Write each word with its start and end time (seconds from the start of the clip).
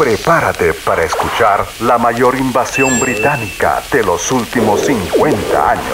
Prepárate 0.00 0.72
para 0.72 1.04
escuchar 1.04 1.66
la 1.80 1.98
mayor 1.98 2.34
invasión 2.34 2.98
británica 2.98 3.82
de 3.92 4.02
los 4.02 4.32
últimos 4.32 4.86
50 4.86 5.70
años. 5.70 5.84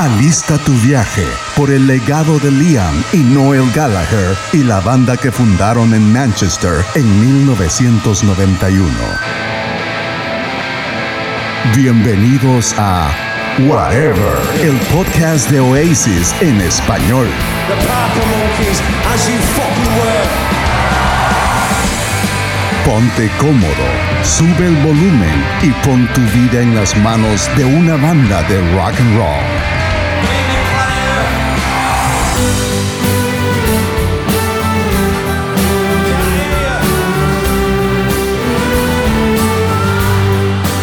Alista 0.00 0.58
tu 0.58 0.72
viaje 0.80 1.28
por 1.56 1.70
el 1.70 1.86
legado 1.86 2.40
de 2.40 2.50
Liam 2.50 3.04
y 3.12 3.18
Noel 3.18 3.70
Gallagher 3.72 4.36
y 4.52 4.64
la 4.64 4.80
banda 4.80 5.16
que 5.16 5.30
fundaron 5.30 5.94
en 5.94 6.12
Manchester 6.12 6.84
en 6.96 7.20
1991. 7.44 8.90
Bienvenidos 11.76 12.74
a 12.76 13.25
Whatever, 13.58 14.36
el 14.60 14.76
podcast 14.94 15.50
de 15.50 15.60
Oasis 15.60 16.34
en 16.42 16.60
español. 16.60 17.26
Ponte 22.84 23.30
cómodo, 23.38 23.72
sube 24.22 24.66
el 24.66 24.76
volumen 24.84 25.42
y 25.62 25.70
pon 25.86 26.06
tu 26.12 26.20
vida 26.38 26.60
en 26.60 26.74
las 26.74 26.94
manos 26.98 27.48
de 27.56 27.64
una 27.64 27.96
banda 27.96 28.42
de 28.42 28.60
rock 28.74 29.00
and 29.00 29.16
roll. 29.16 29.55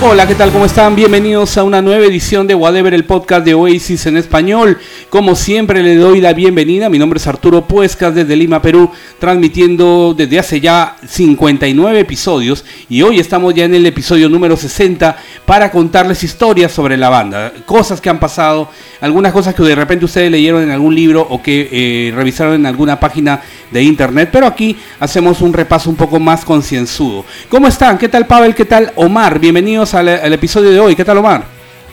Hola, 0.05 0.27
¿qué 0.27 0.35
tal? 0.35 0.51
¿Cómo 0.51 0.65
están? 0.65 0.97
Bienvenidos 0.97 1.57
a 1.57 1.63
una 1.63 1.81
nueva 1.81 2.03
edición 2.03 2.45
de 2.45 2.53
Whatever, 2.53 2.93
el 2.93 3.05
podcast 3.05 3.45
de 3.45 3.53
Oasis 3.53 4.05
en 4.05 4.17
español. 4.17 4.77
Como 5.09 5.33
siempre, 5.33 5.81
le 5.81 5.95
doy 5.95 6.19
la 6.19 6.33
bienvenida. 6.33 6.89
Mi 6.89 6.99
nombre 6.99 7.19
es 7.19 7.25
Arturo 7.25 7.65
Puescas 7.65 8.13
desde 8.13 8.35
Lima, 8.35 8.61
Perú, 8.61 8.91
transmitiendo 9.17 10.13
desde 10.15 10.39
hace 10.39 10.59
ya 10.59 10.97
59 11.07 12.01
episodios. 12.01 12.65
Y 12.89 13.01
hoy 13.01 13.21
estamos 13.21 13.53
ya 13.53 13.63
en 13.63 13.75
el 13.75 13.85
episodio 13.85 14.27
número 14.27 14.57
60 14.57 15.15
para 15.45 15.71
contarles 15.71 16.21
historias 16.21 16.73
sobre 16.73 16.97
la 16.97 17.07
banda, 17.07 17.53
cosas 17.65 18.01
que 18.01 18.09
han 18.09 18.19
pasado, 18.19 18.69
algunas 18.99 19.31
cosas 19.31 19.55
que 19.55 19.63
de 19.63 19.73
repente 19.73 20.03
ustedes 20.03 20.29
leyeron 20.29 20.63
en 20.63 20.71
algún 20.71 20.93
libro 20.93 21.25
o 21.29 21.41
que 21.41 21.69
eh, 21.71 22.11
revisaron 22.13 22.55
en 22.55 22.65
alguna 22.65 22.99
página 22.99 23.39
de 23.71 23.81
internet. 23.81 24.29
Pero 24.33 24.47
aquí 24.47 24.75
hacemos 24.99 25.39
un 25.39 25.53
repaso 25.53 25.89
un 25.89 25.95
poco 25.95 26.19
más 26.19 26.43
concienzudo. 26.43 27.23
¿Cómo 27.47 27.69
están? 27.69 27.97
¿Qué 27.97 28.09
tal, 28.09 28.27
Pavel? 28.27 28.53
¿Qué 28.53 28.65
tal, 28.65 28.91
Omar? 28.95 29.39
Bienvenidos 29.39 29.92
al, 29.95 30.33
episodio 30.33 30.71
de 30.71 30.79
hoy. 30.79 30.95
¿Qué 30.95 31.05
tal, 31.05 31.19
Omar? 31.19 31.43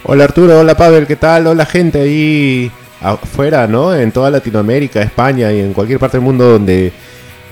Hola 0.05 0.25
Arturo, 0.25 0.59
hola 0.59 0.75
Pavel, 0.75 1.07
¿qué 1.07 1.17
tal? 1.17 1.47
Hola 1.47 1.67
gente 1.67 2.01
ahí 2.01 2.71
afuera, 3.03 3.67
¿no? 3.67 3.95
En 3.95 4.11
toda 4.11 4.31
Latinoamérica, 4.31 5.03
España 5.03 5.53
y 5.53 5.61
en 5.61 5.75
cualquier 5.75 5.99
parte 5.99 6.17
del 6.17 6.25
mundo 6.25 6.45
donde 6.45 6.93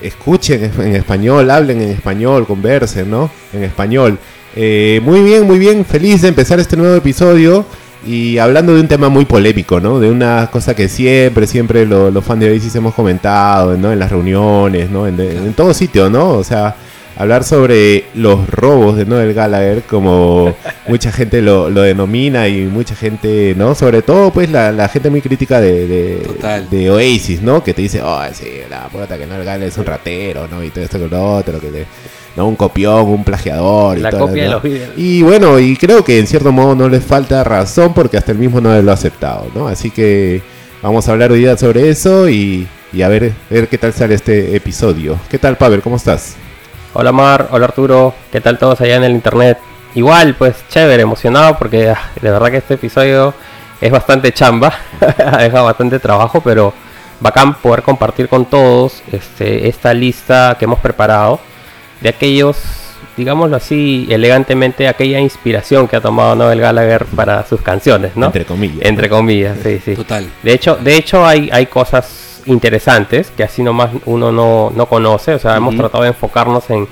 escuchen 0.01 0.71
en 0.79 0.95
español, 0.95 1.51
hablen 1.51 1.81
en 1.81 1.89
español, 1.89 2.47
conversen, 2.47 3.11
¿no? 3.11 3.29
En 3.53 3.63
español. 3.63 4.17
Eh, 4.55 4.99
muy 5.03 5.21
bien, 5.21 5.45
muy 5.45 5.59
bien, 5.59 5.85
feliz 5.85 6.23
de 6.23 6.29
empezar 6.29 6.59
este 6.59 6.75
nuevo 6.75 6.95
episodio 6.95 7.65
y 8.03 8.39
hablando 8.39 8.73
de 8.73 8.81
un 8.81 8.87
tema 8.87 9.07
muy 9.09 9.25
polémico, 9.25 9.79
¿no? 9.79 9.99
De 9.99 10.09
una 10.09 10.49
cosa 10.51 10.75
que 10.75 10.89
siempre, 10.89 11.45
siempre 11.45 11.85
los 11.85 12.25
fans 12.25 12.39
de 12.39 12.51
Oasis 12.51 12.73
hemos 12.75 12.95
comentado, 12.95 13.77
¿no? 13.77 13.91
En 13.91 13.99
las 13.99 14.09
reuniones, 14.09 14.89
¿no? 14.89 15.05
En, 15.05 15.19
en 15.19 15.53
todo 15.53 15.75
sitio, 15.75 16.09
¿no? 16.09 16.29
O 16.29 16.43
sea, 16.43 16.75
hablar 17.19 17.43
sobre 17.43 18.05
los 18.13 18.49
robos 18.49 18.95
de 18.95 19.05
Noel 19.05 19.33
Gallagher, 19.33 19.83
como 19.83 20.55
mucha 20.87 21.11
gente 21.11 21.41
lo, 21.41 21.69
denomina 21.69 22.47
y 22.47 22.61
mucha 22.61 22.95
gente, 22.95 23.53
¿no? 23.57 23.75
Sobre 23.75 24.01
todo, 24.01 24.31
pues, 24.31 24.49
la, 24.49 24.87
gente 24.87 25.09
muy 25.09 25.21
crítica 25.21 25.59
de, 25.59 26.23
de, 26.71 26.89
Oasis, 26.89 27.41
¿no? 27.41 27.61
Que 27.61 27.73
te 27.73 27.81
dice, 27.81 28.01
oh, 28.01 28.21
sí, 28.31 28.47
la 28.69 28.87
puta 28.87 29.17
que 29.17 29.27
Noel 29.27 29.43
Gallagher 29.43 29.67
es 29.67 29.77
un 29.77 29.85
ratero, 29.85 30.47
¿no? 30.47 30.63
Y 30.63 30.69
todo 30.69 30.85
esto 30.85 30.97
con 30.97 31.09
lo 31.09 31.35
otro, 31.35 31.59
que 31.59 31.85
¿no? 32.37 32.47
Un 32.47 32.55
copión, 32.55 33.01
un 33.09 33.25
plagiador. 33.25 33.97
Y 33.97 34.01
la 34.01 34.11
copia 34.11 34.43
de 34.43 34.49
los 34.49 34.63
videos. 34.63 34.91
Y 34.95 35.21
bueno, 35.21 35.59
y 35.59 35.75
creo 35.75 36.05
que 36.05 36.19
en 36.19 36.25
cierto 36.25 36.53
modo 36.53 36.73
no 36.73 36.87
les 36.87 37.03
falta 37.03 37.43
razón 37.43 37.93
porque 37.93 38.15
hasta 38.15 38.31
el 38.31 38.37
mismo 38.37 38.61
Noel 38.61 38.85
lo 38.85 38.91
ha 38.91 38.93
aceptado, 38.93 39.51
¿no? 39.53 39.67
Así 39.67 39.91
que 39.91 40.41
vamos 40.81 41.09
a 41.09 41.11
hablar 41.11 41.33
hoy 41.33 41.39
día 41.39 41.57
sobre 41.57 41.89
eso 41.89 42.29
y, 42.29 42.65
y 42.93 43.01
a 43.01 43.09
ver, 43.09 43.33
ver 43.49 43.67
qué 43.67 43.77
tal 43.77 43.91
sale 43.91 44.15
este 44.15 44.55
episodio. 44.55 45.19
¿Qué 45.29 45.37
tal, 45.37 45.57
Pavel? 45.57 45.81
¿Cómo 45.81 45.97
estás? 45.97 46.37
Hola 46.93 47.11
Mar, 47.11 47.49
hola 47.51 47.65
Arturo, 47.65 48.15
¿qué 48.31 48.41
tal 48.41 48.57
todos 48.57 48.81
allá 48.81 48.95
en 48.95 49.03
el 49.03 49.11
internet? 49.11 49.59
Igual, 49.93 50.33
pues 50.33 50.55
chévere, 50.69 51.03
emocionado 51.03 51.55
porque 51.55 51.89
ah, 51.89 52.09
de 52.19 52.31
verdad 52.31 52.49
que 52.49 52.57
este 52.57 52.73
episodio 52.73 53.35
es 53.79 53.91
bastante 53.91 54.33
chamba, 54.33 54.73
ha 54.99 55.37
dejado 55.37 55.65
bastante 55.65 55.99
trabajo, 55.99 56.41
pero 56.41 56.73
bacán 57.19 57.53
poder 57.53 57.83
compartir 57.83 58.27
con 58.27 58.45
todos 58.45 59.03
este, 59.11 59.67
esta 59.67 59.93
lista 59.93 60.55
que 60.57 60.65
hemos 60.65 60.79
preparado 60.79 61.39
de 62.01 62.09
aquellos, 62.09 62.57
digámoslo 63.15 63.55
así, 63.55 64.07
elegantemente, 64.09 64.87
aquella 64.87 65.19
inspiración 65.19 65.87
que 65.87 65.95
ha 65.95 66.01
tomado 66.01 66.35
Noel 66.35 66.59
Gallagher 66.59 67.05
para 67.05 67.45
sus 67.45 67.61
canciones, 67.61 68.15
¿no? 68.15 68.27
Entre 68.27 68.45
comillas. 68.45 68.83
Entre 68.83 69.07
comillas, 69.09 69.59
sí, 69.61 69.79
sí. 69.85 69.93
Total. 69.93 70.27
De 70.41 70.53
hecho, 70.53 70.75
de 70.77 70.95
hecho 70.95 71.23
hay, 71.23 71.51
hay 71.53 71.67
cosas 71.67 72.28
interesantes 72.45 73.31
que 73.35 73.43
así 73.43 73.63
nomás 73.63 73.91
uno 74.05 74.31
no, 74.31 74.71
no 74.75 74.85
conoce. 74.87 75.33
O 75.33 75.39
sea, 75.39 75.55
hemos 75.55 75.75
tratado 75.75 76.03
de 76.03 76.09
enfocarnos 76.09 76.69
en, 76.69 76.87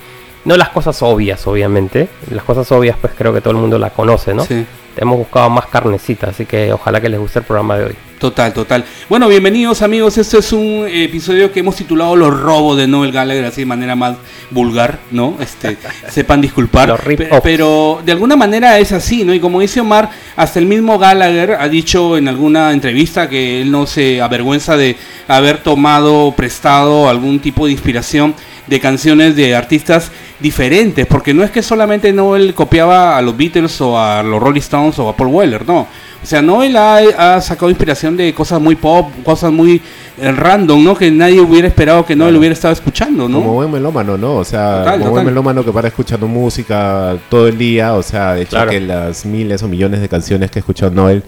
no 0.45 0.55
las 0.57 0.69
cosas 0.69 1.01
obvias, 1.01 1.45
obviamente. 1.47 2.07
Las 2.31 2.43
cosas 2.43 2.71
obvias, 2.71 2.97
pues 2.99 3.13
creo 3.17 3.33
que 3.33 3.41
todo 3.41 3.51
el 3.51 3.59
mundo 3.59 3.77
las 3.77 3.91
conoce, 3.91 4.33
¿no? 4.33 4.45
Sí. 4.45 4.65
Hemos 4.95 5.17
buscado 5.17 5.49
más 5.49 5.67
carnecita, 5.67 6.29
así 6.29 6.45
que 6.45 6.73
ojalá 6.73 7.01
que 7.01 7.09
les 7.09 7.19
guste 7.19 7.39
el 7.39 7.45
programa 7.45 7.77
de 7.77 7.85
hoy. 7.85 7.95
Total, 8.19 8.51
total. 8.51 8.83
Bueno, 9.09 9.27
bienvenidos 9.27 9.83
amigos. 9.83 10.17
Este 10.17 10.39
es 10.39 10.51
un 10.51 10.87
episodio 10.91 11.51
que 11.51 11.59
hemos 11.59 11.75
titulado 11.75 12.15
Los 12.15 12.39
robos 12.39 12.75
de 12.75 12.87
Noel 12.87 13.11
Gallagher, 13.11 13.45
así 13.45 13.61
de 13.61 13.67
manera 13.67 13.95
más 13.95 14.15
vulgar, 14.49 14.97
¿no? 15.11 15.37
Este, 15.39 15.77
sepan 16.09 16.41
disculpar. 16.41 16.99
pero 17.43 18.01
de 18.03 18.11
alguna 18.11 18.35
manera 18.35 18.79
es 18.79 18.91
así, 18.91 19.23
¿no? 19.23 19.35
Y 19.35 19.39
como 19.39 19.61
dice 19.61 19.81
Omar, 19.81 20.09
hasta 20.35 20.57
el 20.57 20.65
mismo 20.65 20.97
Gallagher 20.97 21.57
ha 21.59 21.69
dicho 21.69 22.17
en 22.17 22.27
alguna 22.27 22.71
entrevista 22.71 23.29
que 23.29 23.61
él 23.61 23.69
no 23.69 23.85
se 23.85 24.19
avergüenza 24.19 24.77
de 24.77 24.95
haber 25.27 25.59
tomado, 25.59 26.33
prestado 26.35 27.09
algún 27.09 27.39
tipo 27.39 27.67
de 27.67 27.73
inspiración 27.73 28.33
de 28.65 28.79
canciones 28.79 29.35
de 29.35 29.55
artistas 29.55 30.11
diferentes, 30.39 31.05
porque 31.05 31.35
no 31.35 31.43
es 31.43 31.51
que 31.51 31.61
solamente 31.61 32.11
Noel 32.11 32.55
copiaba 32.55 33.15
a 33.15 33.21
los 33.21 33.37
Beatles 33.37 33.79
o 33.79 33.99
a 33.99 34.23
los 34.23 34.41
Rolling 34.41 34.59
Stones 34.59 34.97
o 34.97 35.07
a 35.07 35.15
Paul 35.15 35.29
Weller, 35.29 35.67
no 35.67 35.87
o 36.21 36.25
sea, 36.25 36.41
Noel 36.41 36.75
ha, 36.75 37.35
ha 37.35 37.41
sacado 37.41 37.69
inspiración 37.69 38.17
de 38.17 38.33
cosas 38.33 38.59
muy 38.59 38.75
pop, 38.75 39.09
cosas 39.23 39.51
muy 39.51 39.81
eh, 40.19 40.31
random, 40.31 40.83
¿no? 40.83 40.95
Que 40.95 41.11
nadie 41.11 41.39
hubiera 41.39 41.67
esperado 41.67 42.05
que 42.05 42.15
Noel 42.15 42.35
hubiera 42.35 42.53
estado 42.53 42.73
escuchando, 42.73 43.29
¿no? 43.29 43.37
Como 43.39 43.53
buen 43.53 43.71
melómano, 43.71 44.17
¿no? 44.17 44.35
O 44.35 44.43
sea, 44.43 44.97
como 44.99 45.11
buen 45.11 45.25
melómano 45.25 45.63
que 45.63 45.71
para 45.71 45.87
escuchando 45.87 46.27
música 46.27 47.15
todo 47.29 47.47
el 47.47 47.57
día, 47.57 47.93
o 47.93 48.03
sea, 48.03 48.33
de 48.33 48.41
hecho 48.41 48.65
que 48.67 48.79
las 48.79 49.25
miles 49.25 49.61
o 49.63 49.67
millones 49.67 50.01
de 50.01 50.09
canciones 50.09 50.49
que 50.49 50.59
ha 50.59 50.61
escuchado 50.61 50.91
Noel 50.91 51.23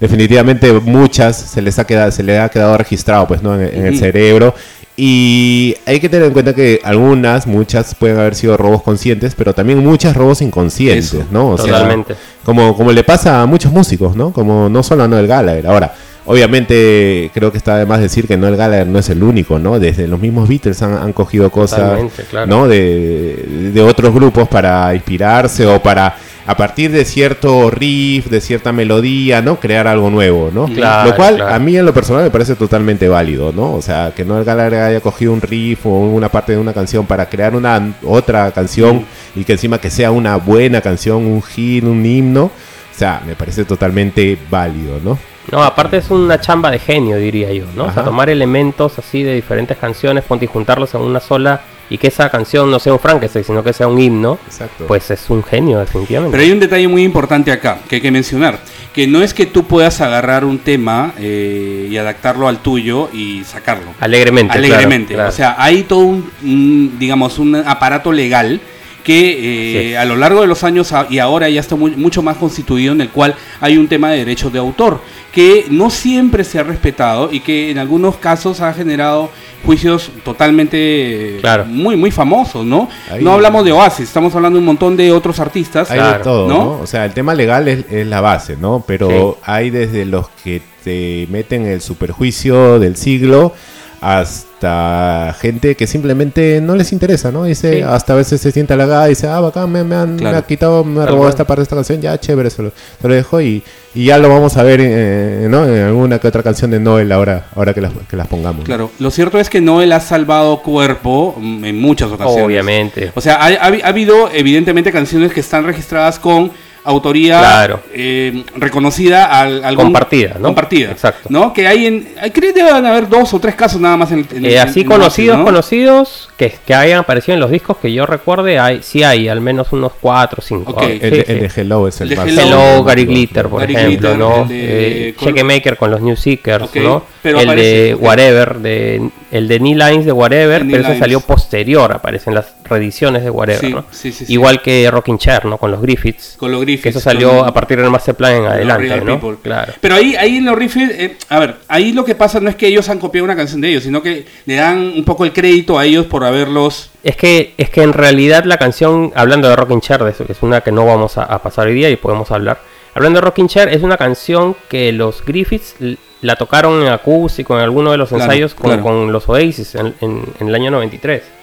definitivamente 0.00 0.72
muchas 0.72 1.36
se 1.36 1.60
les 1.60 1.78
ha 1.78 1.86
quedado 1.86 2.10
se 2.10 2.22
le 2.22 2.38
ha 2.38 2.48
quedado 2.48 2.76
registrado 2.78 3.28
pues 3.28 3.42
no 3.42 3.54
en, 3.60 3.86
el 3.86 3.98
cerebro 3.98 4.54
y 4.96 5.74
hay 5.86 6.00
que 6.00 6.08
tener 6.08 6.26
en 6.26 6.32
cuenta 6.32 6.54
que 6.54 6.80
algunas, 6.84 7.46
muchas 7.46 7.94
pueden 7.94 8.18
haber 8.18 8.34
sido 8.34 8.56
robos 8.56 8.82
conscientes, 8.82 9.34
pero 9.34 9.54
también 9.54 9.78
muchas 9.78 10.16
robos 10.16 10.42
inconscientes, 10.42 11.30
¿no? 11.30 11.50
O 11.50 11.56
totalmente. 11.56 12.14
Sea, 12.14 12.22
como, 12.44 12.76
como 12.76 12.92
le 12.92 13.02
pasa 13.02 13.42
a 13.42 13.46
muchos 13.46 13.72
músicos, 13.72 14.16
¿no? 14.16 14.32
Como 14.32 14.68
no 14.68 14.82
solo 14.82 15.04
a 15.04 15.08
Noel 15.08 15.26
Gallagher. 15.26 15.66
Ahora, 15.66 15.94
obviamente 16.26 17.30
creo 17.32 17.50
que 17.50 17.58
está 17.58 17.78
de 17.78 17.86
más 17.86 18.00
decir 18.00 18.26
que 18.26 18.36
Noel 18.36 18.56
Gallagher 18.56 18.86
no 18.86 18.98
es 18.98 19.08
el 19.08 19.22
único, 19.22 19.58
¿no? 19.58 19.78
Desde 19.78 20.06
los 20.06 20.20
mismos 20.20 20.48
Beatles 20.48 20.82
han, 20.82 21.12
cogido 21.12 21.50
cosas, 21.50 22.00
¿no? 22.46 22.68
De, 22.68 23.70
de 23.72 23.80
otros 23.80 24.12
grupos 24.12 24.48
para 24.48 24.94
inspirarse 24.94 25.66
o 25.66 25.80
para 25.80 26.14
a 26.50 26.56
partir 26.56 26.90
de 26.90 27.04
cierto 27.04 27.70
riff, 27.70 28.26
de 28.26 28.40
cierta 28.40 28.72
melodía, 28.72 29.40
¿no? 29.40 29.60
Crear 29.60 29.86
algo 29.86 30.10
nuevo, 30.10 30.50
¿no? 30.52 30.66
lo 30.66 31.14
cual 31.14 31.40
a 31.42 31.56
mí 31.60 31.76
en 31.76 31.86
lo 31.86 31.94
personal 31.94 32.24
me 32.24 32.30
parece 32.30 32.56
totalmente 32.56 33.08
válido, 33.08 33.52
¿no? 33.52 33.74
O 33.74 33.80
sea, 33.80 34.12
que 34.16 34.24
Noel 34.24 34.42
Gallagher 34.42 34.80
haya 34.80 35.00
cogido 35.00 35.32
un 35.32 35.40
riff 35.40 35.86
o 35.86 35.90
una 35.90 36.28
parte 36.28 36.50
de 36.50 36.58
una 36.58 36.72
canción 36.72 37.06
para 37.06 37.28
crear 37.28 37.54
una 37.54 37.94
otra 38.02 38.50
canción 38.50 39.06
y 39.36 39.44
que 39.44 39.52
encima 39.52 39.78
que 39.78 39.90
sea 39.90 40.10
una 40.10 40.38
buena 40.38 40.80
canción, 40.80 41.24
un 41.24 41.40
hit, 41.40 41.84
un 41.84 42.04
himno, 42.04 42.46
o 42.46 42.98
sea, 42.98 43.22
me 43.24 43.36
parece 43.36 43.64
totalmente 43.64 44.36
válido, 44.50 44.98
¿no? 45.04 45.20
No, 45.52 45.62
aparte 45.62 45.98
es 45.98 46.10
una 46.10 46.40
chamba 46.40 46.72
de 46.72 46.80
genio, 46.80 47.16
diría 47.16 47.52
yo, 47.52 47.66
¿no? 47.76 47.84
O 47.84 47.92
sea, 47.92 48.02
tomar 48.02 48.28
elementos 48.28 48.98
así 48.98 49.22
de 49.22 49.36
diferentes 49.36 49.78
canciones, 49.78 50.24
ponte 50.24 50.46
y 50.46 50.48
juntarlos 50.48 50.96
en 50.96 51.02
una 51.02 51.20
sola 51.20 51.60
y 51.90 51.98
que 51.98 52.06
esa 52.06 52.30
canción 52.30 52.70
no 52.70 52.78
sea 52.78 52.92
un 52.92 53.00
Frankenstein, 53.00 53.44
sino 53.44 53.64
que 53.64 53.72
sea 53.72 53.88
un 53.88 54.00
himno, 54.00 54.38
pues 54.86 55.10
es 55.10 55.28
un 55.28 55.42
genio, 55.42 55.80
definitivamente. 55.80 56.32
Pero 56.32 56.44
hay 56.44 56.52
un 56.52 56.60
detalle 56.60 56.86
muy 56.86 57.02
importante 57.02 57.50
acá 57.50 57.80
que 57.88 57.96
hay 57.96 58.00
que 58.00 58.12
mencionar, 58.12 58.60
que 58.94 59.08
no 59.08 59.22
es 59.22 59.34
que 59.34 59.44
tú 59.46 59.64
puedas 59.64 60.00
agarrar 60.00 60.44
un 60.44 60.60
tema 60.60 61.12
eh, 61.18 61.88
y 61.90 61.96
adaptarlo 61.96 62.46
al 62.46 62.58
tuyo 62.58 63.10
y 63.12 63.42
sacarlo. 63.44 63.92
Alegremente. 63.98 64.56
Alegremente. 64.56 65.20
O 65.20 65.32
sea, 65.32 65.56
hay 65.58 65.82
todo 65.82 65.98
un, 65.98 66.96
digamos, 66.98 67.40
un 67.40 67.56
aparato 67.56 68.12
legal 68.12 68.60
que 69.02 69.92
eh, 69.92 69.98
a 69.98 70.04
lo 70.04 70.16
largo 70.16 70.40
de 70.40 70.46
los 70.46 70.64
años 70.64 70.92
y 71.08 71.18
ahora 71.18 71.48
ya 71.48 71.60
está 71.60 71.76
mucho 71.76 72.22
más 72.22 72.36
constituido 72.36 72.92
en 72.92 73.00
el 73.00 73.10
cual 73.10 73.34
hay 73.60 73.76
un 73.76 73.88
tema 73.88 74.10
de 74.10 74.18
derechos 74.18 74.52
de 74.52 74.58
autor 74.58 75.00
que 75.32 75.66
no 75.70 75.90
siempre 75.90 76.44
se 76.44 76.58
ha 76.58 76.62
respetado 76.62 77.30
y 77.32 77.40
que 77.40 77.70
en 77.70 77.78
algunos 77.78 78.16
casos 78.16 78.60
ha 78.60 78.72
generado 78.72 79.30
juicios 79.64 80.10
totalmente 80.24 81.40
muy 81.66 81.96
muy 81.96 82.10
famosos, 82.10 82.64
¿no? 82.64 82.88
no 83.20 83.32
hablamos 83.32 83.64
de 83.64 83.72
Oasis, 83.72 84.08
estamos 84.08 84.34
hablando 84.34 84.56
de 84.56 84.60
un 84.60 84.66
montón 84.66 84.96
de 84.96 85.12
otros 85.12 85.38
artistas. 85.38 85.90
Hay 85.90 86.00
de 86.00 86.24
todo, 86.24 86.48
¿no? 86.48 86.80
O 86.80 86.86
sea, 86.86 87.04
el 87.04 87.12
tema 87.12 87.34
legal 87.34 87.68
es, 87.68 88.06
la 88.06 88.20
base, 88.20 88.56
¿no? 88.56 88.82
Pero 88.86 89.38
hay 89.42 89.70
desde 89.70 90.04
los 90.04 90.28
que 90.42 90.62
te 90.82 91.26
meten 91.30 91.66
el 91.66 91.80
superjuicio 91.80 92.78
del 92.78 92.96
siglo 92.96 93.54
hasta 94.00 95.36
gente 95.40 95.74
que 95.74 95.86
simplemente 95.86 96.60
no 96.62 96.74
les 96.74 96.92
interesa, 96.92 97.30
¿no? 97.30 97.44
Dice, 97.44 97.84
hasta 97.84 98.14
a 98.14 98.16
veces 98.16 98.40
se 98.40 98.50
siente 98.50 98.72
halagada 98.72 99.06
y 99.06 99.10
dice, 99.10 99.28
ah, 99.28 99.40
bacán, 99.40 99.70
me, 99.70 99.80
han, 99.80 100.16
me 100.16 100.28
ha 100.28 100.42
quitado, 100.42 100.84
me 100.84 101.02
ha 101.02 101.06
robado 101.06 101.28
esta 101.28 101.46
parte 101.46 101.60
de 101.60 101.62
esta 101.64 101.76
canción, 101.76 102.00
ya 102.00 102.18
chévere, 102.18 102.48
se 102.48 102.62
lo, 102.62 102.70
se 103.00 103.08
lo 103.08 103.14
dejo 103.14 103.42
y, 103.42 103.62
y, 103.94 104.06
ya 104.06 104.18
lo 104.18 104.30
vamos 104.30 104.56
a 104.56 104.62
ver 104.62 104.80
eh, 104.82 105.48
¿no? 105.50 105.66
en 105.66 105.82
alguna 105.82 106.18
que 106.18 106.28
otra 106.28 106.42
canción 106.42 106.70
de 106.70 106.80
Noel 106.80 107.12
ahora, 107.12 107.48
ahora 107.54 107.74
que, 107.74 107.82
las, 107.82 107.92
que 108.08 108.16
las 108.16 108.26
pongamos. 108.26 108.64
Claro, 108.64 108.90
lo 108.98 109.10
cierto 109.10 109.38
es 109.38 109.50
que 109.50 109.60
Noel 109.60 109.92
ha 109.92 110.00
salvado 110.00 110.62
cuerpo 110.62 111.34
en 111.38 111.78
muchas 111.78 112.10
ocasiones. 112.10 112.44
Obviamente. 112.44 113.12
O 113.14 113.20
sea, 113.20 113.36
ha, 113.36 113.48
ha 113.48 113.88
habido 113.88 114.30
evidentemente 114.32 114.92
canciones 114.92 115.32
que 115.32 115.40
están 115.40 115.64
registradas 115.64 116.18
con 116.18 116.52
autoría 116.84 117.68
eh, 117.92 118.44
reconocida 118.56 119.26
al, 119.26 119.74
compartida, 119.76 120.36
¿no? 120.38 120.48
Compartida, 120.48 120.90
exacto. 120.90 121.28
¿no? 121.30 121.52
Que 121.52 121.66
hay 121.66 121.86
en, 121.86 122.08
creo 122.32 122.54
que 122.54 122.62
deben 122.62 122.86
haber 122.86 123.08
dos 123.08 123.34
o 123.34 123.38
tres 123.38 123.54
casos 123.54 123.80
nada 123.80 123.96
más 123.96 124.12
en, 124.12 124.26
eh, 124.44 124.58
así 124.58 124.84
conocidos, 124.84 125.42
conocidos 125.44 126.28
que, 126.36 126.54
que 126.66 126.74
hayan 126.74 127.00
aparecido 127.00 127.34
en 127.34 127.40
los 127.40 127.50
discos 127.50 127.76
que 127.78 127.92
yo 127.92 128.06
recuerde, 128.06 128.58
hay, 128.58 128.82
sí 128.82 129.02
hay 129.02 129.28
al 129.28 129.40
menos 129.40 129.72
unos 129.72 129.92
cuatro 130.00 130.38
o 130.40 130.42
cinco. 130.42 130.80
el, 130.80 131.00
de 131.00 131.50
Hello 131.54 131.86
es 131.86 132.00
el, 132.00 132.16
más. 132.16 132.26
Hello, 132.26 132.82
Gary 132.84 133.04
Glitter, 133.04 133.48
por 133.48 133.62
ejemplo, 133.62 134.16
¿no? 134.16 134.46
Eh, 134.50 135.14
Maker 135.44 135.76
con 135.76 135.90
los 135.90 136.00
New 136.00 136.16
Seekers, 136.16 136.74
¿no? 136.76 137.04
el 137.24 137.56
de 137.56 137.96
Whatever, 137.98 138.58
de, 138.58 139.10
el 139.30 139.48
de 139.48 139.58
Knee 139.58 139.74
Lines 139.74 140.04
de 140.04 140.12
Whatever, 140.12 140.66
pero 140.70 140.82
ese 140.82 140.98
salió 140.98 141.20
posterior, 141.20 141.92
aparecen 141.92 142.34
las 142.34 142.46
reediciones 142.70 143.24
de 143.24 143.30
Whatever, 143.30 143.70
¿no? 143.70 143.84
Igual 144.28 144.62
que 144.62 144.90
Rocking 144.90 145.18
Chair, 145.18 145.44
¿no? 145.44 145.58
Con 145.58 145.70
los 145.70 145.82
Griffiths. 145.82 146.36
Con 146.38 146.52
los 146.52 146.60
Griffiths. 146.60 146.82
Que 146.84 146.88
eso 146.90 147.00
salió 147.00 147.44
a 147.44 147.52
partir 147.52 147.80
del 147.80 147.90
Master 147.90 148.14
Plan 148.14 148.36
en 148.36 148.46
adelante, 148.46 149.00
¿no? 149.02 149.36
Claro. 149.42 149.74
Pero 149.80 149.96
ahí, 149.96 150.14
ahí 150.16 150.36
en 150.36 150.46
los 150.46 150.56
Griffiths, 150.56 150.94
eh, 150.94 151.16
a 151.28 151.38
ver, 151.38 151.56
ahí 151.68 151.92
lo 151.92 152.04
que 152.04 152.14
pasa 152.14 152.40
no 152.40 152.48
es 152.48 152.56
que 152.56 152.68
ellos 152.68 152.88
han 152.88 152.98
copiado 152.98 153.24
una 153.24 153.36
canción 153.36 153.60
de 153.60 153.70
ellos, 153.70 153.82
sino 153.82 154.02
que 154.02 154.24
le 154.46 154.54
dan 154.54 154.78
un 154.78 155.04
poco 155.04 155.24
el 155.24 155.32
crédito 155.32 155.78
a 155.78 155.84
ellos 155.84 156.06
por 156.06 156.24
haberlos... 156.24 156.90
Es 157.02 157.16
que, 157.16 157.54
es 157.58 157.70
que 157.70 157.82
en 157.82 157.92
realidad 157.92 158.44
la 158.44 158.56
canción, 158.56 159.12
hablando 159.14 159.48
de 159.48 159.56
Rocking 159.56 159.80
Chair, 159.80 160.04
de 160.04 160.10
eso, 160.10 160.24
que 160.24 160.32
es 160.32 160.42
una 160.42 160.60
que 160.60 160.72
no 160.72 160.86
vamos 160.86 161.18
a, 161.18 161.42
pasar 161.42 161.66
hoy 161.66 161.74
día 161.74 161.90
y 161.90 161.96
podemos 161.96 162.30
hablar, 162.30 162.60
hablando 162.94 163.20
de 163.20 163.26
Rocking 163.26 163.48
Chair, 163.48 163.68
es 163.68 163.82
una 163.82 163.96
canción 163.96 164.54
que 164.68 164.92
los 164.92 165.24
Griffiths 165.24 165.74
la 166.22 166.36
tocaron 166.36 166.82
en 166.82 166.88
acústico 166.88 167.56
en 167.56 167.62
alguno 167.62 167.90
de 167.90 167.96
los 167.96 168.12
ensayos 168.12 168.54
con, 168.54 169.10
los 169.12 169.28
Oasis 169.28 169.74
en, 169.74 169.94
en, 170.00 170.48
el 170.48 170.54
año 170.54 170.70
93. 170.70 171.39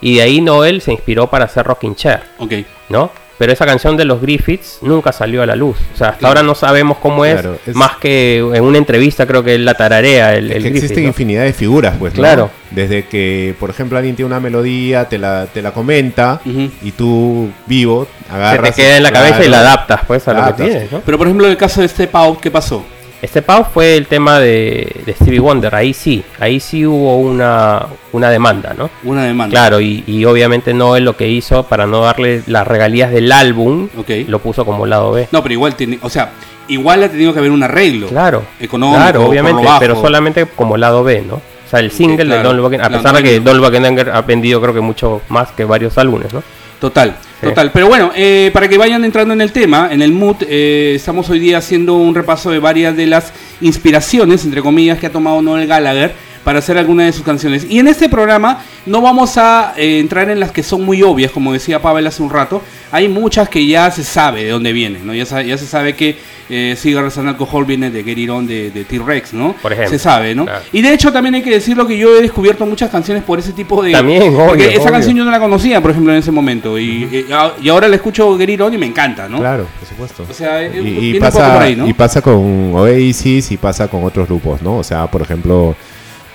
Y 0.00 0.16
de 0.16 0.22
ahí 0.22 0.40
Noel 0.40 0.80
se 0.80 0.92
inspiró 0.92 1.28
para 1.28 1.44
hacer 1.44 1.66
Rocking 1.66 1.94
Chair. 1.94 2.20
Ok. 2.38 2.52
¿No? 2.88 3.10
Pero 3.40 3.54
esa 3.54 3.64
canción 3.64 3.96
de 3.96 4.04
los 4.04 4.20
Griffiths 4.20 4.80
nunca 4.82 5.12
salió 5.12 5.42
a 5.42 5.46
la 5.46 5.56
luz. 5.56 5.78
O 5.94 5.96
sea, 5.96 6.10
hasta 6.10 6.28
ahora 6.28 6.42
no 6.42 6.54
sabemos 6.54 6.98
cómo 6.98 7.24
es, 7.24 7.42
Más 7.72 7.96
que 7.96 8.36
en 8.36 8.62
una 8.62 8.76
entrevista 8.76 9.26
creo 9.26 9.42
que 9.42 9.54
él 9.54 9.64
la 9.64 9.72
tararea. 9.72 10.34
El, 10.34 10.50
que 10.62 10.68
existen 10.68 11.06
infinidad 11.06 11.44
de 11.44 11.54
figuras, 11.54 11.96
pues. 11.98 12.12
Claro. 12.12 12.50
Desde 12.70 13.06
que, 13.06 13.54
por 13.58 13.70
ejemplo, 13.70 13.96
alguien 13.96 14.14
tiene 14.14 14.26
una 14.26 14.40
melodía, 14.40 15.08
te 15.08 15.16
la, 15.16 15.46
te 15.46 15.62
la 15.62 15.72
comenta 15.72 16.38
y 16.44 16.92
tú 16.92 17.50
vivo 17.64 18.06
agarras. 18.30 18.74
Se 18.74 18.74
te 18.74 18.82
queda 18.82 18.96
en 18.98 19.02
la 19.04 19.10
cabeza 19.10 19.42
y 19.42 19.48
la 19.48 19.60
adaptas, 19.60 20.02
pues, 20.06 20.28
a 20.28 20.34
lo 20.34 20.44
que 20.44 20.62
tienes. 20.62 20.90
Pero, 21.06 21.16
por 21.16 21.26
ejemplo, 21.26 21.46
en 21.46 21.52
el 21.52 21.56
caso 21.56 21.80
de 21.80 21.88
Step 21.88 22.14
Out, 22.14 22.40
¿qué 22.40 22.50
pasó? 22.50 22.84
Este 23.22 23.42
Pau 23.42 23.66
fue 23.72 23.96
el 23.96 24.06
tema 24.06 24.38
de, 24.38 25.04
Stevie 25.20 25.40
Wonder, 25.40 25.74
ahí 25.74 25.92
sí, 25.92 26.24
ahí 26.38 26.58
sí 26.58 26.86
hubo 26.86 27.18
una, 27.18 27.86
una 28.12 28.30
demanda, 28.30 28.74
¿no? 28.76 28.88
Una 29.04 29.24
demanda. 29.24 29.52
Claro, 29.52 29.80
y, 29.80 30.02
y 30.06 30.24
obviamente 30.24 30.72
Noel 30.72 31.04
lo 31.04 31.16
que 31.16 31.28
hizo 31.28 31.64
para 31.64 31.86
no 31.86 32.00
darle 32.00 32.42
las 32.46 32.66
regalías 32.66 33.10
del 33.10 33.30
álbum, 33.30 33.88
lo 34.26 34.38
puso 34.38 34.64
como 34.64 34.86
lado 34.86 35.12
B. 35.12 35.28
No, 35.32 35.42
pero 35.42 35.52
igual, 35.52 35.74
tiene, 35.74 35.98
o 36.00 36.08
sea, 36.08 36.30
igual 36.68 37.02
ha 37.02 37.10
tenido 37.10 37.34
que 37.34 37.40
haber 37.40 37.50
un 37.50 37.62
arreglo. 37.62 38.08
Claro. 38.08 38.42
Económico. 38.58 38.98
Claro, 38.98 39.26
obviamente, 39.26 39.62
pero 39.78 40.00
solamente 40.00 40.46
como 40.46 40.78
lado 40.78 41.04
B, 41.04 41.22
¿no? 41.26 41.34
O 41.34 41.70
sea, 41.70 41.80
el 41.80 41.90
single 41.90 42.24
de 42.24 42.42
Don 42.42 42.60
Wagner, 42.60 42.82
a 42.82 42.88
pesar 42.88 43.14
de 43.14 43.22
que 43.22 43.40
Don 43.40 43.60
Wagner 43.60 44.10
ha 44.10 44.22
vendido 44.22 44.60
creo 44.60 44.74
que 44.74 44.80
mucho 44.80 45.20
más 45.28 45.50
que 45.52 45.64
varios 45.64 45.98
álbumes, 45.98 46.32
¿no? 46.32 46.42
Total, 46.80 47.14
total. 47.40 47.70
Pero 47.72 47.88
bueno, 47.88 48.12
eh, 48.14 48.50
para 48.52 48.68
que 48.68 48.78
vayan 48.78 49.04
entrando 49.04 49.34
en 49.34 49.40
el 49.40 49.52
tema, 49.52 49.88
en 49.90 50.02
el 50.02 50.12
mood, 50.12 50.36
eh, 50.48 50.92
estamos 50.96 51.28
hoy 51.30 51.38
día 51.38 51.58
haciendo 51.58 51.94
un 51.94 52.14
repaso 52.14 52.50
de 52.50 52.58
varias 52.58 52.96
de 52.96 53.06
las 53.06 53.32
inspiraciones, 53.60 54.44
entre 54.44 54.62
comillas, 54.62 54.98
que 54.98 55.06
ha 55.06 55.12
tomado 55.12 55.42
Noel 55.42 55.66
Gallagher 55.66 56.14
para 56.44 56.58
hacer 56.60 56.78
alguna 56.78 57.04
de 57.04 57.12
sus 57.12 57.22
canciones. 57.22 57.66
Y 57.68 57.78
en 57.78 57.88
este 57.88 58.08
programa 58.08 58.62
no 58.86 59.00
vamos 59.00 59.36
a 59.36 59.74
eh, 59.76 59.98
entrar 59.98 60.30
en 60.30 60.40
las 60.40 60.52
que 60.52 60.62
son 60.62 60.84
muy 60.84 61.02
obvias, 61.02 61.30
como 61.30 61.52
decía 61.52 61.82
Pavel 61.82 62.06
hace 62.06 62.22
un 62.22 62.30
rato. 62.30 62.62
Hay 62.92 63.08
muchas 63.08 63.48
que 63.48 63.66
ya 63.66 63.90
se 63.90 64.02
sabe 64.02 64.44
de 64.44 64.50
dónde 64.50 64.72
vienen, 64.72 65.06
¿no? 65.06 65.14
Ya, 65.14 65.24
ya 65.42 65.58
se 65.58 65.66
sabe 65.66 65.94
que 65.94 66.16
eh, 66.48 66.74
Cigarettes 66.76 67.18
and 67.18 67.28
Alcohol 67.28 67.64
viene 67.64 67.90
de 67.90 68.02
Get 68.02 68.16
de, 68.16 68.70
de 68.70 68.84
T-Rex, 68.84 69.34
¿no? 69.34 69.54
Por 69.60 69.72
ejemplo. 69.72 69.96
Se 69.96 70.02
sabe, 70.02 70.34
¿no? 70.34 70.46
Y 70.72 70.82
de 70.82 70.92
hecho 70.92 71.12
también 71.12 71.34
hay 71.36 71.42
que 71.42 71.50
decirlo 71.50 71.86
que 71.86 71.96
yo 71.96 72.16
he 72.16 72.22
descubierto 72.22 72.66
muchas 72.66 72.90
canciones 72.90 73.22
por 73.22 73.38
ese 73.38 73.52
tipo 73.52 73.82
de... 73.82 73.92
También, 73.92 74.34
Porque 74.34 74.74
esa 74.74 74.90
canción 74.90 75.14
yo 75.16 75.24
no 75.24 75.30
la 75.30 75.38
conocía, 75.38 75.80
por 75.80 75.92
ejemplo, 75.92 76.12
en 76.12 76.18
ese 76.18 76.32
momento. 76.32 76.78
Y, 76.78 77.26
y, 77.62 77.68
ahora 77.68 77.86
la 77.86 77.96
escucho 77.96 78.36
Get 78.36 78.50
y 78.50 78.78
me 78.78 78.86
encanta, 78.86 79.28
¿no? 79.28 79.38
Claro, 79.38 79.66
por 79.78 79.88
supuesto. 79.88 80.26
O 80.28 80.34
sea, 80.34 80.66
y, 80.66 81.18
pasa, 81.20 81.68
y 81.68 81.92
pasa 81.92 82.20
con 82.20 82.74
Oasis 82.74 83.52
y 83.52 83.56
pasa 83.56 83.86
con 83.86 84.02
otros 84.02 84.26
grupos, 84.26 84.60
¿no? 84.62 84.78
O 84.78 84.84
sea, 84.84 85.06
por 85.06 85.22
ejemplo 85.22 85.76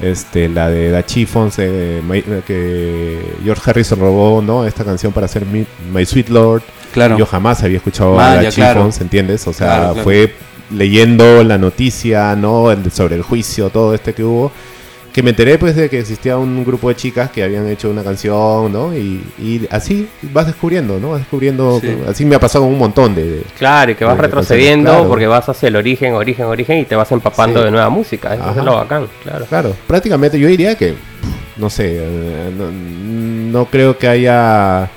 este 0.02 0.50
la 0.50 0.70
de 0.70 0.92
Da 0.92 1.06
Chiffons 1.06 1.56
eh, 1.58 2.02
que 2.46 3.20
George 3.44 3.70
Harrison 3.70 4.00
robó 4.00 4.42
no 4.42 4.66
esta 4.66 4.84
canción 4.84 5.14
para 5.14 5.26
hacer 5.26 5.46
My, 5.46 6.06
Sweet 6.06 6.30
Lord. 6.30 6.64
Claro. 6.94 7.18
Yo 7.18 7.26
jamás 7.26 7.64
había 7.64 7.78
escuchado 7.78 8.20
a 8.20 8.36
Da 8.36 8.50
Chiffons 8.50 9.02
entiendes 9.02 9.48
o 9.48 9.54
sea 9.54 9.94
fue 10.04 10.34
leyendo 10.72 11.44
la 11.44 11.58
noticia 11.58 12.36
no 12.36 12.68
sobre 12.92 13.16
el 13.16 13.22
juicio 13.22 13.70
todo 13.70 13.94
este 13.94 14.14
que 14.14 14.24
hubo 14.24 14.52
que 15.16 15.24
me 15.24 15.30
enteré 15.30 15.58
pues 15.58 15.78
de 15.78 15.90
que 15.90 16.00
existía 16.00 16.38
un 16.38 16.66
grupo 16.66 16.90
de 16.90 16.96
chicas 16.98 17.32
que 17.32 17.42
habían 17.42 17.70
hecho 17.70 17.90
una 17.90 18.04
canción, 18.04 18.70
¿no? 18.70 18.94
Y, 18.94 19.66
así 19.72 20.10
vas 20.22 20.46
descubriendo, 20.46 21.00
¿no? 21.00 21.12
Vas 21.12 21.20
descubriendo, 21.20 21.80
así 22.06 22.26
me 22.26 22.36
ha 22.36 22.40
pasado 22.42 22.66
un 22.66 22.78
montón 22.78 23.16
de... 23.16 23.42
claro, 23.58 23.94
y 23.94 23.96
que 23.96 24.04
vas 24.04 24.18
retrocediendo 24.18 25.08
porque 25.08 25.26
vas 25.26 25.48
hacia 25.48 25.70
el 25.70 25.78
origen, 25.78 26.16
origen, 26.16 26.48
origen 26.48 26.80
y 26.80 26.84
te 26.84 26.98
vas 26.98 27.10
empapando 27.14 27.64
de 27.64 27.72
nueva 27.72 27.90
música, 27.90 28.36
eso 28.36 28.50
es 28.50 28.66
lo 28.66 28.76
bacán, 28.76 29.08
claro. 29.24 29.46
Claro, 29.46 29.74
prácticamente 29.88 30.38
yo 30.38 30.50
diría 30.50 30.76
que, 30.76 30.96
no 31.56 31.70
sé, 31.70 31.96
eh, 31.98 32.52
no 32.54 33.66
creo 33.68 33.98
que 33.98 34.10
haya 34.10 34.90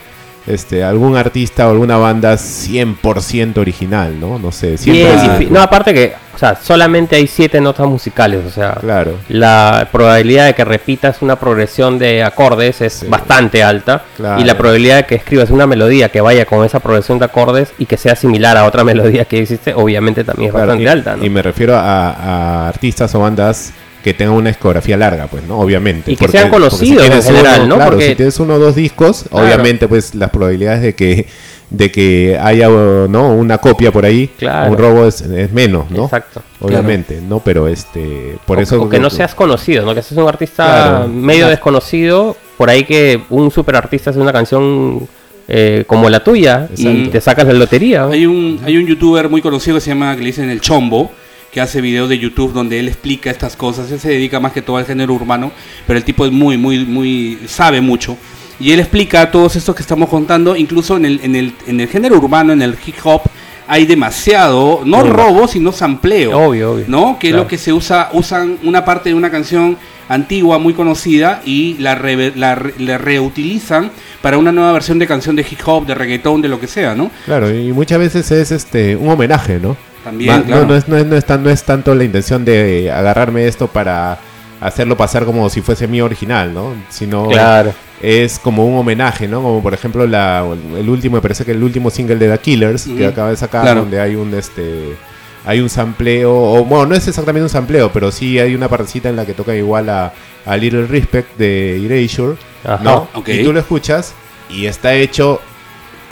este, 0.49 0.83
algún 0.83 1.17
artista 1.17 1.69
o 1.69 1.71
alguna 1.71 1.97
banda 1.97 2.35
100% 2.35 3.59
original, 3.59 4.19
¿no? 4.19 4.39
No 4.39 4.51
sé, 4.53 4.79
siempre... 4.79 5.47
no, 5.51 5.61
aparte 5.61 5.93
que, 5.93 6.15
o 6.35 6.39
sea, 6.39 6.57
solamente 6.57 7.17
hay 7.17 7.27
siete 7.27 7.61
notas 7.61 7.87
musicales, 7.87 8.45
o 8.47 8.51
sea, 8.51 8.75
claro. 8.75 9.13
la 9.29 9.89
probabilidad 9.93 10.47
de 10.47 10.55
que 10.55 10.65
repitas 10.65 11.21
una 11.23 11.37
progresión 11.37 11.99
de 11.99 12.23
acordes 12.23 12.81
es 12.81 13.09
bastante 13.09 13.63
alta 13.63 14.05
y 14.39 14.45
la 14.45 14.57
probabilidad 14.57 14.97
de 14.97 15.07
que 15.07 15.15
escribas 15.17 15.51
una 15.51 15.67
melodía 15.67 16.09
que 16.09 16.21
vaya 16.21 16.47
con 16.47 16.65
esa 16.65 16.81
progresión 16.81 17.19
de 17.19 17.27
acordes 17.27 17.73
y 17.79 17.87
que 17.87 17.97
sea 17.97 18.17
similar 18.17 18.57
a 18.57 18.65
otra 18.65 18.85
melodía 18.85 19.25
que 19.27 19.43
existe, 19.43 19.75
obviamente 19.75 20.25
también 20.25 20.49
es 20.49 20.55
bastante 20.55 20.89
alta, 20.89 21.17
¿no? 21.17 21.25
Y 21.25 21.31
me 21.31 21.43
refiero 21.43 21.75
a 21.77 22.69
artistas 22.69 23.15
o 23.15 23.21
bandas 23.21 23.73
que 24.03 24.15
tengan 24.15 24.35
una 24.35 24.49
discografía 24.51 24.97
larga, 24.97 25.27
pues, 25.27 25.45
¿no? 25.45 25.59
Obviamente. 25.59 26.13
Y 26.13 26.17
que 26.17 26.29
sean 26.29 26.51
conocidos 26.51 27.05
en 27.05 27.23
general, 27.23 27.69
¿no? 27.69 27.77
Claro, 27.77 27.91
porque... 27.93 28.09
si 28.09 28.15
tienes 28.15 28.39
uno 28.41 28.55
o 28.55 28.59
dos 28.59 28.75
discos, 28.75 29.25
obviamente, 29.31 29.89
pues, 29.89 30.15
las 30.15 30.31
probabilidades 30.31 30.83
de 30.83 30.95
que 30.95 31.27
de 31.71 31.91
que 31.91 32.39
haya 32.41 32.69
no 32.69 33.33
una 33.35 33.59
copia 33.59 33.93
por 33.93 34.07
ahí 34.07 34.31
un 34.41 34.79
robo 34.79 35.07
es, 35.07 35.23
menos 35.53 35.91
no 35.91 36.05
exacto 36.05 36.43
obviamente 36.61 37.21
no 37.21 37.41
pero 37.41 37.69
este 37.69 38.39
por 38.47 38.59
eso 38.59 38.81
o 38.81 38.89
que 38.89 38.99
no 38.99 39.11
seas 39.11 39.35
conocido 39.35 39.85
no 39.85 39.95
que 39.95 40.03
seas 40.03 40.19
un 40.19 40.29
artista 40.29 41.07
medio 41.07 41.47
desconocido 41.47 42.37
por 42.57 42.71
ahí 42.71 42.85
que 42.85 43.23
un 43.29 43.51
super 43.51 43.77
artista 43.77 44.11
hace 44.11 44.19
una 44.19 44.33
canción 44.33 45.07
eh, 45.47 45.85
como 45.87 46.09
la 46.09 46.25
tuya 46.25 46.69
y 46.75 47.09
te 47.09 47.21
sacas 47.21 47.47
la 47.47 47.53
lotería 47.53 48.07
hay 48.07 48.25
un 48.25 48.61
hay 48.65 48.79
un 48.79 48.87
youtuber 48.87 49.29
muy 49.29 49.43
conocido 49.43 49.77
que 49.77 49.83
se 49.83 49.91
llama 49.91 50.15
que 50.15 50.21
le 50.21 50.29
dicen 50.29 50.49
el 50.49 50.63
chombo 50.63 51.11
que 51.53 51.61
hace 51.61 51.81
videos 51.81 52.09
de 52.09 52.19
YouTube 52.19 52.53
donde 52.53 52.79
él 52.79 52.89
explica 52.89 53.31
estas 53.31 53.57
cosas. 53.57 53.91
Él 53.91 54.01
se 54.01 54.11
dedica 54.11 54.41
más 54.41 54.53
que 54.53 54.63
todo 54.63 54.77
al 54.77 54.87
género 54.87 55.15
urbano, 55.15 55.53
pero 55.87 55.99
el 55.99 56.05
tipo 56.05 56.27
es 56.27 56.33
muy, 56.33 56.57
muy, 56.57 56.85
muy, 56.85 57.39
sabe 57.47 57.81
mucho. 57.81 58.17
Y 58.61 58.73
él 58.73 58.81
explica 58.81 59.31
todos 59.31 59.57
estos 59.57 59.75
que 59.75 59.83
estamos 59.83 60.09
contando, 60.09 60.57
incluso 60.57 60.97
en 60.97 61.05
el, 61.05 61.21
en 61.23 61.37
el, 61.37 61.55
en 61.67 61.81
el 61.81 61.89
género 61.89 62.17
urbano, 62.17 62.53
en 62.53 62.63
el 62.63 62.77
hip 62.85 62.97
hop, 63.05 63.23
hay 63.69 63.85
demasiado, 63.85 64.81
no 64.85 65.03
robo, 65.03 65.47
sino 65.47 65.73
sampleo. 65.73 66.37
Obvio, 66.37 66.73
obvio. 66.73 66.85
¿No? 66.89 67.19
Que 67.19 67.29
es 67.29 67.35
lo 67.35 67.47
que 67.47 67.59
se 67.59 67.73
usa, 67.73 68.09
usan 68.13 68.59
una 68.65 68.85
parte 68.85 69.11
de 69.11 69.15
una 69.15 69.31
canción 69.31 69.77
antigua, 70.09 70.59
muy 70.59 70.73
conocida, 70.73 71.43
y 71.45 71.77
la, 71.79 71.95
la, 72.35 72.99
reutilizan 72.99 73.91
para 74.23 74.39
una 74.39 74.53
nueva 74.53 74.73
versión 74.73 74.99
de 74.99 75.07
canción 75.07 75.37
de 75.37 75.47
hip 75.49 75.61
hop, 75.67 75.87
de 75.87 75.95
reggaetón, 75.95 76.41
de 76.41 76.49
lo 76.49 76.59
que 76.59 76.67
sea, 76.67 76.95
¿no? 76.95 77.11
Claro, 77.27 77.55
y 77.55 77.73
muchas 77.73 77.99
veces 77.99 78.31
es 78.31 78.51
este 78.51 78.97
un 78.97 79.11
homenaje, 79.11 79.61
¿no? 79.61 79.77
También, 80.05 80.45
no, 80.49 80.65
no, 80.65 80.75
es, 80.75 80.89
no, 80.89 80.97
es, 80.97 81.07
no 81.07 81.51
es 81.51 81.65
tanto 81.65 81.95
la 81.95 82.05
intención 82.05 82.45
de 82.45 82.91
agarrarme 82.91 83.47
esto 83.47 83.67
para 83.67 84.19
hacerlo 84.61 84.97
pasar 84.97 85.25
como 85.25 85.49
si 85.51 85.61
fuese 85.61 85.87
mi 85.87 86.01
original, 86.01 86.53
¿no? 86.53 86.75
Sino 86.89 87.29
claro. 87.29 87.73
es 88.01 88.39
como 88.39 88.67
un 88.67 88.79
homenaje, 88.79 89.29
¿no? 89.29 89.43
Como 89.43 89.63
por 89.63 89.75
ejemplo 89.75 90.07
la, 90.07 90.45
el 90.77 90.89
último, 90.89 91.17
me 91.17 91.23
parece 91.23 91.45
que 91.45 91.53
el 91.53 91.63
último 91.63 91.91
single 91.91 92.17
de 92.17 92.29
The 92.29 92.39
Killers, 92.39 92.85
que 92.85 93.07
acaba 93.07 93.31
de 93.31 93.37
sacar, 93.37 93.77
donde 93.77 94.01
hay 94.01 94.15
un 94.15 94.35
este 94.35 94.97
hay 95.45 95.61
un 95.61 95.71
sampleo, 95.71 96.35
o 96.35 96.65
bueno, 96.65 96.87
no 96.87 96.95
es 96.95 97.09
exactamente 97.09 97.45
un 97.45 97.49
sampleo, 97.49 97.91
pero 97.93 98.11
sí 98.13 98.39
hay 98.39 98.55
una 98.55 98.69
partecita 98.69 99.09
en 99.09 99.17
la 99.17 99.25
que 99.25 99.33
toca 99.33 99.55
igual 99.55 99.89
a, 99.89 100.13
a 100.45 100.57
Little 100.57 100.87
Respect 100.87 101.39
de 101.39 101.85
Erasure, 101.87 102.37
¿no? 102.83 103.09
Y 103.27 103.45
tú 103.45 103.53
lo 103.53 103.61
escuchas 103.61 104.15
y 104.51 104.67
está 104.67 104.95
hecho 104.95 105.41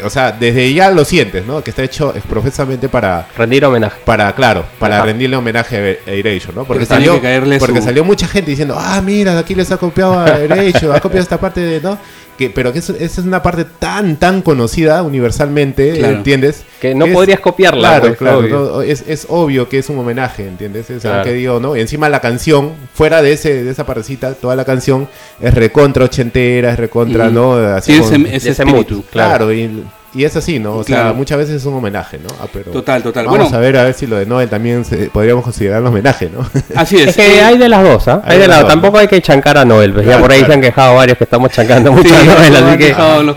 o 0.05 0.11
sea, 0.11 0.33
desde 0.33 0.73
ya 0.73 0.91
lo 0.91 1.05
sientes, 1.05 1.47
¿no? 1.47 1.63
Que 1.63 1.71
está 1.71 1.83
hecho 1.83 2.13
profesamente 2.29 2.89
para... 2.89 3.27
Rendir 3.37 3.65
homenaje. 3.65 4.01
Para, 4.05 4.35
claro, 4.35 4.65
para 4.79 5.03
rendirle 5.03 5.37
homenaje 5.37 6.01
a 6.07 6.11
Erasure, 6.11 6.55
¿no? 6.55 6.65
Porque, 6.65 6.87
salió, 6.87 7.21
porque 7.59 7.83
salió 7.83 8.05
mucha 8.05 8.27
gente 8.29 8.51
diciendo, 8.51 8.77
ah, 8.79 9.01
mira, 9.03 9.39
aquí 9.39 9.55
les 9.55 9.71
ha 9.73 9.77
copiado 9.77 10.19
a 10.19 10.39
Erasure, 10.39 10.97
ha 10.97 11.01
copiado 11.01 11.23
esta 11.23 11.39
parte 11.39 11.61
de, 11.61 11.81
¿no? 11.81 11.99
Que, 12.37 12.51
pero 12.51 12.73
que 12.73 12.81
esa 12.81 12.93
es 12.99 13.19
una 13.19 13.43
parte 13.43 13.65
tan, 13.65 14.17
tan 14.17 14.43
conocida 14.43 15.03
universalmente, 15.03 16.07
¿entiendes? 16.07 16.65
Que 16.81 16.95
no 16.95 17.07
podrías 17.07 17.41
copiarla. 17.41 17.89
Claro, 17.89 18.07
pues, 18.07 18.19
claro. 18.19 18.83
es, 18.83 19.05
es, 19.07 19.27
obvio 19.31 19.69
que 19.69 19.79
es 19.79 19.89
un 19.89 19.99
homenaje, 19.99 20.47
¿entiendes? 20.47 20.91
Es 20.91 21.05
que 21.25 21.33
digo, 21.33 21.61
¿no? 21.61 21.77
Encima 21.77 22.09
la 22.09 22.21
canción, 22.21 22.73
fuera 22.95 23.23
de 23.23 23.33
ese 23.33 23.65
de 23.65 23.71
esa 23.71 23.87
partecita, 23.87 24.35
toda 24.35 24.57
la 24.57 24.65
canción 24.65 25.09
es 25.41 25.55
recontra 25.55 26.05
ochentera, 26.05 26.73
es 26.73 26.79
recontra, 26.79 27.31
¿no? 27.31 27.55
Así 27.55 27.95
ese, 27.95 28.17
ese, 28.35 28.55
claro. 28.65 28.95
claro 29.11 29.53
y 29.53 29.85
y 30.17 30.25
es 30.25 30.35
así, 30.35 30.59
¿no? 30.59 30.77
O 30.77 30.83
sea, 30.83 31.13
muchas 31.13 31.37
veces 31.37 31.57
es 31.57 31.67
un 31.67 31.75
homenaje, 31.75 32.19
¿no? 32.19 32.29
Ah, 32.41 32.47
pero 32.51 32.71
total, 32.71 33.03
total. 33.03 33.27
Vamos 33.27 33.53
a 33.53 33.59
ver 33.59 33.77
a 33.77 33.85
ver 33.85 33.93
si 33.93 34.07
lo 34.07 34.17
de 34.17 34.25
Noel 34.25 34.49
también 34.49 34.83
se, 34.83 35.11
podríamos 35.11 35.45
considerar 35.45 35.83
un 35.83 35.89
homenaje, 35.89 36.31
¿no? 36.31 36.49
Así 36.75 36.97
es. 36.97 37.09
Es 37.09 37.17
que 37.17 37.43
hay 37.43 37.59
de 37.59 37.69
las 37.69 37.83
dos, 37.83 38.09
¿ah? 38.09 38.23
Hay, 38.25 38.39
de 38.39 38.49
las 38.49 38.61
dos. 38.61 38.69
Tampoco 38.71 38.97
hay 38.97 39.09
que 39.09 39.21
chancar 39.21 39.59
a 39.59 39.67
Noel. 39.67 39.93
Pues 39.93 40.07
ya 40.07 40.19
por 40.19 40.33
ahí 40.33 40.43
se 40.43 40.53
han 40.55 40.63
quejado 40.63 40.95
varios 40.95 41.19
que 41.19 41.25
estamos 41.25 41.51
chancando 41.51 41.93
mucho 41.93 42.15
a 42.17 42.25
Noel, 42.25 42.57
así 42.57 42.79
que 42.79 42.95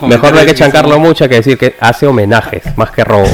mejor 0.07 0.33
no 0.33 0.39
hay 0.39 0.45
que 0.45 0.55
chancarlo 0.55 0.99
mucho 0.99 1.27
que 1.27 1.35
decir 1.35 1.57
que 1.57 1.75
hace 1.81 2.07
homenajes 2.07 2.63
más 2.77 2.91
que 2.91 3.03
robos. 3.03 3.29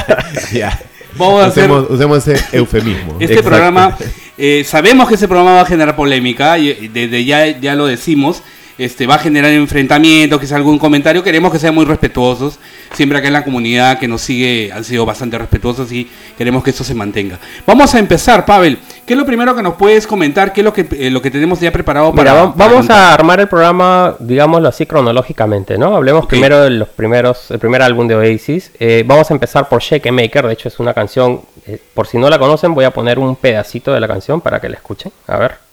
ya. 0.52 0.78
Vamos 1.16 1.44
a 1.44 1.48
usemos, 1.48 1.86
usemos 1.90 2.26
ese 2.26 2.56
eufemismo. 2.56 3.16
Este 3.20 3.42
programa, 3.42 3.94
eh, 4.38 4.64
sabemos 4.64 5.06
que 5.06 5.16
ese 5.16 5.28
programa 5.28 5.52
va 5.52 5.60
a 5.62 5.66
generar 5.66 5.96
polémica, 5.96 6.58
y 6.58 6.88
desde 6.88 7.26
ya, 7.26 7.46
ya 7.46 7.74
lo 7.74 7.86
decimos 7.86 8.42
este, 8.78 9.06
va 9.06 9.14
a 9.14 9.18
generar 9.18 9.50
enfrentamientos, 9.52 10.40
que 10.40 10.46
sea 10.46 10.56
algún 10.56 10.78
comentario. 10.78 11.22
Queremos 11.22 11.52
que 11.52 11.58
sean 11.58 11.74
muy 11.74 11.84
respetuosos. 11.84 12.58
Siempre 12.92 13.18
acá 13.18 13.26
en 13.28 13.32
la 13.32 13.44
comunidad 13.44 13.98
que 13.98 14.08
nos 14.08 14.22
sigue 14.22 14.70
han 14.72 14.84
sido 14.84 15.06
bastante 15.06 15.38
respetuosos 15.38 15.90
y 15.92 16.08
queremos 16.36 16.62
que 16.62 16.70
eso 16.70 16.84
se 16.84 16.94
mantenga. 16.94 17.38
Vamos 17.66 17.94
a 17.94 17.98
empezar, 17.98 18.44
Pavel. 18.44 18.78
¿Qué 19.06 19.14
es 19.14 19.18
lo 19.18 19.24
primero 19.24 19.54
que 19.54 19.62
nos 19.62 19.74
puedes 19.74 20.06
comentar? 20.06 20.52
¿Qué 20.52 20.62
es 20.62 20.64
lo 20.64 20.72
que, 20.72 20.86
eh, 20.92 21.10
lo 21.10 21.22
que 21.22 21.30
tenemos 21.30 21.60
ya 21.60 21.70
preparado 21.70 22.12
para... 22.12 22.46
vamos 22.56 22.90
a 22.90 23.14
armar 23.14 23.38
el 23.40 23.48
programa, 23.48 24.16
digámoslo 24.18 24.68
así, 24.68 24.84
cronológicamente, 24.84 25.78
¿no? 25.78 25.94
Hablemos 25.94 26.26
primero 26.26 26.62
de 26.62 26.70
los 26.70 26.88
primeros, 26.88 27.50
el 27.50 27.58
primer 27.58 27.82
álbum 27.82 28.08
de 28.08 28.16
Oasis. 28.16 28.72
Eh, 28.80 29.04
vamos 29.06 29.30
a 29.30 29.34
empezar 29.34 29.68
por 29.68 29.80
Shake 29.80 30.10
Maker. 30.10 30.46
De 30.46 30.52
hecho, 30.52 30.68
es 30.68 30.80
una 30.80 30.92
canción, 30.92 31.42
eh, 31.66 31.80
por 31.94 32.06
si 32.08 32.18
no 32.18 32.28
la 32.28 32.38
conocen, 32.38 32.74
voy 32.74 32.84
a 32.84 32.90
poner 32.90 33.18
un 33.18 33.36
pedacito 33.36 33.92
de 33.92 34.00
la 34.00 34.08
canción 34.08 34.40
para 34.40 34.60
que 34.60 34.68
la 34.68 34.76
escuchen. 34.76 35.12
A 35.28 35.36
ver. 35.36 35.65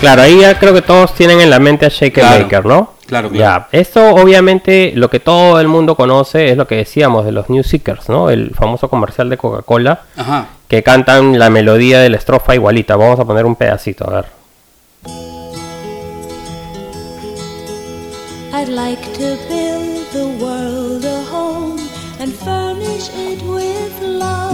Claro, 0.00 0.22
ahí 0.22 0.40
ya 0.40 0.58
creo 0.58 0.72
que 0.72 0.80
todos 0.80 1.14
tienen 1.14 1.42
en 1.42 1.50
la 1.50 1.58
mente 1.58 1.84
a 1.84 1.90
Shake 1.90 2.22
Maker, 2.22 2.64
¿no? 2.64 2.94
Claro, 3.06 3.28
claro. 3.28 3.32
Ya, 3.32 3.68
esto 3.70 4.14
obviamente 4.14 4.92
lo 4.94 5.10
que 5.10 5.20
todo 5.20 5.60
el 5.60 5.68
mundo 5.68 5.94
conoce 5.94 6.48
es 6.50 6.56
lo 6.56 6.66
que 6.66 6.76
decíamos 6.76 7.26
de 7.26 7.32
los 7.32 7.50
New 7.50 7.62
Seekers, 7.62 8.08
¿no? 8.08 8.30
El 8.30 8.54
famoso 8.54 8.88
comercial 8.88 9.28
de 9.28 9.36
Coca-Cola 9.36 10.02
que 10.68 10.82
cantan 10.82 11.38
la 11.38 11.50
melodía 11.50 12.00
de 12.00 12.08
la 12.08 12.16
estrofa 12.16 12.54
igualita. 12.54 12.96
Vamos 12.96 13.20
a 13.20 13.26
poner 13.26 13.44
un 13.44 13.56
pedacito, 13.56 14.08
a 14.08 14.14
ver. 14.14 14.26
I'd 18.52 18.68
like 18.68 19.02
to 19.18 19.36
build 19.48 20.06
the 20.12 20.26
world 20.42 21.04
a 21.04 21.22
home 21.30 21.78
and 22.20 22.32
furnish 22.32 23.10
it 23.16 23.42
with 23.42 24.00
love. 24.02 24.49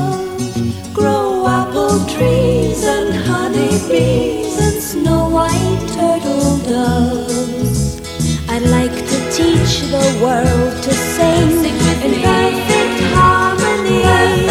Grow 0.97 1.47
apple 1.47 2.01
trees 2.07 2.83
and 2.85 3.15
honey 3.29 3.77
bees. 3.87 4.47
snow 4.81 5.29
white 5.29 5.83
turtle 5.93 6.57
doves. 6.65 8.01
I'd 8.49 8.67
like 8.71 8.97
to 9.13 9.19
teach 9.31 9.83
the 9.91 10.07
world 10.25 10.73
to 10.83 10.93
sing 10.93 11.65
in 11.69 12.15
perfect 12.23 12.99
harmony. 13.15 14.01
I'd 14.05 14.47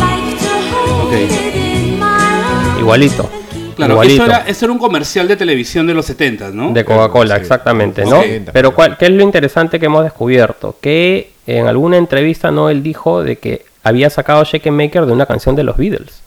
like 0.00 0.38
to 0.46 0.54
hold 0.72 1.12
it 1.12 1.30
in 1.54 1.98
my 1.98 2.80
Igualito. 2.80 3.28
Claro, 3.76 3.94
Igualito. 3.94 4.22
Esto, 4.22 4.24
era, 4.24 4.44
esto 4.46 4.64
era 4.64 4.72
un 4.72 4.78
comercial 4.78 5.28
de 5.28 5.36
televisión 5.36 5.86
de 5.86 5.94
los 5.94 6.06
70, 6.06 6.50
¿no? 6.52 6.72
De 6.72 6.84
Coca-Cola, 6.84 7.36
sí. 7.36 7.42
exactamente, 7.42 8.04
¿no? 8.06 8.22
Pero 8.50 8.74
¿cuál, 8.74 8.96
¿qué 8.96 9.06
es 9.06 9.10
lo 9.10 9.22
interesante 9.22 9.78
que 9.78 9.86
hemos 9.86 10.04
descubierto? 10.04 10.76
Que 10.80 11.32
en 11.46 11.66
alguna 11.66 11.98
entrevista 11.98 12.50
Noel 12.50 12.82
dijo 12.82 13.22
de 13.22 13.36
que 13.36 13.71
había 13.82 14.10
sacado 14.10 14.44
Shake 14.44 14.70
Maker 14.70 15.06
de 15.06 15.12
una 15.12 15.26
canción 15.26 15.56
de 15.56 15.62
los 15.64 15.76
Beatles 15.76 16.22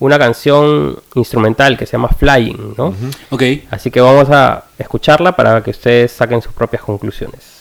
una 0.00 0.18
canción 0.18 0.98
instrumental 1.14 1.76
que 1.76 1.86
se 1.86 1.92
llama 1.92 2.08
Flying, 2.08 2.74
¿no? 2.76 2.94
Ok. 3.28 3.42
Así 3.70 3.90
que 3.90 4.00
vamos 4.00 4.28
a 4.30 4.64
escucharla 4.78 5.36
para 5.36 5.62
que 5.62 5.70
ustedes 5.70 6.10
saquen 6.10 6.42
sus 6.42 6.52
propias 6.52 6.82
conclusiones. 6.82 7.60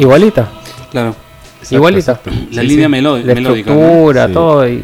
Igualita. 0.00 0.48
Claro. 0.90 1.14
Igualita. 1.70 2.20
La 2.52 2.62
línea 2.62 2.88
melódica. 2.88 3.34
La 3.34 3.40
estructura, 3.40 4.28
todo. 4.32 4.66
Y, 4.66 4.82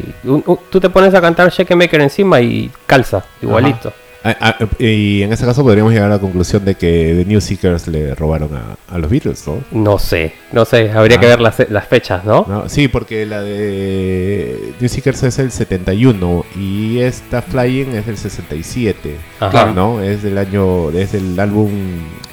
tú 0.69 0.79
te 0.79 0.89
pones 0.89 1.13
a 1.15 1.21
cantar 1.21 1.49
Shake 1.51 1.75
Maker 1.75 2.01
encima 2.01 2.39
y 2.39 2.69
calza, 2.85 3.23
igualito. 3.41 3.91
Ah, 4.23 4.35
ah, 4.41 4.55
y 4.77 5.21
en 5.21 5.31
ese 5.31 5.45
caso 5.45 5.63
podríamos 5.63 5.93
llegar 5.93 6.11
a 6.11 6.15
la 6.15 6.19
conclusión 6.19 6.65
de 6.65 6.75
que 6.75 7.15
The 7.17 7.25
New 7.25 7.39
Seekers 7.39 7.87
le 7.87 8.13
robaron 8.13 8.49
a, 8.91 8.97
los 8.97 9.09
Beatles, 9.09 9.47
¿no? 9.47 9.63
No 9.71 9.97
sé, 9.97 10.33
no 10.51 10.65
sé, 10.65 10.91
habría 10.91 11.17
que 11.17 11.27
ah. 11.27 11.29
ver 11.29 11.39
las, 11.39 11.69
las 11.69 11.87
fechas, 11.87 12.25
¿no? 12.25 12.65
Sí, 12.67 12.89
porque 12.89 13.25
la 13.25 13.41
de 13.41 14.73
New 14.79 14.89
Seekers 14.89 15.23
es 15.23 15.39
el 15.39 15.51
71 15.51 16.45
y 16.57 16.99
esta 16.99 17.41
Flying 17.41 17.95
es 17.95 18.05
del 18.05 18.17
67, 18.17 19.15
Ajá. 19.39 19.71
¿no? 19.73 20.01
Es 20.01 20.23
del 20.23 20.37
año, 20.37 20.89
es 20.91 21.13
el 21.13 21.39
álbum 21.39 21.71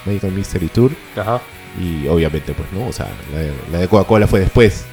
Medical 0.04 0.32
Mystery 0.32 0.68
Tour. 0.68 0.90
Ajá. 1.16 1.40
Y 1.80 2.06
obviamente, 2.06 2.52
pues, 2.52 2.72
¿no? 2.72 2.86
O 2.86 2.92
sea, 2.92 3.08
la 3.32 3.72
la 3.72 3.78
de 3.78 3.88
Coca-Cola 3.88 4.26
fue 4.26 4.40
después, 4.40 4.84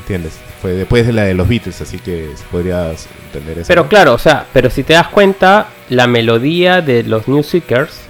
¿entiendes? 0.00 0.38
Fue 0.60 0.72
después 0.72 1.06
de 1.06 1.12
la 1.12 1.22
de 1.22 1.34
los 1.34 1.48
Beatles, 1.48 1.80
así 1.80 1.98
que 1.98 2.30
podrías 2.50 3.08
entender 3.26 3.60
eso. 3.60 3.68
Pero 3.68 3.88
claro, 3.88 4.14
o 4.14 4.18
sea, 4.18 4.46
pero 4.52 4.70
si 4.70 4.82
te 4.82 4.94
das 4.94 5.08
cuenta, 5.08 5.68
la 5.88 6.06
melodía 6.06 6.82
de 6.82 7.02
los 7.04 7.28
New 7.28 7.42
Seekers 7.42 8.00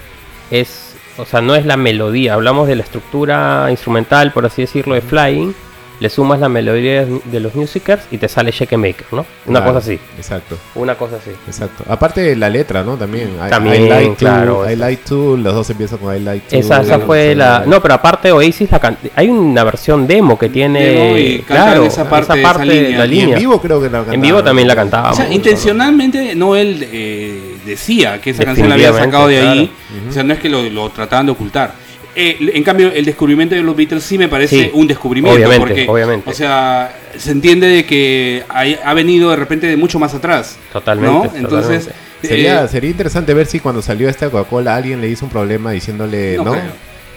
es, 0.51 0.95
o 1.17 1.27
sea, 1.27 1.41
no 1.41 1.55
es 1.55 1.67
la 1.67 1.77
melodía, 1.77 2.35
hablamos 2.35 2.67
de 2.67 2.77
la 2.77 2.83
estructura 2.83 3.67
instrumental, 3.71 4.33
por 4.33 4.47
así 4.47 4.63
decirlo, 4.63 4.95
de 4.95 5.03
Flying 5.03 5.55
le 6.01 6.11
sumas 6.11 6.39
la 6.39 6.49
melodía 6.49 7.07
de 7.07 7.41
los 7.41 7.55
Musicers 7.55 8.03
y 8.11 8.19
te 8.19 8.29
sale 8.29 8.51
Shake 8.51 8.77
Maker, 8.77 9.07
¿no? 9.13 9.27
Una 9.47 9.65
cosa 9.65 9.79
así. 9.79 9.99
Exacto. 10.17 10.57
Una 10.75 10.95
cosa 10.95 11.17
así. 11.17 11.31
Exacto. 11.47 11.85
Aparte 11.89 12.21
de 12.21 12.37
la 12.37 12.49
letra, 12.49 12.85
¿no? 12.85 12.97
También. 12.97 13.31
También, 13.51 13.87
I, 13.87 13.89
like 13.89 14.15
claro. 14.17 14.71
I 14.71 14.77
like 14.77 15.03
to, 15.09 15.37
los 15.37 15.55
dos 15.55 15.71
empiezan 15.71 15.99
con 15.99 16.15
I 16.15 16.21
like 16.21 16.49
to. 16.49 16.57
Esa, 16.57 16.83
esa 16.83 17.01
fue 17.01 17.35
la... 17.35 17.65
No, 17.67 17.83
pero 17.83 17.95
aparte 17.95 18.31
Oasis, 18.31 18.71
la 18.71 18.97
hay 19.15 19.29
una 19.29 19.65
versión 19.65 20.07
demo 20.07 20.39
que 20.39 20.49
tiene... 20.49 21.43
claro, 21.47 21.85
esa 21.85 22.09
parte, 22.09 22.37
de 22.39 22.93
la 22.93 23.07
línea. 23.07 23.35
en 23.35 23.41
vivo 23.41 23.61
creo 23.61 23.81
que 23.81 23.87
la 23.87 23.99
cantaba. 23.99 24.15
En 24.15 24.21
vivo 24.21 24.43
también 24.43 24.69
la 24.69 24.77
cantaba. 24.77 25.11
O 25.13 25.15
sea, 25.15 25.31
intencionalmente 25.33 26.35
Noel 26.35 26.87
eh, 26.93 27.57
decía 27.65 28.21
que 28.21 28.31
esa 28.31 28.45
canción 28.45 28.69
la 28.69 28.75
había 28.75 28.93
sacado 28.93 29.29
de 29.29 29.41
ahí. 29.41 29.71
O 30.09 30.13
sea, 30.13 30.23
no 30.23 30.33
es 30.33 30.39
que 30.39 30.49
lo, 30.49 30.63
lo 30.63 30.89
trataban 30.91 31.27
de 31.27 31.33
ocultar. 31.33 31.88
Eh, 32.21 32.51
en 32.53 32.65
cambio, 32.65 32.91
el 32.93 33.05
descubrimiento 33.05 33.55
de 33.55 33.63
los 33.63 33.77
Beatles 33.77 34.03
sí 34.03 34.19
me 34.19 34.29
parece 34.29 34.73
un 34.75 34.89
descubrimiento. 34.89 35.37
Obviamente, 35.37 35.87
obviamente. 35.89 36.29
O 36.29 36.35
sea, 36.35 36.93
se 37.17 37.31
entiende 37.31 37.69
de 37.69 37.87
que 37.87 38.43
ha, 38.49 38.93
venido 38.93 39.31
de 39.31 39.37
repente 39.37 39.69
de 39.69 39.77
mucho 39.77 40.01
más 40.01 40.15
atrás. 40.15 40.59
Totalmente. 40.73 41.39
Entonces. 41.39 41.89
Sería, 42.21 42.65
eh, 42.65 42.69
sería 42.69 42.91
interesante 42.91 43.33
ver 43.33 43.47
si 43.47 43.61
cuando 43.61 43.81
salió 43.81 44.09
esta 44.09 44.29
Coca-Cola 44.29 44.75
alguien 44.75 45.01
le 45.01 45.09
hizo 45.09 45.27
un 45.27 45.31
problema 45.31 45.71
diciéndole, 45.71 46.39
¿no? 46.39 46.57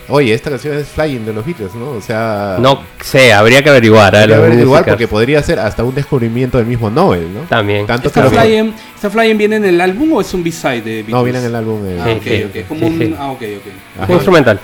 Oye, 0.07 0.33
esta 0.33 0.49
canción 0.49 0.77
es 0.77 0.87
Flying 0.89 1.25
de 1.25 1.33
los 1.33 1.45
Beatles, 1.45 1.73
¿no? 1.73 1.91
O 1.91 2.01
sea... 2.01 2.57
No 2.59 2.83
sé, 3.01 3.33
habría 3.33 3.63
que 3.63 3.69
averiguar. 3.69 4.15
Habría 4.15 4.37
que 4.37 4.43
averiguar 4.43 4.85
porque 4.85 5.07
podría 5.07 5.41
ser 5.41 5.57
hasta 5.59 5.83
un 5.83 5.95
descubrimiento 5.95 6.57
del 6.57 6.67
mismo 6.67 6.91
Noel, 6.91 7.33
¿no? 7.33 7.41
También. 7.41 7.87
Tanto 7.87 8.09
¿Esta, 8.09 8.29
flying, 8.29 8.73
¿Esta 8.93 9.09
Flying 9.09 9.37
viene 9.37 9.55
en 9.55 9.65
el 9.65 9.81
álbum 9.81 10.13
o 10.13 10.21
es 10.21 10.31
un 10.33 10.43
B-side 10.43 10.81
de 10.81 10.95
Beatles? 10.97 11.09
No, 11.15 11.23
viene 11.23 11.39
en 11.39 11.45
el 11.45 11.55
álbum. 11.55 11.81
De... 11.81 11.99
Ah, 11.99 12.11
ok, 12.11 12.49
ok. 12.49 12.55
Es 12.55 12.65
como 12.65 12.85
un... 12.85 13.15
Ah, 13.17 13.31
ok, 13.31 13.41
ok. 13.41 14.09
instrumental. 14.09 14.59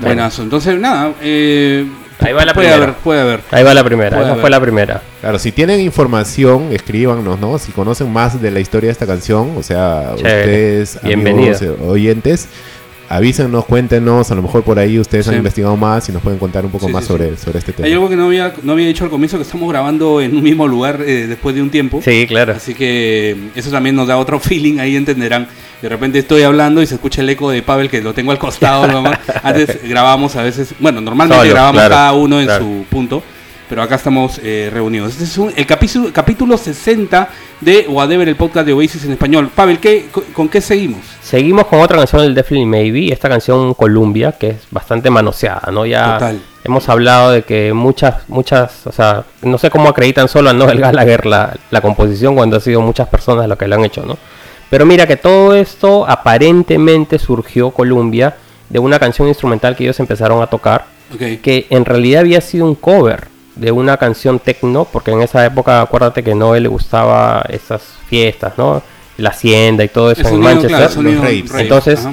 Buenazo. 0.00 0.42
Entonces, 0.42 0.78
nada. 0.78 1.12
Eh, 1.22 1.86
Ahí 2.20 2.32
va 2.32 2.44
la 2.44 2.54
puede 2.54 2.68
primera. 2.68 2.84
Haber, 2.84 2.96
puede 3.02 3.20
haber. 3.20 3.40
Ahí 3.50 3.62
va 3.62 3.74
la 3.74 3.84
primera. 3.84 4.22
Esa 4.22 4.36
fue 4.36 4.50
la 4.50 4.60
primera. 4.60 5.02
Claro, 5.20 5.38
si 5.38 5.52
tienen 5.52 5.80
información, 5.80 6.72
escríbanos, 6.72 7.38
¿no? 7.38 7.58
Si 7.58 7.72
conocen 7.72 8.10
más 8.12 8.40
de 8.40 8.50
la 8.50 8.60
historia 8.60 8.88
de 8.88 8.92
esta 8.92 9.06
canción, 9.06 9.52
o 9.56 9.62
sea, 9.62 10.12
ustedes, 10.16 10.98
amigos, 11.04 11.60
eh, 11.62 11.76
oyentes, 11.86 12.48
avísenos, 13.08 13.64
cuéntenos, 13.64 14.30
a 14.30 14.34
lo 14.34 14.42
mejor 14.42 14.62
por 14.62 14.78
ahí 14.78 14.98
ustedes 14.98 15.28
han 15.28 15.36
investigado 15.36 15.76
más 15.76 16.08
y 16.08 16.12
nos 16.12 16.22
pueden 16.22 16.38
contar 16.38 16.64
un 16.64 16.70
poco 16.70 16.88
más 16.88 17.04
sobre, 17.04 17.36
sobre 17.36 17.58
este 17.58 17.72
tema. 17.72 17.86
Hay 17.86 17.92
algo 17.92 18.08
que 18.08 18.16
no 18.16 18.26
había, 18.26 18.52
no 18.62 18.72
había 18.72 18.86
dicho 18.86 19.04
al 19.04 19.10
comienzo, 19.10 19.36
que 19.36 19.42
estamos 19.42 19.68
grabando 19.68 20.20
en 20.20 20.36
un 20.36 20.42
mismo 20.42 20.66
lugar 20.66 21.00
eh, 21.02 21.26
después 21.26 21.54
de 21.54 21.62
un 21.62 21.70
tiempo. 21.70 22.00
Sí, 22.02 22.26
claro. 22.26 22.54
Así 22.54 22.74
que 22.74 23.36
eso 23.54 23.70
también 23.70 23.96
nos 23.96 24.08
da 24.08 24.16
otro 24.16 24.40
feeling, 24.40 24.78
ahí 24.78 24.96
entenderán. 24.96 25.48
De 25.82 25.88
repente 25.88 26.18
estoy 26.18 26.42
hablando 26.42 26.82
y 26.82 26.86
se 26.86 26.94
escucha 26.94 27.20
el 27.20 27.28
eco 27.28 27.50
de 27.50 27.62
Pavel, 27.62 27.90
que 27.90 28.00
lo 28.00 28.14
tengo 28.14 28.32
al 28.32 28.38
costado. 28.38 29.04
Antes 29.42 29.80
grabamos 29.88 30.34
a 30.36 30.42
veces, 30.42 30.74
bueno, 30.78 31.00
normalmente 31.00 31.48
grabamos 31.48 31.82
cada 31.82 32.12
uno 32.12 32.40
en 32.40 32.48
su 32.58 32.84
punto 32.88 33.22
pero 33.68 33.82
acá 33.82 33.96
estamos 33.96 34.40
eh, 34.42 34.70
reunidos. 34.72 35.12
Este 35.12 35.24
es 35.24 35.56
el 35.56 35.66
capítulo, 35.66 36.12
capítulo 36.12 36.56
60 36.56 37.28
de 37.60 37.86
Whatever, 37.88 38.28
el 38.28 38.36
podcast 38.36 38.66
de 38.66 38.72
Oasis 38.72 39.04
en 39.04 39.12
español. 39.12 39.50
Pavel, 39.54 39.78
¿qué, 39.78 40.06
con, 40.32 40.48
qué 40.48 40.60
seguimos? 40.60 41.00
Seguimos 41.26 41.66
con 41.66 41.80
otra 41.80 41.96
canción 41.96 42.22
del 42.22 42.36
Definitely 42.36 42.66
Maybe, 42.66 43.12
esta 43.12 43.28
canción 43.28 43.74
Columbia, 43.74 44.30
que 44.30 44.50
es 44.50 44.58
bastante 44.70 45.10
manoseada, 45.10 45.72
¿no? 45.72 45.84
Ya 45.84 46.20
hemos 46.62 46.88
hablado 46.88 47.32
de 47.32 47.42
que 47.42 47.72
muchas, 47.72 48.28
muchas, 48.28 48.86
o 48.86 48.92
sea, 48.92 49.24
no 49.42 49.58
sé 49.58 49.68
cómo 49.68 49.88
acreditan 49.88 50.28
solo 50.28 50.50
a 50.50 50.52
Noel 50.52 50.78
Gallagher 50.80 51.26
la, 51.26 51.56
la 51.72 51.80
composición 51.80 52.36
cuando 52.36 52.58
ha 52.58 52.60
sido 52.60 52.80
muchas 52.80 53.08
personas 53.08 53.48
las 53.48 53.58
que 53.58 53.66
lo 53.66 53.74
han 53.74 53.84
hecho, 53.84 54.06
¿no? 54.06 54.16
Pero 54.70 54.86
mira 54.86 55.08
que 55.08 55.16
todo 55.16 55.52
esto 55.56 56.08
aparentemente 56.08 57.18
surgió 57.18 57.72
Columbia 57.72 58.36
de 58.68 58.78
una 58.78 59.00
canción 59.00 59.26
instrumental 59.26 59.74
que 59.74 59.82
ellos 59.82 59.98
empezaron 59.98 60.40
a 60.42 60.46
tocar, 60.46 60.84
que 61.18 61.66
en 61.70 61.84
realidad 61.84 62.20
había 62.20 62.40
sido 62.40 62.66
un 62.66 62.76
cover 62.76 63.26
de 63.56 63.72
una 63.72 63.96
canción 63.96 64.38
techno, 64.38 64.84
porque 64.84 65.10
en 65.10 65.22
esa 65.22 65.44
época 65.44 65.82
acuérdate 65.82 66.22
que 66.22 66.36
Noel 66.36 66.62
le 66.62 66.68
gustaba 66.68 67.44
esas 67.48 67.82
fiestas, 68.08 68.52
¿no? 68.56 68.80
La 69.18 69.30
hacienda 69.30 69.84
y 69.84 69.88
todo 69.88 70.10
eso 70.10 70.28
en 70.28 70.40
Manchester. 70.40 70.90
Entonces, 71.58 72.06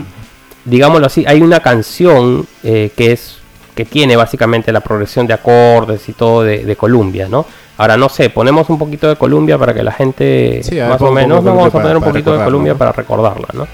digámoslo 0.65 1.07
así, 1.07 1.25
hay 1.27 1.41
una 1.41 1.59
canción 1.59 2.45
eh, 2.63 2.91
que 2.95 3.11
es 3.11 3.37
que 3.75 3.85
tiene 3.85 4.15
básicamente 4.15 4.71
la 4.71 4.81
progresión 4.81 5.25
de 5.25 5.33
acordes 5.33 6.07
y 6.07 6.13
todo 6.13 6.43
de, 6.43 6.63
de 6.63 6.75
Columbia, 6.75 7.27
¿no? 7.27 7.45
Ahora 7.77 7.97
no 7.97 8.07
sé, 8.07 8.29
ponemos 8.29 8.69
un 8.69 8.77
poquito 8.77 9.09
de 9.09 9.15
Columbia 9.15 9.57
para 9.57 9.73
que 9.73 9.81
la 9.81 9.91
gente 9.91 10.61
más 10.87 11.01
o 11.01 11.11
menos, 11.11 11.43
vamos 11.43 11.67
a 11.67 11.71
poner 11.71 11.97
un 11.97 12.03
poquito 12.03 12.37
de 12.37 12.43
Columbia 12.43 12.75
para 12.75 12.91
recordarla, 12.91 13.47
¿no? 13.53 13.67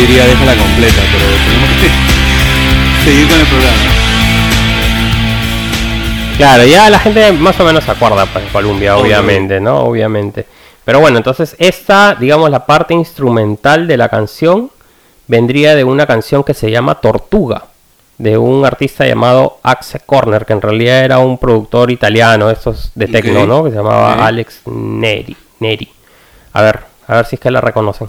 Diría 0.00 0.24
déjala 0.24 0.54
completa, 0.54 1.02
pero 1.12 1.24
tenemos 1.44 1.70
que 1.80 3.04
seguir 3.04 3.28
con 3.28 3.40
el 3.40 3.46
programa. 3.46 3.76
Claro, 6.38 6.64
ya 6.64 6.88
la 6.88 6.98
gente 6.98 7.32
más 7.32 7.60
o 7.60 7.64
menos 7.64 7.84
se 7.84 7.90
acuerda 7.90 8.24
pues, 8.24 8.46
de 8.46 8.50
Columbia, 8.50 8.96
obviamente, 8.96 9.60
¿no? 9.60 9.80
Obviamente. 9.80 10.46
Pero 10.86 11.00
bueno, 11.00 11.18
entonces 11.18 11.54
esta, 11.58 12.14
digamos, 12.14 12.48
la 12.50 12.64
parte 12.64 12.94
instrumental 12.94 13.86
de 13.86 13.98
la 13.98 14.08
canción 14.08 14.70
vendría 15.26 15.74
de 15.74 15.84
una 15.84 16.06
canción 16.06 16.44
que 16.44 16.54
se 16.54 16.70
llama 16.70 16.94
Tortuga, 16.94 17.64
de 18.16 18.38
un 18.38 18.64
artista 18.64 19.06
llamado 19.06 19.58
Axe 19.62 20.00
Corner, 20.00 20.46
que 20.46 20.54
en 20.54 20.62
realidad 20.62 21.04
era 21.04 21.18
un 21.18 21.36
productor 21.36 21.90
italiano, 21.90 22.48
estos 22.48 22.90
de 22.94 23.06
techno, 23.06 23.46
¿no? 23.46 23.64
Que 23.64 23.70
se 23.70 23.76
llamaba 23.76 24.26
Alex 24.26 24.62
Neri. 24.66 25.36
Neri. 25.58 25.92
A 26.54 26.62
ver, 26.62 26.80
a 27.06 27.16
ver 27.16 27.26
si 27.26 27.36
es 27.36 27.40
que 27.40 27.50
la 27.50 27.60
reconocen. 27.60 28.08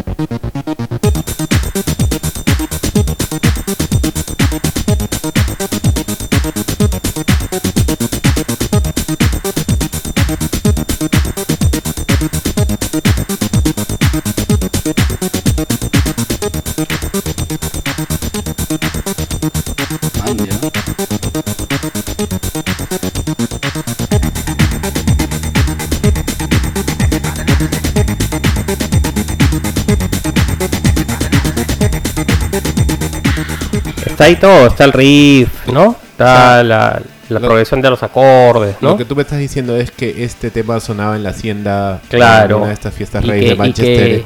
está 34.21 34.25
ahí 34.27 34.35
todo, 34.35 34.67
está 34.67 34.83
el 34.83 34.93
riff, 34.93 35.67
¿no? 35.67 35.95
Está 36.11 36.63
la, 36.63 37.01
la 37.29 37.39
progresión 37.39 37.81
de 37.81 37.89
los 37.89 38.03
acordes, 38.03 38.75
¿no? 38.79 38.89
Lo 38.89 38.97
que 38.97 39.05
tú 39.05 39.15
me 39.15 39.23
estás 39.23 39.39
diciendo 39.39 39.75
es 39.75 39.89
que 39.89 40.23
este 40.23 40.51
tema 40.51 40.79
sonaba 40.79 41.15
en 41.15 41.23
la 41.23 41.31
hacienda 41.31 41.99
claro. 42.07 42.57
en 42.57 42.61
una 42.61 42.67
de 42.67 42.73
estas 42.75 42.93
fiestas 42.93 43.25
reyes 43.25 43.49
de 43.49 43.55
Manchester 43.55 44.07
y 44.07 44.11
que, 44.19 44.25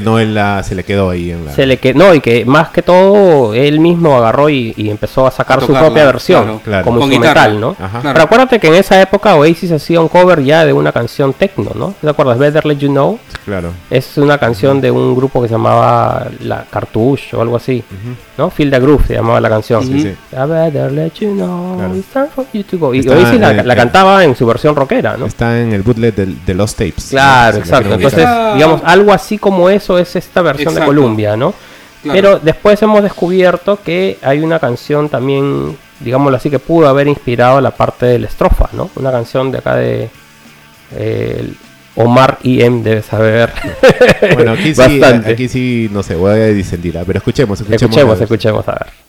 no 0.00 0.20
en 0.20 0.34
la, 0.34 0.62
se 0.62 0.74
le 0.74 0.84
quedó 0.84 1.10
ahí 1.10 1.30
en 1.30 1.44
la... 1.44 1.52
Se 1.52 1.66
le 1.66 1.78
quedó, 1.78 1.98
no, 1.98 2.14
y 2.14 2.20
que 2.20 2.44
más 2.44 2.68
que 2.68 2.82
todo 2.82 3.54
él 3.54 3.80
mismo 3.80 4.16
agarró 4.16 4.48
y, 4.48 4.74
empezó 4.76 5.26
a 5.26 5.30
sacar 5.30 5.60
su 5.60 5.72
propia 5.72 6.04
versión 6.04 6.60
como 6.84 7.00
instrumental, 7.00 7.60
¿no? 7.60 7.76
Pero 8.02 8.22
acuérdate 8.22 8.58
que 8.58 8.68
en 8.68 8.74
esa 8.74 9.00
época 9.00 9.34
Oasis 9.36 9.72
hacía 9.72 10.00
un 10.00 10.08
cover 10.08 10.42
ya 10.42 10.64
de 10.64 10.72
una 10.72 10.92
canción 10.92 11.32
techno, 11.32 11.70
¿no? 11.74 11.94
¿Te 12.00 12.08
acuerdas? 12.08 12.38
Better 12.38 12.64
Let 12.66 12.78
You 12.78 12.88
Know. 12.88 13.18
Claro. 13.44 13.72
Es 13.90 14.16
una 14.16 14.38
canción 14.38 14.80
de 14.80 14.90
un 14.90 15.14
grupo 15.14 15.42
que 15.42 15.48
se 15.48 15.54
llamaba 15.54 16.28
La 16.40 16.64
Cartouche 16.70 17.36
o 17.36 17.42
algo 17.42 17.56
así, 17.56 17.82
¿no? 18.38 18.50
Feel 18.50 18.70
the 18.70 18.80
Groove 18.80 19.06
se 19.06 19.14
llamaba 19.14 19.40
la 19.40 19.48
canción. 19.48 19.84
Sí, 19.86 20.00
sí. 20.00 20.14
Better 20.30 20.92
Let 20.92 21.12
You 21.20 21.32
Know. 21.34 22.04
Y 22.92 23.08
Oasis 23.08 23.40
la, 23.40 23.76
cantaba 23.76 24.24
en 24.24 24.36
su 24.36 24.46
versión 24.46 24.74
rockera, 24.74 25.16
¿no? 25.16 25.26
Está 25.26 25.60
en 25.60 25.72
el 25.72 25.82
bootleg 25.82 26.14
de, 26.14 26.54
los 26.54 26.74
tapes. 26.74 27.08
Claro, 27.10 27.58
exacto. 27.58 27.94
Entonces, 27.94 28.26
digamos, 28.54 28.80
algo 28.84 29.12
así 29.12 29.38
como 29.38 29.68
eso 29.74 29.98
es 29.98 30.16
esta 30.16 30.42
versión 30.42 30.74
de 30.74 30.84
Columbia, 30.84 31.36
¿no? 31.36 31.54
Pero 32.02 32.38
después 32.38 32.80
hemos 32.82 33.02
descubierto 33.02 33.78
que 33.82 34.18
hay 34.22 34.40
una 34.40 34.58
canción 34.58 35.08
también, 35.08 35.76
digámoslo 36.00 36.36
así, 36.36 36.50
que 36.50 36.58
pudo 36.58 36.88
haber 36.88 37.08
inspirado 37.08 37.60
la 37.60 37.70
parte 37.70 38.06
de 38.06 38.18
la 38.18 38.26
estrofa, 38.26 38.68
¿no? 38.72 38.90
Una 38.96 39.10
canción 39.10 39.50
de 39.50 39.58
acá 39.58 39.76
de 39.76 40.10
eh, 40.92 41.52
Omar 41.96 42.38
IM 42.42 42.82
debe 42.82 43.02
saber. 43.02 43.52
Bueno, 44.34 44.52
aquí 44.52 44.74
sí, 44.74 45.02
aquí 45.02 45.48
sí, 45.48 45.88
no 45.92 46.02
sé, 46.02 46.14
voy 46.14 46.32
a 46.32 46.46
disentir, 46.48 46.98
pero 47.06 47.18
escuchemos, 47.18 47.60
escuchemos. 47.60 47.82
Escuchemos, 47.82 48.20
escuchemos, 48.20 48.68
a 48.68 48.72
ver. 48.72 49.03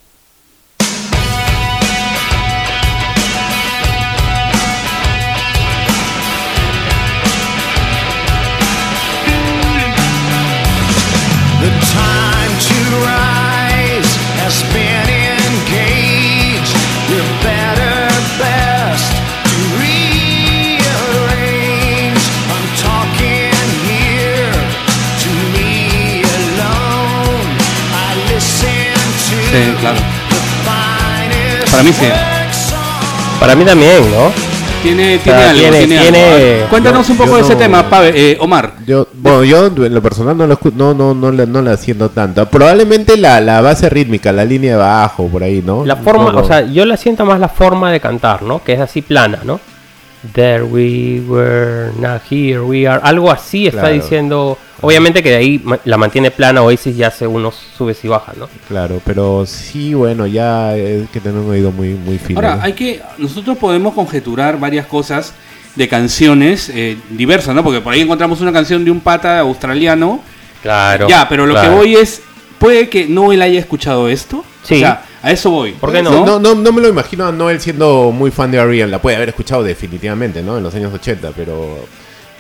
Claro. 29.80 29.98
Para 31.72 31.84
mí 31.84 31.94
sí. 31.94 32.06
Para 33.40 33.56
mí 33.56 33.66
también, 33.66 34.12
¿no? 34.12 34.32
Tiene, 34.82 35.18
tiene 35.18 35.44
algo, 35.44 35.78
tiene, 35.88 36.66
Cuéntanos 36.70 37.10
un 37.10 37.18
poco 37.18 37.38
de 37.38 37.42
ese 37.42 37.56
tema, 37.56 37.84
eh, 38.04 38.38
Omar. 38.40 38.76
Yo, 38.86 39.08
bueno, 39.14 39.44
yo 39.44 39.66
en 39.66 39.94
lo 39.96 40.02
personal 40.02 40.38
no 40.38 40.46
lo 40.46 40.60
no, 40.76 40.94
no, 40.94 41.14
no, 41.16 41.32
no 41.32 41.62
le 41.62 41.72
haciendo 41.72 42.10
tanto. 42.10 42.48
Probablemente 42.48 43.18
la, 43.18 43.42
la 43.42 43.62
base 43.62 43.90
rítmica, 43.90 44.32
la 44.32 44.46
línea 44.46 44.74
de 44.74 44.78
bajo, 44.78 45.28
por 45.28 45.42
ahí, 45.42 45.64
¿no? 45.66 45.84
La 45.86 45.96
forma, 45.96 46.40
o 46.40 46.46
sea, 46.46 46.62
yo 46.62 46.86
la 46.86 46.98
siento 46.98 47.26
más 47.26 47.40
la 47.40 47.50
forma 47.50 47.92
de 47.92 48.00
cantar, 48.00 48.44
¿no? 48.44 48.64
Que 48.64 48.74
es 48.74 48.80
así 48.80 49.02
plana, 49.02 49.40
¿no? 49.44 49.60
There 50.34 50.64
we 50.64 51.22
were, 51.28 51.92
now 52.00 52.20
here 52.30 52.62
we 52.62 52.88
are. 52.88 53.00
Algo 53.04 53.32
así 53.32 53.68
está 53.68 53.90
diciendo. 53.90 54.58
Obviamente 54.82 55.24
que 55.24 55.30
de 55.30 55.36
ahí 55.38 55.64
la 55.86 55.98
mantiene 55.98 56.32
plana 56.32 56.62
Oasis 56.62 56.96
ya 56.96 57.08
hace 57.08 57.26
unos 57.26 57.56
subes 57.78 58.04
y 58.04 58.08
bajas, 58.08 58.38
¿no? 58.38 58.50
Claro, 58.68 59.02
pero 59.06 59.46
sí, 59.46 59.94
bueno, 59.94 60.28
ya 60.28 60.70
hay 60.70 61.08
que 61.12 61.20
tener 61.20 61.40
un 61.40 61.50
oído 61.50 61.72
muy, 61.72 61.94
muy 61.94 62.18
fino. 62.18 62.40
Ahora, 62.40 62.60
hay 62.62 62.74
que. 62.74 63.02
Nosotros 63.18 63.58
podemos 63.58 63.94
conjeturar 63.94 64.60
varias 64.60 64.86
cosas 64.86 65.34
de 65.76 65.88
canciones 65.88 66.70
eh, 66.70 66.98
diversas, 67.10 67.56
¿no? 67.56 67.64
Porque 67.64 67.82
por 67.82 67.94
ahí 67.94 68.02
encontramos 68.02 68.42
una 68.42 68.52
canción 68.52 68.84
de 68.86 68.92
un 68.92 69.00
pata 69.00 69.40
australiano. 69.40 70.22
Claro. 70.62 71.08
Ya, 71.08 71.28
pero 71.30 71.46
lo 71.46 71.60
que 71.60 71.70
voy 71.70 71.96
es. 71.96 72.22
¿Puede 72.60 72.90
que 72.90 73.06
no 73.08 73.34
él 73.34 73.42
haya 73.42 73.60
escuchado 73.60 74.08
esto? 74.08 74.46
Sí. 74.64 74.84
A 75.26 75.32
eso 75.32 75.50
voy. 75.50 75.72
¿Por 75.72 75.92
qué 75.92 76.04
no? 76.04 76.24
No, 76.24 76.54
no, 76.54 76.72
me 76.72 76.82
lo 76.82 76.88
imagino 76.88 77.26
a 77.26 77.32
Noel 77.32 77.60
siendo 77.60 78.12
muy 78.12 78.30
fan 78.30 78.52
de 78.52 78.60
Ariel. 78.60 78.92
La 78.92 79.02
puede 79.02 79.16
haber 79.16 79.30
escuchado 79.30 79.64
definitivamente, 79.64 80.44
¿no? 80.44 80.56
En 80.56 80.62
los 80.62 80.76
años 80.76 80.94
80, 80.94 81.32
pero 81.36 81.80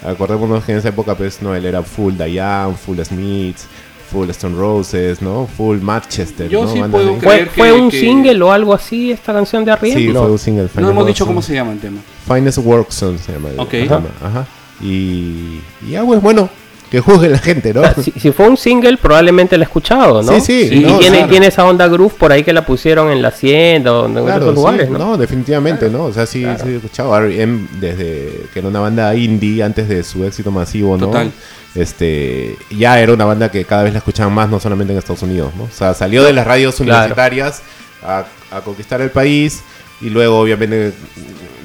acordémonos 0.06 0.63
que 0.63 0.74
en 0.74 0.78
esa 0.78 0.89
época, 0.89 1.15
pues, 1.15 1.41
Noel 1.41 1.65
era 1.65 1.82
full 1.82 2.13
Diane, 2.13 2.76
full 2.76 3.00
Smiths, 3.00 3.65
full 4.12 4.30
Stone 4.30 4.56
Roses, 4.56 5.19
¿no? 5.19 5.48
Full 5.58 5.80
Manchester, 5.80 6.48
Yo 6.48 6.65
¿no? 6.65 6.74
sí 6.74 6.80
puedo 6.91 7.15
¿Fue, 7.15 7.48
¿Fue 7.48 7.74
un 7.74 7.89
single 7.89 8.39
o 8.43 8.52
algo 8.52 8.71
así 8.71 9.12
esta 9.12 9.34
canción 9.34 9.65
de 9.65 9.71
Ariel? 9.71 9.98
Sí, 9.98 10.10
fue 10.10 10.30
un 10.30 10.38
single. 10.38 10.69
no 10.76 10.91
hemos 10.91 11.08
dicho 11.08 11.26
cómo 11.26 11.41
se 11.41 11.56
llama 11.56 11.71
el 11.71 11.80
tema. 11.80 12.02
Finest 12.28 12.60
Work 12.60 12.91
se 12.91 13.08
llama. 13.34 13.50
Ok. 13.58 13.74
Ajá. 14.21 14.45
Y, 14.80 15.60
y 15.82 15.89
ya, 15.89 16.04
pues, 16.04 16.21
bueno, 16.21 16.52
que 16.89 17.00
juzgue 17.00 17.30
la 17.30 17.39
gente, 17.39 17.74
¿no? 17.74 17.84
si, 18.02 18.32
fue 18.32 18.48
un 18.48 18.58
single, 18.58 18.98
probablemente 18.98 19.58
la 19.58 19.63
he 19.63 19.67
escuchado, 19.67 20.21
¿no? 20.21 20.34
Sí, 20.34 20.41
sí. 20.41 20.69
y 20.71 20.84
tiene, 21.00 21.24
tiene 21.28 21.48
esa 21.48 21.65
onda 21.65 21.88
groove 21.88 22.13
por 22.13 22.32
ahí 22.32 22.43
que 22.43 22.54
la 22.54 22.65
pusieron 22.65 23.12
en 23.12 23.21
la 23.21 23.30
hacienda 23.30 23.93
o 23.93 24.06
en 24.06 24.17
otros 24.17 24.56
lugares, 24.56 24.89
¿no? 24.89 25.00
No, 25.00 25.17
definitivamente, 25.17 25.89
¿no? 25.89 26.06
O 26.06 26.13
sea, 26.13 26.26
sí, 26.26 26.45
sí 26.62 26.69
he 26.69 26.76
escuchado 26.76 27.17
R.E.M. 27.17 27.67
desde 27.80 28.45
que 28.54 28.60
era 28.60 28.67
una 28.67 28.80
banda 28.80 29.15
indie 29.15 29.63
antes 29.63 29.89
de 29.89 30.04
su 30.04 30.24
éxito 30.24 30.52
masivo, 30.52 30.98
¿no? 30.98 31.08
Total. 31.08 31.32
Este, 31.74 32.56
ya 32.69 33.00
era 33.02 33.12
una 33.13 33.26
banda 33.26 33.50
que 33.52 33.65
cada 33.65 33.84
vez 33.84 33.91
la 33.91 34.00
escuchaban 34.00 34.34
más, 34.34 34.50
no 34.50 34.60
solamente 34.60 34.93
en 34.93 35.00
Estados 35.00 35.24
Unidos, 35.24 35.54
¿no? 35.58 35.63
O 35.63 35.69
sea, 35.71 35.93
salió 35.93 36.24
de 36.24 36.32
las 36.32 36.48
radios 36.48 36.80
universitarias 36.80 37.62
a, 38.02 38.26
a 38.52 38.62
conquistar 38.62 39.02
el 39.02 39.10
país 39.10 39.62
y 40.02 40.10
luego, 40.10 40.39
obviamente, 40.39 40.93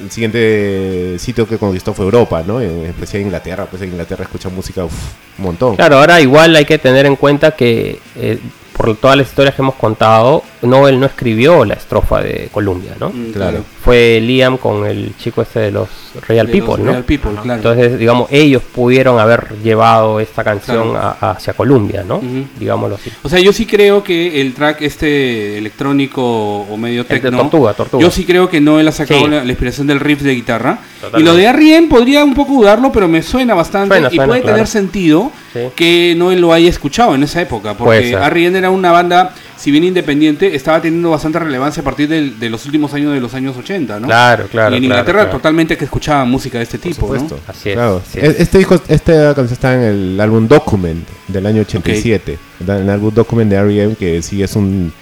el 0.03 0.11
siguiente 0.11 1.17
sitio 1.19 1.47
que 1.47 1.59
conquistó 1.59 1.95
fue 1.95 2.05
Europa, 2.05 2.43
¿no? 2.47 2.61
En 2.61 2.87
especial 2.87 3.23
Inglaterra, 3.23 3.67
pues 3.67 3.83
en 3.83 3.91
Inglaterra 3.91 4.25
escucha 4.25 4.49
música 4.49 4.85
un 4.85 4.91
montón. 5.39 5.77
Claro, 5.77 5.99
ahora 5.99 6.21
igual 6.21 6.57
hay 6.57 6.65
que 6.65 6.79
tener 6.79 7.07
en 7.07 7.17
cuenta 7.17 7.53
que 7.53 7.99
eh, 8.17 8.39
por 8.81 8.97
todas 8.97 9.17
las 9.17 9.29
historias 9.29 9.55
que 9.55 9.61
hemos 9.61 9.75
contado, 9.75 10.43
no 10.63 10.89
él 10.89 10.99
no 10.99 11.05
escribió 11.05 11.67
la 11.67 11.75
estrofa 11.75 12.23
de 12.23 12.49
Columbia, 12.51 12.93
¿no? 12.99 13.11
Mm, 13.11 13.33
claro. 13.33 13.65
Fue 13.85 14.21
Liam 14.23 14.57
con 14.57 14.87
el 14.87 15.15
chico 15.19 15.43
este 15.43 15.61
de 15.61 15.71
los 15.71 15.89
Real 16.27 16.49
People, 16.49 16.83
¿no? 16.83 16.93
Real 16.93 17.05
People, 17.05 17.33
claro. 17.43 17.57
Entonces, 17.57 17.99
digamos, 17.99 18.29
ellos 18.31 18.63
pudieron 18.63 19.19
haber 19.19 19.49
llevado 19.63 20.19
esta 20.21 20.45
canción 20.45 20.95
hacia 20.97 21.53
Columbia, 21.53 22.05
¿no? 22.07 22.23
Digámoslo 22.59 22.97
así. 22.97 23.11
O 23.23 23.29
sea, 23.29 23.39
yo 23.39 23.53
sí 23.53 23.67
creo 23.67 24.03
que 24.03 24.41
el 24.41 24.55
track 24.55 24.83
este 24.83 25.59
electrónico 25.59 26.23
o 26.23 26.77
medio 26.77 27.05
techno, 27.05 27.37
tortuga, 27.37 27.75
tortuga. 27.75 28.03
yo 28.03 28.11
sí 28.11 28.25
creo 28.25 28.49
que 28.49 28.61
no 28.61 28.81
él 28.81 28.89
ha 28.89 28.93
sacado 28.93 29.29
la, 29.29 29.45
inspiración 29.45 29.87
del 29.87 30.01
riff 30.01 30.23
de 30.23 30.35
guitarra. 30.35 30.79
Y 31.17 31.23
lo 31.23 31.35
de 31.35 31.47
Arrien 31.47 31.89
podría 31.89 32.25
un 32.25 32.35
poco 32.35 32.55
dudarlo, 32.55 32.93
pero 32.93 33.09
me 33.09 33.23
suena 33.23 33.55
bastante 33.55 34.01
y 34.11 34.17
puede 34.17 34.41
tener 34.41 34.67
sentido 34.67 35.33
que 35.75 36.15
no 36.17 36.33
él 36.33 36.41
lo 36.41 36.53
haya 36.53 36.69
escuchado 36.69 37.15
en 37.15 37.23
esa 37.23 37.43
época, 37.43 37.75
porque 37.75 38.17
Arrien 38.17 38.57
era 38.57 38.70
una 38.71 38.93
banda 38.93 39.35
si 39.61 39.71
bien 39.71 39.85
independiente, 39.85 40.55
estaba 40.55 40.81
teniendo 40.81 41.11
bastante 41.11 41.39
relevancia 41.39 41.83
a 41.83 41.85
partir 41.85 42.09
de, 42.09 42.49
los 42.49 42.65
últimos 42.65 42.95
años 42.95 43.13
de 43.13 43.21
los 43.21 43.35
años 43.35 43.55
80, 43.59 44.01
¿no? 44.01 44.07
Claro, 44.07 44.47
claro. 44.51 44.75
Y 44.75 44.79
en 44.79 44.85
Inglaterra 44.85 45.29
totalmente 45.29 45.77
que 45.77 45.85
escuchaba 45.85 46.25
música 46.25 46.57
de 46.57 46.65
este 46.65 46.79
tipo, 46.79 47.15
¿no? 47.15 47.29
Así 47.47 47.69
es. 47.69 47.79
Este 48.15 48.57
disco, 48.57 48.81
esta 48.89 49.35
canción 49.35 49.53
está 49.53 49.75
en 49.75 49.83
el 49.83 50.21
álbum 50.21 50.49
Document 50.49 51.07
del 51.29 51.45
año 51.45 51.61
87, 51.61 52.39
en 52.61 52.71
el 52.71 52.89
álbum 52.89 53.13
Document 53.13 53.51
de 53.51 53.57
R.E.M. 53.59 53.97
que 53.97 54.23
sí 54.23 54.43
es 54.43 54.57
un, 54.57 54.95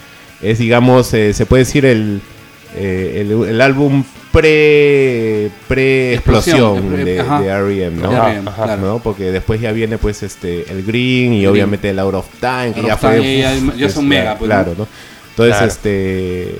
es 0.43 0.59
digamos, 0.59 1.15
eh, 1.15 1.33
se 1.33 1.47
puede 1.47 1.63
decir 1.63 1.87
el, 1.87 2.21
eh, 2.75 3.29
el, 3.49 3.61
álbum 3.61 4.03
pre 4.33 5.51
pre 5.67 6.15
explosión 6.15 6.97
de, 6.97 7.05
de 7.05 7.47
R.E.M. 7.47 8.03
¿no? 8.81 9.01
Porque 9.03 9.31
después 9.31 9.61
ya 9.61 9.73
viene 9.73 9.99
pues 9.99 10.23
este 10.23 10.71
el 10.71 10.85
Green 10.85 11.33
y 11.33 11.47
obviamente 11.47 11.91
el 11.91 11.99
Out 11.99 12.15
of 12.15 12.27
Time 12.41 12.73
que 12.75 12.83
ya 12.83 12.97
fue 12.97 13.39
ya, 13.77 13.89
son 13.89 14.07
mega 14.07 14.37
pues, 14.37 14.49
claro 14.49 14.75
¿no? 14.77 14.87
entonces 15.31 15.63
este 15.63 16.55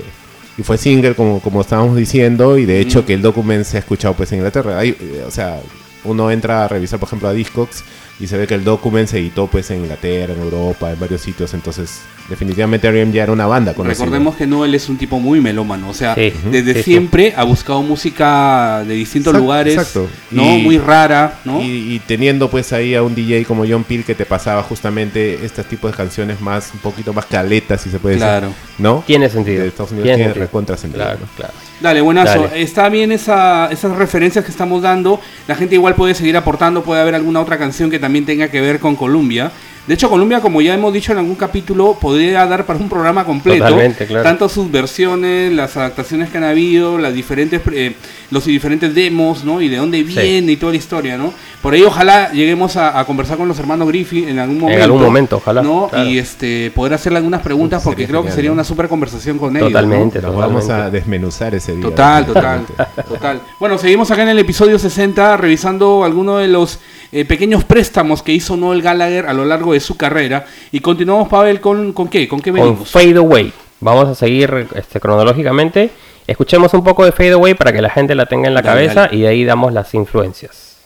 y 0.57 0.63
fue 0.63 0.77
single 0.77 1.15
como 1.15 1.39
como 1.39 1.61
estábamos 1.61 1.95
diciendo 1.95 2.57
y 2.57 2.65
de 2.65 2.79
hecho 2.79 3.05
que 3.05 3.13
el 3.13 3.21
document 3.21 3.65
se 3.65 3.77
ha 3.77 3.79
escuchado 3.79 4.13
pues 4.13 4.31
en 4.31 4.39
Inglaterra. 4.39 4.83
Eh, 4.83 5.23
o 5.25 5.31
sea 5.31 5.59
uno 6.03 6.31
entra 6.31 6.65
a 6.65 6.67
revisar 6.67 6.99
por 6.99 7.07
ejemplo 7.07 7.27
a 7.29 7.33
Discogs 7.33 7.83
y 8.19 8.27
se 8.27 8.37
ve 8.37 8.47
que 8.47 8.55
el 8.55 8.63
document 8.63 9.07
se 9.07 9.19
editó 9.19 9.47
pues 9.47 9.71
en 9.71 9.81
Inglaterra, 9.83 10.33
en 10.33 10.41
Europa, 10.41 10.91
en 10.91 10.99
varios 10.99 11.21
sitios, 11.21 11.53
entonces 11.53 12.01
definitivamente 12.27 12.87
R.E.M. 12.87 13.11
ya 13.11 13.23
era 13.23 13.31
una 13.31 13.47
banda 13.47 13.73
Recordemos 13.75 14.35
que 14.35 14.45
Noel 14.45 14.75
es 14.75 14.87
un 14.89 14.97
tipo 14.97 15.19
muy 15.19 15.39
melómano, 15.41 15.89
o 15.89 15.93
sea, 15.93 16.15
desde 16.15 16.83
siempre 16.83 17.33
ha 17.35 17.43
buscado 17.43 17.81
música 17.81 18.83
de 18.85 18.93
distintos 18.93 19.33
lugares, 19.35 19.73
exacto. 19.75 20.07
¿no? 20.31 20.43
muy 20.59 20.77
rara, 20.77 21.39
¿no? 21.45 21.61
Y, 21.61 22.01
teniendo 22.05 22.49
pues 22.49 22.73
ahí 22.73 22.95
a 22.95 23.03
un 23.03 23.15
DJ 23.15 23.45
como 23.45 23.65
John 23.67 23.83
Peel 23.83 24.03
que 24.03 24.15
te 24.15 24.25
pasaba 24.25 24.63
justamente 24.63 25.45
este 25.45 25.63
tipo 25.63 25.87
de 25.87 25.93
canciones 25.93 26.41
más, 26.41 26.71
un 26.73 26.79
poquito 26.79 27.13
más 27.13 27.25
caletas, 27.25 27.81
si 27.81 27.89
se 27.89 27.99
puede 27.99 28.17
claro. 28.17 28.47
decir, 28.47 28.61
¿no? 28.79 29.03
Tiene 29.05 29.29
sentido. 29.29 29.61
De 29.61 29.67
Estados 29.67 29.91
Unidos 29.91 30.15
tiene, 30.15 30.33
recontra 30.33 30.77
sentido. 30.77 31.03
Claro, 31.03 31.19
claro. 31.35 31.53
Dale, 31.81 32.01
buenazo. 32.01 32.49
Está 32.53 32.89
bien 32.89 33.11
esa, 33.11 33.67
esas 33.71 33.95
referencias 33.95 34.43
que 34.43 34.51
estamos 34.51 34.81
dando. 34.81 35.19
La 35.47 35.55
gente 35.55 35.75
igual 35.75 35.95
puede 35.95 36.13
seguir 36.13 36.35
aportando, 36.35 36.83
puede 36.83 37.01
haber 37.01 37.15
alguna 37.15 37.39
otra 37.39 37.57
canción 37.57 37.89
que 37.89 37.99
también 37.99 38.08
tenga 38.25 38.49
que 38.49 38.61
ver 38.61 38.79
con 38.79 38.95
Columbia. 38.95 39.51
De 39.89 39.95
hecho, 39.95 40.07
Colombia, 40.07 40.39
como 40.39 40.61
ya 40.61 40.75
hemos 40.75 40.93
dicho 40.93 41.13
en 41.13 41.17
algún 41.17 41.33
capítulo, 41.33 41.97
podría 41.99 42.45
dar 42.45 42.63
para 42.67 42.77
un 42.77 42.87
programa 42.87 43.25
completo. 43.25 43.63
Totalmente, 43.63 44.05
claro. 44.05 44.23
Tanto 44.23 44.47
sus 44.47 44.69
versiones, 44.69 45.51
las 45.51 45.75
adaptaciones 45.77 46.29
que 46.29 46.37
han 46.37 46.43
habido, 46.43 46.99
las 46.99 47.11
diferentes, 47.11 47.59
eh, 47.73 47.95
los 48.29 48.45
diferentes 48.45 48.93
demos, 48.93 49.43
¿no? 49.43 49.63
Y 49.63 49.67
de 49.67 49.77
dónde 49.77 50.03
viene 50.03 50.51
y 50.51 50.57
toda 50.57 50.73
la 50.73 50.77
historia, 50.77 51.17
¿no? 51.17 51.33
Por 51.63 51.73
ahí 51.73 51.81
ojalá 51.81 52.31
lleguemos 52.31 52.77
a, 52.77 53.03
conversar 53.05 53.37
con 53.37 53.47
los 53.47 53.57
hermanos 53.57 53.87
Griffith 53.87 54.27
en 54.27 54.37
algún 54.37 54.59
momento. 54.59 54.77
En 54.77 54.83
algún 54.83 55.01
momento, 55.01 55.37
ojalá. 55.37 55.63
¿no? 55.63 55.89
Y 56.05 56.19
este 56.19 56.71
poder 56.75 56.93
hacerle 56.93 57.17
algunas 57.17 57.41
preguntas 57.41 57.81
porque 57.83 58.05
creo 58.05 58.23
que 58.23 58.31
sería 58.31 58.51
una 58.51 58.63
super 58.63 58.87
conversación 58.87 59.39
con 59.39 59.57
ellos. 59.57 59.69
Totalmente, 59.69 60.19
Vamos 60.19 60.69
a 60.69 60.91
desmenuzar 60.91 61.55
ese 61.55 61.73
día. 61.73 61.81
Total, 61.81 62.27
total, 62.27 62.65
total. 63.07 63.41
Bueno, 63.59 63.79
seguimos 63.79 64.11
acá 64.11 64.21
en 64.21 64.29
el 64.29 64.39
episodio 64.39 64.77
60 64.77 65.35
revisando 65.37 66.03
algunos 66.03 66.41
de 66.41 66.47
los 66.47 66.79
eh, 67.11 67.25
pequeños 67.25 67.63
préstamos 67.63 68.21
que 68.21 68.31
hizo 68.31 68.55
Noel 68.55 68.81
Gallagher 68.81 69.27
a 69.27 69.33
lo 69.33 69.45
largo 69.45 69.73
de 69.73 69.79
su 69.79 69.97
carrera. 69.97 70.45
Y 70.71 70.79
continuamos, 70.79 71.27
Pavel, 71.27 71.59
¿con, 71.59 71.93
con 71.93 72.07
qué? 72.07 72.27
¿Con 72.27 72.39
qué 72.39 72.51
venimos? 72.51 72.77
Con 72.77 72.85
Fade 72.85 73.17
Away. 73.17 73.53
Vamos 73.79 74.09
a 74.09 74.15
seguir 74.15 74.67
este, 74.75 74.99
cronológicamente. 74.99 75.89
Escuchemos 76.27 76.73
un 76.73 76.83
poco 76.83 77.05
de 77.05 77.11
Fade 77.11 77.31
Away 77.31 77.55
para 77.55 77.73
que 77.73 77.81
la 77.81 77.89
gente 77.89 78.13
la 78.13 78.27
tenga 78.27 78.47
en 78.47 78.53
la 78.53 78.61
cabeza 78.61 79.09
y 79.11 79.21
de 79.21 79.27
ahí 79.29 79.45
damos 79.45 79.73
las 79.73 79.93
influencias. 79.93 80.77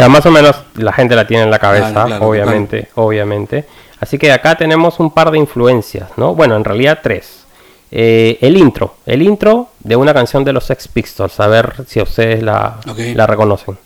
Ya 0.00 0.08
más 0.08 0.24
o 0.24 0.30
menos 0.30 0.56
la 0.76 0.92
gente 0.92 1.14
la 1.14 1.26
tiene 1.26 1.44
en 1.44 1.50
la 1.50 1.58
cabeza, 1.58 2.06
obviamente, 2.20 2.88
obviamente. 2.94 3.66
Así 4.00 4.16
que 4.16 4.32
acá 4.32 4.54
tenemos 4.54 4.98
un 4.98 5.10
par 5.10 5.30
de 5.30 5.36
influencias, 5.38 6.08
¿no? 6.16 6.34
Bueno, 6.34 6.56
en 6.56 6.64
realidad 6.64 7.00
tres. 7.02 7.44
Eh, 7.92 8.38
el 8.40 8.56
intro, 8.56 8.94
el 9.04 9.20
intro 9.20 9.68
de 9.80 9.96
una 9.96 10.14
canción 10.14 10.42
de 10.44 10.52
los 10.52 10.64
Sex 10.64 10.88
Pistols, 10.88 11.38
a 11.40 11.48
ver 11.48 11.74
si 11.86 12.00
ustedes 12.00 12.42
la, 12.42 12.78
la 13.14 13.26
reconocen. 13.26 13.76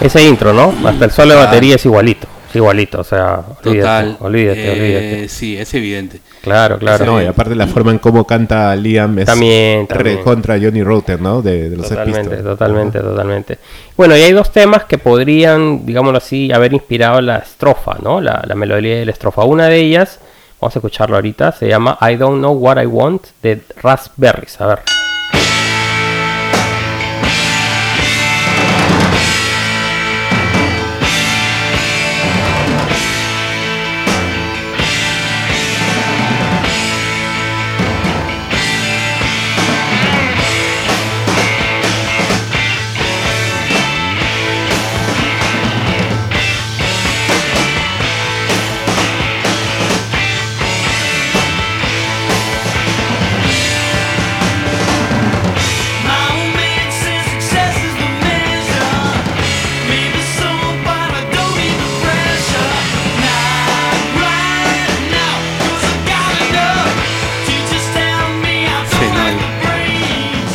Ese 0.00 0.22
intro, 0.24 0.52
¿no? 0.52 0.74
Hasta 0.86 1.04
el 1.04 1.10
solo 1.10 1.34
de 1.34 1.40
batería 1.40 1.76
es 1.76 1.84
igualito. 1.84 2.26
Es 2.48 2.56
igualito, 2.56 3.00
o 3.00 3.04
sea, 3.04 3.42
Total, 3.62 4.16
olvídate, 4.18 4.66
eh, 4.66 4.72
olvídate. 4.72 5.28
Sí, 5.28 5.56
es 5.56 5.72
evidente. 5.74 6.20
Claro, 6.42 6.78
claro. 6.78 7.04
No, 7.04 7.22
y 7.22 7.26
aparte 7.26 7.54
la 7.54 7.66
forma 7.68 7.92
en 7.92 7.98
cómo 7.98 8.26
canta 8.26 8.74
Liam 8.74 9.18
es 9.20 9.26
también, 9.26 9.86
contra 10.24 10.58
Johnny 10.58 10.82
Router, 10.82 11.20
¿no? 11.20 11.42
De, 11.42 11.70
los 11.70 11.88
Totalmente, 11.88 12.38
totalmente, 12.38 12.98
totalmente. 12.98 13.58
Bueno, 13.96 14.16
y 14.16 14.22
hay 14.22 14.32
dos 14.32 14.50
temas 14.50 14.84
que 14.84 14.98
podrían, 14.98 15.86
digámoslo 15.86 16.18
así, 16.18 16.50
haber 16.50 16.72
inspirado 16.72 17.20
la 17.20 17.36
estrofa, 17.36 17.98
¿no? 18.02 18.20
La, 18.20 18.42
la 18.44 18.54
melodía 18.56 18.96
de 18.96 19.04
la 19.04 19.12
estrofa. 19.12 19.44
Una 19.44 19.68
de 19.68 19.76
ellas, 19.76 20.18
vamos 20.60 20.74
a 20.74 20.78
escucharlo 20.80 21.16
ahorita, 21.16 21.52
se 21.52 21.68
llama 21.68 21.98
I 22.00 22.16
Don't 22.16 22.38
Know 22.38 22.54
What 22.54 22.82
I 22.82 22.86
Want 22.86 23.26
de 23.42 23.60
Raspberries. 23.80 24.60
A 24.60 24.66
ver. 24.66 24.78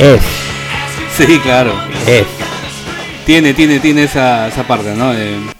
Es. 0.06 0.22
Sí, 1.18 1.39
claro. 1.39 1.74
Es. 2.06 2.28
Tiene, 3.26 3.56
tiene, 3.56 3.80
tiene 3.80 4.04
esa, 4.04 4.48
esa 4.48 4.62
parte, 4.62 4.94
¿no? 4.94 5.12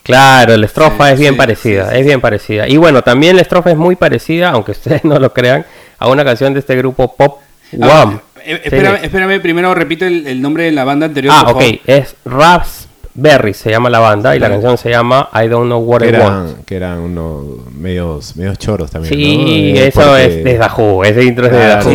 claro, 0.04 0.56
la 0.56 0.68
estrofa 0.68 1.12
es 1.12 1.20
bien 1.20 1.36
parecida, 1.36 1.96
es 1.96 2.06
bien 2.06 2.22
parecida. 2.22 2.68
Y 2.68 2.78
bueno, 2.78 3.02
también 3.02 3.38
la 3.38 3.42
estrofa 3.42 3.72
es 3.72 3.78
muy 3.78 3.96
parecida, 3.96 4.52
aunque 4.52 4.72
ustedes 4.74 5.04
no 5.04 5.18
lo 5.18 5.34
crean, 5.34 5.66
a 5.98 6.10
una 6.10 6.24
canción 6.24 6.54
de 6.54 6.60
este 6.60 6.76
grupo 6.76 7.16
Pop 7.16 7.40
Wham. 7.74 8.20
Eh, 8.46 8.62
espérame, 9.02 9.42
primero 9.42 9.74
repite 9.74 10.06
el, 10.06 10.40
nombre 10.40 10.66
de 10.66 10.74
la 10.74 10.84
banda 10.84 11.08
anterior. 11.08 11.34
Ah, 11.36 11.50
ok, 11.50 11.64
es 11.88 12.16
Raps 12.24 12.85
Berry 13.18 13.54
se 13.54 13.72
llama 13.72 13.90
la 13.90 14.00
banda 14.00 14.36
y 14.36 14.40
la 14.40 14.50
canción 14.50 14.78
se 14.78 14.90
llama 14.90 15.30
I 15.34 15.48
Don't 15.48 15.68
Know 15.68 15.80
What 15.80 16.04
I 16.04 16.12
Want. 16.12 16.66
Que 16.66 16.76
eran 16.76 17.00
unos 17.00 17.72
medios, 17.74 18.36
medios 18.36 18.58
choros 18.58 18.92
también. 18.92 19.14
Sí, 19.14 19.74
eso 19.78 20.18
es 20.18 20.44
de 20.44 20.58
Dahu, 20.58 21.02
ese 21.06 21.24
intro 21.24 21.46
es 21.46 21.54
de 21.54 21.66
Dahu. 21.66 21.90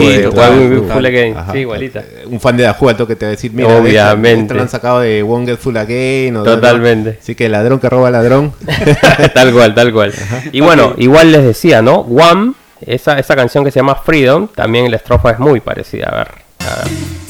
Sí, 1.53 1.59
igualita. 1.59 2.03
Un 2.27 2.41
fan 2.41 2.57
de 2.57 2.63
Dahu 2.63 2.89
al 2.89 2.97
toque 2.97 3.17
te 3.17 3.27
va 3.27 3.29
a 3.29 3.33
decir, 3.33 3.53
mira, 3.53 3.69
Obviamente. 3.69 4.55
lo 4.55 4.63
han 4.63 4.71
sacado 4.71 5.01
de 5.01 5.23
One 5.23 5.45
Get 5.45 5.59
Full 5.59 5.77
Again. 5.77 6.37
O 6.39 6.43
Totalmente. 6.43 7.19
Así 7.21 7.35
que 7.35 7.51
ladrón 7.51 7.81
que 7.81 7.91
roba 7.91 8.11
ladrón. 8.11 8.55
tal 9.35 9.53
cual, 9.53 9.75
tal 9.75 9.93
cual. 9.93 10.15
Y 10.53 10.61
bueno, 10.61 10.95
igual 10.97 11.33
les 11.33 11.45
decía, 11.45 11.83
¿no? 11.83 11.97
One, 12.01 12.55
esa, 12.81 13.19
esa 13.19 13.37
canción 13.37 13.63
que 13.63 13.71
se 13.71 13.81
llama 13.81 13.95
Freedom, 13.97 14.49
también 14.49 14.91
la 14.91 14.97
estrofa 14.97 15.33
es 15.33 15.39
muy 15.39 15.61
parecida. 15.61 16.07
A 16.07 16.17
ver. 16.17 16.29
A 16.61 16.77
ver. 16.77 17.30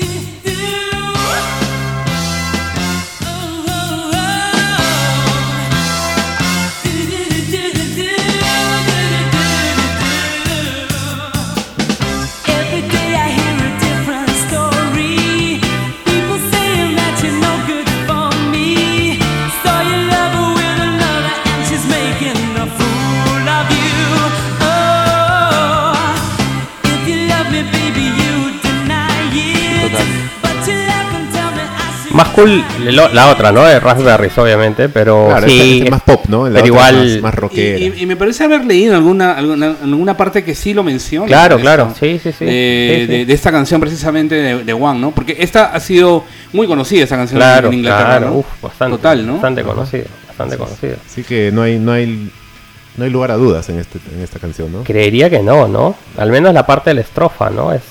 Más 32.20 32.28
cool 32.34 32.62
la 33.12 33.30
otra, 33.30 33.50
¿no? 33.50 33.64
De 33.64 33.80
Raspberries, 33.80 34.36
obviamente, 34.36 34.90
pero 34.90 35.34
sí, 35.46 35.82
es 35.84 35.90
más 35.90 36.02
pop, 36.02 36.26
¿no? 36.28 36.44
pero 36.52 36.66
igual 36.66 37.20
más, 37.22 37.34
y, 37.52 38.04
me 38.04 38.16
parece 38.16 38.44
haber 38.44 38.64
leído 38.66 38.94
alguna, 38.94 39.32
alguna, 39.32 39.76
alguna 39.82 40.16
parte 40.16 40.44
que 40.44 40.54
sí 40.54 40.74
lo 40.74 40.82
menciona. 40.82 41.26
Claro, 41.26 41.58
claro, 41.58 41.94
sí, 41.98 42.20
sí, 42.22 42.32
sí. 42.32 42.44
De, 42.44 43.24
esta 43.28 43.50
canción 43.50 43.80
precisamente 43.80 44.34
de, 44.34 44.64
de, 44.64 44.72
One, 44.74 45.00
¿no? 45.00 45.12
Porque 45.12 45.36
esta 45.38 45.72
ha 45.72 45.80
sido 45.80 46.24
muy 46.52 46.66
conocida, 46.66 47.04
esa 47.04 47.16
canción 47.16 47.40
en 47.40 47.72
Inglaterra. 47.72 48.18
Claro, 48.18 48.34
Uf, 48.34 48.46
bastante, 48.60 48.96
Total, 48.96 49.26
¿no? 49.26 49.32
Bastante 49.34 49.62
conocida, 49.62 50.04
bastante 50.26 50.58
conocida. 50.58 50.96
Así 51.06 51.22
que 51.22 51.50
no 51.50 51.62
hay, 51.62 51.78
no 51.78 51.92
hay 51.92 52.30
no 52.96 53.04
hay 53.04 53.10
lugar 53.10 53.30
a 53.30 53.36
dudas 53.36 53.66
en, 53.70 53.78
este, 53.78 53.98
en 54.14 54.22
esta 54.22 54.38
canción, 54.38 54.70
¿no? 54.70 54.84
Creería 54.84 55.30
que 55.30 55.40
no, 55.40 55.68
¿no? 55.68 55.94
Al 56.18 56.30
menos 56.30 56.52
la 56.52 56.66
parte 56.66 56.90
de 56.90 56.94
la 56.94 57.00
estrofa, 57.00 57.48
¿no? 57.48 57.72
Es, 57.72 57.82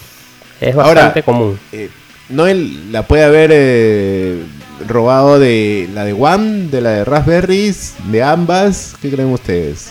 es 0.61 0.75
bastante 0.75 1.23
común. 1.23 1.59
Eh, 1.71 1.89
Noel 2.29 2.91
la 2.91 3.03
puede 3.03 3.23
haber 3.23 3.49
eh, 3.53 4.43
robado 4.87 5.39
de 5.39 5.89
la 5.93 6.05
de 6.05 6.13
One, 6.13 6.67
de 6.69 6.81
la 6.81 6.91
de 6.91 7.05
Raspberries, 7.05 7.95
de 8.11 8.23
ambas. 8.23 8.95
¿Qué 9.01 9.09
creen 9.09 9.29
ustedes? 9.29 9.89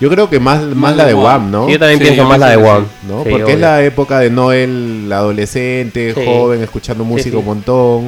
Yo 0.00 0.08
creo 0.08 0.30
que 0.30 0.38
más, 0.38 0.62
más, 0.62 0.94
la 0.96 1.06
de 1.06 1.14
Wham, 1.14 1.50
¿no? 1.50 1.68
yo 1.68 1.78
también 1.78 1.98
pienso 1.98 2.24
más 2.24 2.38
la 2.38 2.50
de 2.50 2.56
Wham. 2.56 2.86
¿no? 3.08 3.24
Porque 3.24 3.54
es 3.54 3.58
la 3.58 3.82
época 3.82 4.20
de 4.20 4.30
Noel, 4.30 5.10
adolescente, 5.12 6.14
joven, 6.14 6.62
escuchando 6.62 7.04
música 7.04 7.36
un 7.36 7.44
montón 7.44 8.04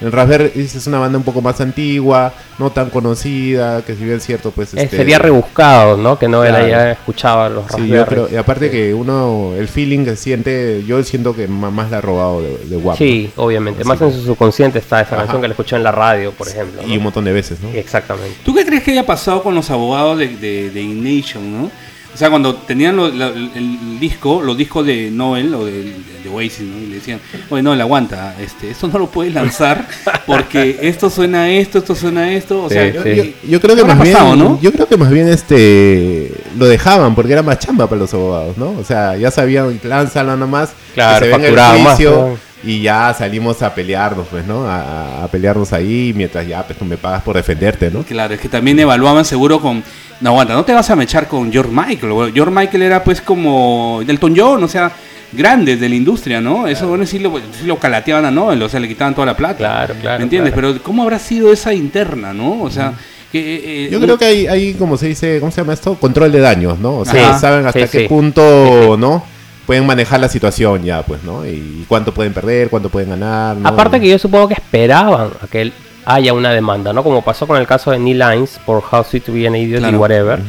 el 0.00 0.12
Raspberry 0.12 0.52
es 0.54 0.86
una 0.86 0.98
banda 0.98 1.16
un 1.16 1.24
poco 1.24 1.40
más 1.40 1.60
antigua, 1.60 2.32
no 2.58 2.70
tan 2.70 2.90
conocida, 2.90 3.82
que 3.82 3.94
si 3.94 4.04
bien 4.04 4.16
es 4.16 4.24
cierto, 4.24 4.50
pues... 4.50 4.74
Este, 4.74 4.96
sería 4.96 5.18
rebuscado, 5.18 5.96
¿no? 5.96 6.18
Que 6.18 6.28
no 6.28 6.42
claro. 6.42 6.66
ya 6.66 6.92
escuchaba 6.92 7.48
los 7.48 7.66
Raspberry. 7.70 8.34
y 8.34 8.36
aparte 8.36 8.70
que 8.70 8.92
uno, 8.92 9.52
el 9.56 9.68
feeling 9.68 10.04
que 10.04 10.16
siente, 10.16 10.84
yo 10.86 11.02
siento 11.02 11.34
que 11.34 11.48
más 11.48 11.90
la 11.90 11.98
ha 11.98 12.00
robado 12.00 12.42
de, 12.42 12.58
de 12.66 12.76
Guapo. 12.76 12.98
Sí, 12.98 13.30
obviamente. 13.36 13.84
más 13.84 14.00
en 14.00 14.12
su 14.12 14.22
subconsciente 14.22 14.78
está 14.78 15.00
esa 15.00 15.16
canción 15.16 15.40
que 15.40 15.48
la 15.48 15.52
escuchó 15.52 15.76
en 15.76 15.82
la 15.82 15.92
radio, 15.92 16.32
por 16.32 16.48
ejemplo. 16.48 16.82
Y 16.86 16.96
un 16.96 17.02
montón 17.02 17.24
de 17.24 17.32
veces, 17.32 17.60
¿no? 17.60 17.70
Exactamente. 17.70 18.36
¿Tú 18.44 18.54
qué 18.54 18.66
crees 18.66 18.82
que 18.82 18.92
haya 18.92 19.06
pasado 19.06 19.42
con 19.42 19.54
los 19.54 19.70
abogados 19.70 20.18
de, 20.18 20.28
de, 20.28 20.70
de 20.70 20.82
Ignation, 20.82 21.62
no? 21.62 21.70
O 22.16 22.18
sea, 22.18 22.30
cuando 22.30 22.54
tenían 22.54 22.98
el 22.98 24.00
disco, 24.00 24.40
los 24.40 24.56
discos 24.56 24.86
de 24.86 25.10
Noel 25.10 25.54
o 25.54 25.66
de, 25.66 25.82
de 25.82 26.28
Oasis, 26.32 26.62
¿no? 26.62 26.78
Y 26.78 26.86
le 26.86 26.94
decían, 26.94 27.20
oye, 27.50 27.62
Noel, 27.62 27.78
aguanta, 27.82 28.34
este, 28.40 28.70
esto 28.70 28.88
no 28.88 28.98
lo 28.98 29.10
puedes 29.10 29.34
lanzar 29.34 29.86
porque 30.26 30.78
esto 30.80 31.10
suena 31.10 31.42
a 31.42 31.50
esto, 31.50 31.76
esto 31.76 31.94
suena 31.94 32.22
a 32.22 32.32
esto. 32.32 32.64
O 32.64 32.70
sea, 32.70 32.88
yo, 32.88 33.60
creo 33.60 33.76
que 33.76 33.84
más 33.84 34.00
bien, 34.00 34.16
¿no? 34.38 34.58
yo 34.62 34.72
creo 34.72 34.88
que 34.88 34.96
más 34.96 35.10
bien 35.10 35.28
este 35.28 36.32
lo 36.56 36.64
dejaban 36.64 37.14
porque 37.14 37.34
era 37.34 37.42
más 37.42 37.58
chamba 37.58 37.86
para 37.86 38.00
los 38.00 38.14
abogados, 38.14 38.56
¿no? 38.56 38.70
O 38.70 38.82
sea, 38.82 39.18
ya 39.18 39.30
sabían, 39.30 39.78
lánzalo 39.82 40.38
nomás, 40.38 40.70
claro, 40.94 41.26
que 41.26 41.32
se 41.32 41.48
el 41.48 41.58
juicio, 41.58 42.38
y 42.66 42.82
ya 42.82 43.14
salimos 43.14 43.62
a 43.62 43.74
pelearnos, 43.74 44.26
pues, 44.28 44.44
¿no? 44.44 44.64
A, 44.68 45.26
pelearnos 45.30 45.72
ahí 45.72 46.12
mientras 46.14 46.46
ya, 46.46 46.62
pues, 46.66 46.78
tú 46.78 46.84
me 46.84 46.96
pagas 46.96 47.22
por 47.22 47.36
defenderte, 47.36 47.90
¿no? 47.90 48.02
Claro, 48.02 48.34
es 48.34 48.40
que 48.40 48.48
también 48.48 48.78
evaluaban 48.80 49.24
seguro 49.24 49.60
con 49.60 49.82
no, 50.20 50.30
aguanta, 50.30 50.54
no 50.54 50.64
te 50.64 50.72
vas 50.72 50.88
a 50.90 50.96
mechar 50.96 51.28
con 51.28 51.52
George 51.52 51.70
Michael. 51.72 52.32
George 52.34 52.52
Michael 52.52 52.82
era 52.82 53.04
pues 53.04 53.20
como 53.20 54.02
Delton 54.04 54.34
John, 54.36 54.64
o 54.64 54.68
sea, 54.68 54.90
grandes 55.32 55.78
de 55.78 55.88
la 55.88 55.94
industria, 55.94 56.40
¿no? 56.40 56.66
Eso 56.66 56.88
bueno 56.88 57.06
sí 57.06 57.18
lo, 57.18 57.40
lo 57.64 57.78
calateaban 57.78 58.24
a 58.24 58.30
Noel, 58.30 58.62
o 58.62 58.68
sea, 58.68 58.80
le 58.80 58.88
quitaban 58.88 59.14
toda 59.14 59.26
la 59.26 59.36
plata. 59.36 59.58
Claro, 59.58 59.94
claro. 60.00 60.18
¿Me 60.18 60.24
entiendes? 60.24 60.52
Pero 60.54 60.82
¿cómo 60.82 61.02
habrá 61.02 61.18
sido 61.18 61.52
esa 61.52 61.72
interna, 61.72 62.32
no? 62.32 62.62
O 62.62 62.70
sea... 62.70 62.94
Que, 63.30 63.40
eh, 63.40 63.60
eh, 63.64 63.88
Yo 63.90 64.00
creo 64.00 64.16
que 64.16 64.24
hay, 64.24 64.46
hay, 64.46 64.74
como 64.74 64.96
se 64.96 65.08
dice, 65.08 65.40
¿cómo 65.40 65.50
se 65.50 65.60
llama 65.60 65.72
esto? 65.72 65.96
Control 65.96 66.30
de 66.30 66.38
daños, 66.38 66.78
¿no? 66.78 66.98
O 66.98 67.04
sea, 67.04 67.36
saben 67.38 67.66
hasta 67.66 67.88
qué 67.88 68.02
punto, 68.08 68.96
¿no? 68.96 69.24
Pueden 69.66 69.84
manejar 69.84 70.20
la 70.20 70.28
situación 70.28 70.84
ya, 70.84 71.02
pues, 71.02 71.24
¿no? 71.24 71.44
Y 71.44 71.84
cuánto 71.88 72.14
pueden 72.14 72.32
perder, 72.32 72.70
cuánto 72.70 72.88
pueden 72.88 73.10
ganar. 73.10 73.56
¿no? 73.56 73.68
Aparte 73.68 74.00
que 74.00 74.08
yo 74.08 74.18
supongo 74.18 74.48
que 74.48 74.54
esperaban 74.54 75.30
a 75.42 75.46
que 75.48 75.72
haya 76.04 76.32
una 76.32 76.52
demanda, 76.52 76.92
¿no? 76.92 77.02
Como 77.02 77.22
pasó 77.22 77.46
con 77.46 77.58
el 77.58 77.66
caso 77.66 77.90
de 77.90 77.98
Neil 77.98 78.18
Lines 78.18 78.60
por 78.64 78.82
How 78.90 79.02
Sweet 79.02 79.24
to 79.24 79.32
Be 79.32 79.46
an 79.46 79.56
Idiot 79.56 79.82
y 79.90 79.96
whatever. 79.96 80.40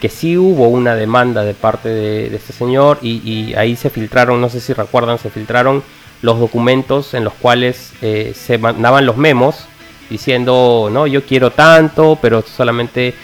Que 0.00 0.08
sí 0.08 0.36
hubo 0.36 0.68
una 0.68 0.96
demanda 0.96 1.44
de 1.44 1.54
parte 1.54 1.88
de, 1.88 2.34
este 2.34 2.52
señor 2.52 2.98
y, 3.00 3.54
ahí 3.54 3.76
se 3.76 3.90
filtraron, 3.90 4.40
no 4.40 4.48
sé 4.48 4.60
si 4.60 4.72
recuerdan, 4.72 5.18
se 5.18 5.30
filtraron 5.30 5.82
los 6.20 6.40
documentos 6.40 7.14
en 7.14 7.22
los 7.22 7.32
cuales 7.34 7.92
eh, 8.02 8.32
se 8.34 8.58
mandaban 8.58 9.06
los 9.06 9.16
memos 9.16 9.66
diciendo, 10.10 10.88
no, 10.90 11.06
yo 11.06 11.24
quiero 11.24 11.50
tanto, 11.50 12.18
pero 12.20 12.42
solamente 12.42 13.14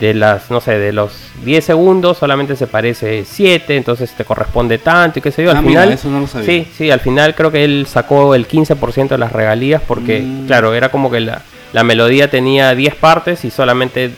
de 0.00 0.14
las, 0.14 0.50
no 0.50 0.60
sé, 0.60 0.78
de 0.78 0.92
los 0.92 1.12
10 1.44 1.64
segundos 1.64 2.18
solamente 2.18 2.56
se 2.56 2.66
parece 2.66 3.24
7, 3.24 3.76
entonces 3.76 4.12
te 4.12 4.24
corresponde 4.24 4.78
tanto 4.78 5.18
y 5.18 5.22
qué 5.22 5.32
sé 5.32 5.42
yo. 5.42 5.50
Al 5.50 5.56
ah, 5.56 5.62
final, 5.62 5.92
eso 5.92 6.10
no 6.10 6.20
lo 6.20 6.26
sabía. 6.26 6.46
Sí, 6.46 6.68
sí, 6.76 6.90
al 6.90 7.00
final 7.00 7.34
creo 7.34 7.50
que 7.50 7.64
él 7.64 7.86
sacó 7.88 8.34
el 8.34 8.46
15% 8.46 9.08
de 9.08 9.18
las 9.18 9.32
regalías 9.32 9.82
porque, 9.86 10.20
mm. 10.20 10.46
claro, 10.46 10.74
era 10.74 10.90
como 10.90 11.10
que 11.10 11.20
la, 11.20 11.42
la 11.72 11.84
melodía 11.84 12.30
tenía 12.30 12.74
10 12.74 12.94
partes 12.94 13.44
y 13.44 13.50
solamente 13.50 14.10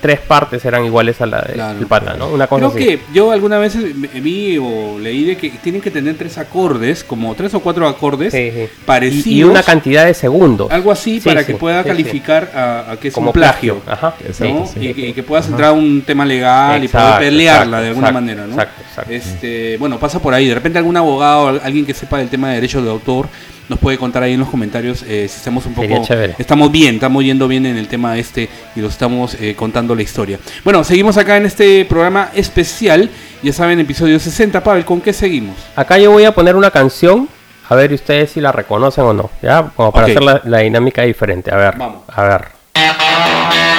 3 0.00 0.20
partes 0.20 0.64
eran 0.64 0.84
iguales 0.84 1.20
a 1.20 1.26
la 1.26 1.42
del 1.42 1.86
pata, 1.86 2.14
¿no? 2.14 2.28
Una 2.28 2.46
cosa 2.46 2.70
Creo 2.72 2.74
que 2.74 3.00
yo 3.12 3.30
alguna 3.30 3.58
vez 3.58 3.76
vi 4.22 4.58
o 4.58 4.98
leí 4.98 5.24
de 5.24 5.36
que 5.36 5.50
tienen 5.50 5.80
que 5.80 5.90
tener 5.90 6.16
tres 6.16 6.38
acordes, 6.38 7.04
como 7.04 7.34
tres 7.34 7.54
o 7.54 7.60
cuatro 7.60 7.86
acordes 7.86 8.34
parecidos. 8.84 9.26
Y, 9.26 9.44
una 9.44 9.62
cantidad 9.62 10.04
de 10.04 10.14
segundos. 10.14 10.70
Algo 10.70 10.90
así 10.90 11.20
para 11.20 11.44
que 11.44 11.54
pueda 11.54 11.84
calificar 11.84 12.50
a, 12.54 12.96
que 13.00 13.08
es 13.08 13.14
como 13.14 13.28
un 13.28 13.32
plagio. 13.32 13.80
Ajá. 13.86 14.14
Y, 14.80 15.12
que 15.12 15.22
puedas 15.22 15.48
entrar 15.48 15.70
a 15.70 15.72
un 15.72 16.02
tema 16.02 16.24
legal 16.24 16.82
y 16.82 16.88
poder 16.88 17.18
pelearla 17.18 17.80
de 17.80 17.88
alguna 17.88 18.12
manera, 18.12 18.46
¿no? 18.46 18.54
Exacto, 18.54 18.82
exacto. 18.82 19.12
Este, 19.12 19.76
bueno, 19.78 19.98
pasa 19.98 20.20
por 20.20 20.34
ahí. 20.34 20.48
De 20.48 20.54
repente 20.54 20.78
algún 20.78 20.96
abogado, 20.96 21.60
alguien 21.62 21.86
que 21.86 21.94
sepa 21.94 22.18
del 22.18 22.28
tema 22.28 22.48
de 22.48 22.56
derechos 22.56 22.82
de 22.84 22.90
autor, 22.90 23.28
nos 23.68 23.78
puede 23.78 23.98
contar 23.98 24.22
ahí 24.22 24.34
en 24.34 24.40
los 24.40 24.48
comentarios 24.48 25.02
eh, 25.02 25.26
si 25.28 25.36
estamos 25.36 25.66
un 25.66 25.74
poco 25.74 26.06
estamos 26.38 26.70
bien, 26.70 26.96
estamos 26.96 27.24
yendo 27.24 27.48
bien 27.48 27.66
en 27.66 27.76
el 27.76 27.88
tema 27.88 28.16
este 28.18 28.48
y 28.74 28.80
lo 28.80 28.88
estamos 28.88 29.36
eh, 29.40 29.54
contando 29.56 29.94
la 29.94 30.02
historia. 30.02 30.38
Bueno, 30.64 30.84
seguimos 30.84 31.16
acá 31.16 31.36
en 31.36 31.46
este 31.46 31.84
programa 31.84 32.30
especial, 32.34 33.10
ya 33.42 33.52
saben, 33.52 33.80
episodio 33.80 34.18
60, 34.18 34.62
Pavel, 34.62 34.84
¿con 34.84 35.00
qué 35.00 35.12
seguimos? 35.12 35.56
Acá 35.74 35.98
yo 35.98 36.10
voy 36.10 36.24
a 36.24 36.34
poner 36.34 36.56
una 36.56 36.70
canción, 36.70 37.28
a 37.68 37.74
ver 37.74 37.92
ustedes 37.92 38.32
si 38.32 38.40
la 38.40 38.52
reconocen 38.52 39.04
o 39.04 39.12
no, 39.12 39.30
ya, 39.42 39.70
como 39.74 39.92
para 39.92 40.06
hacer 40.06 40.22
la, 40.22 40.40
la, 40.44 40.58
dinámica 40.58 41.02
diferente. 41.02 41.52
A 41.52 41.56
ver, 41.56 41.76
Vamos. 41.76 42.02
a 42.08 42.22
ver. 42.22 43.75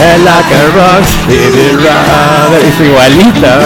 Like 0.00 0.54
a 0.54 0.66
rock, 0.74 1.04
es 2.62 2.80
igualita. 2.80 3.60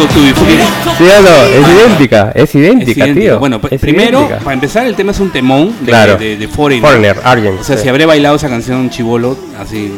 Sí 0.00 1.04
no, 1.22 1.42
es 1.44 1.68
idéntica, 1.68 2.32
es 2.34 2.54
idéntica, 2.54 3.04
tío. 3.14 3.38
Bueno, 3.38 3.60
primero, 3.60 4.28
para 4.42 4.54
empezar, 4.54 4.86
el 4.86 4.94
tema 4.94 5.12
es 5.12 5.20
un 5.20 5.30
temón 5.30 5.74
de, 5.80 5.86
claro. 5.86 6.16
de, 6.16 6.36
de, 6.36 6.48
Foreigner. 6.48 7.18
O 7.60 7.64
sea, 7.64 7.76
si 7.76 7.88
habré 7.88 8.06
bailado 8.06 8.36
esa 8.36 8.48
canción 8.48 8.90
chivolo, 8.90 9.36
así 9.58 9.92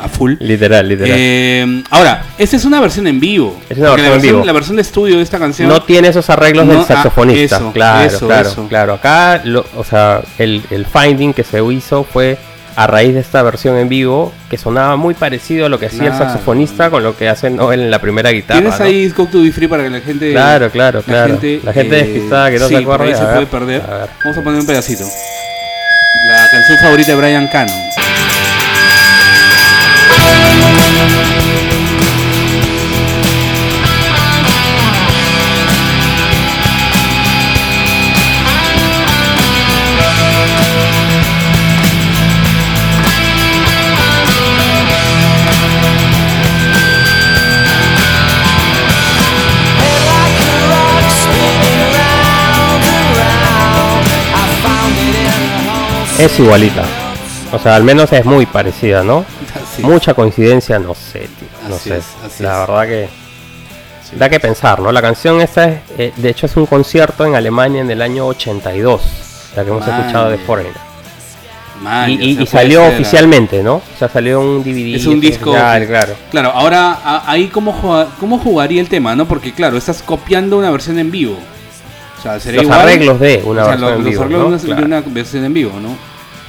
a 0.00 0.08
full. 0.08 0.34
Literal, 0.38 0.88
literal. 0.88 1.16
Eh, 1.18 1.82
ahora, 1.90 2.24
esta 2.38 2.56
es 2.56 2.64
una 2.64 2.80
versión 2.80 3.06
en 3.06 3.18
vivo. 3.18 3.58
Es 3.68 3.78
una 3.78 3.90
versión, 3.90 4.06
la 4.06 4.12
versión, 4.12 4.14
en 4.14 4.36
vivo. 4.36 4.46
La 4.46 4.52
versión 4.52 4.76
de 4.76 4.82
estudio 4.82 5.16
de 5.16 5.22
esta 5.22 5.38
canción. 5.38 5.68
No 5.68 5.82
tiene 5.82 6.08
esos 6.08 6.28
arreglos 6.30 6.68
del 6.68 6.78
ah, 6.78 6.84
saxofonista. 6.86 7.60
claro, 7.72 8.18
claro, 8.20 8.66
claro. 8.68 8.92
Acá, 8.94 9.42
o 9.76 9.84
sea, 9.84 10.22
el, 10.38 10.62
el 10.70 10.86
finding 10.86 11.32
que 11.32 11.42
se 11.42 11.60
hizo 11.72 12.04
fue 12.04 12.38
a 12.78 12.86
raíz 12.86 13.12
de 13.12 13.18
esta 13.18 13.42
versión 13.42 13.76
en 13.76 13.88
vivo 13.88 14.32
que 14.48 14.56
sonaba 14.56 14.94
muy 14.94 15.14
parecido 15.14 15.66
a 15.66 15.68
lo 15.68 15.80
que 15.80 15.86
hacía 15.86 16.12
el 16.12 16.12
saxofonista 16.12 16.90
con 16.90 17.02
lo 17.02 17.16
que 17.16 17.28
hace 17.28 17.50
Noel 17.50 17.80
en 17.80 17.90
la 17.90 18.00
primera 18.00 18.30
guitarra. 18.30 18.60
¿Tienes 18.60 18.80
ahí 18.80 19.10
Scope 19.10 19.32
to 19.32 19.42
Be 19.42 19.50
Free 19.50 19.66
para 19.66 19.82
que 19.82 19.90
la 19.90 20.00
gente. 20.00 20.30
Claro, 20.30 20.70
claro, 20.70 21.02
la 21.08 21.26
Gente, 21.26 21.60
la 21.64 21.72
gente 21.72 21.98
eh, 21.98 22.04
despistada 22.04 22.52
que 22.52 22.60
no 22.60 22.68
se 22.68 22.76
acuerda. 22.76 23.16
se 23.16 23.24
puede 23.24 23.46
perder. 23.46 23.82
Vamos 24.22 24.38
a 24.38 24.42
poner 24.44 24.60
un 24.60 24.66
pedacito. 24.66 25.02
La 25.02 26.48
canción 26.52 26.78
favorita 26.78 27.10
de 27.10 27.16
Brian 27.16 27.48
Cannon. 27.48 27.76
Es 56.18 56.38
igualita. 56.38 56.84
O 57.52 57.58
sea, 57.58 57.76
al 57.76 57.84
menos 57.84 58.12
es 58.12 58.24
muy 58.24 58.44
parecida, 58.44 59.02
¿no? 59.02 59.24
Mucha 59.78 60.14
coincidencia, 60.14 60.78
no 60.78 60.94
sé, 60.94 61.20
tío. 61.20 61.48
No 61.68 61.76
sé. 61.78 62.00
la 62.40 62.60
verdad 62.60 62.86
que 62.86 63.08
da 64.16 64.28
que 64.28 64.40
pensar, 64.40 64.80
¿no? 64.80 64.90
La 64.90 65.02
canción 65.02 65.40
esta 65.40 65.68
es, 65.68 65.80
eh, 65.98 66.12
de 66.16 66.28
hecho 66.30 66.46
es 66.46 66.56
un 66.56 66.66
concierto 66.66 67.24
en 67.24 67.34
Alemania 67.34 67.82
en 67.82 67.90
el 67.90 68.02
año 68.02 68.26
82, 68.26 69.02
la 69.54 69.64
que 69.64 69.70
hemos 69.70 69.86
escuchado 69.86 70.30
de 70.30 70.38
Foreigner. 70.38 70.88
y, 72.08 72.46
salió 72.46 72.86
oficialmente, 72.86 73.62
¿no? 73.62 73.76
O 73.76 73.98
sea, 73.98 74.08
salió 74.08 74.40
un 74.40 74.62
DVD. 74.62 74.96
Es 74.96 75.06
un 75.06 75.20
disco. 75.20 75.52
Claro, 75.52 75.86
claro. 75.86 76.14
Claro, 76.30 76.50
ahora 76.50 77.22
ahí 77.26 77.46
cómo, 77.48 78.08
cómo 78.18 78.38
jugaría 78.38 78.80
el 78.80 78.88
tema, 78.88 79.14
¿no? 79.14 79.26
Porque 79.26 79.52
claro, 79.52 79.76
estás 79.76 80.02
copiando 80.02 80.58
una 80.58 80.70
versión 80.70 80.98
en 80.98 81.10
vivo. 81.10 81.38
O 82.18 82.22
sea, 82.22 82.40
sería 82.40 82.62
los 82.62 82.70
arreglos 82.72 83.20
de 83.20 83.42
una 83.44 83.64
versión 83.66 83.94
en 83.94 84.04
vivo. 84.04 84.24
Los 84.24 84.32
arreglos 84.32 84.62
de 84.62 84.84
una 84.84 85.00
versión 85.00 85.44
en 85.44 85.54
vivo, 85.54 85.80
¿no? 85.80 85.96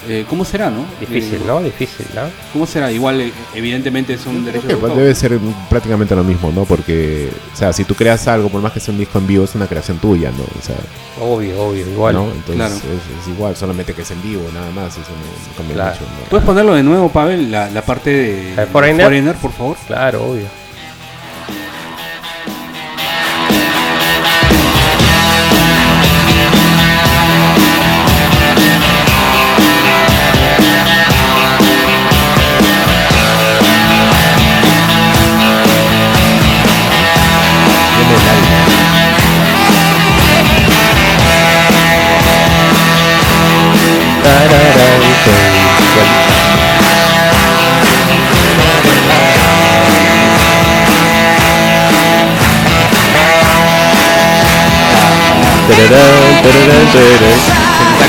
Eh, 0.08 0.26
¿Cómo 0.30 0.46
será, 0.46 0.72
no? 0.72 0.86
Difícil, 1.00 1.42
¿no? 1.46 1.62
Difícil, 1.62 2.06
¿no? 2.16 2.22
¿Cómo 2.54 2.66
será? 2.66 2.90
Igual, 2.92 3.20
eh, 3.20 3.34
evidentemente 3.54 4.14
es 4.14 4.26
un 4.26 4.46
derecho 4.46 4.66
de 4.66 4.74
autor. 4.74 4.96
Debe 4.96 5.14
ser 5.14 5.38
prácticamente 5.70 6.16
lo 6.16 6.24
mismo, 6.24 6.52
¿no? 6.54 6.64
Porque, 6.64 7.30
o 7.54 7.56
sea, 7.56 7.74
si 7.74 7.84
tú 7.84 7.96
creas 7.96 8.28
algo, 8.28 8.48
por 8.50 8.62
más 8.62 8.72
que 8.72 8.80
sea 8.80 8.94
un 8.94 9.00
disco 9.00 9.20
en 9.20 9.28
vivo, 9.28 9.44
es 9.44 9.56
una 9.56 9.68
creación 9.68 9.98
tuya, 9.98 10.32
¿no? 10.32 10.44
O 10.44 10.62
sea, 10.62 10.78
obvio, 11.22 11.62
obvio, 11.62 11.86
igual. 11.86 12.16
¿no? 12.16 12.32
Entonces 12.32 12.78
es, 12.78 13.28
igual, 13.28 13.58
solamente 13.58 13.94
que 13.94 14.04
es 14.04 14.12
en 14.12 14.22
vivo, 14.24 14.44
nada 14.54 14.72
más. 14.72 14.94
Eso 14.94 15.12
no, 15.12 15.64
mucho, 15.64 16.02
¿Puedes 16.30 16.46
ponerlo 16.46 16.74
de 16.76 16.84
nuevo, 16.84 17.10
Pavel, 17.10 17.52
la, 17.52 17.70
la 17.70 17.82
parte 17.82 18.10
de 18.10 18.68
Foreigner, 18.72 19.36
por 19.36 19.52
favor? 19.52 19.78
Claro, 19.86 20.32
obvio. 20.32 20.46
Se 55.70 55.84
está 55.84 55.94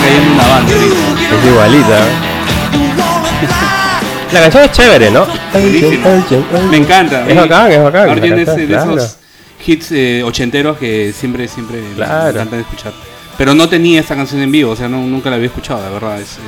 cayendo 0.02 0.32
una 0.32 0.48
banda 0.48 0.72
Es 0.72 1.46
igualita. 1.46 2.06
La 4.32 4.40
canción 4.40 4.64
es 4.64 4.72
chévere, 4.72 5.10
¿no? 5.10 5.26
Me 6.70 6.76
encanta. 6.78 7.28
Es 7.28 7.36
bacán, 7.36 7.72
es 7.72 7.82
bacán. 7.82 8.10
Arjen 8.10 8.38
es 8.38 8.56
de 8.56 8.64
esos 8.64 9.16
hits 9.66 9.92
eh, 9.92 10.22
ochenteros 10.24 10.78
que 10.78 11.12
siempre, 11.12 11.46
siempre 11.48 11.82
me 11.82 12.02
encantan 12.02 12.60
escuchar. 12.60 12.92
Pero 13.36 13.54
no 13.54 13.68
tenía 13.68 14.00
esta 14.00 14.16
canción 14.16 14.40
en 14.40 14.50
vivo, 14.52 14.72
o 14.72 14.76
sea, 14.76 14.88
no, 14.88 14.98
nunca 14.98 15.28
la 15.30 15.36
había 15.36 15.48
escuchado, 15.48 15.82
la 15.82 15.90
verdad. 15.90 16.20
Es, 16.20 16.38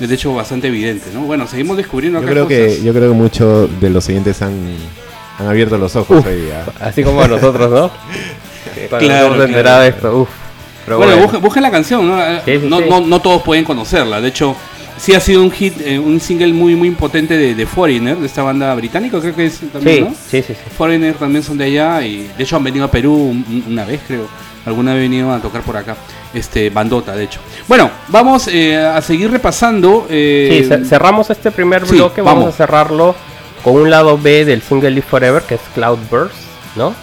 es 0.00 0.08
de 0.08 0.14
hecho 0.14 0.34
bastante 0.34 0.68
evidente, 0.68 1.06
¿no? 1.14 1.20
Bueno, 1.22 1.46
seguimos 1.46 1.76
descubriendo 1.76 2.18
acá 2.18 2.28
yo 2.28 2.32
creo 2.32 2.48
Que, 2.48 2.82
yo 2.82 2.92
creo 2.92 3.12
que 3.12 3.16
muchos 3.16 3.80
de 3.80 3.90
los 3.90 4.04
siguientes 4.04 4.42
han, 4.42 4.76
han 5.38 5.46
abierto 5.46 5.78
los 5.78 5.96
ojos 5.96 6.24
hoy 6.26 6.42
día. 6.42 6.64
Así 6.80 7.02
como 7.02 7.26
nosotros, 7.26 7.70
¿no? 7.70 7.90
claro, 8.88 9.46
claro. 9.46 9.82
esto, 9.82 10.16
uf 10.18 10.28
bueno, 10.86 11.40
Busquen, 11.40 11.62
la 11.62 11.70
canción, 11.70 12.06
¿no? 12.06 12.80
no, 12.80 13.00
no, 13.00 13.20
todos 13.20 13.42
pueden 13.42 13.64
conocerla. 13.64 14.20
De 14.20 14.28
hecho, 14.28 14.54
sí 14.98 15.14
ha 15.14 15.20
sido 15.20 15.42
un 15.42 15.50
hit, 15.50 15.74
eh, 15.80 15.98
un 15.98 16.20
single 16.20 16.52
muy 16.52 16.74
muy 16.76 16.90
potente 16.90 17.36
de, 17.36 17.54
de, 17.54 17.66
Foreigner, 17.66 18.16
de 18.16 18.26
esta 18.26 18.42
banda 18.42 18.74
británica, 18.74 19.20
creo 19.20 19.34
que 19.34 19.46
es 19.46 19.60
también, 19.72 20.04
¿no? 20.04 20.10
Sí, 20.10 20.42
sí, 20.42 20.54
sí. 20.54 20.70
Foreigner 20.76 21.14
también 21.14 21.42
son 21.42 21.56
de 21.58 21.64
allá 21.64 22.02
y 22.02 22.30
de 22.36 22.42
hecho 22.42 22.56
han 22.56 22.64
venido 22.64 22.84
a 22.84 22.90
Perú 22.90 23.34
una 23.68 23.84
vez, 23.84 24.00
creo. 24.06 24.28
Alguna 24.66 24.94
vez 24.94 25.02
venido 25.02 25.30
a 25.30 25.40
tocar 25.40 25.60
por 25.60 25.76
acá. 25.76 25.94
Este, 26.32 26.70
bandota, 26.70 27.14
de 27.14 27.24
hecho. 27.24 27.38
Bueno, 27.68 27.90
vamos 28.08 28.48
eh, 28.48 28.78
a 28.78 29.02
seguir 29.02 29.30
repasando. 29.30 30.06
Eh, 30.08 30.66
sí, 30.66 30.86
cerramos 30.86 31.28
este 31.28 31.50
primer 31.50 31.84
bloque. 31.84 32.22
Vamos. 32.22 32.44
vamos. 32.44 32.54
a 32.54 32.56
cerrarlo 32.56 33.14
con 33.62 33.74
un 33.74 33.90
lado 33.90 34.16
B 34.16 34.46
del 34.46 34.62
single 34.62 34.90
Live 34.90 35.06
Forever, 35.08 35.42
que 35.42 35.56
es 35.56 35.60
Cloudburst, 35.74 36.34
¿no? 36.76 36.94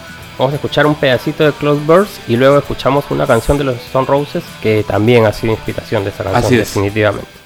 Vamos 0.42 0.54
a 0.54 0.56
escuchar 0.56 0.86
un 0.86 0.96
pedacito 0.96 1.44
de 1.44 1.52
Cloudburst 1.52 2.28
y 2.28 2.34
luego 2.34 2.58
escuchamos 2.58 3.04
una 3.10 3.28
canción 3.28 3.58
de 3.58 3.62
los 3.62 3.76
Stone 3.76 4.06
Roses 4.08 4.42
que 4.60 4.82
también 4.82 5.24
ha 5.24 5.32
sido 5.32 5.52
inspiración 5.52 6.02
de 6.02 6.10
esta 6.10 6.24
canción, 6.24 6.58
definitivamente. 6.58 7.41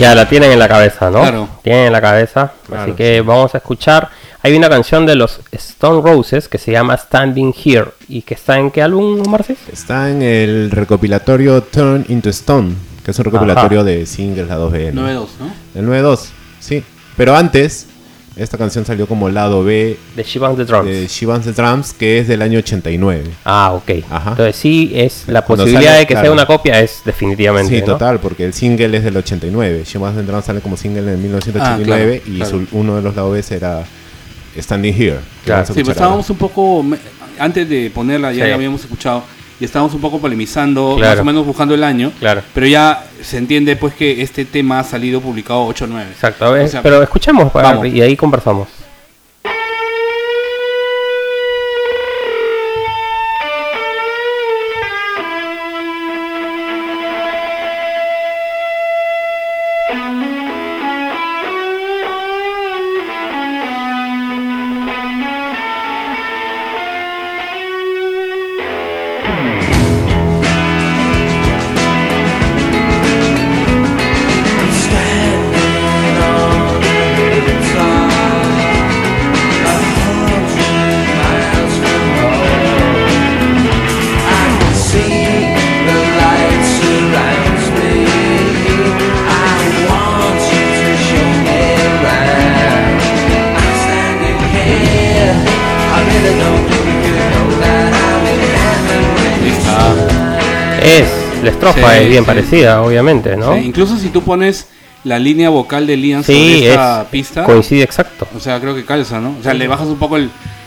Ya 0.00 0.14
la 0.14 0.26
tienen 0.28 0.50
en 0.50 0.58
la 0.58 0.68
cabeza, 0.68 1.10
¿no? 1.10 1.20
Claro. 1.20 1.48
Tienen 1.62 1.86
en 1.88 1.92
la 1.92 2.00
cabeza. 2.00 2.52
así 2.74 2.92
que 2.92 3.20
vamos 3.20 3.54
a 3.54 3.58
escuchar. 3.58 4.08
Hay 4.42 4.56
una 4.56 4.70
canción 4.70 5.04
de 5.04 5.14
los 5.14 5.40
Stone 5.52 6.00
Roses 6.00 6.48
que 6.48 6.56
se 6.56 6.72
llama 6.72 6.96
Standing 6.96 7.54
Here. 7.62 7.90
¿Y 8.08 8.22
que 8.22 8.32
está 8.32 8.58
en 8.58 8.70
qué 8.70 8.80
álbum, 8.80 9.22
Marcis? 9.28 9.58
Está 9.70 10.10
en 10.10 10.22
el 10.22 10.70
recopilatorio 10.70 11.62
Turn 11.62 12.06
into 12.08 12.30
Stone, 12.30 12.74
que 13.04 13.10
es 13.10 13.18
un 13.18 13.26
recopilatorio 13.26 13.84
de 13.84 14.06
singles, 14.06 14.48
la 14.48 14.56
2B. 14.58 14.94
9-2, 14.94 14.94
¿no? 14.94 15.52
El 15.74 15.86
9-2, 15.86 16.28
sí. 16.60 16.82
Pero 17.18 17.36
antes 17.36 17.86
esta 18.36 18.56
canción 18.56 18.84
salió 18.84 19.06
como 19.06 19.28
lado 19.28 19.64
B 19.64 19.98
de 20.16 20.22
She 20.22 20.38
the 20.38 20.64
Drums. 20.64 20.86
De 20.86 21.06
She 21.06 21.26
the 21.26 21.52
Drums, 21.52 21.92
que 21.92 22.18
es 22.18 22.28
del 22.28 22.42
año 22.42 22.58
89. 22.58 23.24
Ah, 23.44 23.72
ok. 23.72 23.90
Entonces 23.90 24.56
sí, 24.56 24.92
es 24.94 25.24
la 25.26 25.44
posibilidad 25.44 25.98
de 25.98 26.06
que 26.06 26.14
sea 26.14 26.30
una 26.30 26.46
copia 26.46 26.80
es 26.80 27.02
definitivamente. 27.04 27.74
Sí, 27.74 27.84
total, 27.84 28.20
porque 28.20 28.44
el 28.44 28.54
single 28.54 28.96
es 28.96 29.04
del 29.04 29.16
89. 29.16 29.82
She 29.84 29.98
the 29.98 30.22
Drums 30.22 30.44
sale 30.44 30.60
como 30.60 30.76
single 30.76 31.12
en 31.12 31.22
1989 31.22 32.22
ah, 32.24 32.28
y 32.28 32.68
uno 32.72 32.96
de 32.96 33.02
los 33.02 33.14
lados 33.14 33.32
B 33.32 33.56
era 33.56 33.84
Standing 34.56 34.94
Here. 34.94 35.18
Claro. 35.44 35.66
Sí, 35.66 35.82
pues 35.84 35.88
estábamos 35.88 36.28
un 36.30 36.36
poco, 36.36 36.84
antes 37.38 37.68
de 37.68 37.90
ponerla, 37.90 38.32
ya 38.32 38.46
la 38.46 38.54
habíamos 38.54 38.80
escuchado 38.80 39.24
y 39.60 39.64
estábamos 39.64 39.94
un 39.94 40.00
poco 40.00 40.18
polemizando, 40.18 40.96
más 40.98 41.18
o 41.18 41.24
menos 41.24 41.46
buscando 41.46 41.74
el 41.74 41.84
año. 41.84 42.12
Claro. 42.18 42.42
Pero 42.54 42.66
ya 42.66 43.04
se 43.22 43.36
entiende 43.36 43.76
pues 43.76 43.94
que 43.94 44.22
este 44.22 44.44
tema 44.44 44.80
ha 44.80 44.84
salido 44.84 45.20
publicado 45.20 45.68
8-9. 45.68 46.02
Exacto, 46.10 46.54
pero 46.82 47.02
escuchemos 47.02 47.52
para, 47.52 47.86
y 47.86 48.00
ahí 48.00 48.16
conversamos. 48.16 48.68
La 101.80 101.86
estrofa 101.86 101.98
es 101.98 102.08
bien 102.08 102.24
parecida, 102.24 102.82
obviamente, 102.82 103.36
¿no? 103.36 103.56
incluso 103.56 103.96
si 103.98 104.08
tú 104.08 104.22
pones 104.22 104.66
la 105.04 105.18
línea 105.18 105.48
vocal 105.48 105.86
de 105.86 105.96
Liam 105.96 106.22
sobre 106.22 106.68
esta 106.68 107.06
pista. 107.10 107.44
Coincide 107.44 107.82
exacto. 107.82 108.28
O 108.36 108.40
sea, 108.40 108.60
creo 108.60 108.74
que 108.74 108.84
calza, 108.84 109.20
¿no? 109.20 109.36
O 109.38 109.42
sea, 109.42 109.54
le 109.54 109.66
bajas 109.66 109.88
un 109.88 109.98
poco 109.98 110.18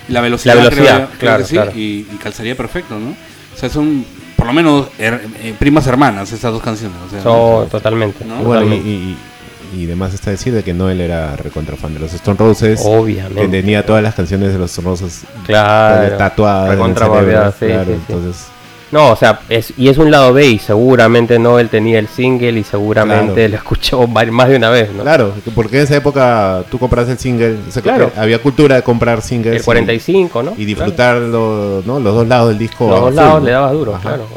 la 0.08 0.22
velocidad, 0.22 1.10
claro, 1.20 1.46
y, 1.76 2.04
calzaría 2.22 2.56
perfecto, 2.56 2.98
¿no? 3.00 3.10
O 3.10 3.58
sea, 3.58 3.70
son 3.70 4.06
por 4.36 4.48
lo 4.48 4.54
menos 4.54 4.88
eh, 4.98 5.54
primas 5.60 5.86
hermanas 5.88 6.32
estas 6.32 6.52
dos 6.52 6.62
canciones. 6.62 6.98
O 7.26 7.68
totalmente. 7.70 8.26
Y, 8.26 9.16
y, 9.76 9.86
demás 9.86 10.14
está 10.14 10.32
decir 10.32 10.54
de 10.54 10.64
que 10.64 10.74
Noel 10.74 11.02
era 11.02 11.36
recontra 11.36 11.76
fan 11.76 11.94
de 11.94 12.00
los 12.00 12.14
Stone 12.14 12.38
Roses. 12.38 12.82
Obviamente. 12.84 13.42
Que 13.42 13.48
tenía 13.48 13.86
todas 13.86 14.04
las 14.04 14.16
canciones 14.16 14.52
de 14.52 14.60
los 14.60 14.72
Stone 14.72 14.90
Roses 14.90 15.22
claro, 15.46 16.18
tatuadas. 16.18 16.70
Recontra 16.70 17.08
claro, 17.08 17.54
entonces 17.92 18.48
no, 18.94 19.10
o 19.10 19.16
sea, 19.16 19.40
es, 19.50 19.74
y 19.76 19.90
es 19.90 19.98
un 19.98 20.12
lado 20.12 20.34
B 20.34 20.46
y 20.46 20.60
seguramente 20.60 21.40
no 21.40 21.58
él 21.58 21.68
tenía 21.70 21.98
el 21.98 22.08
single 22.08 22.60
y 22.60 22.64
seguramente 22.64 23.50
lo 23.50 23.58
escuchó 23.58 24.06
más 24.08 24.48
de 24.48 24.56
una 24.56 24.70
vez, 24.70 24.94
¿no? 24.94 25.02
Claro, 25.02 25.34
porque 25.56 25.78
en 25.78 25.84
esa 25.84 25.96
época 25.96 26.64
tú 26.70 26.78
compras 26.78 27.10
el 27.10 27.18
single, 27.18 27.58
claro. 27.82 28.12
había 28.16 28.38
cultura 28.38 28.76
de 28.76 28.84
comprar 28.84 29.24
singles. 29.24 29.56
El 29.56 29.64
45, 29.64 30.44
¿no? 30.44 30.54
Y 30.56 30.66
disfrutarlo, 30.66 31.82
¿no? 31.84 32.00
Los 32.00 32.14
dos 32.14 32.28
lados 32.28 32.50
del 32.50 32.60
disco. 32.60 32.88
Los 32.88 33.02
dos 33.02 33.16
lados 33.16 33.44
le 33.44 33.50
dabas 33.50 33.74
duro, 33.74 33.98
claro. 34.00 34.28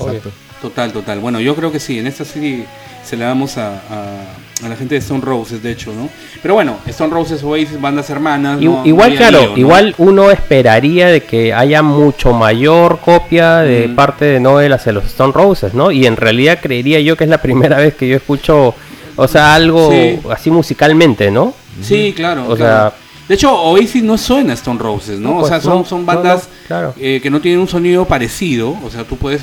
Total, 0.62 0.90
total. 0.90 1.20
Bueno, 1.20 1.38
yo 1.38 1.54
creo 1.54 1.70
que 1.70 1.78
sí, 1.78 1.98
en 1.98 2.06
esta 2.06 2.24
sí 2.24 2.64
se 3.06 3.16
le 3.16 3.24
damos 3.24 3.56
a, 3.56 3.76
a, 3.88 4.68
la 4.68 4.76
gente 4.76 4.94
de 4.94 4.98
Stone 4.98 5.20
Roses, 5.20 5.62
de 5.62 5.70
hecho, 5.70 5.92
¿no? 5.92 6.08
Pero 6.42 6.54
bueno, 6.54 6.78
Stone 6.86 7.12
Roses, 7.12 7.42
Oasis, 7.42 7.80
bandas 7.80 8.10
hermanas. 8.10 8.60
igual, 8.60 9.14
claro, 9.14 9.56
igual 9.56 9.94
uno 9.98 10.30
esperaría 10.30 11.08
de 11.08 11.22
que 11.22 11.54
haya 11.54 11.82
mucho 11.82 12.32
mayor 12.32 12.98
copia 12.98 13.58
de 13.58 13.88
parte 13.88 14.24
de 14.24 14.40
Noel 14.40 14.72
hacia 14.72 14.92
los 14.92 15.04
Stone 15.04 15.32
Roses, 15.32 15.72
¿no? 15.72 15.90
Y 15.90 16.06
en 16.06 16.16
realidad 16.16 16.58
creería 16.60 17.00
yo 17.00 17.16
que 17.16 17.24
es 17.24 17.30
la 17.30 17.38
primera 17.42 17.78
vez 17.78 17.94
que 17.94 18.08
yo 18.08 18.16
escucho, 18.16 18.74
o 19.14 19.28
sea, 19.28 19.54
algo 19.54 19.90
así 20.30 20.50
musicalmente, 20.50 21.30
¿no? 21.30 21.54
Sí, 21.80 22.12
claro. 22.16 22.46
O 22.48 22.56
sea. 22.56 22.92
De 23.28 23.34
hecho, 23.34 23.52
Oasis 23.52 24.04
no 24.04 24.16
suena 24.16 24.52
a 24.52 24.54
Stone 24.54 24.78
Roses, 24.78 25.18
¿no? 25.18 25.38
o 25.38 25.48
sea, 25.48 25.56
pues 25.56 25.64
son, 25.64 25.84
son 25.84 26.06
bandas 26.06 26.48
eh, 26.96 27.18
que 27.20 27.28
no 27.28 27.40
tienen 27.40 27.60
un 27.60 27.66
sonido 27.66 28.04
parecido. 28.04 28.76
O 28.84 28.88
sea, 28.88 29.02
tú 29.02 29.16
puedes 29.16 29.42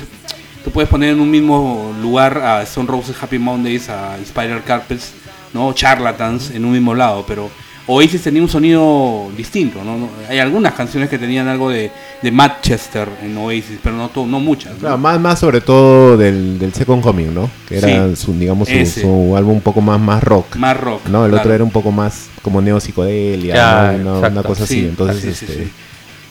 Tú 0.64 0.70
puedes 0.70 0.88
poner 0.88 1.10
en 1.10 1.20
un 1.20 1.30
mismo 1.30 1.94
lugar 2.00 2.38
a 2.38 2.62
Stone 2.62 2.88
Roses 2.88 3.14
Happy 3.20 3.38
Mondays, 3.38 3.90
a 3.90 4.16
Spider 4.18 4.62
Carpets, 4.62 5.12
¿no? 5.52 5.72
Charlatans 5.74 6.50
en 6.50 6.64
un 6.64 6.72
mismo 6.72 6.94
lado, 6.94 7.24
pero 7.28 7.50
Oasis 7.86 8.22
tenía 8.22 8.40
un 8.40 8.48
sonido 8.48 9.30
distinto, 9.36 9.84
¿no? 9.84 10.08
Hay 10.28 10.38
algunas 10.38 10.72
canciones 10.72 11.10
que 11.10 11.18
tenían 11.18 11.48
algo 11.48 11.68
de, 11.68 11.90
de 12.22 12.30
Manchester 12.30 13.06
en 13.22 13.36
Oasis, 13.36 13.78
pero 13.82 13.94
no, 13.94 14.08
todo, 14.08 14.24
no 14.24 14.40
muchas. 14.40 14.80
más, 14.98 15.20
más 15.20 15.38
sobre 15.38 15.60
todo 15.60 16.16
del, 16.16 16.58
del 16.58 16.72
Second 16.72 17.02
Coming, 17.02 17.34
¿no? 17.34 17.50
Que 17.68 17.76
era 17.76 18.16
su, 18.16 18.32
digamos, 18.32 18.68
su, 18.68 19.36
álbum 19.36 19.56
un 19.56 19.60
poco 19.60 19.82
más, 19.82 20.00
más 20.00 20.22
rock. 20.22 20.56
Más 20.56 20.80
rock. 20.80 21.08
¿no? 21.08 21.26
El 21.26 21.34
otro 21.34 21.52
era 21.52 21.62
un 21.62 21.70
poco 21.70 21.92
más 21.92 22.28
como 22.40 22.62
neo 22.62 22.80
psicodelia, 22.80 23.98
una, 24.00 24.42
cosa 24.42 24.64
así. 24.64 24.78
Entonces, 24.78 25.42
este, 25.42 25.68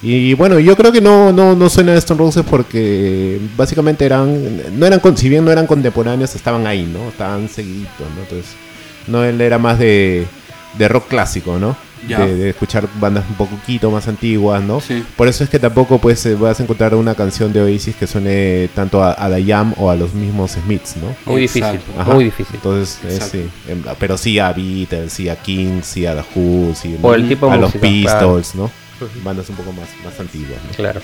y 0.03 0.33
bueno, 0.33 0.59
yo 0.59 0.75
creo 0.75 0.91
que 0.91 0.99
no, 0.99 1.31
no, 1.31 1.55
no 1.55 1.69
suena 1.69 1.93
a 1.93 1.95
Stone 1.95 2.19
Roses 2.19 2.43
porque 2.49 3.39
básicamente 3.55 4.05
eran, 4.05 4.77
no 4.77 4.85
eran, 4.85 5.01
si 5.15 5.29
bien 5.29 5.45
no 5.45 5.51
eran 5.51 5.65
contemporáneos, 5.65 6.35
estaban 6.35 6.67
ahí, 6.67 6.83
¿no? 6.83 7.07
Estaban 7.07 7.47
seguidos, 7.47 7.87
¿no? 8.13 8.21
Entonces, 8.23 8.51
no, 9.07 9.23
él 9.23 9.39
era 9.39 9.57
más 9.57 9.79
de, 9.79 10.25
de 10.77 10.87
rock 10.89 11.07
clásico, 11.07 11.57
¿no? 11.57 11.77
De, 12.05 12.49
escuchar 12.49 12.85
bandas 12.99 13.23
un 13.29 13.35
poquito 13.35 13.89
más 13.89 14.09
antiguas, 14.09 14.61
¿no? 14.61 14.81
Sí. 14.81 15.05
Por 15.15 15.29
eso 15.29 15.45
es 15.45 15.49
que 15.49 15.57
tampoco 15.57 15.99
pues 15.99 16.25
eh, 16.25 16.35
vas 16.35 16.59
a 16.59 16.63
encontrar 16.63 16.95
una 16.95 17.15
canción 17.15 17.53
de 17.53 17.61
Oasis 17.61 17.95
que 17.95 18.07
suene 18.07 18.69
tanto 18.75 19.01
a, 19.01 19.13
a 19.17 19.29
The 19.29 19.45
Jam 19.45 19.73
o 19.77 19.89
a 19.89 19.95
los 19.95 20.13
mismos 20.13 20.51
Smiths, 20.51 20.97
¿no? 20.97 21.15
Muy 21.31 21.43
difícil, 21.43 21.79
muy 22.05 22.25
difícil. 22.25 22.55
Entonces, 22.55 22.99
eh, 23.05 23.19
sí, 23.31 23.49
em, 23.69 23.81
pero 23.97 24.17
sí 24.17 24.37
a 24.37 24.51
Beatles, 24.51 25.13
sí 25.13 25.29
a 25.29 25.37
Kings, 25.37 25.85
sí 25.85 26.05
a 26.05 26.13
The 26.13 26.23
Who, 26.35 26.75
sí 26.75 26.97
el 27.01 27.29
tipo 27.29 27.49
a 27.49 27.55
los 27.55 27.71
Pistols, 27.71 28.53
¿no? 28.55 28.69
Bandas 29.23 29.49
un 29.49 29.55
poco 29.55 29.71
más, 29.73 29.89
más 30.03 30.19
antiguas. 30.19 30.59
Claro. 30.75 31.01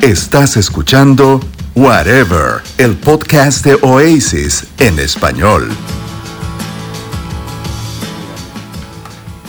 Estás 0.00 0.56
escuchando 0.56 1.40
Whatever, 1.74 2.62
el 2.78 2.94
podcast 2.96 3.64
de 3.64 3.74
Oasis 3.82 4.66
en 4.78 4.98
español. 4.98 5.68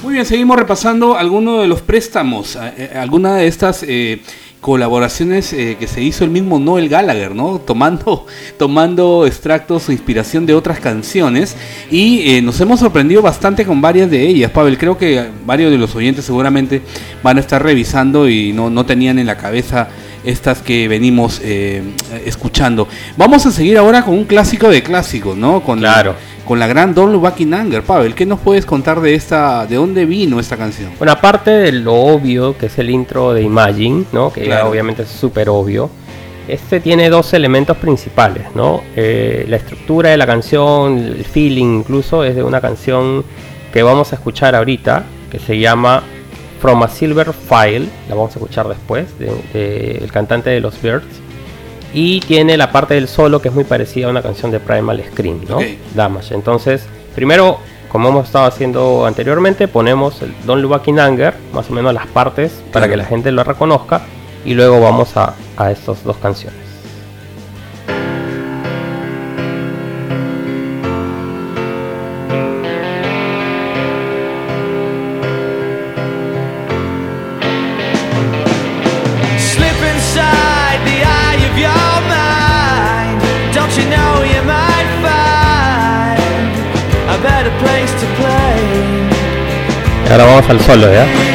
Muy 0.02 0.14
bien, 0.14 0.26
seguimos 0.26 0.58
repasando 0.58 1.18
algunos 1.18 1.62
de 1.62 1.68
los 1.68 1.82
préstamos, 1.82 2.56
eh, 2.56 2.74
eh, 2.78 2.98
alguna 2.98 3.36
de 3.36 3.48
estas 3.48 3.84
eh, 3.84 4.22
colaboraciones 4.66 5.54
eh, 5.54 5.78
que 5.80 5.86
se 5.86 6.02
hizo 6.02 6.24
el 6.24 6.32
mismo 6.32 6.58
Noel 6.58 6.90
Gallagher, 6.90 7.36
¿no? 7.36 7.60
Tomando, 7.68 8.26
tomando 8.58 9.28
extractos 9.28 9.88
o 9.88 9.92
inspiración 9.92 10.48
de 10.48 10.56
otras 10.56 10.80
canciones 10.80 11.56
y 11.92 12.32
eh, 12.32 12.42
nos 12.42 12.60
hemos 12.62 12.80
sorprendido 12.80 13.22
bastante 13.22 13.64
con 13.64 13.80
varias 13.80 14.10
de 14.10 14.26
ellas, 14.26 14.50
Pavel. 14.50 14.80
Creo 14.80 14.98
que 14.98 15.24
varios 15.46 15.70
de 15.70 15.78
los 15.78 15.94
oyentes 15.94 16.26
seguramente 16.26 16.82
van 17.22 17.38
a 17.38 17.42
estar 17.42 17.62
revisando 17.62 18.28
y 18.28 18.54
no, 18.54 18.72
no 18.72 18.88
tenían 18.88 19.20
en 19.20 19.28
la 19.28 19.38
cabeza 19.38 19.88
estas 20.24 20.64
que 20.64 20.88
venimos 20.88 21.42
eh, 21.44 21.84
escuchando. 22.26 22.88
Vamos 23.18 23.46
a 23.46 23.52
seguir 23.52 23.78
ahora 23.78 24.04
con 24.04 24.16
un 24.16 24.26
clásico 24.26 24.68
de 24.70 24.82
clásicos, 24.82 25.38
¿no? 25.38 25.62
Con 25.62 25.78
claro 25.78 26.16
con 26.46 26.60
la 26.60 26.68
gran 26.68 26.94
Don 26.94 27.14
Anger. 27.54 27.84
Pavel, 27.84 28.16
¿qué 28.16 28.26
nos 28.26 28.40
puedes 28.40 28.66
contar 28.66 29.02
de 29.02 29.16
esta, 29.16 29.66
de 29.66 29.76
dónde 29.76 30.06
vino 30.06 30.40
esta 30.40 30.56
canción? 30.56 30.92
Bueno, 30.98 31.12
aparte 31.12 31.52
de 31.52 31.72
lo 31.72 31.94
obvio 31.94 32.58
que 32.58 32.68
es 32.68 32.78
el 32.78 32.90
intro 32.90 33.34
de 33.34 33.42
Imagine, 33.42 34.06
¿no? 34.12 34.32
Que 34.32 34.54
obviamente 34.54 35.04
es 35.04 35.10
súper 35.10 35.50
obvio. 35.50 35.90
Este 36.48 36.80
tiene 36.80 37.10
dos 37.10 37.34
elementos 37.34 37.76
principales, 37.78 38.46
¿no? 38.54 38.84
Eh, 38.96 39.46
la 39.50 39.56
estructura 39.56 40.12
de 40.12 40.18
la 40.18 40.28
canción, 40.28 41.00
el 41.00 41.26
feeling 41.26 41.80
incluso, 41.80 42.24
es 42.24 42.36
de 42.36 42.44
una 42.44 42.62
canción 42.62 43.26
que 43.74 43.82
vamos 43.82 44.14
a 44.14 44.16
escuchar 44.16 44.56
ahorita, 44.56 45.04
que 45.32 45.40
se 45.40 45.58
llama 45.58 46.04
From 46.62 46.84
a 46.84 46.88
Silver 46.88 47.34
File, 47.34 47.88
la 48.08 48.16
vamos 48.16 48.36
a 48.36 48.40
escuchar 48.40 48.68
después, 48.68 49.08
del 49.18 50.12
cantante 50.12 50.52
de 50.52 50.60
los 50.60 50.80
Birds 50.80 51.25
y 51.96 52.20
tiene 52.20 52.58
la 52.58 52.74
parte 52.74 52.96
del 52.96 53.08
solo 53.08 53.42
que 53.42 53.48
es 53.48 53.56
muy 53.56 53.64
parecida 53.64 54.08
a 54.08 54.10
una 54.10 54.22
canción 54.22 54.52
de 54.52 54.60
Primal 54.60 55.02
Scream, 55.12 55.46
¿no? 55.48 55.60
Damage. 55.96 56.36
Entonces, 56.36 56.86
primero, 57.16 57.58
como 57.88 58.10
hemos 58.10 58.26
estado 58.26 58.46
haciendo 58.46 59.06
anteriormente, 59.06 59.70
ponemos 59.70 60.22
el 60.22 60.34
Don't 60.46 60.62
Look 60.62 60.82
in 60.88 61.00
Anger, 61.00 61.34
más 61.54 61.70
o 61.70 61.74
menos 61.74 61.94
las 61.94 62.06
partes, 62.08 62.62
para 62.74 62.90
que 62.90 62.98
la 62.98 63.06
gente 63.06 63.32
lo 63.32 63.46
reconozca, 63.46 64.02
y 64.44 64.56
luego 64.56 64.82
vamos 64.82 65.16
a, 65.16 65.36
a 65.56 65.72
estas 65.72 66.04
dos 66.04 66.18
canciones. 66.18 66.65
Ahora 90.16 90.28
vamos 90.28 90.50
al 90.50 90.62
solo, 90.62 90.94
¿ya? 90.94 91.35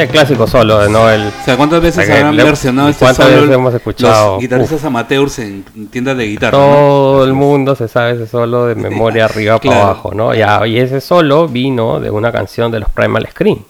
El 0.00 0.08
clásico 0.08 0.46
solo 0.46 0.78
de 0.78 0.88
Noel. 0.88 1.30
O 1.42 1.44
sea, 1.44 1.58
¿cuántas 1.58 1.82
veces 1.82 2.06
se 2.06 2.12
habrán 2.14 2.34
versionado 2.34 2.88
este 2.88 3.12
solo? 3.12 3.52
hemos 3.52 3.74
escuchado? 3.74 4.32
Los 4.32 4.40
guitarristas 4.40 4.82
amateurs 4.84 5.38
en 5.40 5.62
tiendas 5.90 6.16
de 6.16 6.26
guitarra. 6.26 6.52
Todo 6.52 7.22
el 7.24 7.34
mundo 7.34 7.76
se 7.76 7.86
sabe 7.86 8.12
ese 8.12 8.26
solo 8.26 8.64
de 8.64 8.76
memoria 8.76 9.26
arriba 9.26 9.58
para 9.62 9.82
abajo, 9.82 10.12
¿no? 10.14 10.34
Ya, 10.34 10.66
y 10.66 10.78
ese 10.78 11.02
solo 11.02 11.48
vino 11.48 12.00
de 12.00 12.10
una 12.10 12.32
canción 12.32 12.72
de 12.72 12.80
los 12.80 12.88
Primal 12.88 13.28
Screen. 13.30 13.62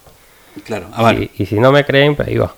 Claro, 0.65 0.87
ah, 0.93 1.13
y, 1.13 1.33
y, 1.37 1.47
si 1.47 1.59
no 1.59 1.73
me 1.73 1.85
creen, 1.85 2.15
pues 2.15 2.29
ahí 2.29 2.37
va. 2.37 2.55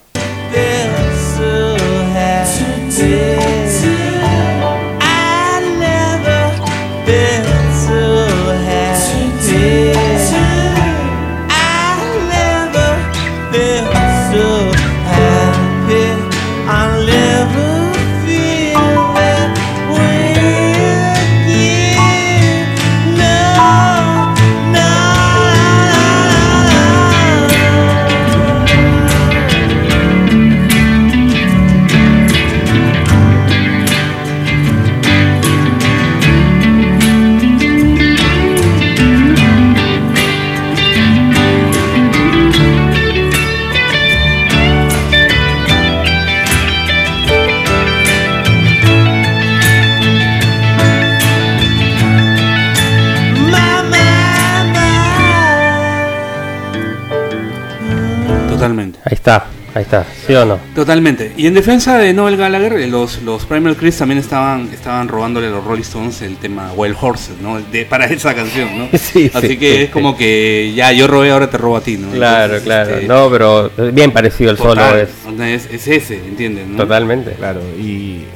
Ahí 59.04 59.14
está. 59.14 59.46
Ahí 59.74 59.84
está, 59.84 60.04
¿sí 60.26 60.34
o 60.34 60.44
no? 60.44 60.58
Totalmente. 60.74 61.32
Y 61.34 61.46
en 61.46 61.54
defensa 61.54 61.96
de 61.96 62.12
Noel 62.12 62.36
Gallagher, 62.36 62.74
eh, 62.74 62.86
los, 62.86 63.22
los 63.22 63.46
Primal 63.46 63.74
Chris 63.74 63.96
también 63.96 64.18
estaban, 64.18 64.68
estaban 64.70 65.08
robándole 65.08 65.46
a 65.46 65.50
los 65.50 65.64
Rolling 65.64 65.80
Stones 65.80 66.20
el 66.20 66.36
tema 66.36 66.72
Wild 66.76 66.96
Horses, 67.00 67.38
¿no? 67.40 67.58
De, 67.58 67.86
para 67.86 68.04
esa 68.10 68.34
canción, 68.34 68.68
¿no? 68.76 68.88
sí, 68.98 69.30
Así 69.32 69.56
que 69.56 69.84
es 69.84 69.90
como 69.90 70.14
que 70.14 70.72
ya 70.76 70.92
yo 70.92 71.06
robé, 71.06 71.30
ahora 71.30 71.48
te 71.48 71.56
robo 71.56 71.78
a 71.78 71.80
ti, 71.80 71.96
¿no? 71.96 72.10
Claro, 72.10 72.60
claro. 72.62 72.96
Este, 72.96 73.08
no, 73.08 73.30
pero 73.30 73.70
bien 73.92 74.10
parecido 74.10 74.50
el 74.50 74.58
solo 74.58 74.82
es. 74.94 75.08
es. 75.40 75.88
ese, 75.88 76.16
¿entiendes? 76.16 76.76
Totalmente. 76.76 77.32
Claro, 77.32 77.62
y, 77.80 78.26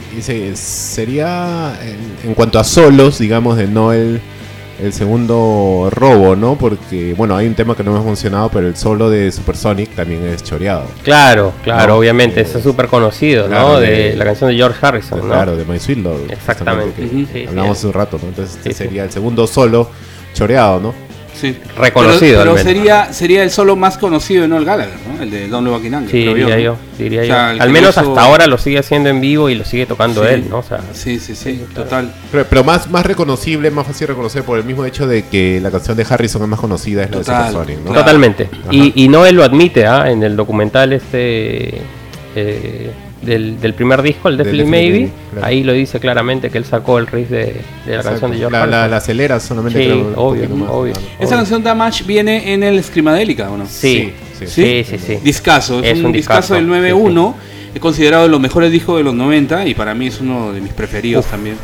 sería 0.55 1.75
en, 1.83 2.31
en, 2.31 2.35
cuanto 2.35 2.59
a 2.59 2.65
solos, 2.65 3.19
digamos, 3.19 3.59
de 3.59 3.67
Noel 3.67 4.23
el 4.83 4.93
segundo 4.93 5.89
robo, 5.91 6.37
¿no? 6.37 6.57
Porque, 6.57 7.15
bueno, 7.15 7.37
hay 7.37 7.47
un 7.47 7.55
tema 7.55 7.75
que 7.75 7.83
no 7.83 7.93
hemos 7.93 8.05
mencionado, 8.05 8.51
pero 8.51 8.67
el 8.67 8.77
solo 8.77 9.11
de 9.11 9.31
Supersonic 9.33 9.91
también 9.95 10.27
es 10.27 10.43
choreado. 10.43 10.87
Claro, 11.03 11.53
claro, 11.63 11.97
obviamente, 11.97 12.41
eso 12.41 12.59
es 12.59 12.65
súper 12.65 12.89
conocido, 12.89 13.49
¿no? 13.49 13.81
De, 13.81 14.15
la 14.17 14.25
canción 14.25 14.51
de 14.51 14.57
George 14.57 14.79
Harrison, 14.85 15.21
¿no? 15.21 15.27
Claro, 15.27 15.57
de 15.57 15.65
My 15.65 15.79
Sweet 15.79 15.99
Lord. 15.99 16.31
Exactamente. 16.31 17.47
hablamos 17.49 17.79
hace 17.79 17.87
un 17.87 17.93
rato, 17.93 18.19
¿no? 18.23 18.29
Entonces 18.29 18.57
este 18.57 18.73
sería 18.73 19.05
el 19.05 19.11
segundo 19.11 19.47
solo 19.47 19.91
choreado, 20.35 20.81
¿no? 20.81 21.06
Sí. 21.41 21.57
Reconocido. 21.77 22.41
Pero, 22.41 22.59
sería, 22.59 23.13
sería 23.13 23.43
el 23.43 23.51
solo 23.51 23.77
más 23.77 23.99
conocido 23.99 24.43
de 24.43 24.49
Noel 24.49 24.65
Gallagher, 24.65 24.95
¿no? 25.07 25.23
El 25.23 25.31
de 25.31 25.49
Don 25.49 25.65
Lucky 25.65 25.91
Sí, 26.11 26.25
diría 26.25 26.59
yo. 26.59 26.77
Diría 26.99 27.25
yo. 27.25 27.63
Al 27.63 27.71
menos 27.71 27.99
hasta 27.99 28.23
ahora 28.23 28.47
lo 28.47 28.59
sigue 28.59 28.79
haciendo 28.79 29.09
en 29.11 29.21
vivo 29.21 29.51
y 29.51 29.55
lo 29.55 29.65
sigue 29.65 29.87
tocando 29.87 30.27
él, 30.27 30.49
¿no? 30.49 30.59
O 30.59 30.63
sea, 30.63 30.81
sí, 30.93 31.19
sí, 31.19 31.35
sí, 31.35 31.65
total. 31.75 32.11
Pero, 32.33 32.65
más, 32.65 32.91
más 32.91 33.05
reconocible, 33.05 33.71
más 33.71 33.87
fácil 33.87 34.07
de 34.07 34.15
reconocer 34.15 34.43
por 34.43 34.59
el 34.59 34.65
mismo 34.65 34.85
hecho 34.85 35.07
de 35.07 35.25
que 35.25 35.61
la 35.61 35.71
canción 35.71 35.97
de 35.97 36.07
Harrison 36.09 36.43
es 36.43 36.49
más 36.49 36.61
conocida, 36.61 37.05
es 37.05 37.11
la 37.11 37.53
de 37.53 37.77
¿no? 37.77 37.93
Totalmente. 37.93 38.49
Y, 38.71 39.05
y 39.05 39.09
Noel 39.09 39.37
lo 39.37 39.45
admite, 39.45 39.87
¿ah? 39.87 40.11
En 40.11 40.23
el 40.23 40.37
documental 40.37 40.93
este... 40.93 41.83
Eh, 42.39 42.91
del, 43.27 43.61
del 43.61 43.75
primer 43.75 44.01
disco, 44.03 44.29
el 44.29 44.37
Definitely 44.37 44.71
Maybe, 44.71 45.11
ahí 45.43 45.63
lo 45.63 45.73
dice 45.73 46.01
claramente 46.01 46.51
que 46.51 46.59
él 46.59 46.65
sacó 46.65 46.99
el 46.99 47.07
riff 47.07 47.29
de, 47.29 47.61
de 47.85 47.97
la 47.97 48.03
canción 48.03 48.31
de 48.31 48.39
George 48.39 48.57
La, 48.57 48.67
la, 48.67 48.89
la 48.89 48.97
acelera 48.97 49.39
solamente. 49.41 49.85
Sí, 49.85 50.05
obvio, 50.15 50.49
obvio. 50.71 50.95
Esa 51.19 51.37
canción 51.37 51.63
Damage 51.63 52.05
viene 52.05 52.53
en 52.53 52.63
el 52.63 52.83
Scrimadélica, 52.83 53.51
¿o 53.51 53.57
no? 53.57 53.67
Sí, 53.67 54.13
sí, 54.39 54.47
sí. 54.47 54.85
sí, 54.85 54.99
sí, 54.99 55.19
Discaso, 55.23 55.83
es, 55.83 55.99
un, 55.99 56.13
discazo, 56.13 56.55
del 56.55 56.69
9-1. 56.69 57.35
Es 57.75 57.81
considerado 57.81 58.23
de 58.23 58.31
los 58.31 58.41
mejores 58.41 58.73
discos 58.73 58.97
de 58.97 59.05
los 59.05 59.15
90 59.15 59.67
y 59.67 59.75
para 59.75 59.95
mí 59.95 60.07
es 60.07 60.21
uno 60.21 60.53
de 60.53 60.63
mis 60.63 60.73
preferidos 60.73 61.27
también. 61.27 61.57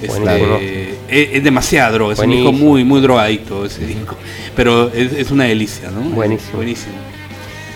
Este, 0.00 0.94
es, 1.08 1.42
demasiado 1.42 1.94
droga, 1.94 2.12
es 2.12 2.18
un 2.18 2.30
disco 2.30 2.52
muy, 2.52 2.84
muy 2.84 3.00
drogadicto 3.00 3.64
ese 3.64 3.86
disco. 3.86 4.16
Pero 4.54 4.92
es, 4.92 5.12
es 5.12 5.30
una 5.30 5.44
delicia, 5.44 5.90
¿no? 5.90 6.00
Buenísimo. 6.10 6.56
Buenísimo. 6.56 6.94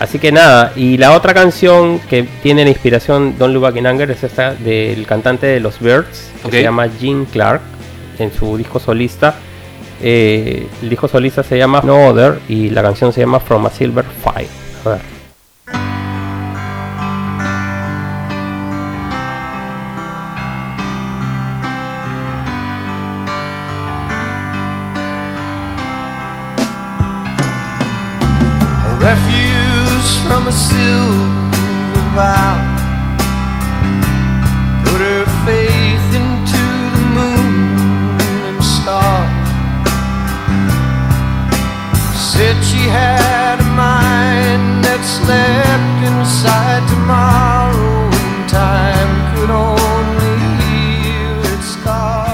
Así 0.01 0.17
que 0.17 0.31
nada, 0.31 0.73
y 0.75 0.97
la 0.97 1.15
otra 1.15 1.31
canción 1.31 1.99
que 1.99 2.23
tiene 2.41 2.63
la 2.63 2.71
inspiración 2.71 3.37
Don't 3.37 3.53
Look 3.53 3.61
Back 3.61 3.75
in 3.75 3.85
Anger 3.85 4.09
es 4.09 4.23
esta 4.23 4.55
del 4.55 5.05
cantante 5.05 5.45
de 5.45 5.59
los 5.59 5.79
Birds, 5.79 6.31
que 6.43 6.49
se 6.49 6.63
llama 6.63 6.89
Gene 6.89 7.25
Clark, 7.31 7.61
en 8.17 8.33
su 8.33 8.57
disco 8.57 8.79
solista. 8.79 9.35
Eh, 10.01 10.67
el 10.81 10.89
disco 10.89 11.07
solista 11.07 11.43
se 11.43 11.55
llama 11.55 11.81
No 11.85 12.07
Other 12.07 12.39
y 12.49 12.71
la 12.71 12.81
canción 12.81 13.13
se 13.13 13.21
llama 13.21 13.39
From 13.39 13.67
a 13.67 13.69
Silver 13.69 14.05
Fire. 14.23 14.47
A 14.85 14.89
ver. 14.89 15.01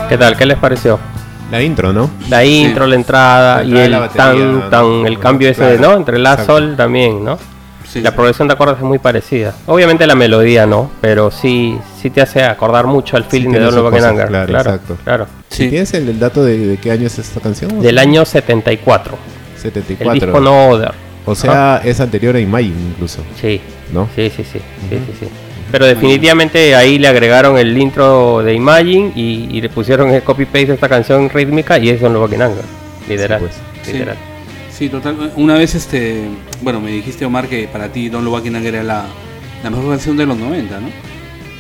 ¿Qué 0.09 0.18
tal? 0.18 0.38
¿Qué 0.38 0.45
les 0.45 0.57
pareció? 0.57 0.99
La 1.51 1.61
intro, 1.61 1.91
¿no? 1.91 2.09
La 2.30 2.45
intro, 2.45 2.88
la 2.88 2.95
entrada 2.95 3.63
y 3.63 3.78
el 3.78 4.09
tan, 4.09 4.70
tan, 4.70 5.05
el 5.05 5.20
cambio 5.20 5.49
ese, 5.49 5.78
¿no? 5.78 5.93
Entre 5.95 6.18
la 6.18 6.45
sol 6.45 6.76
también, 6.78 7.24
¿no? 7.26 7.38
La 7.95 8.13
progresión 8.13 8.47
de 8.47 8.53
acordes 8.53 8.77
es 8.77 8.83
muy 8.83 8.99
parecida. 8.99 9.53
Obviamente 9.65 10.05
la 10.05 10.15
melodía 10.15 10.65
no, 10.65 10.91
pero 11.01 11.31
sí, 11.31 11.77
sí 12.01 12.09
te 12.09 12.21
hace 12.21 12.43
acordar 12.43 12.85
mucho 12.85 13.17
al 13.17 13.23
feeling 13.23 13.51
de 13.51 13.59
Don 13.59 13.83
Buckenanger. 13.83 14.27
Claro, 14.27 14.47
claro, 14.47 14.69
exacto. 14.69 14.97
Claro. 15.03 15.27
¿Tienes 15.49 15.93
el, 15.93 16.19
dato 16.19 16.43
de, 16.43 16.77
qué 16.81 16.91
año 16.91 17.07
es 17.07 17.17
esta 17.17 17.39
canción? 17.39 17.81
Del 17.81 17.97
año 17.97 18.25
74. 18.25 19.17
74. 19.57 20.13
El 20.13 20.19
disco 20.19 20.39
No 20.39 20.69
Other. 20.69 20.93
O 21.25 21.35
sea, 21.35 21.81
es 21.83 21.99
anterior 21.99 22.35
a 22.35 22.39
Imagine 22.39 22.75
incluso. 22.91 23.21
Sí. 23.39 23.59
¿No? 23.91 24.07
Sí, 24.15 24.31
sí, 24.35 24.43
sí. 24.43 24.59
sí, 24.89 24.97
sí, 24.97 25.13
sí. 25.19 25.27
Pero 25.71 25.85
definitivamente 25.85 26.75
ahí 26.75 26.97
le 26.97 27.07
agregaron 27.07 27.57
el 27.57 27.77
intro 27.77 28.41
de 28.41 28.53
Imagine 28.53 29.11
y, 29.15 29.59
le 29.59 29.69
pusieron 29.69 30.09
el 30.11 30.23
copy-paste 30.23 30.67
de 30.67 30.73
esta 30.75 30.88
canción 30.88 31.29
rítmica 31.29 31.77
y 31.77 31.89
es 31.89 31.99
Don 31.99 32.13
Buckenanger. 32.13 32.63
Literal. 33.09 33.39
Pues. 33.39 33.55
literal. 33.85 34.17
Sí, 34.78 34.89
total. 34.89 35.34
Una 35.38 35.55
vez, 35.55 35.73
este, 35.73 36.25
bueno, 36.61 36.80
me 36.80 36.91
dijiste, 36.91 37.25
Omar, 37.25 37.47
que 37.47 37.67
para 37.67 37.91
ti 37.91 38.09
Don 38.09 38.23
Lubakinan 38.23 38.63
era 38.63 38.84
la, 38.84 39.05
la 39.63 39.69
mejor 39.71 39.89
canción 39.89 40.15
de 40.17 40.28
los 40.28 40.38
90, 40.38 40.80
¿no? 40.80 40.89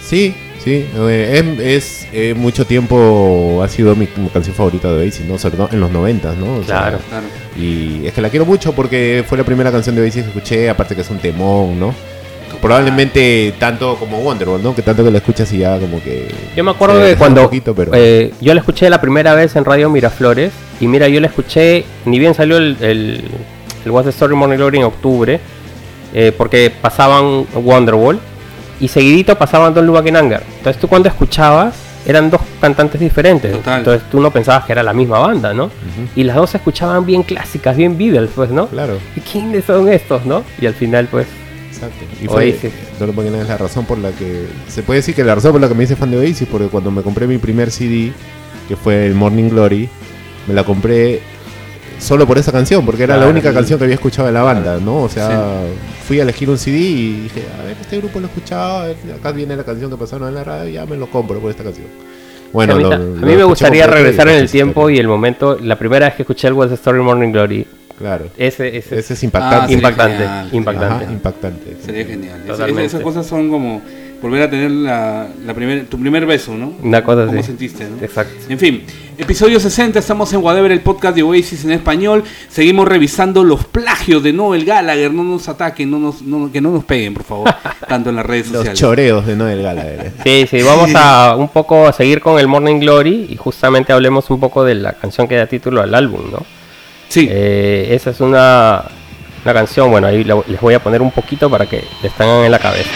Sí, 0.03 0.35
sí. 0.63 0.85
Eh, 0.95 1.55
es, 1.59 2.07
eh, 2.13 2.35
mucho 2.35 2.65
tiempo 2.67 3.61
ha 3.63 3.67
sido 3.69 3.95
mi, 3.95 4.05
canción 4.05 4.55
favorita 4.55 4.93
de 4.93 5.05
Oasis, 5.05 5.25
¿no? 5.25 5.39
Sobre 5.39 5.57
todo 5.57 5.69
en 5.71 5.79
los 5.79 5.89
90, 5.89 6.35
¿no? 6.35 6.61
claro, 6.61 6.99
claro. 7.09 7.25
Y 7.57 8.05
es 8.05 8.13
que 8.13 8.21
la 8.21 8.29
quiero 8.29 8.45
mucho 8.45 8.73
porque 8.73 9.25
fue 9.27 9.35
la 9.35 9.43
primera 9.43 9.71
canción 9.71 9.95
de 9.95 10.03
Oasis 10.03 10.21
que 10.21 10.29
escuché, 10.29 10.69
aparte 10.69 10.93
que 10.93 11.01
es 11.01 11.09
un 11.09 11.17
temón, 11.17 11.79
¿no? 11.79 11.95
Probablemente 12.61 13.53
tanto 13.59 13.95
como 13.95 14.19
Wonderwall, 14.19 14.61
¿no? 14.61 14.75
Que 14.75 14.81
tanto 14.81 15.03
que 15.03 15.11
la 15.11 15.17
escuchas 15.19 15.51
y 15.53 15.59
ya 15.59 15.79
como 15.79 16.01
que... 16.01 16.33
Yo 16.55 16.63
me 16.63 16.71
acuerdo 16.71 16.97
de 16.99 17.15
cuando 17.15 17.49
eh, 17.93 18.33
yo 18.41 18.53
la 18.53 18.59
escuché 18.59 18.89
la 18.89 18.99
primera 18.99 19.33
vez 19.35 19.55
en 19.55 19.65
Radio 19.65 19.89
Miraflores 19.89 20.51
y 20.79 20.87
mira, 20.87 21.07
yo 21.07 21.19
la 21.19 21.27
escuché, 21.27 21.85
ni 22.05 22.19
bien 22.19 22.33
salió 22.33 22.57
el, 22.57 22.77
el, 22.81 23.23
el 23.85 23.91
What's 23.91 24.05
the 24.05 24.09
Story 24.11 24.35
Morning 24.35 24.57
Glory 24.57 24.77
en 24.79 24.83
octubre, 24.85 25.39
eh, 26.13 26.31
porque 26.37 26.71
pasaban 26.81 27.45
Wonderwall 27.53 28.19
y 28.79 28.87
seguidito 28.87 29.37
pasaban 29.37 29.73
Don 29.73 29.85
Luba 29.85 29.99
Anger. 29.99 30.43
Entonces 30.57 30.79
tú 30.79 30.87
cuando 30.87 31.09
escuchabas 31.09 31.75
eran 32.07 32.29
dos 32.29 32.41
cantantes 32.61 33.01
diferentes. 33.01 33.53
Entonces 33.53 34.01
tú 34.09 34.21
no 34.21 34.31
pensabas 34.31 34.63
que 34.65 34.71
era 34.71 34.81
la 34.81 34.93
misma 34.93 35.19
banda, 35.19 35.53
¿no? 35.53 35.69
Y 36.15 36.23
las 36.23 36.37
dos 36.37 36.51
se 36.51 36.57
escuchaban 36.57 37.05
bien 37.05 37.23
clásicas, 37.23 37.75
bien 37.75 37.97
Beatles, 37.97 38.29
pues, 38.33 38.49
¿no? 38.49 38.67
Claro. 38.67 38.97
¿Y 39.15 39.19
quiénes 39.19 39.65
son 39.65 39.89
estos, 39.89 40.25
no? 40.25 40.43
Y 40.61 40.67
al 40.67 40.73
final, 40.73 41.07
pues, 41.11 41.27
Exacto. 41.77 42.05
Y 42.21 42.27
fue 42.27 42.49
es 42.49 43.47
la 43.47 43.57
razón 43.57 43.85
por 43.85 43.97
la 43.97 44.11
que. 44.11 44.47
Se 44.67 44.83
puede 44.83 44.99
decir 44.99 45.15
que 45.15 45.23
la 45.23 45.35
razón 45.35 45.51
por 45.51 45.61
la 45.61 45.67
que 45.67 45.75
me 45.75 45.83
hice 45.83 45.95
fan 45.95 46.11
de 46.11 46.17
Oasis, 46.17 46.47
porque 46.49 46.67
cuando 46.67 46.91
me 46.91 47.01
compré 47.01 47.27
mi 47.27 47.37
primer 47.37 47.71
CD, 47.71 48.11
que 48.67 48.75
fue 48.75 49.05
el 49.05 49.13
Morning 49.13 49.49
Glory, 49.49 49.89
me 50.47 50.53
la 50.53 50.63
compré 50.63 51.21
solo 51.99 52.27
por 52.27 52.37
esa 52.37 52.51
canción, 52.51 52.85
porque 52.85 53.03
era 53.03 53.17
la 53.17 53.27
única 53.27 53.53
canción 53.53 53.77
que 53.79 53.85
había 53.85 53.95
escuchado 53.95 54.27
de 54.27 54.33
la 54.33 54.43
banda, 54.43 54.79
¿no? 54.79 55.03
O 55.03 55.09
sea, 55.09 55.63
fui 56.07 56.19
a 56.19 56.23
elegir 56.23 56.49
un 56.49 56.57
CD 56.57 56.77
y 56.77 57.21
dije, 57.21 57.43
a 57.59 57.63
ver, 57.63 57.77
este 57.79 57.97
grupo 57.97 58.19
lo 58.19 58.27
he 58.27 58.29
escuchado, 58.29 58.93
acá 59.15 59.31
viene 59.31 59.55
la 59.55 59.63
canción 59.63 59.89
que 59.89 59.97
pasaron 59.97 60.27
en 60.27 60.35
la 60.35 60.43
radio, 60.43 60.69
ya 60.69 60.85
me 60.85 60.95
lo 60.95 61.07
compro 61.09 61.39
por 61.39 61.51
esta 61.51 61.63
canción. 61.63 61.87
Bueno, 62.53 62.73
a 62.75 62.97
mí, 62.97 63.35
me 63.35 63.43
gustaría 63.43 63.87
regresar 63.87 64.29
en 64.29 64.35
el 64.35 64.49
tiempo 64.49 64.89
y 64.89 64.97
el 64.97 65.07
momento, 65.07 65.57
la 65.59 65.77
primera 65.77 66.05
vez 66.05 66.15
que 66.15 66.21
escuché 66.23 66.47
el 66.47 66.53
Was 66.53 66.71
Story 66.71 67.01
Morning 67.01 67.31
Glory, 67.31 67.67
Claro. 67.97 68.25
Ese, 68.37 68.77
ese, 68.77 68.99
es 68.99 69.23
impactante. 69.23 69.73
Ah, 69.73 69.75
impactante. 69.75 70.55
impactante. 70.55 71.05
impactante. 71.11 71.77
Sería 71.83 72.05
genial. 72.05 72.43
esas 72.79 73.01
cosas 73.01 73.25
son 73.25 73.49
como 73.49 73.81
volver 74.21 74.43
a 74.43 74.49
tener 74.49 74.71
la, 74.71 75.27
la 75.45 75.53
primer, 75.53 75.85
tu 75.85 75.99
primer 75.99 76.25
beso, 76.25 76.55
¿no? 76.55 76.73
Una 76.81 77.03
cosa 77.03 77.25
¿Cómo 77.25 77.41
sentiste, 77.43 77.87
no? 77.87 78.03
Exacto. 78.03 78.33
En 78.49 78.59
fin, 78.59 78.83
episodio 79.17 79.59
60, 79.59 79.99
estamos 79.99 80.31
en 80.33 80.43
Whatever, 80.43 80.71
el 80.71 80.81
podcast 80.81 81.15
de 81.15 81.23
Oasis 81.23 81.65
en 81.65 81.71
español. 81.71 82.23
Seguimos 82.49 82.87
revisando 82.87 83.43
los 83.43 83.65
plagios 83.65 84.23
de 84.23 84.33
Noel 84.33 84.65
Gallagher. 84.65 85.11
No 85.11 85.23
nos 85.23 85.47
ataquen, 85.49 85.89
no 85.91 85.99
nos, 85.99 86.17
que 86.51 86.61
no 86.61 86.71
nos 86.71 86.83
peguen, 86.83 87.13
por 87.13 87.23
favor, 87.23 87.49
tanto 87.87 88.09
en 88.09 88.15
las 88.15 88.25
redes 88.25 88.47
sociales. 88.47 88.69
Los 88.69 88.79
choreos 88.79 89.25
de 89.25 89.35
Noel 89.35 89.61
Gallagher. 89.61 90.11
Sí, 90.23 90.45
sí, 90.49 90.61
vamos 90.61 90.91
a 90.95 91.35
un 91.35 91.49
poco 91.49 91.87
a 91.87 91.93
seguir 91.93 92.21
con 92.21 92.39
el 92.39 92.47
Morning 92.47 92.79
Glory 92.79 93.27
y 93.29 93.37
justamente 93.37 93.93
hablemos 93.93 94.29
un 94.29 94.39
poco 94.39 94.63
de 94.63 94.75
la 94.75 94.93
canción 94.93 95.27
que 95.27 95.35
da 95.35 95.47
título 95.47 95.81
al 95.81 95.93
álbum, 95.93 96.31
¿no? 96.31 96.56
Sí. 97.09 97.27
Eh, 97.29 97.87
esa 97.91 98.09
es 98.09 98.19
una, 98.19 98.83
una 99.43 99.53
canción, 99.53 99.89
bueno, 99.89 100.07
ahí 100.07 100.23
les 100.23 100.61
voy 100.61 100.73
a 100.73 100.79
poner 100.79 101.01
un 101.01 101.11
poquito 101.11 101.49
para 101.49 101.65
que 101.65 101.83
les 102.01 102.13
tengan 102.13 102.43
en 102.43 102.51
la 102.51 102.59
cabeza. 102.59 102.89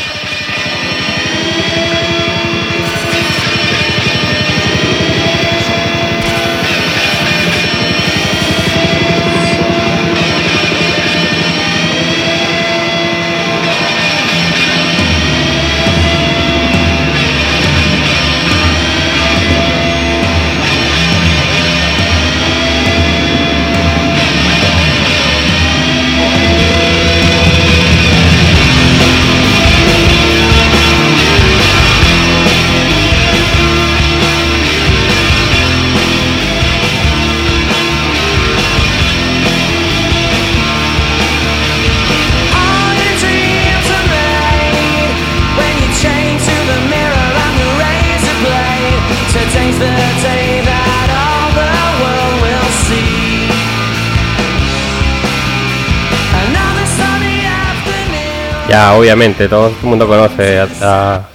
Ya, 58.72 58.93
obviamente, 58.93 59.49
todo 59.49 59.67
el 59.67 59.76
mundo 59.82 60.07
conoce 60.07 60.57
a, 60.82 61.28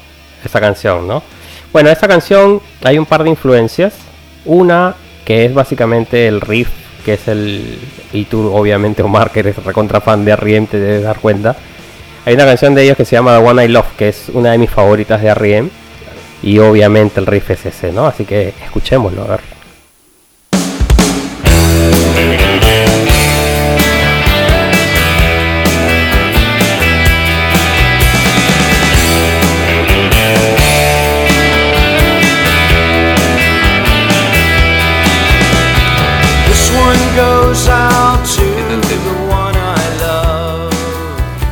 esta 0.43 0.59
canción, 0.59 1.07
¿no? 1.07 1.23
Bueno, 1.71 1.91
esta 1.91 2.09
canción 2.09 2.63
hay 2.83 2.97
un 2.97 3.05
par 3.05 3.25
de 3.25 3.29
influencias. 3.29 3.93
Una 4.47 4.95
que 5.23 5.45
es 5.45 5.53
básicamente 5.53 6.29
el 6.29 6.41
riff, 6.41 6.71
que 7.05 7.13
es 7.13 7.29
el. 7.29 7.79
Y 8.15 8.25
tú, 8.25 8.51
obviamente, 8.57 9.03
Omar, 9.03 9.33
que 9.33 9.41
eres 9.41 9.63
recontra 9.63 10.01
fan 10.01 10.25
de 10.25 10.33
R.E.M., 10.33 10.67
te 10.71 10.81
debes 10.81 11.03
dar 11.03 11.19
cuenta. 11.19 11.55
Hay 12.25 12.33
una 12.33 12.47
canción 12.47 12.75
de 12.75 12.85
ellos 12.85 12.97
que 12.97 13.05
se 13.05 13.17
llama 13.17 13.39
One 13.39 13.67
I 13.67 13.69
Love, 13.69 13.97
que 13.99 14.09
es 14.09 14.31
una 14.33 14.53
de 14.53 14.57
mis 14.57 14.71
favoritas 14.71 15.21
de 15.21 15.29
R.E.M. 15.29 15.69
Y 16.43 16.59
obviamente 16.59 17.21
el 17.21 17.27
riff 17.27 17.51
es 17.51 17.67
ese, 17.67 17.93
¿no? 17.93 18.07
Así 18.07 18.25
que 18.25 18.55
escuchémoslo, 18.65 19.25
a 19.25 19.27
ver. 19.27 19.41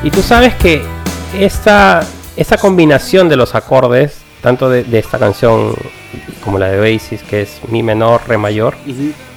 Y 0.05 0.11
tú 0.11 0.21
sabes 0.21 0.55
que 0.57 0.83
esta, 1.41 2.05
esta 2.37 2.59
combinación 2.59 3.31
de 3.31 3.37
los 3.37 3.55
acordes, 3.55 4.19
tanto 4.43 4.69
de, 4.69 4.85
esta 4.99 5.19
canción 5.19 5.75
como 6.45 6.59
la 6.59 6.69
de 6.69 6.79
Oasis, 6.79 7.23
que 7.23 7.41
es 7.41 7.63
Mi 7.69 7.83
menor, 7.83 8.21
Re 8.29 8.37
mayor, 8.37 8.75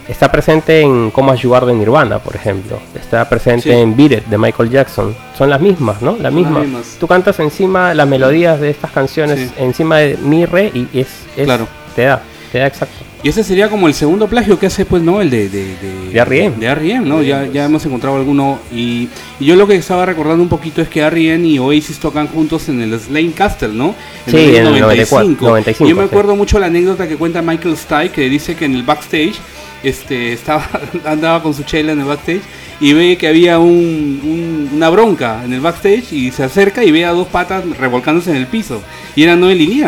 está 0.10 0.30
presente 0.30 0.82
en 0.82 1.10
Cómo 1.12 1.32
ayudar 1.32 1.66
de 1.66 1.74
Nirvana, 1.74 2.20
por 2.20 2.36
ejemplo. 2.36 2.80
Está 2.94 3.30
presente 3.30 3.80
en 3.80 3.96
Beat 3.96 4.12
It 4.12 4.26
de 4.26 4.38
Michael 4.38 4.70
Jackson. 4.70 5.16
Son 5.38 5.50
las 5.50 5.62
mismas, 5.62 6.02
¿no? 6.02 6.18
Las 6.20 6.34
mismas. 6.34 6.66
Tú 7.00 7.08
cantas 7.08 7.40
encima 7.40 7.94
las 7.94 8.08
melodías 8.08 8.60
de 8.60 8.70
estas 8.70 8.92
canciones, 8.92 9.54
encima 9.58 10.00
de 10.00 10.18
Mi 10.18 10.46
Re, 10.46 10.70
y 10.74 11.00
es, 11.00 11.08
claro. 11.46 11.66
te 11.96 12.04
da, 12.04 12.22
exacto. 12.54 13.08
Y 13.24 13.30
ese 13.30 13.44
sería 13.44 13.68
como 13.68 13.88
el 13.88 13.94
segundo 13.94 14.28
plagio 14.28 14.60
que 14.60 14.68
hace, 14.68 14.86
pues, 14.86 15.02
¿no? 15.02 15.22
El 15.22 15.30
de... 15.30 15.50
De, 15.50 15.76
de, 15.76 16.10
de 16.12 16.20
R.E.M. 16.20 16.58
De 16.58 16.68
R.E.M., 16.68 17.08
¿no? 17.08 17.22
Ya, 17.24 17.46
ya 17.48 17.66
hemos 17.66 17.86
encontrado 17.86 18.16
alguno. 18.16 18.60
Y, 18.72 19.10
yo 19.40 19.56
lo 19.56 19.68
que 19.68 19.76
estaba 19.76 20.06
recordando 20.06 20.44
un 20.44 20.50
poquito 20.50 20.82
es 20.82 20.88
que 20.88 21.00
R.E.M. 21.00 21.48
y 21.48 21.58
Oasis 21.58 22.00
tocan 22.00 22.28
juntos 22.28 22.70
en 22.70 22.82
el 22.82 22.98
Slane 23.00 23.32
Castle, 23.32 23.70
¿no? 23.70 23.96
En 24.28 24.32
sí, 24.32 24.38
el 24.38 24.56
en 24.56 24.68
el 24.68 24.80
95. 24.82 25.60
yo 25.88 25.96
me 25.96 26.04
acuerdo 26.04 26.36
mucho 26.36 26.60
la 26.60 26.68
anécdota 26.68 27.08
que 27.08 27.18
cuenta 27.18 27.42
Michael 27.42 27.76
Stipe, 27.76 28.10
que 28.10 28.30
dice 28.30 28.56
que 28.56 28.66
en 28.66 28.76
el 28.76 28.84
backstage 28.84 29.36
este, 29.84 30.34
estaba, 30.34 30.68
andaba 31.06 31.42
con 31.42 31.54
su 31.54 31.64
chela 31.64 31.94
en 31.94 32.02
el 32.02 32.06
backstage 32.06 32.42
y 32.80 32.94
ve 32.94 33.18
que 33.18 33.28
había 33.28 33.60
una 33.60 34.90
bronca 34.90 35.44
en 35.44 35.54
el 35.54 35.62
backstage 35.62 36.14
y 36.14 36.32
se 36.32 36.44
acerca 36.44 36.84
y 36.84 36.92
ve 36.92 37.06
a 37.06 37.12
dos 37.12 37.28
patas 37.28 37.66
revolcándose 37.78 38.32
en 38.32 38.38
el 38.38 38.48
piso. 38.48 38.82
Y 39.16 39.24
era 39.24 39.36
Noel 39.36 39.62
y 39.62 39.84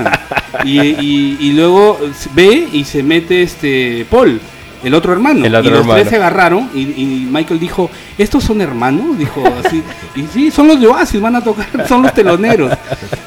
y, 0.66 1.38
y, 1.40 1.54
luego 1.54 2.00
ve 2.34 2.68
y 2.72 2.84
se 2.84 3.04
mete 3.04 3.44
este 3.44 4.06
Paul 4.10 4.40
el 4.84 4.94
otro 4.94 5.14
hermano. 5.14 5.46
y 5.46 5.50
los 5.50 5.88
tres 5.88 6.10
se 6.10 6.16
agarraron 6.16 6.70
y, 6.74 7.28
Michael 7.30 7.60
dijo, 7.60 7.90
¿estos 8.18 8.44
son 8.44 8.62
hermanos? 8.62 9.18
Dijo 9.18 9.44
así. 9.64 9.84
y 10.16 10.24
sí, 10.34 10.52
son 10.52 10.68
los 10.68 10.80
de 10.80 10.88
Oasis, 10.88 11.20
van 11.20 11.36
a 11.36 11.44
tocar, 11.44 11.68
son 11.88 12.04
los 12.04 12.14
teloneros. 12.14 12.72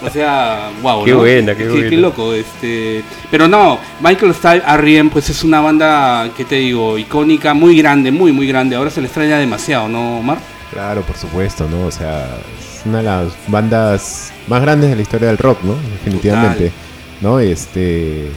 O 0.02 0.10
sea, 0.10 0.70
wow. 0.82 1.04
Qué 1.04 1.14
buena, 1.14 1.54
qué, 1.54 1.68
qué, 1.68 1.90
qué, 1.90 1.96
loco. 1.96 2.32
Este, 2.32 3.02
pero 3.30 3.48
no, 3.48 3.78
Michael 4.00 4.34
Style, 4.34 4.62
R.E.M., 4.66 5.10
pues 5.10 5.30
es 5.30 5.44
una 5.44 5.60
banda, 5.60 6.30
¿qué 6.36 6.44
te 6.44 6.56
digo? 6.56 6.98
Icónica, 6.98 7.54
muy 7.54 7.76
grande, 7.76 8.10
muy, 8.10 8.32
muy 8.32 8.46
grande. 8.46 8.76
Ahora 8.76 8.90
se 8.90 9.00
le 9.00 9.06
extraña 9.06 9.38
demasiado, 9.38 9.88
¿no, 9.88 10.18
Omar? 10.18 10.38
Claro, 10.70 11.02
por 11.02 11.16
supuesto, 11.16 11.68
¿no? 11.68 11.86
O 11.86 11.90
sea, 11.90 12.26
es 12.58 12.86
una 12.86 12.98
de 12.98 13.04
las 13.04 13.32
bandas 13.48 14.32
más 14.48 14.62
grandes 14.62 14.90
de 14.90 14.96
la 14.96 15.02
historia 15.02 15.28
del 15.28 15.38
rock, 15.38 15.62
¿no? 15.62 15.74
Definitivamente. 15.74 16.72
¿No? 17.20 17.38
Este 17.38 18.30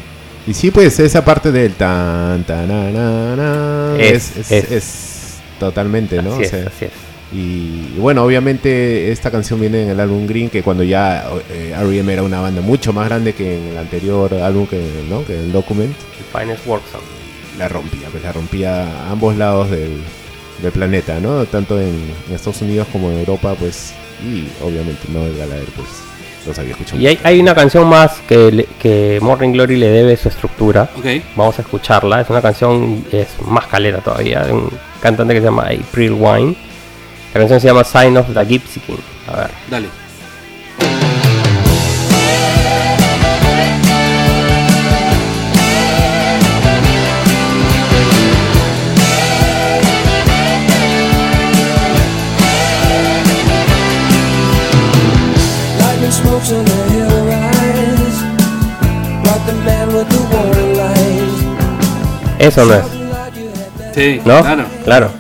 y 0.48 0.54
sí, 0.54 0.72
pues 0.72 1.00
esa 1.00 1.24
parte 1.26 1.52
del 1.52 1.74
tan, 1.74 2.44
tan, 2.44 2.68
na, 2.68 3.96
es, 3.98 4.38
es, 4.38 4.52
es, 4.52 5.38
totalmente, 5.60 6.22
¿no? 6.22 6.34
Así 6.34 6.44
es, 6.44 6.54
así 6.54 6.86
es. 6.86 6.92
Y, 7.32 7.98
bueno, 7.98 8.24
obviamente 8.24 9.12
esta 9.12 9.32
canción 9.32 9.60
viene 9.60 9.84
en 9.84 9.90
el 9.90 10.00
álbum 10.00 10.28
Green, 10.28 10.50
que 10.50 10.62
cuando 10.62 10.84
ya 10.84 11.26
eh, 11.50 11.74
R.E.M. 11.76 12.14
era 12.14 12.24
una 12.24 12.40
banda 12.40 12.62
mucho 12.62 12.94
más 12.94 13.08
grande 13.10 13.34
que 13.34 13.58
en 13.58 13.64
el 13.72 13.78
anterior 13.78 14.34
álbum, 14.36 14.68
que, 14.68 14.82
¿no? 15.10 15.26
que 15.26 15.36
el 15.36 15.52
Document. 15.52 15.94
El 16.20 16.40
Finest 16.40 16.66
Work 16.68 16.84
La 17.58 17.68
rompía, 17.68 18.08
pues 18.12 18.24
la 18.24 18.32
rompía 18.32 18.84
a 18.84 19.12
ambos 19.12 19.36
lados 19.36 19.72
del, 19.72 20.02
del 20.62 20.72
planeta, 20.72 21.20
¿no? 21.20 21.46
Tanto 21.46 21.80
en, 21.82 21.96
Estados 22.32 22.62
Unidos 22.62 22.88
como 22.92 23.12
en 23.12 23.20
Europa, 23.20 23.56
pues, 23.60 23.94
y 24.24 24.48
obviamente 24.64 25.02
no 25.10 25.26
el 25.26 25.38
Galader, 25.38 25.68
pues 25.76 25.88
y 26.98 27.08
hay, 27.08 27.40
una 27.40 27.56
canción 27.56 27.88
más 27.88 28.20
que, 28.28 28.68
que 28.80 29.20
Morning 29.22 29.52
Glory 29.52 29.78
le 29.78 29.88
debe 29.88 30.16
su 30.18 30.30
estructura. 30.30 30.90
Vamos 31.36 31.58
a 31.58 31.62
escucharla. 31.62 32.22
Es 32.22 32.30
una 32.30 32.42
canción, 32.42 33.06
es 33.12 33.28
más 33.42 33.68
calera 33.68 34.00
todavía, 34.00 34.44
de 34.44 34.54
un 34.54 34.70
cantante 35.02 35.34
que 35.34 35.40
se 35.40 35.46
llama 35.46 35.64
April 35.64 36.14
Wine. 36.14 36.56
La 37.34 37.40
canción 37.42 37.60
se 37.60 37.68
llama 37.68 37.84
Sign 37.84 38.18
of 38.18 38.28
the 38.34 38.46
Gypsy 38.46 38.80
King. 38.80 38.96
A 39.28 39.38
ver. 39.38 39.52
Dale. 39.70 40.05
Eso 62.40 62.66
no 62.66 62.74
es. 62.74 62.84
Sí, 63.94 64.22
¿No? 64.26 64.42
claro. 64.42 64.66
Claro. 64.84 65.12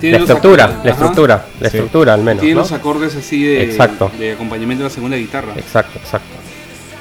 La 0.00 0.18
estructura, 0.18 0.80
la 0.84 0.90
estructura, 0.92 1.46
la 1.60 1.66
estructura 1.66 2.14
al 2.14 2.22
menos. 2.22 2.40
Tiene 2.40 2.54
los 2.54 2.70
acordes 2.70 3.16
así 3.16 3.42
de, 3.42 3.64
exacto. 3.64 4.10
de 4.18 4.32
acompañamiento 4.32 4.84
de 4.84 4.90
la 4.90 4.94
segunda 4.94 5.16
guitarra. 5.16 5.52
Exacto, 5.56 5.98
exacto. 5.98 6.36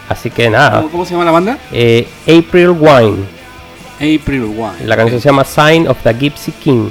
Así 0.10 0.32
que 0.32 0.50
nada. 0.50 0.84
¿Cómo, 0.90 1.06
se 1.06 1.12
llama 1.12 1.26
la 1.26 1.32
banda? 1.32 1.58
Eh, 1.72 2.08
April 2.24 2.70
Wine. 2.70 3.26
April 3.98 4.46
Wine. 4.46 4.86
La 4.86 4.96
canción 4.96 5.22
se 5.22 5.30
llama 5.30 5.44
Sign 5.44 5.88
of 5.88 5.98
the 6.02 6.14
Gypsy 6.14 6.52
King. 6.54 6.90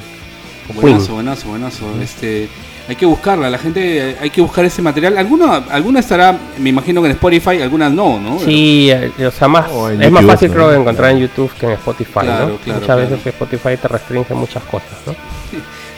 Buenazo, 0.75 1.13
buenazo, 1.13 1.49
buenazo. 1.49 1.85
Este, 2.01 2.47
hay 2.87 2.95
que 2.95 3.05
buscarla, 3.05 3.49
la 3.49 3.57
gente 3.57 4.15
hay 4.19 4.29
que 4.29 4.41
buscar 4.41 4.63
ese 4.63 4.81
material. 4.81 5.17
Alguna, 5.17 5.57
alguna 5.69 5.99
estará, 5.99 6.37
me 6.57 6.69
imagino 6.69 7.01
que 7.01 7.07
en 7.07 7.13
Spotify, 7.13 7.61
algunas 7.61 7.91
no, 7.91 8.19
¿no? 8.19 8.39
Sí, 8.39 8.89
eh, 8.89 9.11
o 9.25 9.31
sea, 9.31 9.47
más, 9.47 9.65
es 9.99 10.11
más 10.11 10.25
fácil 10.25 10.51
creo 10.51 10.73
encontrar 10.73 11.11
en 11.11 11.19
YouTube 11.19 11.51
que 11.59 11.65
en 11.65 11.71
Spotify, 11.73 12.25
¿no? 12.25 12.59
muchas 12.73 12.97
veces 12.97 13.25
Spotify 13.25 13.77
te 13.81 13.87
restringe 13.87 14.33
muchas 14.33 14.63
cosas, 14.63 14.91
¿no? 15.05 15.15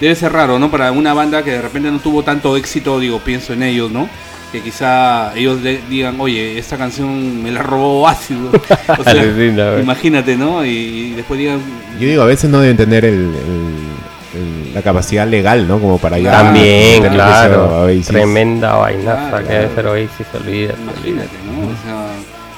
Debe 0.01 0.15
ser 0.15 0.31
raro, 0.31 0.57
¿no? 0.57 0.71
Para 0.71 0.91
una 0.91 1.13
banda 1.13 1.43
que 1.43 1.51
de 1.51 1.61
repente 1.61 1.91
no 1.91 1.99
tuvo 1.99 2.23
tanto 2.23 2.55
éxito, 2.55 2.99
digo, 2.99 3.19
pienso 3.19 3.53
en 3.53 3.63
ellos, 3.63 3.91
¿no? 3.91 4.09
que 4.51 4.61
quizá 4.61 5.31
ellos 5.35 5.59
digan, 5.89 6.19
oye, 6.19 6.57
esta 6.57 6.75
canción 6.75 7.43
me 7.43 7.51
la 7.51 7.61
robó 7.61 8.07
ácido. 8.07 8.49
O 8.97 9.03
sea, 9.03 9.79
imagínate, 9.79 10.35
¿no? 10.35 10.65
Y, 10.65 11.11
después 11.11 11.39
digan... 11.39 11.59
Yo 11.99 12.07
digo, 12.07 12.23
a 12.23 12.25
veces 12.25 12.49
no 12.49 12.59
deben 12.59 12.75
tener 12.75 13.05
el 13.05 13.31
la 14.73 14.81
capacidad 14.81 15.27
legal, 15.27 15.67
¿no? 15.67 15.79
Como 15.79 15.97
para 15.97 16.17
ya 16.17 16.31
También, 16.31 17.03
claro. 17.09 17.87
Tremenda 18.05 18.75
vainaza 18.75 19.43
que 19.43 19.53
debe 19.53 19.75
ser 19.75 19.87
Oasis, 19.87 20.27
olvida. 20.33 20.73
Imagínate, 20.81 21.29
¿no? 21.45 21.67
O 21.67 21.83
sea, 21.83 22.07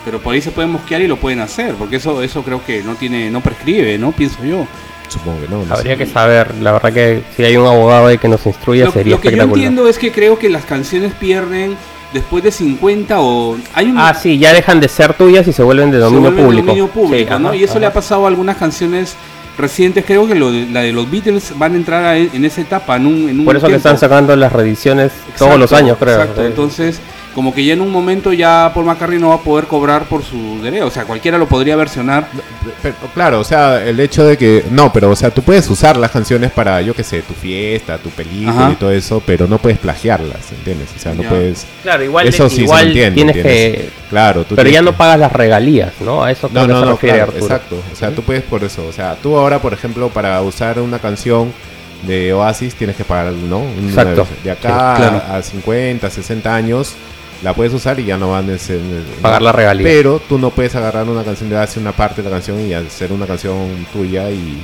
pero 0.04 0.20
por 0.20 0.34
ahí 0.34 0.42
se 0.42 0.52
pueden 0.52 0.72
mosquear 0.72 1.02
y 1.02 1.08
lo 1.08 1.18
pueden 1.18 1.42
hacer, 1.42 1.76
porque 1.76 1.98
eso 1.98 2.22
eso 2.24 2.44
creo 2.44 2.64
que 2.66 2.82
no 2.84 2.96
tiene 2.96 3.30
no 3.30 3.42
prescribe, 3.42 3.98
¿no? 3.98 4.12
Pienso 4.12 4.44
yo. 4.44 4.66
Supongo 5.08 5.42
que 5.42 5.48
no. 5.50 5.66
Habría 5.70 5.98
que 5.98 6.06
saber, 6.06 6.56
la 6.62 6.72
verdad 6.72 6.94
que 6.94 7.22
si 7.36 7.44
hay 7.44 7.58
un 7.58 7.68
abogado 7.68 8.08
ahí 8.08 8.18
que 8.18 8.30
nos 8.30 8.46
instruya 8.46 8.90
sería 8.92 9.16
Lo 9.16 9.22
que 9.22 9.36
yo 9.36 9.44
entiendo 9.44 9.88
es 9.88 9.98
que 9.98 10.12
creo 10.12 10.40
que 10.40 10.50
las 10.50 10.64
canciones 10.64 11.14
pierden 11.14 11.76
después 12.14 12.44
de 12.44 12.52
50 12.52 13.20
o 13.20 13.58
hay 13.74 13.94
Ah, 13.98 14.14
sí, 14.14 14.38
ya 14.38 14.54
dejan 14.54 14.80
de 14.80 14.88
ser 14.88 15.14
tuyas 15.14 15.48
y 15.48 15.54
se 15.54 15.64
vuelven 15.64 15.92
de 15.92 15.98
dominio 15.98 16.34
público. 16.36 16.68
dominio 16.68 16.88
público, 16.88 17.40
¿no? 17.40 17.54
y 17.54 17.64
eso 17.64 17.78
le 17.80 17.86
ha 17.86 17.94
pasado 17.94 18.26
a 18.26 18.30
algunas 18.30 18.58
canciones 18.58 19.16
recientes, 19.58 20.06
creo 20.06 20.28
que 20.28 20.36
lo 20.36 20.52
de, 20.52 20.68
la 20.68 20.82
de 20.82 20.92
los 20.92 21.10
Beatles 21.10 21.54
van 21.58 21.74
a 21.74 21.76
entrar 21.78 22.16
en 22.16 22.46
esa 22.46 22.62
etapa. 22.62 22.96
En 22.96 23.06
un, 23.06 23.30
en 23.30 23.40
un 23.40 23.46
Por 23.46 23.56
eso 23.56 23.68
que 23.68 23.76
están 23.76 23.98
sacando 23.98 24.36
las 24.36 24.52
reediciones 24.52 25.12
todos 25.38 25.60
los 25.60 25.72
años, 25.74 25.98
creo. 26.00 26.20
Exacto, 26.20 26.46
entonces 26.46 27.00
como 27.34 27.54
que 27.54 27.64
ya 27.64 27.74
en 27.74 27.82
un 27.82 27.92
momento 27.92 28.34
ya 28.34 28.72
Paul 28.74 28.86
McCartney 28.86 29.20
no 29.20 29.30
va 29.30 29.36
a 29.36 29.42
poder 29.42 29.66
cobrar 29.66 30.04
por 30.04 30.24
su 30.24 30.62
derecho, 30.62 30.88
o 30.88 30.92
sea, 30.92 31.06
cualquiera 31.06 31.38
lo 31.38 31.48
podría 31.48 31.76
versionar. 31.76 32.28
claro, 33.14 33.40
o 33.40 33.44
sea, 33.44 33.84
el 33.86 34.00
hecho 34.00 34.26
de 34.26 34.38
que 34.38 34.66
no, 34.70 34.92
pero 34.92 35.10
o 35.10 35.16
sea, 35.16 35.32
tú 35.32 35.42
puedes 35.42 35.70
usar 35.70 35.98
las 35.98 36.12
canciones 36.12 36.52
para 36.52 36.82
yo 36.82 36.94
qué 36.94 37.04
sé, 37.04 37.22
tu 37.22 37.34
fiesta, 37.34 37.98
tu 37.98 38.10
película 38.10 38.72
y 38.74 38.76
todo 38.76 38.92
eso, 38.92 39.22
pero 39.26 39.48
no 39.48 39.58
puedes 39.58 39.80
plagiarlas, 39.80 40.52
¿entiendes? 40.52 40.90
O 40.96 41.00
sea, 41.00 41.14
no 41.14 41.24
puedes 41.24 41.66
Claro, 41.84 42.04
igual 42.04 42.28
eso 42.28 42.50
sí 42.50 42.64
igual 42.64 42.92
tienes 42.92 43.36
que 43.36 43.90
Claro, 44.10 44.44
tú 44.44 44.56
pero 44.56 44.70
ya 44.70 44.82
no 44.82 44.94
pagas 44.94 45.20
las 45.20 45.32
regalías, 45.32 45.94
¿no? 46.02 46.24
A 46.24 46.32
eso 46.32 46.50
no, 46.52 46.68
no, 46.68 46.80
se 46.80 46.92
refiere 46.92 47.20
Exacto, 47.40 47.82
o 47.92 47.96
sea, 47.96 48.12
tú 48.12 48.24
puedes 48.24 48.44
por 48.44 48.64
eso, 48.64 48.86
o 48.86 48.92
sea, 48.92 49.16
tú 49.16 49.38
ahora, 49.38 49.60
por 49.60 49.74
ejemplo, 49.74 50.10
para 50.10 50.42
usar 50.42 50.80
una 50.80 51.00
canción 51.00 51.54
de 52.04 52.34
Oasis 52.34 52.76
tienes 52.76 52.96
que 52.96 53.04
pagar, 53.04 53.32
¿no? 53.32 53.64
Exacto. 53.88 54.28
De 54.44 54.52
acá 54.52 55.36
a 55.36 55.42
50, 55.42 56.10
60 56.10 56.54
años 56.54 56.96
la 57.44 57.54
puedes 57.54 57.74
usar 57.74 58.00
y 58.00 58.06
ya 58.06 58.18
no 58.18 58.32
van 58.32 58.50
a 58.50 58.58
pagar 59.22 59.42
la 59.42 59.52
regalía. 59.52 59.84
Pero 59.84 60.22
tú 60.28 60.38
no 60.38 60.50
puedes 60.52 60.76
agarrar 60.76 61.08
una 61.08 61.24
canción 61.24 61.50
de 61.50 61.56
Oasis, 61.56 61.78
una 61.78 61.92
parte 61.92 62.22
de 62.22 62.30
la 62.30 62.36
canción 62.36 62.60
y 62.60 62.74
hacer 62.74 63.12
una 63.12 63.26
canción 63.26 63.86
tuya 63.92 64.30
y, 64.30 64.62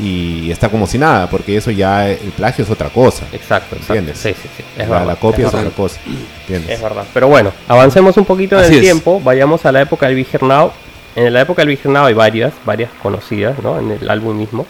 y 0.00 0.50
está 0.50 0.68
como 0.68 0.86
si 0.86 0.98
nada, 0.98 1.28
porque 1.28 1.56
eso 1.56 1.70
ya 1.70 2.08
el 2.08 2.32
plagio 2.36 2.64
es 2.64 2.70
otra 2.70 2.88
cosa. 2.88 3.24
Exacto, 3.32 3.76
¿entiendes? 3.76 4.18
Sí, 4.18 4.34
sí, 4.34 4.48
sí. 4.56 4.64
Es 4.76 4.88
la, 4.88 5.04
la 5.04 5.16
copia 5.16 5.46
es, 5.46 5.54
otra 5.54 5.70
cosa. 5.70 6.00
¿entiendes? 6.42 6.70
Es 6.70 6.82
verdad. 6.82 7.04
Pero 7.12 7.28
bueno, 7.28 7.52
avancemos 7.68 8.16
un 8.16 8.24
poquito 8.24 8.62
en 8.62 8.72
el 8.72 8.80
tiempo, 8.80 9.20
vayamos 9.20 9.64
a 9.66 9.72
la 9.72 9.82
época 9.82 10.08
del 10.08 10.26
Now. 10.40 10.72
En 11.16 11.32
la 11.32 11.40
época 11.40 11.64
del 11.64 11.78
Now 11.84 12.06
hay 12.06 12.14
varias, 12.14 12.52
varias 12.64 12.90
conocidas, 13.02 13.58
¿no? 13.62 13.78
En 13.78 13.90
el 13.90 14.08
álbum 14.08 14.36
mismo. 14.36 14.66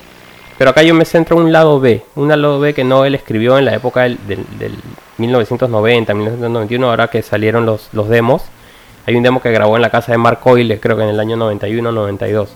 Pero 0.61 0.73
acá 0.73 0.83
yo 0.83 0.93
me 0.93 1.07
centro 1.07 1.39
en 1.39 1.45
un 1.45 1.53
lado 1.53 1.81
B, 1.81 2.03
un 2.17 2.29
lado 2.29 2.61
B 2.61 2.75
que 2.75 2.85
Noel 2.85 3.15
escribió 3.15 3.57
en 3.57 3.65
la 3.65 3.75
época 3.75 4.03
del, 4.03 4.19
1990, 5.17 6.13
1991, 6.13 6.91
ahora 6.91 7.09
que 7.09 7.23
salieron 7.23 7.65
los, 7.65 7.89
los 7.95 8.11
demos. 8.11 8.43
Hay 9.07 9.17
un 9.17 9.23
demo 9.23 9.41
que 9.41 9.51
grabó 9.53 9.77
en 9.77 9.81
la 9.81 9.89
casa 9.89 10.13
de 10.13 10.19
Mark 10.19 10.41
Coyle, 10.41 10.79
creo 10.79 10.99
que 10.99 11.05
en 11.05 11.09
el 11.09 11.19
año 11.19 11.39
91-92. 11.39 12.49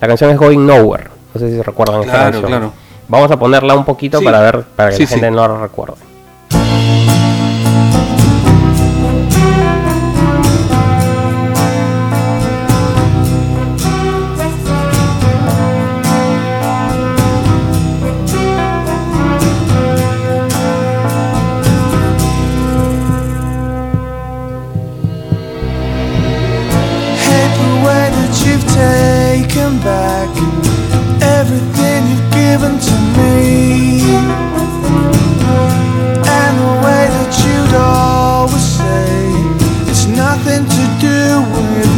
La 0.00 0.06
canción 0.06 0.30
es 0.30 0.38
Going 0.38 0.64
Nowhere, 0.64 1.08
no 1.34 1.40
sé 1.40 1.50
si 1.50 1.60
recuerdan 1.60 2.02
esta 2.02 2.30
canción. 2.30 2.46
Claro. 2.46 2.72
Vamos 3.08 3.28
a 3.32 3.36
ponerla 3.36 3.74
un 3.74 3.84
poquito 3.84 4.22
para 4.22 4.40
ver, 4.40 4.62
para 4.76 4.90
que 4.90 5.00
la 5.00 5.06
gente 5.08 5.28
no 5.28 5.48
la 5.48 5.60
recuerde. 5.60 5.96
taken 29.42 29.78
back 29.78 30.28
everything 31.22 32.00
you've 32.10 32.30
given 32.32 32.74
to 32.78 32.94
me. 33.16 34.00
And 36.38 36.54
the 36.62 36.72
way 36.84 37.04
that 37.14 37.32
you'd 37.44 37.74
always 37.74 38.66
say 38.78 39.06
it's 39.90 40.06
nothing 40.06 40.64
to 40.76 40.84
do 41.00 41.18
with 41.52 41.97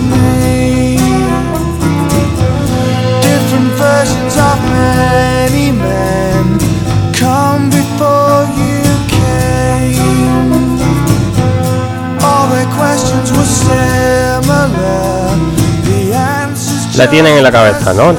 la 17.01 17.09
tienen 17.09 17.37
en 17.39 17.43
la 17.43 17.51
cabeza, 17.51 17.95
¿no? 17.95 18.15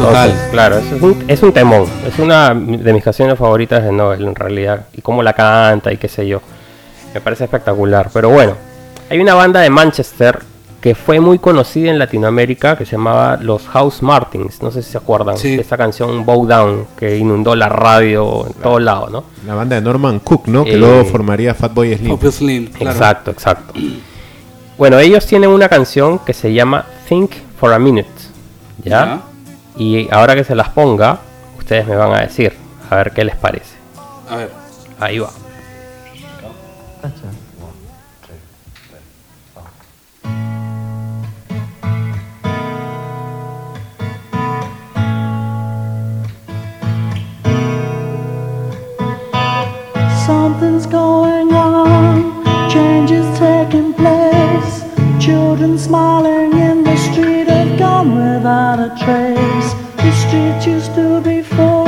claro, 0.52 0.80
es 0.80 1.02
un, 1.02 1.24
es 1.28 1.44
un 1.44 1.54
temón. 1.54 1.86
Es 2.08 2.18
una 2.18 2.50
de 2.50 2.94
mis 2.94 3.04
canciones 3.04 3.38
favoritas 3.38 3.84
de 3.84 3.92
Noel, 3.92 4.24
en 4.24 4.34
realidad. 4.34 4.88
Y 4.94 5.02
cómo 5.02 5.22
la 5.22 5.34
canta 5.34 5.92
y 5.94 5.98
qué 5.98 6.08
sé 6.08 6.28
yo. 6.28 6.42
Me 7.14 7.22
parece 7.22 7.44
espectacular. 7.44 8.10
Pero 8.12 8.30
bueno, 8.30 8.56
hay 9.08 9.20
una 9.20 9.36
banda 9.36 9.60
de 9.60 9.70
Manchester 9.70 10.40
que 10.82 10.96
fue 10.96 11.20
muy 11.20 11.38
conocida 11.38 11.92
en 11.92 12.00
Latinoamérica 12.00 12.76
que 12.76 12.86
se 12.86 12.94
llamaba 12.94 13.38
Los 13.40 13.68
House 13.68 14.02
Martins. 14.02 14.64
No 14.64 14.72
sé 14.72 14.82
si 14.82 14.92
se 14.94 14.98
acuerdan 14.98 15.36
de 15.36 15.62
esa 15.62 15.78
canción 15.78 16.26
Bow 16.26 16.48
Down 16.48 16.88
que 16.98 17.18
inundó 17.18 17.56
la 17.56 17.70
radio 17.70 18.48
en 18.48 18.54
todos 18.54 18.82
lados, 18.82 19.12
¿no? 19.12 19.26
La 19.46 19.54
banda 19.54 19.76
de 19.76 19.84
Norman 19.84 20.18
Cook, 20.22 20.48
¿no? 20.48 20.64
Que 20.64 20.78
luego 20.78 21.02
eh, 21.02 21.06
formaría 21.06 21.54
Fatboy 21.54 21.96
Slim. 21.96 22.32
Slim 22.32 22.70
Exacto, 22.80 23.30
exacto. 23.30 23.76
Bueno, 24.76 24.98
ellos 24.98 25.28
tienen 25.28 25.52
una 25.52 25.70
canción 25.70 26.18
que 26.18 26.34
se 26.34 26.52
llama 26.52 26.88
Think 27.08 27.34
for 27.60 27.72
a 27.72 27.78
Minute. 27.78 28.21
¿Ya? 28.84 29.22
Y 29.78 30.08
ahora 30.12 30.36
que 30.36 30.44
se 30.44 30.56
las 30.56 30.70
ponga, 30.70 31.20
ustedes 31.58 31.88
me 31.88 31.96
van 31.96 32.14
a 32.14 32.22
decir, 32.22 32.54
a 32.90 32.96
ver 32.96 33.12
qué 33.12 33.24
les 33.24 33.36
parece. 33.36 33.76
A 34.30 34.36
ver. 34.36 34.52
Ahí 35.00 35.20
va. 35.20 35.30
Something's 50.26 50.86
going 50.86 51.52
on, 51.52 52.44
change 52.70 53.12
is 53.12 53.26
taking 53.40 53.94
place, 53.94 54.84
children 55.20 55.78
smiling 55.78 56.54
in 56.54 56.84
the 56.84 56.96
gone 58.02 58.16
without 58.16 58.80
a 58.80 58.90
trace. 59.04 59.74
The 59.98 60.12
street 60.12 60.74
used 60.74 60.94
to 60.96 61.22
be 61.22 61.42
full, 61.42 61.86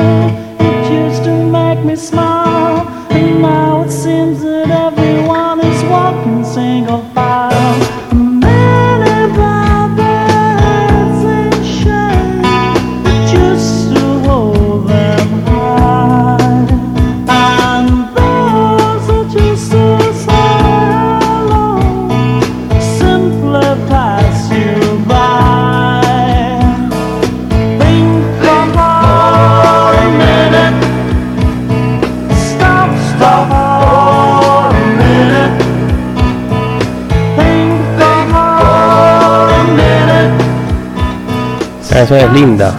Es 42.16 42.32
linda. 42.32 42.74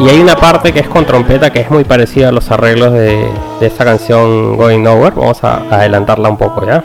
Y 0.00 0.08
hay 0.08 0.18
una 0.18 0.34
parte 0.34 0.72
que 0.72 0.80
es 0.80 0.88
con 0.88 1.04
trompeta 1.06 1.50
que 1.50 1.60
es 1.60 1.70
muy 1.70 1.84
parecida 1.84 2.30
a 2.30 2.32
los 2.32 2.50
arreglos 2.50 2.92
de, 2.92 3.28
de 3.60 3.66
esta 3.66 3.84
canción 3.84 4.56
Going 4.56 4.82
Nowhere. 4.82 5.14
Vamos 5.14 5.44
a 5.44 5.62
adelantarla 5.70 6.28
un 6.28 6.36
poco, 6.36 6.66
¿ya? 6.66 6.84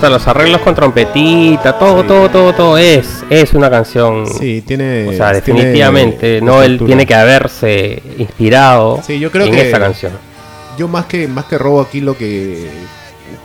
Hasta 0.00 0.08
los 0.08 0.26
arreglos 0.28 0.62
con 0.62 0.74
trompetita, 0.74 1.78
todo, 1.78 2.04
todo, 2.04 2.30
todo, 2.30 2.54
todo 2.54 2.78
es, 2.78 3.22
es 3.28 3.52
una 3.52 3.68
canción. 3.68 4.26
Sí, 4.26 4.64
tiene. 4.66 5.06
O 5.06 5.12
sea, 5.12 5.30
definitivamente, 5.30 6.40
no 6.40 6.62
él 6.62 6.80
tiene 6.86 7.04
que 7.04 7.14
haberse 7.14 8.02
inspirado 8.16 9.02
sí, 9.06 9.20
yo 9.20 9.30
creo 9.30 9.44
en 9.44 9.54
esa 9.56 9.78
canción. 9.78 10.12
Yo 10.78 10.88
más 10.88 11.04
que 11.04 11.28
más 11.28 11.44
que 11.44 11.58
robo 11.58 11.82
aquí 11.82 12.00
lo 12.00 12.16
que 12.16 12.70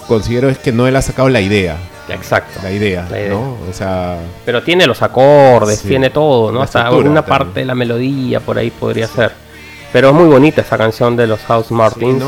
considero 0.07 0.47
es 0.47 0.57
que 0.57 0.71
no 0.71 0.87
él 0.87 0.95
ha 0.95 1.01
sacado 1.01 1.27
la 1.27 1.41
idea. 1.41 1.75
Exacto. 2.07 2.61
La 2.63 2.71
idea, 2.71 3.05
¿no? 3.29 3.57
O 3.69 3.73
sea. 3.73 4.17
Pero 4.45 4.63
tiene 4.63 4.87
los 4.87 5.01
acordes, 5.01 5.81
tiene 5.81 6.09
todo, 6.09 6.53
¿no? 6.53 6.61
Hasta 6.61 6.89
una 6.89 7.25
parte 7.25 7.59
de 7.59 7.65
la 7.65 7.75
melodía 7.75 8.39
por 8.39 8.57
ahí 8.57 8.71
podría 8.71 9.07
ser. 9.07 9.33
Pero 9.91 10.07
es 10.07 10.15
muy 10.15 10.29
bonita 10.29 10.61
esa 10.61 10.77
canción 10.77 11.17
de 11.17 11.27
los 11.27 11.41
House 11.41 11.69
Martins. 11.71 12.23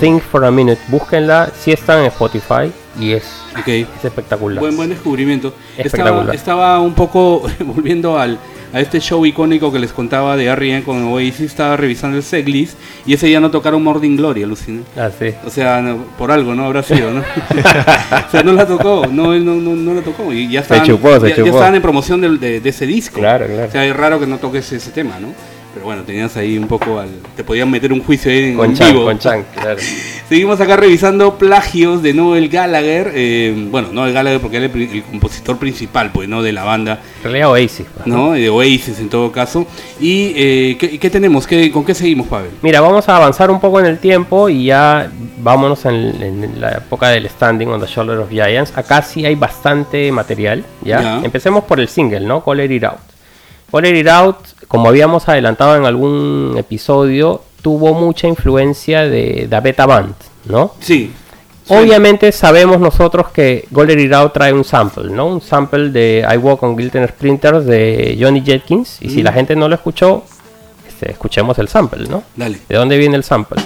Think 0.00 0.22
for 0.22 0.44
a 0.44 0.50
Minute. 0.50 0.82
Búsquenla. 0.88 1.50
Si 1.58 1.72
están 1.72 2.00
en 2.00 2.06
Spotify 2.08 2.70
y 2.98 3.12
es, 3.12 3.24
espectacular. 4.02 4.58
Buen, 4.60 4.76
buen 4.76 4.90
descubrimiento. 4.90 5.54
Estaba, 5.76 6.32
estaba 6.34 6.80
un 6.80 6.94
poco 6.94 7.42
volviendo 7.60 8.18
al, 8.18 8.38
a 8.72 8.80
este 8.80 9.00
show 9.00 9.24
icónico 9.24 9.72
que 9.72 9.78
les 9.78 9.92
contaba 9.92 10.36
de 10.36 10.46
R.E.M. 10.46 10.82
con 10.84 11.04
Oasis, 11.04 11.40
estaba 11.40 11.76
revisando 11.76 12.16
el 12.16 12.22
setlist 12.22 12.78
y 13.06 13.14
ese 13.14 13.26
día 13.26 13.40
no 13.40 13.50
tocaron 13.50 13.82
Morning 13.82 14.16
Glory, 14.16 14.42
alucina. 14.42 14.82
Ah, 14.96 15.10
sí. 15.16 15.32
O 15.44 15.50
sea, 15.50 15.96
por 16.18 16.30
algo, 16.30 16.54
¿no? 16.54 16.66
Habrá 16.66 16.82
sido, 16.82 17.12
¿no? 17.12 17.20
o 18.28 18.30
sea, 18.30 18.42
no 18.42 18.52
la 18.52 18.66
tocó, 18.66 19.06
no, 19.10 19.34
no, 19.38 19.54
no, 19.54 19.76
no 19.76 19.94
la 19.94 20.02
tocó. 20.02 20.32
Y 20.32 20.50
ya 20.50 20.60
estaban, 20.60 20.84
ya, 20.86 20.94
estaban 21.44 21.74
en 21.74 21.82
promoción 21.82 22.20
de, 22.38 22.60
de, 22.60 22.68
ese 22.68 22.86
disco. 22.86 23.20
Claro, 23.20 23.46
claro. 23.46 23.68
O 23.68 23.70
sea, 23.70 23.84
es 23.84 23.96
raro 23.96 24.20
que 24.20 24.26
no 24.26 24.38
toques 24.38 24.70
ese 24.72 24.90
tema, 24.90 25.18
¿no? 25.20 25.28
Pero 25.72 25.86
bueno, 25.86 26.02
tenías 26.02 26.36
ahí 26.36 26.58
un 26.58 26.66
poco 26.66 26.98
al. 26.98 27.08
Te 27.36 27.44
podían 27.44 27.70
meter 27.70 27.92
un 27.92 28.02
juicio 28.02 28.30
ahí 28.30 28.50
en, 28.50 28.56
con 28.56 28.74
vivo. 28.74 29.04
Con 29.04 29.18
Chan, 29.18 29.44
claro. 29.54 29.78
Seguimos 30.28 30.60
acá 30.60 30.76
revisando 30.76 31.38
plagios 31.38 32.02
de 32.02 32.12
Noel 32.12 32.48
Gallagher. 32.48 33.12
Eh, 33.14 33.68
bueno, 33.70 33.88
Noel 33.92 34.12
Gallagher 34.12 34.40
porque 34.40 34.56
él 34.56 34.64
es 34.64 34.74
el, 34.74 35.02
compositor 35.04 35.58
principal, 35.58 36.10
pues, 36.12 36.28
¿no? 36.28 36.42
De 36.42 36.52
la 36.52 36.64
banda. 36.64 37.00
En 37.18 37.22
realidad 37.24 37.50
Oasis. 37.50 37.86
Pues, 37.94 38.06
¿no? 38.06 38.32
De 38.32 38.48
Oasis 38.48 38.98
en 38.98 39.08
todo 39.08 39.30
caso. 39.30 39.66
¿Y 40.00 40.32
eh, 40.36 40.98
¿qué, 41.00 41.10
tenemos? 41.10 41.46
¿Qué, 41.46 41.70
¿Con 41.70 41.84
qué 41.84 41.94
seguimos, 41.94 42.26
Pavel? 42.26 42.50
Mira, 42.62 42.80
vamos 42.80 43.08
a 43.08 43.16
avanzar 43.16 43.50
un 43.50 43.60
poco 43.60 43.78
en 43.78 43.86
el 43.86 43.98
tiempo 43.98 44.48
y 44.48 44.66
ya 44.66 45.10
vámonos 45.38 45.84
en, 45.84 46.60
la 46.60 46.72
época 46.72 47.08
del 47.08 47.28
Standing 47.28 47.68
on 47.68 47.80
the 47.80 47.86
Shoulder 47.86 48.18
of 48.18 48.30
Giants. 48.30 48.72
Acá 48.76 49.02
sí 49.02 49.24
hay 49.24 49.36
bastante 49.36 50.10
material, 50.10 50.64
¿ya? 50.82 51.20
Empecemos 51.22 51.64
por 51.64 51.78
el 51.78 51.88
single, 51.88 52.20
¿no? 52.20 52.44
Call 52.44 52.60
It 52.60 52.84
Out. 52.84 52.98
Call 53.70 53.86
It 53.86 54.08
Out 54.08 54.36
como 54.70 54.88
habíamos 54.88 55.28
adelantado 55.28 55.74
en 55.74 55.84
algún 55.84 56.54
episodio, 56.56 57.42
tuvo 57.60 57.92
mucha 57.92 58.28
influencia 58.28 59.00
de 59.02 59.48
la 59.50 59.60
Beta 59.60 59.84
Band, 59.84 60.14
¿no? 60.44 60.74
Sí. 60.78 61.12
Obviamente 61.66 62.30
sabemos 62.30 62.78
nosotros 62.78 63.30
que 63.30 63.66
Golden 63.72 63.98
It 63.98 64.12
trae 64.32 64.52
un 64.52 64.62
sample, 64.62 65.10
¿no? 65.10 65.26
Un 65.26 65.40
sample 65.40 65.90
de 65.90 66.24
I 66.24 66.36
Walk 66.36 66.62
on 66.62 66.76
Guilty 66.76 67.04
Sprinters 67.08 67.66
de 67.66 68.16
Johnny 68.20 68.42
Jenkins. 68.42 68.98
Y 69.00 69.10
si 69.10 69.24
la 69.24 69.32
gente 69.32 69.56
no 69.56 69.68
lo 69.68 69.74
escuchó, 69.74 70.22
este, 70.86 71.10
escuchemos 71.10 71.58
el 71.58 71.66
sample, 71.66 72.08
¿no? 72.08 72.22
Dale. 72.36 72.60
¿De 72.68 72.76
dónde 72.76 72.96
viene 72.96 73.16
el 73.16 73.24
sample? 73.24 73.60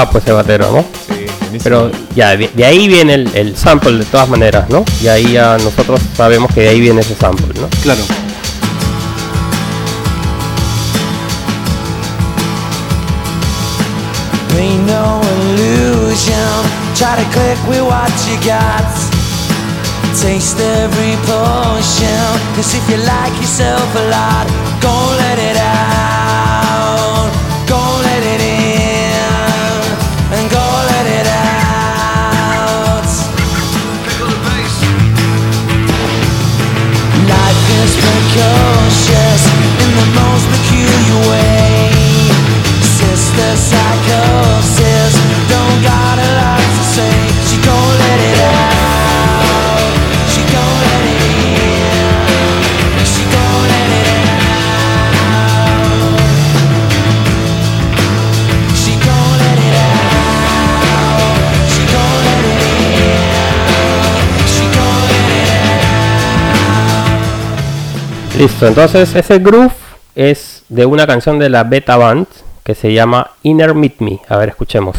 Un 0.00 0.06
capo 0.06 0.18
ese 0.18 0.32
batero, 0.32 0.70
¿no? 0.72 0.84
Sí, 1.06 1.58
Pero 1.62 1.90
ya, 2.14 2.36
de, 2.36 2.64
ahí 2.64 2.88
viene 2.88 3.14
el, 3.14 3.56
sample 3.56 3.98
de 3.98 4.04
todas 4.04 4.28
maneras, 4.28 4.68
¿no? 4.68 4.84
Y 5.02 5.08
ahí 5.08 5.32
ya 5.32 5.58
nosotros 5.58 6.00
sabemos 6.16 6.52
que 6.54 6.62
de 6.62 6.68
ahí 6.68 6.80
viene 6.80 7.00
ese 7.00 7.14
sample, 7.14 7.60
¿no? 7.60 7.68
Claro. 7.82 8.02
no 14.86 15.20
illusion. 15.22 16.64
Try 16.94 17.16
to 17.16 17.26
click 17.32 17.58
with 17.68 17.82
what 17.82 18.10
you 18.26 18.36
got. 18.46 18.88
Taste 20.20 20.58
every 20.58 21.16
potion. 21.28 22.26
Cause 22.56 22.74
if 22.74 22.84
you 22.90 22.96
like 22.96 23.34
yourself 23.36 23.88
a 23.96 24.04
lot, 24.10 24.46
go 24.80 24.94
let 25.18 25.38
it 25.38 25.56
out. 25.56 25.79
Precocious 38.30 39.42
in 39.82 39.90
the 39.96 40.06
most 40.22 40.46
peculiar 40.54 41.30
way. 41.30 41.90
Sister 42.80 43.56
psychosis, 43.56 45.14
don't 45.48 45.82
got 45.82 46.18
a 46.18 46.28
lot 46.38 46.60
to 46.60 46.84
say. 46.84 47.29
Listo, 68.40 68.66
entonces 68.66 69.14
ese 69.14 69.38
groove 69.38 69.74
es 70.14 70.62
de 70.70 70.86
una 70.86 71.06
canción 71.06 71.38
de 71.38 71.50
la 71.50 71.62
Beta 71.62 71.98
Band 71.98 72.26
que 72.64 72.74
se 72.74 72.90
llama 72.90 73.32
Inner 73.42 73.74
Meet 73.74 74.00
Me. 74.00 74.18
A 74.28 74.38
ver, 74.38 74.48
escuchemos. 74.48 74.96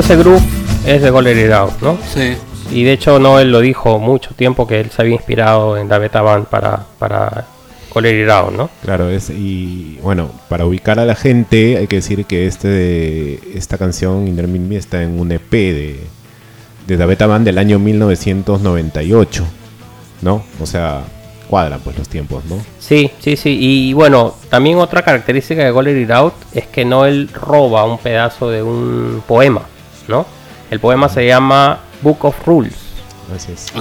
Ese 0.00 0.16
grupo 0.16 0.40
es 0.86 1.02
de 1.02 1.10
Golden 1.10 1.38
It 1.38 1.52
Out, 1.52 1.80
¿no? 1.82 1.98
Sí. 2.12 2.36
Y 2.70 2.84
de 2.84 2.92
hecho 2.92 3.18
Noel 3.18 3.50
lo 3.50 3.60
dijo 3.60 3.98
mucho 3.98 4.34
tiempo 4.34 4.66
que 4.66 4.80
él 4.80 4.90
se 4.90 5.02
había 5.02 5.14
inspirado 5.14 5.76
en 5.76 5.88
la 5.88 5.98
beta 5.98 6.22
band 6.22 6.46
para, 6.46 6.86
para 6.98 7.46
Golden 7.92 8.24
It 8.24 8.30
Out, 8.30 8.52
¿no? 8.52 8.70
Claro, 8.82 9.10
es, 9.10 9.30
y 9.30 9.98
bueno, 10.02 10.30
para 10.48 10.64
ubicar 10.64 10.98
a 10.98 11.04
la 11.04 11.14
gente 11.14 11.76
hay 11.76 11.86
que 11.86 11.96
decir 11.96 12.24
que 12.24 12.46
este 12.46 13.40
esta 13.56 13.76
canción 13.76 14.26
Intermin 14.26 14.72
está 14.72 15.02
en 15.02 15.18
un 15.20 15.32
EP 15.32 15.50
de, 15.50 16.00
de 16.86 16.96
la 16.96 17.06
beta 17.06 17.26
band 17.26 17.44
del 17.44 17.58
año 17.58 17.78
1998, 17.78 19.44
¿no? 20.22 20.42
O 20.60 20.66
sea, 20.66 21.02
cuadran 21.50 21.80
pues 21.80 21.98
los 21.98 22.08
tiempos, 22.08 22.44
¿no? 22.44 22.56
Sí, 22.78 23.10
sí, 23.18 23.36
sí. 23.36 23.58
Y 23.60 23.92
bueno, 23.92 24.34
también 24.48 24.78
otra 24.78 25.02
característica 25.02 25.64
de 25.64 25.72
Golden 25.72 26.00
It 26.00 26.10
Out 26.10 26.34
es 26.54 26.66
que 26.68 26.84
Noel 26.84 27.28
roba 27.28 27.84
un 27.84 27.98
pedazo 27.98 28.48
de 28.48 28.62
un 28.62 29.22
poema. 29.26 29.62
El 30.70 30.80
poema 30.80 31.08
se 31.08 31.26
llama 31.26 31.80
Book 32.02 32.24
of 32.24 32.46
Rules. 32.46 32.74
Así 33.34 33.52
es. 33.52 33.72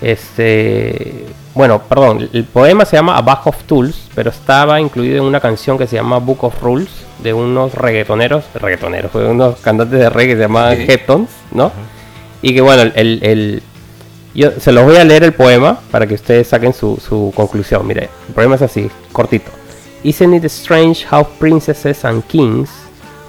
Este, 0.00 1.26
bueno, 1.54 1.80
perdón, 1.82 2.28
el 2.32 2.44
poema 2.44 2.84
se 2.84 2.96
llama 2.96 3.16
A 3.16 3.22
Bag 3.22 3.46
of 3.46 3.62
Tools, 3.64 4.10
pero 4.14 4.30
estaba 4.30 4.80
incluido 4.80 5.18
en 5.18 5.24
una 5.24 5.40
canción 5.40 5.78
que 5.78 5.86
se 5.86 5.96
llama 5.96 6.18
Book 6.18 6.44
of 6.44 6.60
Rules 6.60 6.90
de 7.20 7.32
unos 7.32 7.74
reggaetoneros, 7.74 8.44
reggaetoneros, 8.54 9.14
unos 9.14 9.60
cantantes 9.60 9.98
de 9.98 10.10
reggae 10.10 10.32
que 10.32 10.36
se 10.36 10.42
llamaban 10.42 10.78
Heptons, 10.80 11.30
¿no? 11.52 11.72
Y 12.42 12.54
que 12.54 12.60
bueno, 12.60 12.82
el, 12.82 13.20
el, 13.22 13.62
yo 14.34 14.50
se 14.58 14.72
los 14.72 14.84
voy 14.84 14.96
a 14.96 15.04
leer 15.04 15.24
el 15.24 15.32
poema 15.32 15.78
para 15.90 16.06
que 16.06 16.14
ustedes 16.14 16.48
saquen 16.48 16.74
su, 16.74 16.98
su 16.98 17.32
conclusión. 17.34 17.86
Mire, 17.86 18.10
el 18.28 18.34
poema 18.34 18.56
es 18.56 18.62
así, 18.62 18.90
cortito. 19.12 19.50
Isn't 20.02 20.34
it 20.34 20.44
strange 20.44 21.06
how 21.10 21.24
princesses 21.38 22.04
and 22.04 22.22
kings 22.24 22.68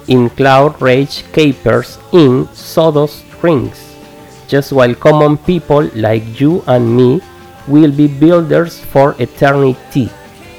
in 0.08 0.30
cloud 0.30 0.80
rage 0.80 1.24
capers 1.32 1.98
in 2.12 2.48
sawdust 2.52 3.24
rings, 3.42 3.96
just 4.48 4.72
while 4.72 4.94
common 4.94 5.36
people 5.36 5.90
like 5.94 6.40
you 6.40 6.62
and 6.66 6.96
me 6.96 7.20
will 7.66 7.92
be 7.92 8.06
builders 8.06 8.78
for 8.78 9.14
eternity. 9.18 10.10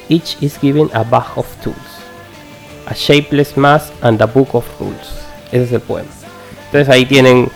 Each 0.10 0.38
is 0.42 0.58
given 0.58 0.90
a 0.94 1.04
bag 1.04 1.28
of 1.36 1.48
tools, 1.62 2.02
a 2.88 2.96
shapeless 2.96 3.58
mass 3.58 3.92
and 4.02 4.22
a 4.22 4.28
book 4.28 4.54
of 4.54 4.66
rules. 4.80 5.24
Ese 5.52 5.64
es 5.64 5.72
el 5.74 5.82
poema. 5.82 6.10
Entonces 6.66 6.90
ahí 6.90 7.06
tienen 7.06 7.50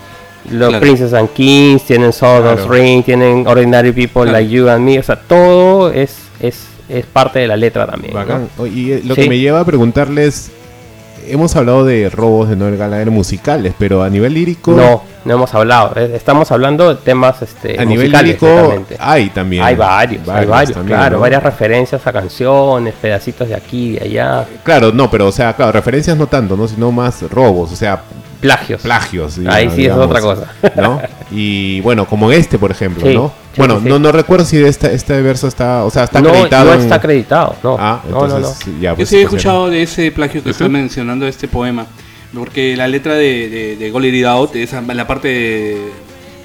los 0.50 0.70
claro. 0.70 0.82
Princess 0.82 1.14
and 1.14 1.30
Kings, 1.30 1.84
tienen 1.84 2.14
Sawdust 2.14 2.66
claro. 2.66 2.72
Ring, 2.72 3.04
tienen 3.04 3.46
Ordinary 3.48 3.92
People 3.92 4.24
claro. 4.24 4.32
Like 4.32 4.50
You 4.50 4.70
and 4.70 4.86
Me. 4.86 5.00
O 5.00 5.04
sea, 5.04 5.18
todo 5.18 5.92
es, 5.92 6.18
es, 6.40 6.66
es 6.90 7.06
parte 7.06 7.40
de 7.40 7.48
la 7.48 7.58
letra 7.58 7.86
también. 7.86 8.14
¿no? 8.58 8.66
Y 8.66 8.94
eh, 8.94 9.02
lo 9.06 9.16
¿Sí? 9.16 9.24
que 9.24 9.30
me 9.30 9.40
lleva 9.40 9.60
a 9.60 9.66
preguntarles 9.66 10.52
hemos 11.32 11.56
hablado 11.56 11.86
de 11.86 12.10
robos 12.10 12.50
de 12.50 12.56
Noel 12.56 12.78
Gallagher 12.78 13.12
musicales, 13.12 13.74
pero 13.78 14.04
a 14.04 14.10
nivel 14.10 14.34
lírico. 14.34 14.74
No, 14.74 15.04
no 15.26 15.34
hemos 15.36 15.54
hablado. 15.54 15.96
Estamos 15.96 16.52
hablando 16.52 16.94
de 16.94 17.02
temas 17.02 17.42
este, 17.42 17.80
A 17.80 17.86
nivel 17.86 18.12
lírico 18.12 18.86
hay 19.00 19.30
también. 19.30 19.64
Hay 19.64 19.76
varios, 19.76 20.26
varios 20.26 20.44
hay 20.44 20.50
varios, 20.50 20.74
también, 20.76 20.98
claro, 20.98 21.16
¿no? 21.18 21.22
varias 21.22 21.44
referencias 21.44 22.06
a 22.06 22.12
canciones, 22.12 22.94
pedacitos 23.02 23.48
de 23.48 23.56
aquí 23.56 23.90
y 23.90 23.92
de 23.94 24.06
allá. 24.06 24.46
Claro, 24.64 24.92
no, 24.92 25.10
pero 25.10 25.28
o 25.28 25.32
sea, 25.32 25.54
claro, 25.54 25.72
referencias 25.72 26.18
no 26.18 26.28
tanto, 26.28 26.58
¿no? 26.58 26.68
Sino 26.68 26.92
más 26.92 27.22
robos, 27.30 27.72
o 27.72 27.76
sea, 27.76 28.02
plagios. 28.42 28.82
Plagios. 28.82 29.40
Ahí 29.48 29.70
sí 29.70 29.84
digamos, 29.84 30.06
es 30.06 30.10
otra 30.10 30.22
cosa. 30.22 30.54
¿no? 30.76 31.02
Y 31.30 31.80
bueno, 31.82 32.06
como 32.06 32.32
este, 32.32 32.58
por 32.58 32.72
ejemplo, 32.72 33.08
sí, 33.08 33.14
¿no? 33.14 33.32
Sí, 33.54 33.58
bueno, 33.58 33.80
sí, 33.80 33.88
no, 33.88 34.00
no 34.00 34.12
recuerdo 34.12 34.44
si 34.44 34.58
este, 34.58 34.94
este 34.94 35.22
verso 35.22 35.48
está, 35.48 35.86
o 35.86 35.90
sea, 35.90 36.04
está 36.06 36.20
no, 36.22 36.30
acreditado. 36.30 36.66
No, 36.66 36.74
en... 36.74 36.82
está 36.82 36.96
acreditado, 36.96 37.56
no. 37.64 37.78
Ah, 37.80 38.02
entonces, 38.06 38.68
no, 38.68 38.74
no, 38.74 38.82
Ya, 38.82 38.96
pues, 38.96 39.10
Yo 39.10 39.16
sí 39.16 39.22
he 39.22 39.24
escuchado 39.24 39.70
de 39.70 39.84
ese 39.84 40.12
plagio 40.12 40.44
que 40.44 40.50
uh 40.50 40.52
-huh. 40.52 40.56
está 40.56 40.68
mencionando, 40.68 41.28
este 41.28 41.48
poema. 41.48 41.86
Porque 42.34 42.78
la 42.78 42.88
letra 42.88 43.16
de, 43.16 43.78
de, 43.78 43.92
de 43.92 44.26
Out, 44.28 44.56
esa, 44.56 44.82
la 44.82 45.06
parte 45.06 45.28
de, 45.28 45.78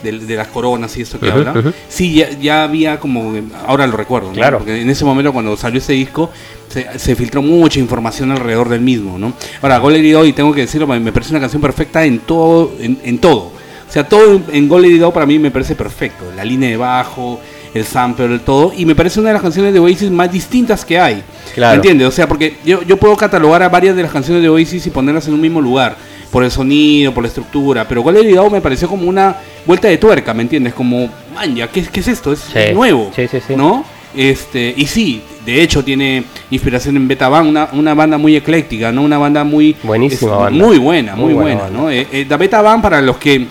de, 0.03 0.18
de, 0.26 0.37
las 0.37 0.49
coronas 0.49 0.97
y 0.97 1.03
esto 1.03 1.20
que 1.20 1.26
uh 1.26 1.30
-huh, 1.30 1.32
habla, 1.32 1.53
uh 1.53 1.62
-huh. 1.62 1.72
sí, 1.89 2.14
ya, 2.14 2.30
ya, 2.30 2.64
había 2.64 2.99
como, 2.99 3.32
ahora 3.66 3.87
lo 3.87 3.97
recuerdo, 3.97 4.28
¿no? 4.28 4.34
claro. 4.34 4.59
porque 4.59 4.80
en 4.80 4.91
ese 4.91 5.05
momento 5.05 5.32
cuando 5.32 5.57
salió 5.57 5.78
ese 5.78 5.93
disco 5.93 6.30
se, 6.68 6.99
se 6.99 7.14
filtró 7.14 7.41
mucha 7.41 7.78
información 7.78 8.32
alrededor 8.32 8.68
del 8.68 8.80
mismo, 8.80 9.18
¿no? 9.18 9.32
Ahora, 9.62 9.76
Out, 9.76 10.26
y 10.26 10.32
tengo 10.32 10.53
que 10.53 10.62
decirlo, 10.62 10.87
me 10.87 11.12
parece 11.12 11.30
una 11.30 11.41
canción 11.41 11.62
perfecta 11.62 12.05
en 12.05 12.18
todo, 12.20 12.72
en, 12.80 12.99
en 13.05 13.18
todo. 13.18 13.53
O 13.89 13.93
sea, 13.93 14.09
todo 14.09 14.41
en 14.53 14.70
Out 15.03 15.14
para 15.14 15.26
mí 15.26 15.39
me 15.39 15.51
parece 15.53 15.76
perfecto, 15.76 16.24
la 16.34 16.45
línea 16.45 16.68
de 16.68 16.76
bajo, 16.76 17.41
el 17.77 17.85
sample, 17.85 18.27
el 18.27 18.41
todo, 18.41 18.72
y 18.77 18.85
me 18.85 18.95
parece 18.95 19.20
una 19.20 19.31
de 19.31 19.35
las 19.35 19.43
canciones 19.43 19.72
de 19.72 19.81
Oasis 19.81 20.11
más 20.11 20.31
distintas 20.33 20.85
que 20.85 20.99
hay. 20.99 21.22
Claro. 21.55 21.72
¿Me 21.72 21.77
entiendes? 21.77 22.09
O 22.09 22.11
sea, 22.11 22.29
porque 22.29 22.57
yo, 22.64 22.83
yo 22.83 22.97
puedo 22.97 23.16
catalogar 23.16 23.62
a 23.62 23.69
varias 23.69 23.97
de 23.97 24.03
las 24.03 24.12
canciones 24.12 24.43
de 24.43 24.48
Oasis 24.48 24.86
y 24.86 24.90
ponerlas 24.90 25.27
en 25.28 25.35
un 25.35 25.40
mismo 25.40 25.61
lugar, 25.61 25.97
por 26.31 26.44
el 26.44 26.51
sonido, 26.51 27.15
por 27.15 27.23
la 27.23 27.28
estructura, 27.28 27.86
pero 27.89 28.03
Golden 28.03 28.27
Ligado 28.27 28.51
me 28.51 28.61
pareció 28.61 28.89
como 28.89 29.09
una 29.09 29.36
vuelta 29.65 29.89
de 29.89 29.97
tuerca, 29.97 30.35
¿me 30.35 30.43
entiendes? 30.43 30.74
Como, 30.74 31.09
man, 31.35 31.55
ya, 31.55 31.69
¿qué, 31.69 31.82
qué 31.82 32.01
es 32.01 32.09
esto? 32.09 32.32
Es 32.32 32.40
sí. 32.40 32.74
nuevo, 32.74 33.11
sí, 33.15 33.27
sí, 33.28 33.39
sí. 33.47 33.55
¿no? 33.57 33.85
Este, 34.15 34.74
y 34.77 34.86
sí, 34.86 35.23
de 35.44 35.62
hecho 35.62 35.85
tiene 35.85 36.24
inspiración 36.51 36.97
en 36.97 37.07
Beta 37.07 37.28
Band, 37.28 37.48
una, 37.48 37.69
una 37.73 37.94
banda 37.94 38.19
muy 38.19 38.35
ecléctica, 38.35 38.90
¿no? 38.90 39.03
Una 39.03 39.19
banda 39.19 39.44
muy... 39.44 39.77
Buenísima 39.82 40.32
es, 40.32 40.39
banda. 40.39 40.65
Muy 40.65 40.78
buena, 40.78 41.16
muy, 41.16 41.32
muy 41.32 41.35
buena, 41.35 41.62
buena 41.62 41.78
¿no? 41.78 41.90
Eh, 41.90 42.07
eh, 42.11 42.27
la 42.28 42.36
Beta 42.36 42.62
Band, 42.62 42.82
para 42.82 43.01
los 43.03 43.19
que 43.19 43.47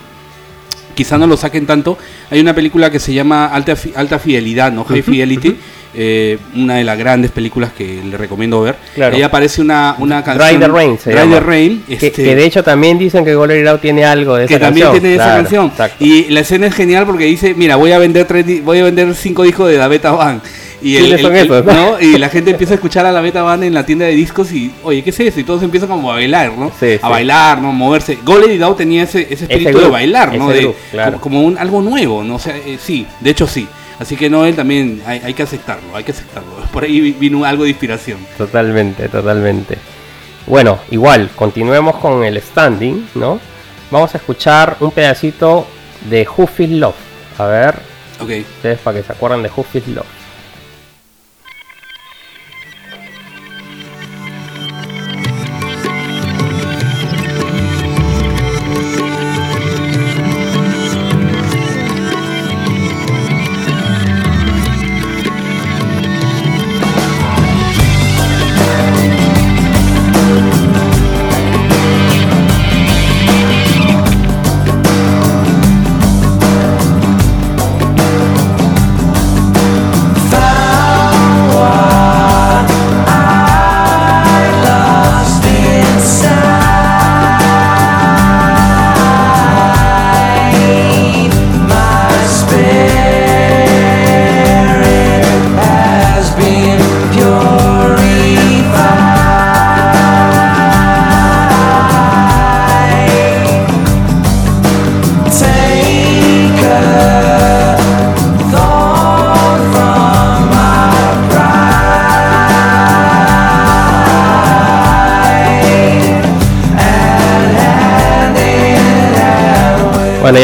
quizá 0.96 1.18
no 1.18 1.28
lo 1.28 1.38
saquen 1.38 1.66
tanto, 1.66 1.98
hay 2.32 2.40
una 2.40 2.56
película 2.56 2.90
que 2.90 3.00
se 3.00 3.14
llama 3.14 3.46
Alta, 3.46 3.76
Alta 3.96 4.18
Fidelidad, 4.18 4.72
¿no? 4.72 4.84
High 4.86 5.04
Fidelity, 5.04 5.56
eh, 5.94 6.38
una 6.56 6.76
de 6.76 6.84
las 6.84 6.98
grandes 6.98 7.32
películas 7.32 7.72
que 7.72 8.02
le 8.04 8.18
recomiendo 8.18 8.62
ver. 8.62 8.76
Claro. 8.96 9.16
Ahí 9.16 9.22
aparece 9.22 9.62
una, 9.62 9.96
una 10.00 10.24
canción. 10.24 10.50
Dry 10.50 10.60
the 10.60 10.68
Rain. 10.68 10.98
Se 10.98 11.12
the 11.14 11.40
Rain. 11.40 11.84
Que, 11.88 11.94
este, 11.94 12.12
que, 12.12 12.36
de 12.36 12.46
hecho 12.46 12.64
también 12.64 12.98
dicen 12.98 13.24
que 13.24 13.36
Golden 13.36 13.68
Out 13.68 13.82
tiene 13.82 14.04
algo 14.04 14.36
de 14.36 14.46
esa 14.46 14.54
que 14.54 14.60
canción. 14.60 14.88
también 14.88 15.02
tiene 15.02 15.16
claro, 15.16 15.32
esa 15.32 15.42
canción. 15.42 15.66
Exacto. 15.68 16.04
Y 16.04 16.26
la 16.30 16.42
escena 16.42 16.68
es 16.68 16.76
genial 16.76 17.06
porque 17.06 17.26
dice, 17.26 17.54
mira, 17.56 17.76
voy 17.76 17.92
a 17.92 18.00
vender 18.00 18.26
tres, 18.26 18.64
voy 18.64 18.80
a 18.80 18.84
vender 18.84 19.14
cinco 19.16 19.44
discos 19.44 19.70
de 19.70 19.78
la 19.78 19.88
Beta 19.88 20.12
Band. 20.12 20.42
Y, 20.82 20.98
el, 20.98 21.20
son 21.20 21.36
el, 21.36 21.46
esos, 21.46 21.66
¿no? 21.66 22.00
y 22.02 22.18
la 22.18 22.30
gente 22.30 22.52
empieza 22.52 22.74
a 22.74 22.76
escuchar 22.76 23.06
a 23.06 23.12
la 23.12 23.22
Beta 23.22 23.42
Band 23.42 23.64
en 23.64 23.74
la 23.74 23.86
tienda 23.86 24.06
de 24.06 24.14
discos 24.14 24.52
y, 24.52 24.72
oye, 24.84 25.04
¿qué 25.04 25.10
es 25.10 25.20
eso? 25.20 25.40
Y 25.40 25.44
todos 25.44 25.64
empiezan 25.64 25.90
como 25.90 26.12
a 26.12 26.16
bailar, 26.16 26.54
¿no? 26.58 26.72
Sí, 26.80 26.94
a 27.02 27.08
sí. 27.08 27.12
bailar, 27.12 27.62
¿no? 27.62 27.72
Moverse. 27.72 28.20
Golden 28.24 28.62
Out 28.64 28.78
tenía 28.78 29.04
ese, 29.04 29.22
ese 29.22 29.46
espíritu 29.46 29.70
ese 29.70 29.82
de 29.82 29.90
bailar, 29.90 30.38
¿no? 30.38 30.50
de, 30.50 30.74
claro. 30.92 31.20
como, 31.20 31.38
como 31.38 31.48
un, 31.48 31.58
algo 31.58 31.82
nuevo, 31.82 32.24
¿no? 32.24 32.36
O 32.36 32.40
sea, 32.40 32.56
eh, 32.56 32.78
sí, 32.82 33.06
de 33.20 33.30
hecho 33.30 33.48
sí. 33.48 33.68
Así 34.00 34.18
que 34.18 34.30
Noel 34.30 34.56
también 34.56 35.02
hay, 35.06 35.22
hay, 35.24 35.34
que 35.34 35.44
aceptarlo, 35.44 35.96
hay 35.96 36.04
que 36.04 36.12
aceptarlo. 36.12 36.52
Por 36.74 36.84
ahí 36.84 37.16
vino 37.20 37.46
algo 37.46 37.64
de 37.64 37.70
inspiración. 37.70 38.20
Totalmente, 38.38 39.08
totalmente. 39.08 39.78
Bueno, 40.48 40.80
igual, 40.92 41.30
continuemos 41.36 41.96
con 41.96 42.24
el 42.24 42.40
standing, 42.42 43.08
¿no? 43.16 43.40
Vamos 43.90 44.14
a 44.14 44.18
escuchar 44.18 44.78
un 44.80 44.92
pedacito 44.92 45.66
de 46.10 46.28
Who 46.28 46.48
Feels 46.48 46.74
Love. 46.74 46.96
A 47.38 47.46
ver, 47.46 47.76
okay. 48.20 48.42
ustedes 48.42 48.80
para 48.80 48.98
que 48.98 49.04
se 49.04 49.12
acuerden 49.12 49.44
de 49.44 49.50
Who 49.50 49.64
Feels 49.64 49.88
Love. 49.88 50.25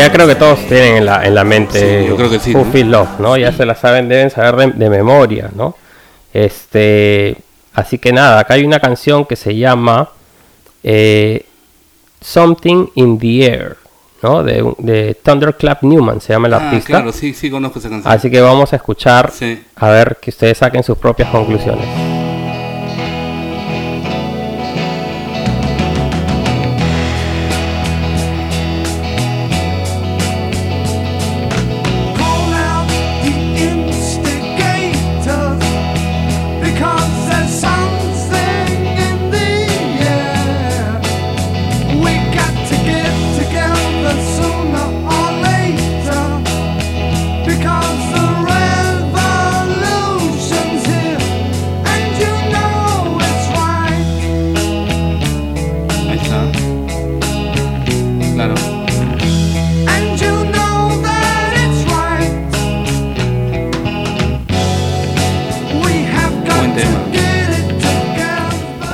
Ya 0.01 0.11
creo 0.11 0.27
que 0.27 0.35
todos 0.35 0.59
tienen 0.67 0.97
en 0.97 1.05
la, 1.05 1.25
en 1.25 1.35
la 1.35 1.43
mente 1.43 2.01
sí, 2.01 2.07
yo 2.07 2.15
creo 2.15 2.29
que 2.29 2.39
sí, 2.39 2.53
Who 2.53 2.65
¿no? 2.65 2.71
Feel 2.71 2.91
Love, 2.91 3.19
¿no? 3.19 3.37
Ya 3.37 3.51
se 3.51 3.65
la 3.65 3.75
saben, 3.75 4.09
deben 4.09 4.29
saber 4.29 4.55
de, 4.55 4.67
de, 4.77 4.89
memoria, 4.89 5.49
¿no? 5.55 5.75
Este, 6.33 7.37
así 7.73 7.97
que 7.97 8.11
nada, 8.11 8.39
acá 8.39 8.55
hay 8.55 8.63
una 8.63 8.79
canción 8.79 9.25
que 9.25 9.35
se 9.35 9.55
llama 9.55 10.09
eh, 10.83 11.45
Something 12.21 12.87
in 12.95 13.19
the 13.19 13.45
Air, 13.45 13.77
¿no? 14.21 14.43
De, 14.43 14.73
de, 14.79 15.15
Thunderclap 15.15 15.83
Newman, 15.83 16.21
se 16.21 16.33
llama 16.33 16.47
el 16.47 16.53
ah, 16.55 16.69
artista. 16.69 16.87
Claro, 16.87 17.11
sí, 17.11 17.33
sí 17.33 17.49
conozco 17.49 17.79
esa 17.79 17.89
canción. 17.89 18.13
Así 18.13 18.29
que 18.29 18.41
vamos 18.41 18.73
a 18.73 18.77
escuchar, 18.77 19.31
sí. 19.31 19.63
a 19.75 19.89
ver 19.89 20.17
que 20.21 20.31
ustedes 20.31 20.57
saquen 20.57 20.83
sus 20.83 20.97
propias 20.97 21.29
conclusiones. 21.29 21.87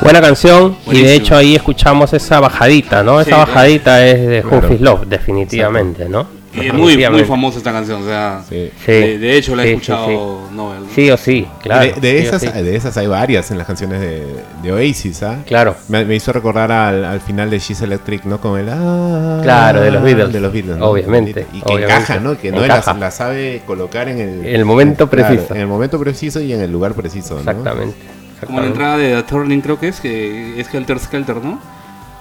Buena 0.08 0.22
canción 0.22 0.78
y 0.90 1.02
de 1.02 1.16
hecho 1.16 1.36
ahí 1.36 1.54
escuchamos 1.54 2.14
esa 2.14 2.40
bajadita, 2.40 3.04
¿no? 3.04 3.20
Esa 3.20 3.36
bajadita 3.40 4.08
es 4.08 4.26
de 4.26 4.42
claro. 4.42 4.78
Love, 4.80 5.06
definitivamente, 5.06 6.08
¿no? 6.08 6.26
es 6.54 6.74
muy, 6.74 6.96
muy 7.10 7.26
famosa 7.26 7.58
esta 7.58 7.74
canción, 7.74 8.04
o 8.04 8.06
sea, 8.06 8.42
sí. 8.48 8.72
de, 8.86 9.38
hecho 9.38 9.54
la 9.54 9.66
he 9.66 9.72
escuchado 9.72 10.48
Noel. 10.54 10.84
Sí 10.96 11.12
o 11.12 11.18
sí, 11.18 11.46
claro. 11.62 11.92
De, 12.00 12.20
esas, 12.20 12.42
de 12.42 12.76
esas 12.78 12.96
hay 12.96 13.08
varias 13.08 13.52
en 13.52 13.58
las 13.58 13.68
canciones 13.68 14.00
de, 14.00 14.72
Oasis, 14.72 15.24
¿ah? 15.24 15.40
Claro. 15.46 15.76
Me, 15.90 16.16
hizo 16.16 16.32
recordar 16.32 16.72
al, 16.72 17.20
final 17.20 17.50
de 17.50 17.60
She's 17.60 17.82
Electric, 17.82 18.24
¿no? 18.24 18.40
Con 18.40 18.58
el 18.58 18.70
ah, 18.70 19.42
Claro, 19.44 19.82
de 19.82 19.92
los 19.92 20.04
Beatles. 20.04 20.32
De 20.32 20.40
los 20.40 20.54
Beatles, 20.54 20.78
Obviamente. 20.80 21.48
Y 21.52 21.60
que 21.60 21.74
encaja, 21.74 22.22
¿no? 22.22 22.38
Que 22.38 22.50
no 22.54 22.66
la, 22.66 23.12
sabe 23.12 23.62
colocar 23.68 24.08
en 24.08 24.20
el, 24.20 24.46
el 24.46 24.64
momento 24.64 25.10
preciso. 25.10 25.54
en 25.54 25.60
el 25.60 25.68
momento 25.68 26.00
preciso 26.00 26.40
y 26.40 26.54
en 26.54 26.62
el 26.62 26.72
lugar 26.72 26.94
preciso, 26.94 27.38
Exactamente. 27.40 28.17
Como 28.46 28.60
la 28.60 28.68
entrada 28.68 28.98
de 28.98 29.16
The 29.16 29.24
Turning 29.24 29.62
creo 29.62 29.80
que 29.80 29.88
es, 29.88 30.00
que 30.00 30.60
es 30.60 30.74
Helter 30.74 31.00
Skelter, 31.00 31.38
¿no? 31.38 31.60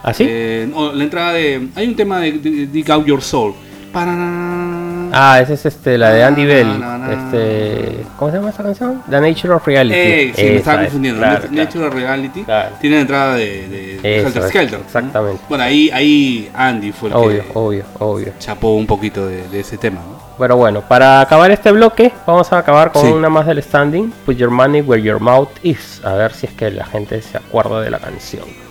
¿Ah, 0.02 0.14
sí? 0.14 0.24
Eh, 0.28 0.70
la 0.94 1.04
entrada 1.04 1.32
de... 1.32 1.68
Hay 1.74 1.88
un 1.88 1.96
tema 1.96 2.20
de 2.20 2.32
Dig 2.32 2.90
Out 2.90 3.06
Your 3.06 3.22
Soul 3.22 3.54
Ah, 3.98 5.38
esa 5.40 5.54
es 5.54 5.64
este, 5.64 5.96
la 5.96 6.10
de 6.10 6.22
Andy 6.22 6.44
Bell. 6.44 6.68
Este, 7.10 8.04
¿Cómo 8.18 8.30
se 8.30 8.36
llama 8.36 8.50
esa 8.50 8.62
canción? 8.62 9.02
The 9.08 9.20
Nature 9.20 9.54
of 9.54 9.66
Reality. 9.66 9.98
Eh, 9.98 10.32
sí, 10.34 10.42
me 10.42 10.56
estaba 10.56 10.82
confundiendo. 10.82 11.26
Nature 11.50 11.86
of 11.86 11.94
Reality 11.94 12.44
tiene 12.80 12.96
la 12.96 13.02
entrada 13.02 13.34
de, 13.36 13.98
de 14.02 14.18
Helter 14.20 14.42
Skelter. 14.48 14.80
Exactamente. 14.80 15.40
Bueno, 15.48 15.64
ahí, 15.64 15.90
ahí 15.92 16.50
Andy 16.54 16.92
fue 16.92 17.08
el 17.08 17.14
obvio, 17.14 17.42
que 17.42 17.50
obvio, 17.54 17.84
obvio. 17.98 18.32
chapó 18.38 18.74
un 18.74 18.86
poquito 18.86 19.26
de, 19.26 19.48
de 19.48 19.60
ese 19.60 19.78
tema. 19.78 20.00
¿no? 20.00 20.15
Bueno, 20.38 20.56
bueno, 20.56 20.82
para 20.82 21.22
acabar 21.22 21.50
este 21.50 21.72
bloque, 21.72 22.12
vamos 22.26 22.52
a 22.52 22.58
acabar 22.58 22.92
con 22.92 23.06
una 23.06 23.30
más 23.30 23.46
del 23.46 23.62
standing. 23.62 24.12
Put 24.26 24.36
your 24.36 24.50
money 24.50 24.82
where 24.82 25.02
your 25.02 25.18
mouth 25.18 25.48
is. 25.62 26.04
A 26.04 26.12
ver 26.12 26.34
si 26.34 26.46
es 26.46 26.52
que 26.52 26.70
la 26.70 26.84
gente 26.84 27.22
se 27.22 27.38
acuerda 27.38 27.80
de 27.80 27.90
la 27.90 27.98
canción. 27.98 28.65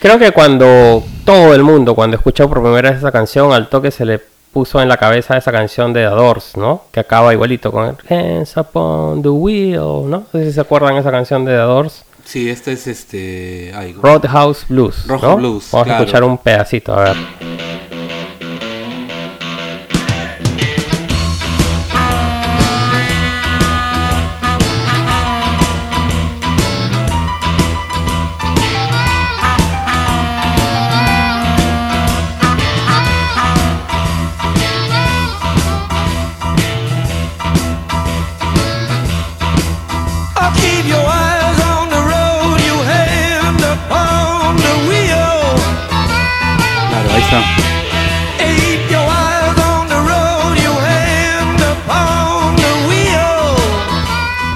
Creo 0.00 0.18
que 0.18 0.32
cuando 0.32 1.04
todo 1.26 1.54
el 1.54 1.62
mundo, 1.62 1.94
cuando 1.94 2.16
escuchó 2.16 2.48
por 2.48 2.62
primera 2.62 2.88
vez 2.90 3.00
esa 3.00 3.12
canción, 3.12 3.52
al 3.52 3.68
toque 3.68 3.90
se 3.90 4.06
le 4.06 4.18
puso 4.50 4.80
en 4.80 4.88
la 4.88 4.96
cabeza 4.96 5.36
esa 5.36 5.52
canción 5.52 5.92
de 5.92 6.00
The 6.00 6.14
Doors, 6.14 6.56
¿no? 6.56 6.84
Que 6.90 7.00
acaba 7.00 7.34
igualito 7.34 7.70
con 7.70 7.98
Hands 8.08 8.56
Upon 8.56 9.20
the 9.20 9.28
Wheel, 9.28 9.76
¿no? 9.76 10.06
No 10.08 10.26
sé 10.32 10.46
si 10.46 10.52
se 10.52 10.60
acuerdan 10.62 10.96
esa 10.96 11.10
canción 11.10 11.44
de 11.44 11.52
The 11.52 11.58
Doors. 11.58 12.04
Sí, 12.24 12.48
este 12.48 12.72
es 12.72 12.86
este... 12.86 13.74
Roadhouse 14.00 14.64
Blues, 14.68 15.04
¿no? 15.06 15.36
Blues, 15.36 15.68
Vamos 15.70 15.88
a 15.88 15.98
escuchar 15.98 16.24
un 16.24 16.38
pedacito, 16.38 16.94
a 16.94 17.04
ver. 17.04 17.16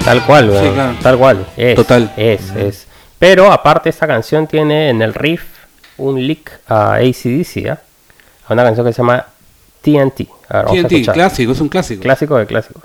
Tal 0.05 0.25
cual, 0.27 0.97
tal 1.03 1.19
cual. 1.19 1.47
Es, 1.57 1.77
Total. 1.77 2.13
Es, 2.17 2.51
es. 2.55 2.87
Pero 3.19 3.51
aparte 3.51 3.89
esta 3.89 4.07
canción 4.07 4.47
tiene 4.47 4.91
en 4.91 5.01
el 5.01 5.15
riff 5.15 5.43
un 5.97 6.21
lick 6.27 6.61
a 6.69 6.97
ACDC, 6.97 7.57
¿eh? 7.57 7.77
A 8.47 8.53
una 8.53 8.65
canción 8.65 8.87
que 8.87 8.93
se 8.93 8.99
llama 8.99 9.25
TNT. 9.81 10.29
TNT, 10.49 11.11
clásico, 11.11 11.53
es 11.53 11.61
un 11.61 11.69
clásico. 11.69 12.03
Clásico 12.03 12.37
de 12.37 12.47
clásicos. 12.47 12.83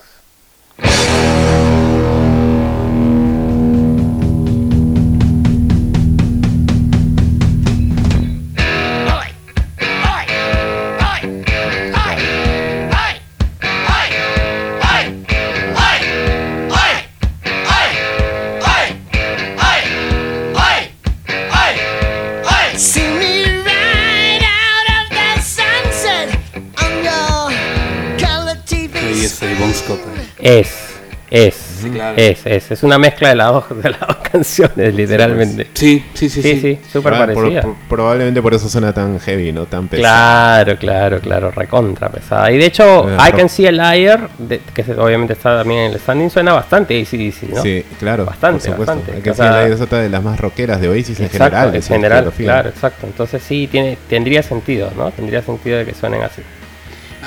Es, 30.41 30.99
es, 31.31 31.85
es, 32.15 32.45
es, 32.45 32.71
es 32.71 32.83
una 32.83 32.97
mezcla 32.97 33.29
de 33.29 33.35
las 33.35 33.51
dos, 33.51 33.65
de 33.83 33.89
las 33.89 33.99
dos 33.99 34.17
canciones, 34.31 34.95
literalmente. 34.95 35.67
Sí, 35.73 36.03
sí, 36.13 36.29
sí, 36.29 36.41
sí, 36.41 36.59
sí, 36.59 36.79
súper 36.91 37.13
parecida. 37.13 37.63
probablemente 37.87 38.41
por 38.41 38.53
eso 38.53 38.67
suena 38.67 38.93
tan 38.93 39.19
heavy, 39.19 39.51
¿no? 39.51 39.65
Tan 39.65 39.87
pesada. 39.87 40.63
Claro, 40.63 40.79
claro, 40.79 41.19
claro, 41.19 41.51
recontra 41.51 42.09
pesada. 42.09 42.51
Y 42.51 42.57
de 42.57 42.65
hecho, 42.65 43.07
I 43.09 43.31
Can 43.31 43.49
See 43.49 43.67
a 43.67 43.71
Liar, 43.71 44.29
que 44.73 44.81
obviamente 44.93 45.33
está 45.33 45.59
también 45.59 45.81
en 45.81 45.91
el 45.91 45.99
standing, 45.99 46.29
suena 46.29 46.53
bastante 46.53 46.99
ACDC, 46.99 47.53
¿no? 47.53 47.61
Sí, 47.61 47.85
claro. 47.99 48.25
Bastante, 48.25 48.69
bastante. 48.69 49.17
I 49.17 49.21
Can 49.21 49.35
See 49.35 49.45
a 49.45 49.51
Liar 49.51 49.71
es 49.71 49.81
otra 49.81 49.99
de 49.99 50.09
las 50.09 50.23
más 50.23 50.39
rockeras 50.39 50.81
de 50.81 50.89
Oasis 50.89 51.19
en 51.19 51.29
general. 51.29 51.75
En 51.75 51.83
general, 51.83 52.31
claro, 52.35 52.69
exacto. 52.69 53.05
Entonces 53.05 53.43
sí, 53.43 53.67
tiene, 53.67 53.97
tendría 54.07 54.41
sentido, 54.41 54.91
¿no? 54.97 55.11
Tendría 55.11 55.41
sentido 55.41 55.77
de 55.77 55.85
que 55.85 55.93
suenen 55.93 56.23
así. 56.23 56.41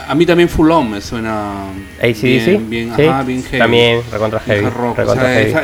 A 0.09 0.15
mí 0.15 0.25
también 0.27 0.49
Full 0.49 0.71
On 0.71 0.91
me 0.91 1.01
suena. 1.01 1.65
ACDC. 1.99 2.69
Bien, 2.69 2.93
¿Sí? 2.97 3.05
ajá, 3.05 3.23
bien 3.23 3.43
heavy. 3.43 3.59
También, 3.59 4.03
recontra 4.11 4.41
heavy. 4.41 4.67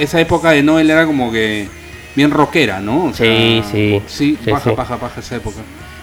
Esa, 0.01 0.21
época 0.21 0.51
de 0.51 0.63
Noel 0.63 0.91
era 0.91 1.07
como 1.07 1.33
que 1.33 1.69
bien 2.15 2.31
rockera, 2.31 2.81
¿no? 2.81 3.13
sí, 3.15 3.63
sí. 3.71 4.03
Sí, 4.07 4.39
paja, 4.51 4.75
paja, 4.75 4.97
paja 4.97 5.21
esa 5.21 5.37
época. 5.37 5.59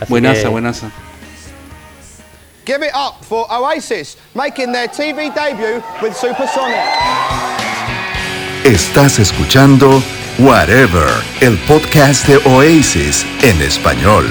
buenaza, 0.10 0.50
buenaza. 0.50 0.92
Give 2.66 2.84
it 2.84 2.94
up 2.96 3.24
for 3.24 3.46
Oasis, 3.52 4.18
making 4.34 4.72
their 4.72 4.88
TV 4.88 5.30
debut 5.30 5.84
with 6.02 6.16
Supersonic. 6.16 6.82
Estás 8.64 9.20
escuchando 9.20 10.02
Whatever, 10.40 11.08
el 11.42 11.58
podcast 11.60 12.28
de 12.28 12.38
Oasis 12.50 13.24
en 13.44 13.62
español. 13.62 14.26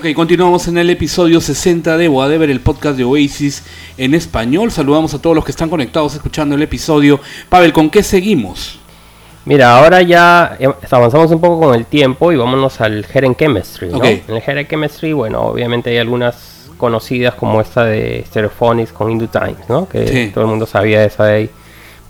Ok, 0.00 0.14
continuamos 0.14 0.66
en 0.66 0.78
el 0.78 0.88
episodio 0.88 1.42
60 1.42 1.98
de 1.98 2.08
Whatever, 2.08 2.48
el 2.48 2.60
podcast 2.60 2.96
de 2.96 3.04
Oasis 3.04 3.62
en 3.98 4.14
español. 4.14 4.70
Saludamos 4.70 5.12
a 5.12 5.20
todos 5.20 5.36
los 5.36 5.44
que 5.44 5.50
están 5.50 5.68
conectados 5.68 6.14
escuchando 6.14 6.54
el 6.54 6.62
episodio. 6.62 7.20
Pavel, 7.50 7.74
¿con 7.74 7.90
qué 7.90 8.02
seguimos? 8.02 8.80
Mira, 9.44 9.76
ahora 9.76 10.00
ya 10.00 10.56
avanzamos 10.90 11.30
un 11.32 11.40
poco 11.42 11.66
con 11.66 11.74
el 11.74 11.84
tiempo 11.84 12.32
y 12.32 12.36
vámonos 12.36 12.80
al 12.80 13.04
Heren 13.12 13.36
Chemistry. 13.36 13.90
¿no? 13.90 14.02
En 14.02 14.22
el 14.26 14.42
Heren 14.46 14.66
Chemistry, 14.66 15.12
bueno, 15.12 15.42
obviamente 15.42 15.90
hay 15.90 15.98
algunas 15.98 16.70
conocidas 16.78 17.34
como 17.34 17.60
esta 17.60 17.84
de 17.84 18.24
Stereophonics 18.26 18.92
con 18.92 19.10
Into 19.10 19.28
Times, 19.28 19.68
¿no? 19.68 19.86
Que 19.86 20.30
todo 20.32 20.44
el 20.44 20.48
mundo 20.48 20.64
sabía 20.64 21.04
esa 21.04 21.26
de 21.26 21.34
ahí. 21.34 21.50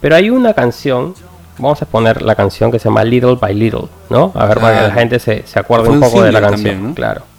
Pero 0.01 0.15
hay 0.15 0.31
una 0.31 0.55
canción 0.55 1.13
vamos 1.59 1.83
a 1.83 1.87
poner 1.87 2.23
la 2.23 2.37
canción 2.37 2.71
que 2.71 2.79
se 2.79 2.85
llama 2.85 3.03
Little 3.03 3.35
by 3.35 3.53
Little, 3.53 3.89
¿no? 4.11 4.31
A 4.37 4.47
ver, 4.47 4.61
para 4.61 4.77
que 4.77 4.89
la 4.89 4.95
gente 4.95 5.19
se, 5.19 5.43
se 5.45 5.59
acuerde 5.59 5.89
un 5.89 5.99
poco 5.99 6.23
de 6.23 6.31
la 6.31 6.41
canción. 6.41 6.95
Claro. 6.95 7.30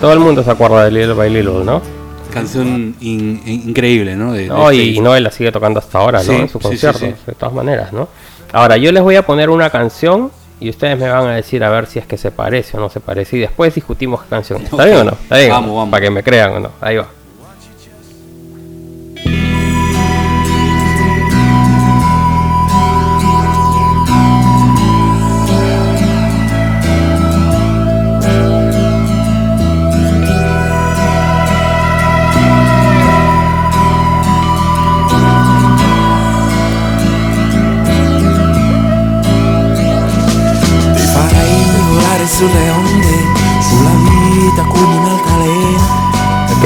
Todo 0.00 0.12
el 0.12 0.20
mundo 0.20 0.42
se 0.42 0.50
acuerda 0.50 0.84
de 0.84 0.90
Little 0.90 1.14
by 1.14 1.30
Little, 1.30 1.64
¿no? 1.64 1.82
Canción 2.32 2.94
increíble, 3.00 4.14
¿no? 4.14 4.34
no, 4.34 4.72
y, 4.72 5.00
Noel 5.00 5.24
la 5.24 5.30
sigue 5.30 5.50
tocando 5.50 5.80
hasta 5.80 5.98
ahora, 5.98 6.22
¿no? 6.22 6.32
en 6.32 6.48
su 6.48 6.60
concierto, 6.60 7.04
de 7.04 7.34
todas 7.36 7.54
maneras, 7.54 7.92
¿no? 7.92 8.08
Ahora, 8.52 8.76
yo 8.76 8.92
les 8.92 9.02
voy 9.02 9.16
a 9.16 9.26
poner 9.26 9.50
una 9.50 9.70
canción 9.70 10.30
y 10.60 10.70
ustedes 10.70 10.98
me 10.98 11.08
van 11.08 11.26
a 11.26 11.34
decir 11.34 11.64
a 11.64 11.70
ver 11.70 11.86
si 11.86 11.98
es 11.98 12.06
que 12.06 12.16
se 12.16 12.30
parece 12.30 12.76
o 12.76 12.80
no 12.80 12.90
se 12.90 13.00
parece. 13.00 13.36
Y 13.36 13.40
después 13.40 13.74
discutimos 13.74 14.22
qué 14.22 14.28
canción. 14.28 14.62
¿Está 14.62 14.84
bien 14.84 14.98
o 14.98 15.04
no? 15.04 15.12
¿Está 15.12 15.38
bien? 15.38 15.50
Vamos, 15.50 15.74
vamos. 15.74 15.90
Para 15.90 16.04
que 16.04 16.10
me 16.10 16.22
crean 16.22 16.52
o 16.52 16.60
no. 16.60 16.70
Ahí 16.80 16.96
va. 16.96 17.06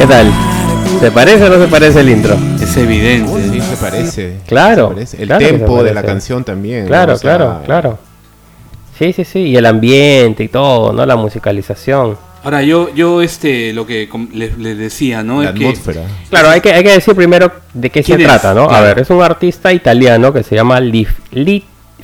¿Qué 0.04 0.08
tal? 0.08 0.30
¿Te 1.00 1.10
parece 1.10 1.44
o 1.44 1.48
no 1.48 1.64
se 1.64 1.66
parece 1.66 2.00
el 2.00 2.10
intro? 2.10 2.36
Es 2.60 2.76
evidente. 2.76 3.48
Sí, 3.50 3.58
se 3.58 3.76
parece. 3.78 4.36
Claro. 4.46 4.94
El 5.18 5.28
tempo 5.38 5.82
de 5.82 5.94
la 5.94 6.02
canción 6.02 6.44
también. 6.44 6.86
Claro, 6.86 7.16
claro, 7.18 7.62
claro. 7.64 7.98
Sí, 8.98 9.14
sí, 9.14 9.24
sí. 9.24 9.38
Y 9.38 9.56
el 9.56 9.64
ambiente 9.64 10.44
y 10.44 10.48
todo, 10.48 10.92
¿no? 10.92 11.06
La 11.06 11.16
musicalización. 11.16 12.18
Ahora, 12.42 12.60
yo, 12.60 12.94
yo 12.94 13.22
este, 13.22 13.72
lo 13.72 13.86
que 13.86 14.10
les, 14.34 14.58
decía, 14.76 15.22
¿no? 15.22 15.42
La 15.42 15.48
atmósfera. 15.48 16.02
claro, 16.28 16.50
hay 16.50 16.60
que, 16.60 16.74
hay 16.74 16.84
que 16.84 16.90
decir 16.90 17.14
primero 17.14 17.50
de 17.72 17.88
qué 17.88 18.02
se 18.02 18.18
trata, 18.18 18.52
¿no? 18.52 18.68
A 18.68 18.82
ver, 18.82 18.98
es 18.98 19.08
un 19.08 19.22
artista 19.22 19.72
italiano 19.72 20.34
que 20.34 20.42
se 20.42 20.54
llama 20.54 20.82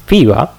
Fiva 0.07 0.55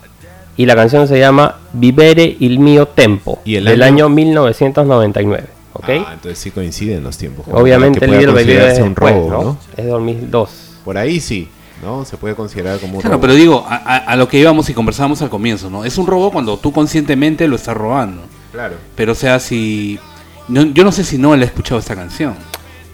y 0.57 0.67
la 0.67 0.75
canción 0.75 1.07
se 1.07 1.17
llama 1.17 1.55
Vivere 1.73 2.37
il 2.39 2.59
mio 2.59 2.85
tempo, 2.85 3.41
¿Y 3.45 3.55
el 3.55 3.65
del 3.65 3.81
año 3.81 4.09
1999. 4.09 5.60
Ah, 5.73 6.13
entonces 6.13 6.37
sí 6.39 6.51
coinciden 6.51 7.03
los 7.03 7.17
tiempos. 7.17 7.45
Obviamente 7.51 8.03
el 8.03 8.27
Baby 8.31 8.51
es 8.51 8.79
un 8.79 8.95
robo, 8.95 9.29
¿no? 9.29 9.57
Es 9.77 9.87
2002. 9.87 10.49
Por 10.83 10.97
ahí 10.97 11.19
sí, 11.19 11.47
¿no? 11.81 12.05
Se 12.05 12.17
puede 12.17 12.35
considerar 12.35 12.79
como 12.79 12.95
un 12.95 13.01
claro, 13.01 13.21
pero 13.21 13.33
digo, 13.33 13.65
a, 13.67 14.15
lo 14.15 14.27
que 14.27 14.37
íbamos 14.39 14.69
y 14.69 14.73
conversábamos 14.73 15.21
al 15.21 15.29
comienzo, 15.29 15.69
¿no? 15.69 15.85
Es 15.85 15.97
un 15.97 16.07
robo 16.07 16.31
cuando 16.31 16.57
tú 16.57 16.71
conscientemente 16.71 17.47
lo 17.47 17.55
estás 17.55 17.77
robando. 17.77 18.23
Claro. 18.51 18.75
Pero 18.95 19.13
o 19.13 19.15
sea, 19.15 19.39
si... 19.39 19.99
yo 20.47 20.83
no 20.83 20.91
sé 20.91 21.03
si 21.03 21.17
no 21.17 21.35
le 21.35 21.43
he 21.43 21.47
escuchado 21.47 21.79
esta 21.79 21.95
canción. 21.95 22.35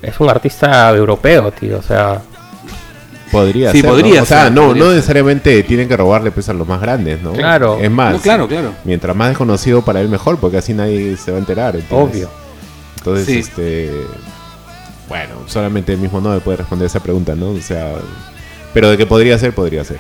Es 0.02 0.20
un 0.20 0.30
artista 0.30 0.90
europeo, 0.96 1.52
tío, 1.52 1.80
o 1.80 1.84
sea... 1.84 2.22
Podría 3.32 3.74
sí, 3.74 3.82
ser. 3.82 3.90
Podría 3.90 4.22
o 4.22 4.26
sea, 4.26 4.50
no, 4.50 4.74
no 4.74 4.94
necesariamente 4.94 5.62
tienen 5.64 5.90
que 5.90 5.98
robarle 5.98 6.32
pues 6.32 6.48
a 6.48 6.54
los 6.54 6.66
más 6.66 6.80
grandes, 6.80 7.22
¿no? 7.22 7.34
Claro. 7.34 7.78
Es 7.78 7.92
más, 7.92 8.22
claro, 8.22 8.48
claro. 8.48 8.72
mientras 8.86 9.14
más 9.18 9.28
desconocido 9.28 9.82
para 9.82 10.00
él 10.00 10.08
mejor, 10.08 10.38
porque 10.38 10.56
así 10.56 10.74
nadie 10.74 11.18
se 11.18 11.32
va 11.32 11.38
a 11.38 11.40
enterar. 11.42 11.78
Obvio. 11.92 12.30
Entonces, 13.10 13.48
este. 13.48 13.92
Bueno, 15.08 15.36
solamente 15.48 15.94
el 15.94 16.00
mismo 16.00 16.20
no 16.20 16.30
me 16.32 16.40
puede 16.40 16.58
responder 16.58 16.88
esa 16.88 17.00
pregunta, 17.00 17.36
¿no? 17.36 17.52
O 17.52 17.62
sea. 17.62 17.94
Pero 18.74 18.90
de 18.90 18.98
que 18.98 19.06
podría 19.06 19.38
ser, 19.40 19.54
podría 19.54 19.84
ser. 19.84 20.00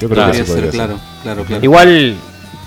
Yo 0.00 0.08
creo 0.08 0.26
que 0.30 0.38
sí 0.38 0.42
podría 0.44 0.64
ser, 0.66 0.70
claro, 0.70 0.98
claro, 1.22 1.44
claro. 1.44 1.64
Igual, 1.64 2.16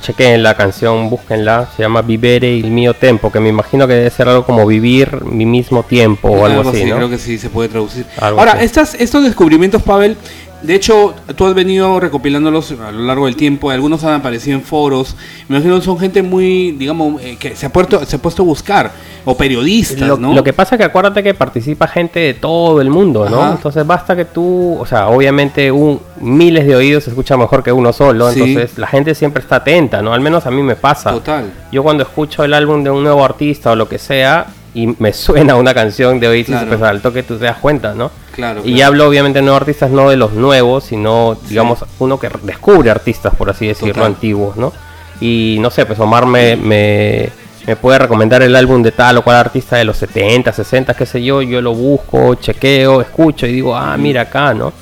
chequen 0.01 0.43
la 0.43 0.55
canción, 0.55 1.09
búsquenla. 1.09 1.69
Se 1.75 1.83
llama 1.83 2.01
Vivere 2.01 2.51
il 2.51 2.69
mio 2.69 2.93
tempo, 2.93 3.31
que 3.31 3.39
me 3.39 3.49
imagino 3.49 3.87
que 3.87 3.93
debe 3.93 4.09
ser 4.09 4.27
algo 4.27 4.45
como 4.45 4.65
vivir 4.67 5.23
mi 5.23 5.45
mismo 5.45 5.83
tiempo 5.83 6.27
o 6.29 6.45
algo, 6.45 6.69
así, 6.69 6.83
¿no? 6.85 6.97
Creo 6.97 7.09
que 7.09 7.17
sí 7.17 7.37
se 7.37 7.49
puede 7.49 7.69
traducir. 7.69 8.05
Ahora, 8.19 8.61
estas, 8.61 8.95
estos 8.95 9.23
descubrimientos, 9.23 9.81
Pavel, 9.81 10.17
de 10.61 10.75
hecho, 10.75 11.15
tú 11.35 11.45
has 11.45 11.53
venido 11.53 11.99
recopilándolos 11.99 12.71
a 12.71 12.91
lo 12.91 13.03
largo 13.03 13.25
del 13.25 13.35
tiempo, 13.35 13.71
algunos 13.71 14.03
han 14.03 14.13
aparecido 14.13 14.57
en 14.57 14.63
foros, 14.63 15.15
me 15.47 15.57
imagino 15.57 15.79
que 15.79 15.85
son 15.85 15.97
gente 15.99 16.21
muy, 16.21 16.71
digamos, 16.71 17.21
eh, 17.21 17.37
que 17.39 17.55
se 17.55 17.65
ha, 17.65 17.69
puesto, 17.69 18.05
se 18.05 18.15
ha 18.15 18.19
puesto 18.19 18.43
a 18.43 18.45
buscar, 18.45 18.91
o 19.25 19.35
periodistas, 19.35 20.07
lo, 20.07 20.17
¿no? 20.17 20.33
Lo 20.33 20.43
que 20.43 20.53
pasa 20.53 20.75
es 20.75 20.79
que 20.79 20.85
acuérdate 20.85 21.23
que 21.23 21.33
participa 21.33 21.87
gente 21.87 22.19
de 22.19 22.33
todo 22.33 22.81
el 22.81 22.89
mundo, 22.89 23.29
¿no? 23.29 23.51
Entonces 23.51 23.85
basta 23.85 24.15
que 24.15 24.25
tú, 24.25 24.77
o 24.79 24.85
sea, 24.85 25.07
obviamente 25.07 25.71
un, 25.71 25.99
miles 26.19 26.65
de 26.65 26.75
oídos 26.75 27.03
se 27.05 27.09
escucha 27.09 27.37
mejor 27.37 27.63
que 27.63 27.71
uno 27.71 27.91
solo, 27.93 28.29
entonces 28.29 28.77
la 28.77 28.87
gente 28.87 29.15
siempre 29.15 29.41
está 29.41 29.57
atenta, 29.57 30.01
¿no? 30.01 30.13
Al 30.13 30.21
menos 30.21 30.45
a 30.45 30.51
mí 30.51 30.61
me 30.61 30.75
pasa. 30.75 31.11
Total. 31.11 31.51
Yo 31.71 31.83
cuando 31.83 32.03
escucho 32.03 32.43
el 32.43 32.53
álbum 32.53 32.83
de 32.83 32.89
un 32.89 33.03
nuevo 33.03 33.23
artista 33.23 33.71
o 33.71 33.75
lo 33.75 33.89
que 33.89 33.97
sea, 33.97 34.47
y 34.73 34.95
me 34.99 35.11
suena 35.13 35.55
una 35.55 35.73
canción 35.73 36.19
de 36.19 36.27
Oasis, 36.27 36.55
pues 36.67 36.81
al 36.81 37.01
toque 37.01 37.23
tú 37.23 37.37
te 37.37 37.45
das 37.45 37.57
cuenta, 37.57 37.93
¿no? 37.93 38.11
Claro, 38.31 38.61
y 38.65 38.81
hablo 38.81 39.07
obviamente 39.07 39.39
de 39.39 39.43
nuevos 39.43 39.61
artistas, 39.61 39.91
no 39.91 40.09
de 40.09 40.15
los 40.15 40.33
nuevos, 40.33 40.85
sino, 40.85 41.37
digamos, 41.49 41.83
uno 41.99 42.19
que 42.19 42.29
descubre 42.43 42.89
artistas, 42.89 43.35
por 43.35 43.49
así 43.49 43.67
decirlo, 43.67 44.05
antiguos, 44.05 44.55
¿no? 44.55 44.71
Y 45.19 45.57
no 45.59 45.69
sé, 45.69 45.85
pues 45.85 45.99
Omar 45.99 46.25
me, 46.25 46.55
me, 46.55 47.29
puede 47.75 47.99
recomendar 47.99 48.41
el 48.41 48.55
álbum 48.55 48.81
de 48.81 48.91
tal 48.91 49.17
o 49.17 49.23
cual 49.23 49.37
artista 49.37 49.75
de 49.77 49.85
los 49.85 49.97
70, 49.97 50.51
60, 50.53 50.93
qué 50.93 51.05
sé 51.05 51.21
yo, 51.21 51.41
yo 51.41 51.61
lo 51.61 51.73
busco, 51.73 52.35
chequeo, 52.35 53.01
escucho 53.01 53.45
y 53.45 53.53
digo, 53.53 53.75
ah, 53.75 53.95
mira 53.97 54.21
acá, 54.21 54.53
¿no? 54.53 54.73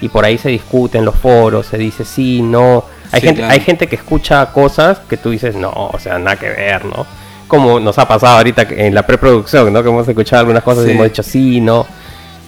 Y 0.00 0.08
por 0.08 0.24
ahí 0.24 0.38
se 0.38 0.48
discute 0.48 0.98
en 0.98 1.04
los 1.04 1.14
foros, 1.14 1.66
se 1.66 1.78
dice 1.78 2.04
sí, 2.04 2.42
no. 2.42 2.84
Hay, 3.12 3.20
gente, 3.20 3.44
hay 3.44 3.60
gente 3.60 3.86
que 3.86 3.96
escucha 3.96 4.46
cosas 4.46 4.98
que 5.08 5.16
tú 5.16 5.30
dices, 5.30 5.54
no, 5.54 5.70
o 5.70 5.98
sea, 5.98 6.18
nada 6.18 6.36
que 6.36 6.48
ver, 6.48 6.84
¿no? 6.84 7.06
como 7.46 7.78
nos 7.78 7.98
ha 7.98 8.08
pasado 8.08 8.38
ahorita 8.38 8.66
en 8.70 8.94
la 8.94 9.06
preproducción, 9.06 9.72
¿no? 9.72 9.82
Que 9.82 9.88
hemos 9.88 10.08
escuchado 10.08 10.40
algunas 10.40 10.62
cosas 10.62 10.86
y 10.86 10.92
hemos 10.92 11.04
dicho 11.04 11.22
sí, 11.22 11.60
no. 11.60 11.86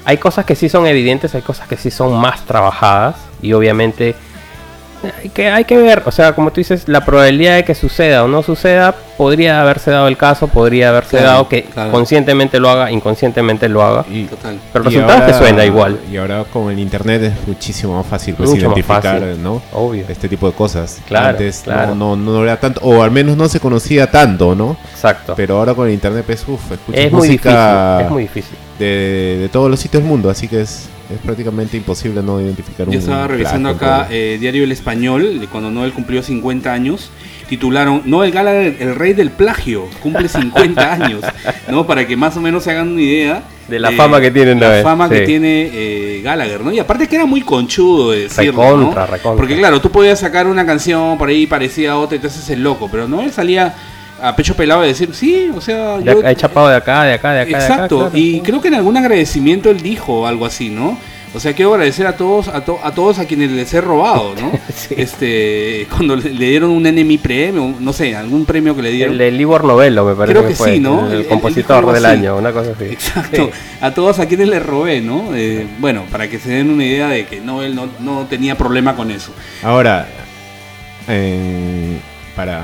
Hay 0.06 0.18
cosas 0.18 0.44
que 0.44 0.54
sí 0.54 0.68
son 0.68 0.86
evidentes, 0.86 1.34
hay 1.34 1.42
cosas 1.42 1.66
que 1.66 1.76
sí 1.76 1.90
son 1.90 2.14
más 2.14 2.46
trabajadas 2.46 3.16
y 3.42 3.52
obviamente 3.52 4.14
hay 5.22 5.28
que, 5.28 5.48
hay 5.48 5.64
que 5.64 5.76
ver, 5.76 6.02
o 6.06 6.10
sea, 6.10 6.34
como 6.34 6.50
tú 6.50 6.60
dices, 6.60 6.88
la 6.88 7.04
probabilidad 7.04 7.56
de 7.56 7.64
que 7.64 7.74
suceda 7.74 8.24
o 8.24 8.28
no 8.28 8.42
suceda, 8.42 8.94
podría 9.16 9.60
haberse 9.60 9.90
dado 9.90 10.08
el 10.08 10.16
caso, 10.16 10.48
podría 10.48 10.88
haberse 10.90 11.20
dado 11.20 11.48
que 11.48 11.64
conscientemente 11.90 12.58
lo 12.60 12.70
haga, 12.70 12.90
inconscientemente 12.90 13.68
lo 13.68 13.82
haga. 13.82 14.04
Y, 14.10 14.28
Pero 14.72 14.84
el 14.84 14.84
resultado 14.84 15.26
es 15.26 15.32
que 15.32 15.38
suena 15.38 15.64
igual. 15.64 15.98
Y 16.10 16.16
ahora 16.16 16.44
con 16.44 16.70
el 16.70 16.78
internet 16.78 17.22
es 17.22 17.48
muchísimo 17.48 17.96
más 17.96 18.06
fácil 18.06 18.34
pues, 18.34 18.54
identificar, 18.54 19.20
¿no? 19.42 19.60
Obvio. 19.72 20.04
Este 20.08 20.28
tipo 20.28 20.46
de 20.46 20.54
cosas. 20.54 21.00
Claro, 21.06 21.30
Antes 21.30 21.64
No, 21.66 22.16
no, 22.16 22.42
era 22.42 22.58
tanto, 22.58 22.80
o 22.82 23.02
al 23.02 23.10
menos 23.10 23.36
no 23.36 23.48
se 23.48 23.60
conocía 23.60 24.10
tanto, 24.10 24.54
¿no? 24.54 24.76
Exacto. 24.92 25.34
Pero 25.36 25.58
ahora 25.58 25.74
con 25.74 25.88
el 25.88 25.94
internet, 25.94 26.24
pues, 26.24 26.46
uff, 26.46 26.72
es 26.92 27.12
muy 27.12 27.28
difícil, 27.28 27.56
es 28.00 28.10
muy 28.10 28.22
difícil. 28.22 28.56
De, 28.78 29.38
de 29.40 29.48
todos 29.48 29.70
los 29.70 29.80
sitios 29.80 30.02
del 30.02 30.10
mundo, 30.10 30.28
así 30.28 30.48
que 30.48 30.60
es 30.60 30.88
es 31.12 31.18
prácticamente 31.20 31.76
imposible 31.76 32.22
no 32.22 32.40
identificar 32.40 32.86
un 32.88 32.92
Yo 32.92 32.98
estaba 32.98 33.28
revisando 33.28 33.68
acá 33.68 34.08
eh, 34.10 34.38
Diario 34.40 34.64
El 34.64 34.72
Español, 34.72 35.46
cuando 35.52 35.70
Noel 35.70 35.92
cumplió 35.92 36.22
50 36.22 36.72
años, 36.72 37.10
titularon 37.48 38.02
Noel 38.06 38.32
Gallagher, 38.32 38.76
el 38.80 38.94
rey 38.96 39.12
del 39.12 39.30
plagio, 39.30 39.88
cumple 40.00 40.28
50 40.28 40.92
años, 40.92 41.22
¿no? 41.68 41.86
Para 41.86 42.06
que 42.06 42.16
más 42.16 42.36
o 42.36 42.40
menos 42.40 42.64
se 42.64 42.72
hagan 42.72 42.88
una 42.88 43.02
idea. 43.02 43.42
De 43.68 43.78
la 43.78 43.92
fama 43.92 44.20
que 44.20 44.30
tiene 44.30 44.54
Noel. 44.54 44.78
La 44.78 44.82
fama 44.82 45.08
que 45.08 45.20
tiene 45.20 45.70
eh, 45.72 46.20
Gallagher, 46.22 46.60
¿no? 46.62 46.72
Y 46.72 46.78
aparte 46.78 47.08
que 47.08 47.16
era 47.16 47.26
muy 47.26 47.42
conchudo 47.42 48.10
de 48.10 48.22
decirlo, 48.22 48.76
¿no? 48.76 48.94
Porque 49.36 49.56
claro, 49.56 49.80
tú 49.80 49.90
podías 49.90 50.18
sacar 50.18 50.46
una 50.46 50.66
canción 50.66 51.18
por 51.18 51.28
ahí 51.28 51.46
parecida 51.46 51.92
a 51.92 51.98
otra 51.98 52.16
y 52.16 52.20
te 52.20 52.26
haces 52.26 52.48
el 52.50 52.62
loco, 52.62 52.88
pero 52.90 53.06
Noel 53.06 53.32
salía 53.32 53.74
a 54.20 54.34
pecho 54.34 54.54
pelado 54.54 54.82
de 54.82 54.88
decir, 54.88 55.14
sí, 55.14 55.50
o 55.54 55.60
sea... 55.60 56.00
Yo... 56.00 56.20
chapado 56.34 56.68
de 56.68 56.76
acá, 56.76 57.04
de 57.04 57.14
acá, 57.14 57.32
de 57.32 57.40
acá. 57.42 57.50
Exacto, 57.50 58.10
y 58.14 58.40
creo 58.40 58.60
que 58.60 58.68
en 58.68 58.74
algún 58.74 58.96
agradecimiento 58.96 59.70
él 59.70 59.80
dijo 59.80 60.26
algo 60.26 60.46
así, 60.46 60.70
¿no? 60.70 60.98
O 61.34 61.40
sea, 61.40 61.52
quiero 61.52 61.74
agradecer 61.74 62.06
a 62.06 62.16
todos, 62.16 62.48
a, 62.48 62.56
a 62.56 62.92
todos 62.94 63.18
a 63.18 63.26
quienes 63.26 63.50
les 63.50 63.74
he 63.74 63.82
robado, 63.82 64.34
¿no? 64.40 64.52
Este, 64.96 65.86
cuando 65.94 66.16
le, 66.16 66.30
dieron 66.30 66.70
un 66.70 66.86
enemy 66.86 67.18
premio, 67.18 67.74
no 67.78 67.92
sé, 67.92 68.16
algún 68.16 68.46
premio 68.46 68.74
que 68.74 68.80
le 68.80 68.90
dieron. 68.90 69.12
El 69.12 69.18
de 69.18 69.30
Libor 69.32 69.64
Novelo, 69.64 70.06
me 70.06 70.14
parece. 70.14 70.38
Creo 70.38 70.48
que, 70.48 70.54
sí, 70.54 70.80
¿no? 70.80 71.12
El, 71.12 71.26
compositor 71.26 71.92
del 71.92 72.06
año, 72.06 72.36
una 72.38 72.52
cosa 72.52 72.70
así. 72.70 72.84
Exacto. 72.84 73.50
A 73.82 73.92
todos 73.92 74.18
a 74.18 74.26
quienes 74.26 74.48
les 74.48 74.64
robé, 74.64 75.02
¿no? 75.02 75.34
Eh, 75.34 75.66
bueno, 75.78 76.04
para 76.10 76.30
que 76.30 76.38
se 76.38 76.50
den 76.50 76.70
una 76.70 76.84
idea 76.86 77.08
de 77.08 77.26
que 77.26 77.40
Noel 77.42 77.74
no, 77.74 77.88
no 78.00 78.26
tenía 78.26 78.56
problema 78.56 78.96
con 78.96 79.10
eso. 79.10 79.32
Ahora, 79.62 80.08
para 82.36 82.62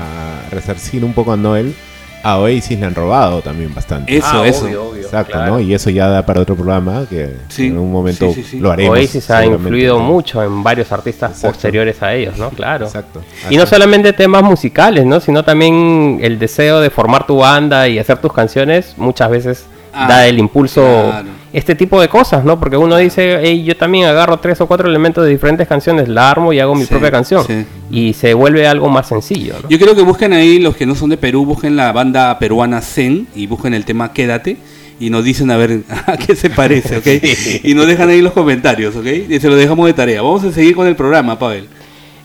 resarcir 0.51 1.03
un 1.03 1.13
poco 1.13 1.33
a 1.33 1.37
Noel, 1.37 1.75
a 2.23 2.37
Oasis 2.37 2.79
le 2.79 2.85
han 2.85 2.95
robado 2.95 3.41
también 3.41 3.75
bastante. 3.75 4.15
Eso, 4.15 4.27
ah, 4.31 4.47
eso. 4.47 4.95
Exacto, 4.95 5.45
¿no? 5.45 5.59
Y 5.59 5.73
eso 5.73 5.89
ya 5.89 6.07
da 6.07 6.25
para 6.25 6.39
otro 6.39 6.55
programa 6.55 7.05
que 7.09 7.35
en 7.57 7.77
un 7.77 7.91
momento 7.91 8.33
lo 8.53 8.71
haremos. 8.71 8.97
Oasis 8.97 9.29
ha 9.29 9.45
influido 9.45 9.99
mucho 9.99 10.41
en 10.41 10.63
varios 10.63 10.91
artistas 10.93 11.41
posteriores 11.41 12.01
a 12.01 12.13
ellos, 12.13 12.37
¿no? 12.37 12.49
Claro. 12.51 12.85
Exacto. 12.85 13.21
Y 13.49 13.57
no 13.57 13.65
solamente 13.65 14.13
temas 14.13 14.41
musicales, 14.41 15.05
¿no? 15.05 15.19
Sino 15.19 15.43
también 15.43 16.19
el 16.21 16.39
deseo 16.39 16.79
de 16.79 16.89
formar 16.89 17.27
tu 17.27 17.37
banda 17.37 17.89
y 17.89 17.99
hacer 17.99 18.19
tus 18.19 18.31
canciones 18.31 18.93
muchas 18.95 19.29
veces 19.29 19.65
Ah, 19.93 20.07
da 20.07 20.27
el 20.27 20.39
impulso, 20.39 21.13
este 21.53 21.75
tipo 21.75 22.01
de 22.01 22.09
cosas, 22.09 22.43
¿no? 22.43 22.59
Porque 22.59 22.77
uno 22.77 22.97
dice, 22.97 23.39
hey, 23.43 23.63
yo 23.63 23.77
también 23.77 24.05
agarro 24.05 24.39
tres 24.39 24.59
o 24.59 24.67
cuatro 24.67 24.89
elementos 24.89 25.23
de 25.23 25.29
diferentes 25.29 25.67
canciones, 25.67 26.07
la 26.09 26.31
armo 26.31 26.51
y 26.51 26.59
hago 26.59 26.73
mi 26.73 26.85
propia 26.85 27.11
canción. 27.11 27.45
Y 27.91 28.13
se 28.13 28.33
vuelve 28.33 28.67
algo 28.67 28.89
más 28.89 29.07
sencillo. 29.07 29.55
Yo 29.69 29.77
creo 29.77 29.95
que 29.95 30.01
busquen 30.01 30.33
ahí, 30.33 30.57
los 30.57 30.75
que 30.75 30.87
no 30.87 30.95
son 30.95 31.11
de 31.11 31.17
Perú, 31.17 31.45
busquen 31.45 31.75
la 31.75 31.91
banda 31.91 32.39
peruana 32.39 32.81
Zen 32.81 33.27
y 33.35 33.45
busquen 33.45 33.75
el 33.75 33.85
tema 33.85 34.13
Quédate 34.13 34.57
y 34.99 35.09
nos 35.09 35.23
dicen 35.23 35.51
a 35.51 35.57
ver 35.57 35.81
a 36.07 36.17
qué 36.17 36.35
se 36.35 36.49
parece, 36.49 36.97
¿ok? 36.97 37.63
Y 37.63 37.75
nos 37.75 37.85
dejan 37.85 38.09
ahí 38.09 38.21
los 38.21 38.33
comentarios, 38.33 38.95
¿ok? 38.95 39.05
Y 39.29 39.39
se 39.39 39.47
lo 39.47 39.55
dejamos 39.55 39.85
de 39.85 39.93
tarea. 39.93 40.23
Vamos 40.23 40.43
a 40.43 40.51
seguir 40.51 40.75
con 40.75 40.87
el 40.87 40.95
programa, 40.95 41.37
Pavel. 41.37 41.67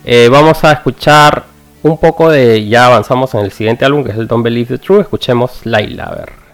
Eh, 0.05 0.29
vamos 0.31 0.65
a 0.65 0.73
escuchar 0.73 1.45
un 1.83 1.99
poco 1.99 2.31
de, 2.31 2.67
ya 2.67 2.87
avanzamos 2.87 3.35
en 3.35 3.41
el 3.41 3.53
siguiente 3.53 3.85
álbum, 3.85 4.05
que 4.05 4.13
es 4.13 4.17
el 4.17 4.27
Don't 4.27 4.43
Believe 4.43 4.69
the 4.69 4.79
True. 4.79 5.03
Escuchemos 5.03 5.61
Laila, 5.65 6.05
a 6.05 6.15
ver. 6.15 6.48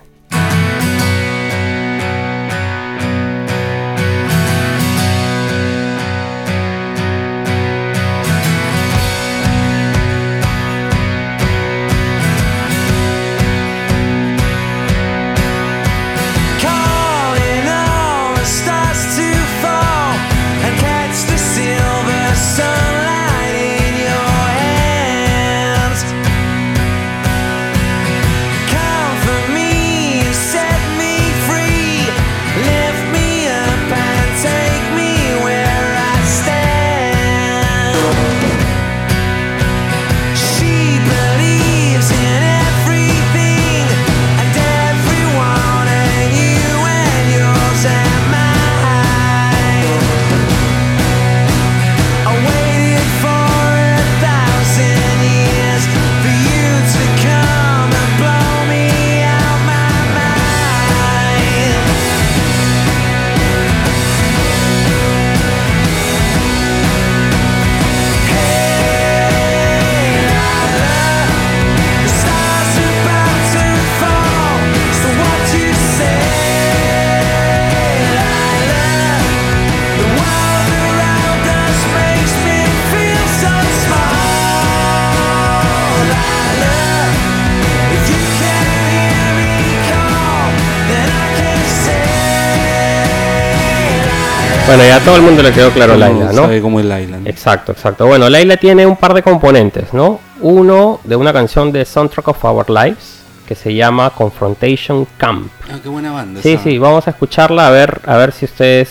Bueno, 94.66 94.82
ya 94.82 94.96
a 94.96 95.00
todo 95.00 95.16
el 95.16 95.22
mundo 95.22 95.42
le 95.42 95.52
quedó 95.52 95.70
claro 95.70 95.94
Laila, 95.94 96.32
¿no? 96.32 96.42
Sabe 96.42 96.62
cómo 96.62 96.80
es 96.80 96.86
Laila. 96.86 97.18
Exacto, 97.26 97.72
exacto. 97.72 98.06
Bueno, 98.06 98.30
Laila 98.30 98.56
tiene 98.56 98.86
un 98.86 98.96
par 98.96 99.12
de 99.12 99.22
componentes, 99.22 99.92
¿no? 99.92 100.20
Uno 100.40 101.00
de 101.04 101.16
una 101.16 101.34
canción 101.34 101.70
de 101.70 101.84
Soundtrack 101.84 102.28
of 102.28 102.44
Our 102.44 102.70
Lives 102.70 103.22
que 103.46 103.54
se 103.54 103.74
llama 103.74 104.08
Confrontation 104.10 105.06
Camp. 105.18 105.50
Ah, 105.70 105.76
qué 105.82 105.88
buena 105.90 106.12
banda. 106.12 106.40
Sí, 106.40 106.58
sí, 106.62 106.78
vamos 106.78 107.06
a 107.06 107.10
escucharla 107.10 107.68
a 107.68 107.70
ver, 107.70 108.00
a 108.06 108.16
ver 108.16 108.32
si 108.32 108.46
ustedes 108.46 108.88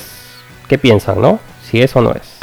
qué 0.67 0.77
piensan, 0.77 1.19
¿no? 1.19 1.39
Si 1.69 1.81
es 1.81 1.95
o 1.95 2.01
no 2.01 2.11
es. 2.11 2.37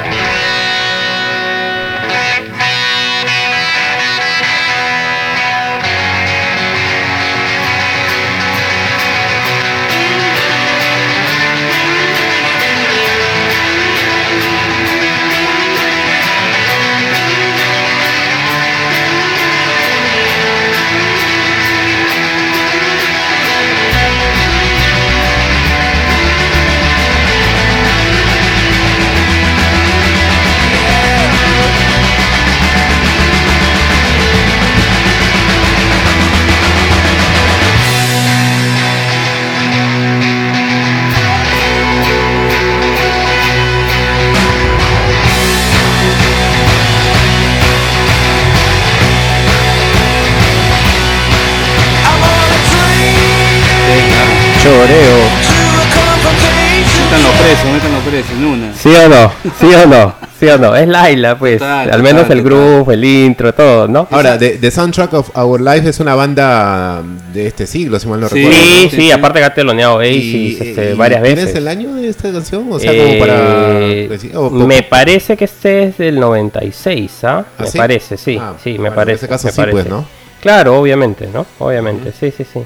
¿Sí 58.81 58.89
o 58.89 59.07
no? 59.07 59.31
¿Sí 59.59 59.67
o 59.75 59.85
no? 59.85 60.15
¿Sí 60.39 60.47
o 60.47 60.57
no? 60.57 60.75
Es 60.75 60.87
Laila, 60.87 61.37
pues. 61.37 61.61
Al 61.61 62.01
menos 62.01 62.27
el 62.31 62.41
grupo, 62.41 62.91
el 62.91 63.05
intro, 63.05 63.53
todo, 63.53 63.87
¿no? 63.87 64.07
Ahora, 64.09 64.39
The, 64.39 64.71
Soundtrack 64.71 65.13
of 65.13 65.37
Our 65.37 65.61
Life 65.61 65.87
es 65.87 65.99
una 65.99 66.15
banda 66.15 67.03
de 67.31 67.45
este 67.45 67.67
siglo, 67.67 67.99
si 67.99 68.07
mal 68.07 68.21
no 68.21 68.27
recuerdo. 68.27 68.57
Sí, 68.57 68.89
sí, 68.89 69.11
aparte 69.11 69.37
que 69.37 69.45
ha 69.45 69.53
teloneado 69.53 69.99
Ace 69.99 70.57
este, 70.59 70.93
varias 70.95 71.21
veces. 71.21 71.35
¿Tienes 71.35 71.55
el 71.55 71.67
año 71.67 71.93
de 71.93 72.09
esta 72.09 72.31
canción? 72.31 72.65
O 72.71 72.79
sea, 72.79 72.91
como 72.91 73.19
para... 73.19 73.81
Eh, 73.81 74.09
me 74.51 74.81
parece 74.81 75.37
que 75.37 75.45
este 75.45 75.83
es 75.83 75.97
del 75.99 76.19
96, 76.19 77.23
¿ah? 77.25 77.45
¿Ah 77.59 77.63
me 77.63 77.71
parece, 77.73 78.17
sí. 78.17 78.39
Ah, 78.41 78.55
sí, 78.63 78.79
me 78.79 78.91
parece. 78.91 79.27
En 79.27 79.33
ese 79.33 79.45
caso 79.45 79.49
sí, 79.49 79.61
pues, 79.69 79.85
¿no? 79.85 80.05
Claro, 80.41 80.79
obviamente, 80.79 81.29
¿no? 81.31 81.45
Obviamente, 81.59 82.11
sí, 82.19 82.33
sí, 82.35 82.43
sí. 82.51 82.61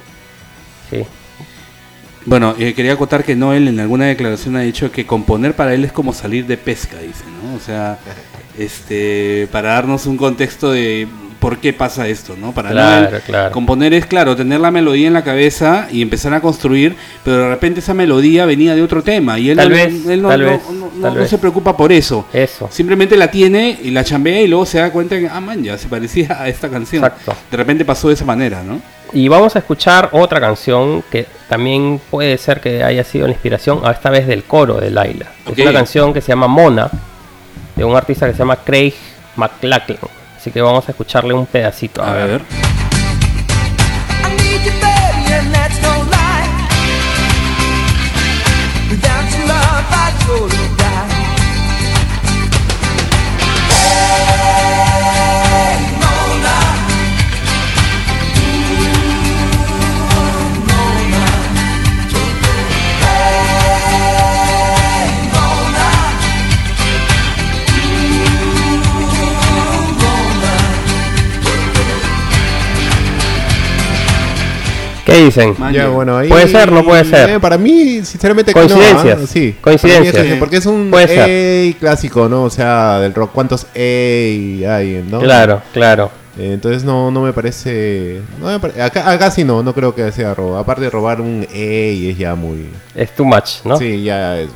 Sí. 0.89 1.05
Bueno, 2.25 2.55
eh, 2.57 2.73
quería 2.73 2.93
acotar 2.93 3.23
que 3.23 3.35
Noel 3.35 3.67
en 3.67 3.79
alguna 3.79 4.05
declaración 4.05 4.55
ha 4.55 4.61
dicho 4.61 4.91
que 4.91 5.05
componer 5.05 5.55
para 5.55 5.75
él 5.75 5.85
es 5.85 5.91
como 5.91 6.11
salir 6.11 6.47
de 6.47 6.57
pesca, 6.57 6.97
dice, 6.97 7.23
¿no? 7.43 7.55
O 7.55 7.59
sea, 7.59 7.99
este, 8.57 9.47
para 9.51 9.73
darnos 9.73 10.07
un 10.07 10.17
contexto 10.17 10.71
de 10.71 11.07
por 11.39 11.57
qué 11.59 11.73
pasa 11.73 12.07
esto, 12.07 12.35
¿no? 12.39 12.53
Para 12.53 12.71
Noel, 12.71 13.21
componer 13.51 13.93
es, 13.93 14.05
claro, 14.05 14.35
tener 14.35 14.59
la 14.59 14.71
melodía 14.71 15.07
en 15.07 15.13
la 15.13 15.23
cabeza 15.23 15.87
y 15.91 16.01
empezar 16.01 16.33
a 16.33 16.41
construir, 16.41 16.95
pero 17.23 17.37
de 17.37 17.49
repente 17.49 17.79
esa 17.79 17.93
melodía 17.93 18.45
venía 18.45 18.75
de 18.75 18.81
otro 18.81 19.03
tema 19.03 19.37
y 19.37 19.49
él, 19.49 19.57
no, 20.21 21.27
se 21.27 21.37
preocupa 21.37 21.75
por 21.75 21.91
eso. 21.91 22.25
Eso. 22.33 22.69
Simplemente 22.71 23.17
la 23.17 23.29
tiene 23.29 23.77
y 23.81 23.91
la 23.91 24.03
chambea 24.03 24.41
y 24.41 24.47
luego 24.47 24.65
se 24.65 24.79
da 24.79 24.91
cuenta 24.91 25.19
que, 25.19 25.27
ah, 25.27 25.41
man, 25.41 25.63
ya 25.63 25.77
se 25.77 25.87
parecía 25.87 26.41
a 26.41 26.47
esta 26.47 26.69
canción. 26.69 27.03
De 27.51 27.57
repente 27.57 27.85
pasó 27.85 28.07
de 28.07 28.15
esa 28.15 28.25
manera, 28.25 28.63
¿no? 28.63 28.81
Y 29.13 29.27
vamos 29.27 29.55
a 29.55 29.59
escuchar 29.59 30.09
otra 30.11 30.39
canción 30.39 31.03
que 31.11 31.25
también 31.47 32.01
puede 32.09 32.37
ser 32.37 32.59
que 32.59 32.83
haya 32.83 33.03
sido 33.03 33.27
la 33.27 33.33
inspiración, 33.33 33.81
esta 33.89 34.09
vez 34.09 34.27
del 34.27 34.43
coro 34.43 34.75
de 34.75 34.91
Laila. 34.91 35.27
Es 35.49 35.57
una 35.57 35.73
canción 35.73 36.13
que 36.13 36.21
se 36.21 36.29
llama 36.29 36.47
Mona, 36.47 36.89
de 37.75 37.83
un 37.83 37.95
artista 37.95 38.25
que 38.25 38.33
se 38.33 38.39
llama 38.39 38.57
Craig 38.57 38.93
McLachlan. 39.35 39.97
Así 40.45 40.51
que 40.51 40.61
vamos 40.61 40.87
a 40.87 40.91
escucharle 40.91 41.33
un 41.33 41.47
pedacito. 41.47 42.03
A, 42.03 42.13
ver. 42.13 42.41
¿Qué 75.15 75.23
dicen? 75.23 75.55
puede 75.55 76.47
ser, 76.47 76.71
no 76.71 76.83
puede 76.83 77.05
ser. 77.05 77.29
Eh, 77.29 77.39
para 77.39 77.57
mí, 77.57 78.03
sinceramente, 78.03 78.51
coincidencias. 78.51 79.17
No, 79.17 79.23
¿ah? 79.23 79.27
sí, 79.27 79.55
coincidencias. 79.61 80.37
porque 80.39 80.57
es 80.57 80.65
un 80.65 80.91
A 80.93 81.79
clásico, 81.79 82.27
¿no? 82.27 82.43
O 82.43 82.49
sea, 82.49 82.99
del 82.99 83.13
rock. 83.13 83.31
¿Cuántos 83.33 83.63
A 83.63 83.77
hay, 83.77 85.05
no? 85.09 85.19
Claro, 85.19 85.61
claro. 85.73 86.11
Eh, 86.37 86.51
entonces 86.51 86.83
no, 86.83 87.11
no 87.11 87.21
me 87.21 87.31
parece. 87.31 88.21
acá, 88.81 89.09
acá, 89.09 89.31
sí 89.31 89.45
no, 89.45 89.63
no 89.63 89.73
creo 89.73 89.95
que 89.95 90.11
sea 90.11 90.33
robo. 90.33 90.57
Aparte 90.57 90.83
de 90.83 90.89
robar 90.89 91.21
un 91.21 91.47
E 91.53 92.09
es 92.09 92.17
ya 92.17 92.35
muy. 92.35 92.69
Es 92.93 93.15
too 93.15 93.23
much, 93.23 93.63
¿no? 93.63 93.77
Sí, 93.77 94.03
ya 94.03 94.37
es. 94.37 94.49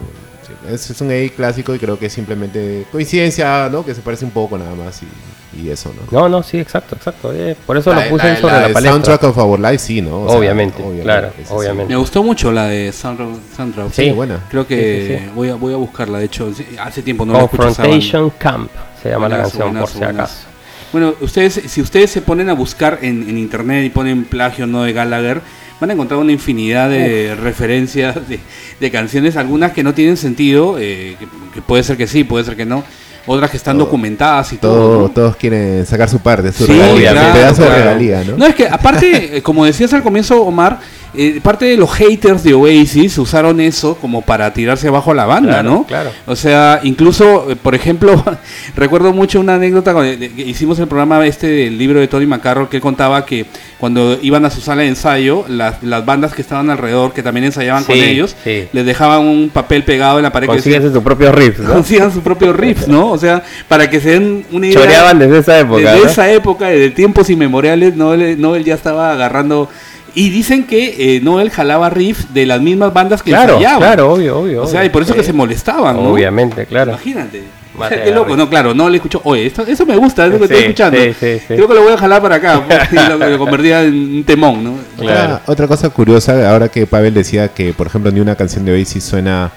es, 0.69 1.01
un 1.01 1.09
A 1.11 1.35
clásico 1.35 1.73
y 1.73 1.79
creo 1.79 1.97
que 1.97 2.07
es 2.07 2.13
simplemente 2.13 2.85
coincidencia, 2.91 3.69
¿no? 3.69 3.85
Que 3.85 3.95
se 3.95 4.01
parece 4.01 4.25
un 4.25 4.31
poco 4.31 4.57
nada 4.57 4.75
más 4.75 5.01
y 5.03 5.07
y 5.53 5.69
eso, 5.69 5.93
¿no? 5.95 6.19
No, 6.19 6.29
no, 6.29 6.43
sí, 6.43 6.59
exacto, 6.59 6.95
exacto. 6.95 7.33
Eh, 7.33 7.55
por 7.65 7.77
eso 7.77 7.93
lo 7.93 8.01
puse 8.09 8.35
sobre 8.37 8.53
la, 8.53 8.67
la 8.67 8.73
palestra. 8.73 8.91
Soundtrack 8.91 9.23
of 9.23 9.37
Our 9.37 9.59
Life, 9.59 9.79
sí, 9.79 10.01
¿no? 10.01 10.21
obviamente, 10.23 10.83
claro, 11.01 11.31
obviamente. 11.49 11.93
Me 11.93 11.97
gustó 11.97 12.23
mucho 12.23 12.51
la 12.51 12.65
de 12.65 12.91
Soundtrack. 12.91 13.91
Sí, 13.91 14.11
buena. 14.11 14.45
Creo 14.49 14.67
que 14.67 15.29
Voy, 15.35 15.49
a, 15.49 15.55
voy 15.55 15.73
a 15.73 15.77
buscarla, 15.77 16.19
de 16.19 16.25
hecho, 16.25 16.51
hace 16.79 17.01
tiempo 17.01 17.25
no 17.25 17.33
la 17.33 17.43
escuchaba. 17.43 17.67
Confrontation 17.67 18.31
Camp 18.37 18.71
se 19.01 19.09
llama 19.09 19.29
la 19.29 19.43
canción, 19.43 19.75
por 19.75 19.89
si 19.89 20.03
acaso. 20.03 20.49
Bueno, 20.91 21.13
ustedes, 21.21 21.53
si 21.67 21.81
ustedes 21.81 22.09
se 22.09 22.21
ponen 22.21 22.49
a 22.49 22.53
buscar 22.53 22.99
en, 23.01 23.29
en 23.29 23.37
internet 23.37 23.85
y 23.85 23.89
ponen 23.89 24.25
plagio 24.25 24.65
no 24.65 24.83
de 24.83 24.93
Gallagher, 24.93 25.41
van 25.79 25.89
a 25.91 25.93
encontrar 25.93 26.19
una 26.19 26.31
infinidad 26.31 26.89
de 26.89 27.35
referencias 27.35 28.27
de, 28.27 28.39
de, 28.79 28.91
canciones, 28.91 29.37
algunas 29.37 29.71
que 29.71 29.83
no 29.83 29.93
tienen 29.93 30.17
sentido, 30.17 30.77
eh, 30.79 31.15
que, 31.53 31.61
puede 31.61 31.83
ser 31.83 31.95
que 31.95 32.07
sí, 32.07 32.23
puede 32.23 32.43
ser 32.43 32.55
que 32.55 32.65
no, 32.65 32.83
otras 33.31 33.51
que 33.51 33.57
están 33.57 33.77
documentadas 33.77 34.53
y 34.53 34.57
todo. 34.57 35.07
Todos 35.09 35.35
quieren 35.35 35.85
sacar 35.85 36.09
su 36.09 36.17
parte, 36.19 36.51
su 36.51 36.65
regalía, 36.65 37.31
pedazo 37.31 37.61
de 37.61 37.69
regalía, 37.69 38.23
¿no? 38.23 38.37
No, 38.37 38.45
es 38.47 38.55
que 38.55 38.67
aparte, 38.67 39.37
eh, 39.37 39.41
como 39.43 39.65
decías 39.65 39.93
al 39.93 40.01
comienzo, 40.01 40.41
Omar, 40.41 40.79
eh, 41.15 41.39
parte 41.41 41.65
de 41.65 41.77
los 41.77 41.91
haters 41.91 42.43
de 42.43 42.53
Oasis 42.53 43.17
usaron 43.17 43.59
eso 43.59 43.95
como 43.95 44.21
para 44.21 44.53
tirarse 44.53 44.87
abajo 44.87 45.11
a 45.11 45.15
la 45.15 45.25
banda, 45.25 45.63
¿no? 45.63 45.85
Claro. 45.85 46.11
O 46.27 46.35
sea, 46.35 46.81
incluso, 46.83 47.49
eh, 47.49 47.55
por 47.55 47.73
ejemplo, 47.73 48.23
recuerdo 48.75 49.11
mucho 49.11 49.39
una 49.39 49.55
anécdota 49.55 49.93
cuando 49.93 50.25
hicimos 50.37 50.77
el 50.79 50.87
programa 50.87 51.25
este 51.25 51.47
del 51.47 51.77
libro 51.77 51.99
de 51.99 52.07
Tony 52.07 52.27
McCarroll 52.27 52.69
que 52.69 52.77
él 52.77 52.81
contaba 52.81 53.25
que 53.25 53.45
cuando 53.79 54.19
iban 54.21 54.45
a 54.45 54.49
su 54.49 54.61
sala 54.61 54.83
de 54.83 54.89
ensayo, 54.89 55.45
las, 55.47 55.81
las 55.81 56.05
bandas 56.05 56.33
que 56.33 56.41
estaban 56.41 56.69
alrededor, 56.69 57.13
que 57.13 57.23
también 57.23 57.45
ensayaban 57.45 57.85
con 57.85 57.95
ellos, 57.95 58.35
les 58.45 58.85
dejaban 58.85 59.21
un 59.21 59.49
papel 59.49 59.83
pegado 59.83 60.19
en 60.19 60.23
la 60.23 60.31
pared. 60.31 60.47
Consíganse 60.47 60.91
sus 60.91 61.01
propios 61.01 61.33
riffs, 61.33 61.59
¿no? 61.59 61.73
Consigan 61.73 62.11
sus 62.11 62.21
propios 62.21 62.55
riffs, 62.55 62.87
¿no? 62.87 63.09
O 63.09 63.17
sea, 63.17 63.43
para 63.67 63.89
que 63.89 63.99
se 63.99 64.11
den 64.11 64.45
una 64.51 64.67
idea. 64.67 64.81
Choreaban 64.81 65.17
desde 65.17 65.39
esa 65.39 65.59
época. 65.59 65.93
Desde 65.93 66.11
esa 66.11 66.31
época, 66.31 66.67
de 66.67 66.89
tiempos 66.91 67.29
inmemoriales, 67.29 67.95
Noel, 67.95 68.39
Noel 68.39 68.63
ya 68.63 68.75
estaba 68.75 69.13
agarrando 69.13 69.69
y 70.15 70.29
dicen 70.29 70.65
que 70.65 71.15
eh, 71.15 71.21
Noel 71.21 71.49
jalaba 71.49 71.89
riffs 71.89 72.33
de 72.33 72.45
las 72.45 72.61
mismas 72.61 72.93
bandas 72.93 73.23
que 73.23 73.31
claro, 73.31 73.57
Claro, 73.57 74.13
obvio, 74.13 74.39
obvio. 74.39 74.63
O 74.63 74.67
sea, 74.67 74.85
y 74.85 74.89
por 74.89 75.03
eso 75.03 75.13
que 75.13 75.23
se 75.23 75.33
molestaban, 75.33 75.95
¿no? 75.95 76.09
Obviamente, 76.09 76.65
claro. 76.65 76.91
Imagínate. 76.91 77.43
Qué 77.89 78.11
loco, 78.11 78.35
no, 78.35 78.49
claro, 78.49 78.73
no 78.73 78.89
le 78.89 78.97
escucho. 78.97 79.21
Oye, 79.23 79.45
esto, 79.45 79.63
eso 79.63 79.85
me 79.85 79.95
gusta, 79.95 80.25
es 80.25 80.33
lo 80.33 80.37
que 80.37 80.45
estoy 80.45 80.59
escuchando. 80.61 80.97
Creo 80.97 81.67
que 81.67 81.73
lo 81.73 81.83
voy 81.83 81.93
a 81.93 81.97
jalar 81.97 82.21
para 82.21 82.35
acá, 82.35 82.63
y 82.91 82.95
lo, 82.95 83.37
convertía 83.37 83.83
en 83.83 83.93
un 83.93 84.23
temón, 84.23 84.63
¿no? 84.63 84.73
Claro. 84.97 85.39
Otra, 85.45 85.67
cosa 85.67 85.89
curiosa, 85.89 86.51
ahora 86.51 86.69
que 86.69 86.85
Pavel 86.87 87.13
decía 87.13 87.49
que, 87.49 87.73
por 87.73 87.87
ejemplo, 87.87 88.11
ni 88.11 88.19
una 88.19 88.35
canción 88.35 88.65
de 88.65 88.73
Oasis 88.73 89.03
suena 89.03 89.51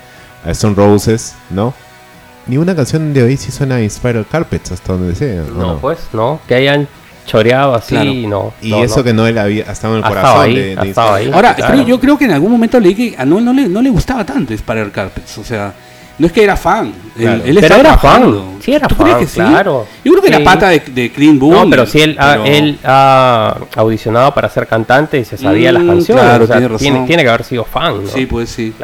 a 0.45 0.51
Stone 0.51 0.75
Roses, 0.77 1.35
¿no? 1.51 1.75
Ni 2.47 2.59
una 2.59 2.75
canción 2.75 3.13
de 3.15 3.23
Oasis 3.23 3.55
suena 3.55 3.77
a 3.77 3.89
Spiral 3.89 4.27
Carpets, 4.31 4.73
hasta 4.73 4.93
donde 4.93 5.15
sea. 5.15 5.43
No, 5.57 5.79
pues, 5.79 5.99
no. 6.13 6.41
Que 6.47 6.55
hayan 6.55 6.89
choreado 7.27 7.75
así 7.75 8.27
no. 8.27 8.53
Y 8.61 8.73
eso 8.75 9.03
que 9.03 9.13
Noel 9.13 9.39
había 9.39 9.65
estado 9.65 9.97
en 9.97 10.05
el 10.05 10.09
corazón 10.09 10.55
de, 10.55 11.31
Ahora, 11.33 11.57
yo 11.85 12.01
creo 12.01 12.19
que 12.19 12.25
en 12.25 12.33
algún 12.33 12.53
momento 12.53 12.79
leí 12.81 12.95
que 12.95 13.15
a 13.17 13.25
Noel 13.25 13.45
no 13.45 13.53
le, 13.53 13.69
no 13.69 13.83
le 13.83 13.91
gustaba 13.91 14.25
tanto 14.25 14.57
Spiral 14.57 14.91
Carpets, 14.91 15.39
o 15.39 15.45
sea, 15.45 15.73
no 16.19 16.27
es 16.27 16.33
que 16.33 16.45
era 16.45 16.57
fan, 16.57 16.93
él, 17.19 17.59
pero 17.61 17.77
era 17.77 17.97
fan. 17.97 18.59
Sí, 18.61 18.73
era 18.73 18.89
fan, 18.89 19.27
claro. 19.27 19.87
Yo 20.05 20.13
creo 20.13 20.23
que 20.23 20.29
era 20.29 20.45
pata 20.45 20.69
de, 20.69 20.81
de 20.81 21.11
Clean 21.11 21.39
Boom. 21.39 21.53
No, 21.53 21.71
pero 21.71 21.87
sí, 21.87 22.01
él, 22.01 22.17
Ha, 22.19 22.37
él 22.45 22.79
ha 22.85 23.57
audicionado 23.77 24.33
para 24.33 24.49
ser 24.49 24.67
cantante 24.67 25.19
y 25.19 25.25
se 25.25 25.37
sabía 25.37 25.73
las 25.73 25.83
mm, 25.83 25.89
canciones. 25.89 26.25
Claro, 26.25 26.79
tiene, 26.79 27.07
tiene, 27.07 27.23
que 27.23 27.29
haber 27.29 27.45
sido 27.45 27.65
fan. 27.65 28.05
¿no? 28.05 28.11
Sí, 28.11 28.27
pues 28.27 28.51
sí. 28.51 28.75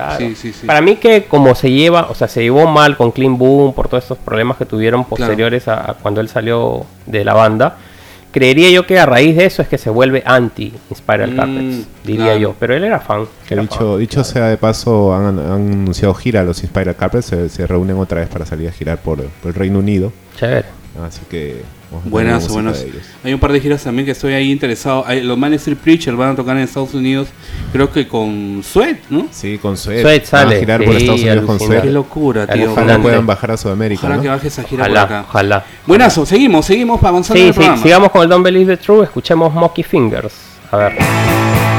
Para 0.66 0.80
mí 0.80 0.96
que 0.96 1.26
como 1.26 1.54
se 1.54 1.70
lleva, 1.70 2.08
o 2.10 2.14
sea, 2.14 2.28
se 2.28 2.42
llevó 2.42 2.66
mal 2.66 2.96
con 2.96 3.12
Clean 3.12 3.36
Boom 3.36 3.74
por 3.74 3.88
todos 3.88 4.04
estos 4.04 4.18
problemas 4.18 4.56
que 4.56 4.64
tuvieron 4.64 5.04
posteriores 5.04 5.68
a 5.68 5.96
cuando 6.02 6.20
él 6.20 6.28
salió 6.28 6.86
de 7.06 7.24
la 7.24 7.34
banda 7.34 7.76
creería 8.30 8.70
yo 8.70 8.86
que 8.86 8.98
a 8.98 9.06
raíz 9.06 9.36
de 9.36 9.46
eso 9.46 9.62
es 9.62 9.68
que 9.68 9.78
se 9.78 9.90
vuelve 9.90 10.22
anti 10.24 10.72
Spiral 10.94 11.32
mm, 11.32 11.36
Carpets, 11.36 11.88
diría 12.04 12.36
yo. 12.36 12.54
Pero 12.58 12.74
él 12.74 12.84
era 12.84 13.00
fan. 13.00 13.26
dicho, 13.48 13.98
dicho 13.98 14.24
sea 14.24 14.46
de 14.46 14.56
paso, 14.56 15.14
han, 15.14 15.38
anunciado 15.38 16.14
gira 16.14 16.42
los 16.44 16.58
Spiral 16.58 16.96
Carpets, 16.96 17.26
se, 17.26 17.66
reúnen 17.66 17.96
otra 17.98 18.20
vez 18.20 18.28
para 18.28 18.46
salir 18.46 18.68
a 18.68 18.72
girar 18.72 18.98
por, 18.98 19.22
por 19.24 19.48
el 19.50 19.54
Reino 19.54 19.78
Unido. 19.78 20.12
Chévere. 20.36 20.77
Así 21.04 21.20
que 21.28 21.62
Buenas, 22.04 22.48
buenas. 22.48 22.84
Hay 23.24 23.32
un 23.32 23.40
par 23.40 23.50
de 23.50 23.60
giras 23.60 23.82
también 23.82 24.04
que 24.04 24.12
estoy 24.12 24.34
ahí 24.34 24.52
interesado. 24.52 25.06
los 25.22 25.38
Man 25.38 25.54
Street 25.54 25.78
Preacher 25.78 26.14
van 26.14 26.32
a 26.32 26.36
tocar 26.36 26.56
en 26.56 26.64
Estados 26.64 26.92
Unidos, 26.92 27.28
creo 27.72 27.90
que 27.90 28.06
con 28.06 28.62
Sweat, 28.62 28.98
¿no? 29.08 29.26
Sí, 29.30 29.56
con 29.56 29.76
Sweat. 29.76 30.02
Sweat 30.02 30.24
sale. 30.24 30.44
Van 30.44 30.56
a 30.56 30.60
girar 30.60 30.84
por 30.84 30.94
Estados 30.94 31.20
Unidos 31.22 31.44
con 31.46 31.58
Sweat. 31.58 31.82
Qué 31.84 31.90
locura, 31.90 32.46
tío. 32.46 32.72
Ojalá 32.72 32.98
puedan 32.98 33.26
bajar 33.26 33.52
a 33.52 33.56
Sudamérica. 33.56 34.06
Ojalá 34.06 34.22
que 34.22 34.28
baje 34.28 34.48
esa 34.48 34.64
gira 34.64 34.82
ojalá, 34.82 35.06
por 35.06 35.16
acá. 35.16 35.26
Ojalá. 35.28 35.64
Buenazo, 35.86 36.26
seguimos, 36.26 36.66
seguimos 36.66 37.00
para 37.00 37.10
avanzar 37.10 37.36
sí, 37.36 37.42
en 37.42 37.48
el 37.48 37.54
sí, 37.54 37.82
sigamos 37.82 38.10
con 38.10 38.22
el 38.22 38.28
Don't 38.28 38.44
Believe 38.44 38.76
the 38.76 38.82
True, 38.82 39.04
escuchemos 39.04 39.52
Monkey 39.54 39.84
Fingers. 39.84 40.34
A 40.70 40.76
ver. 40.76 41.77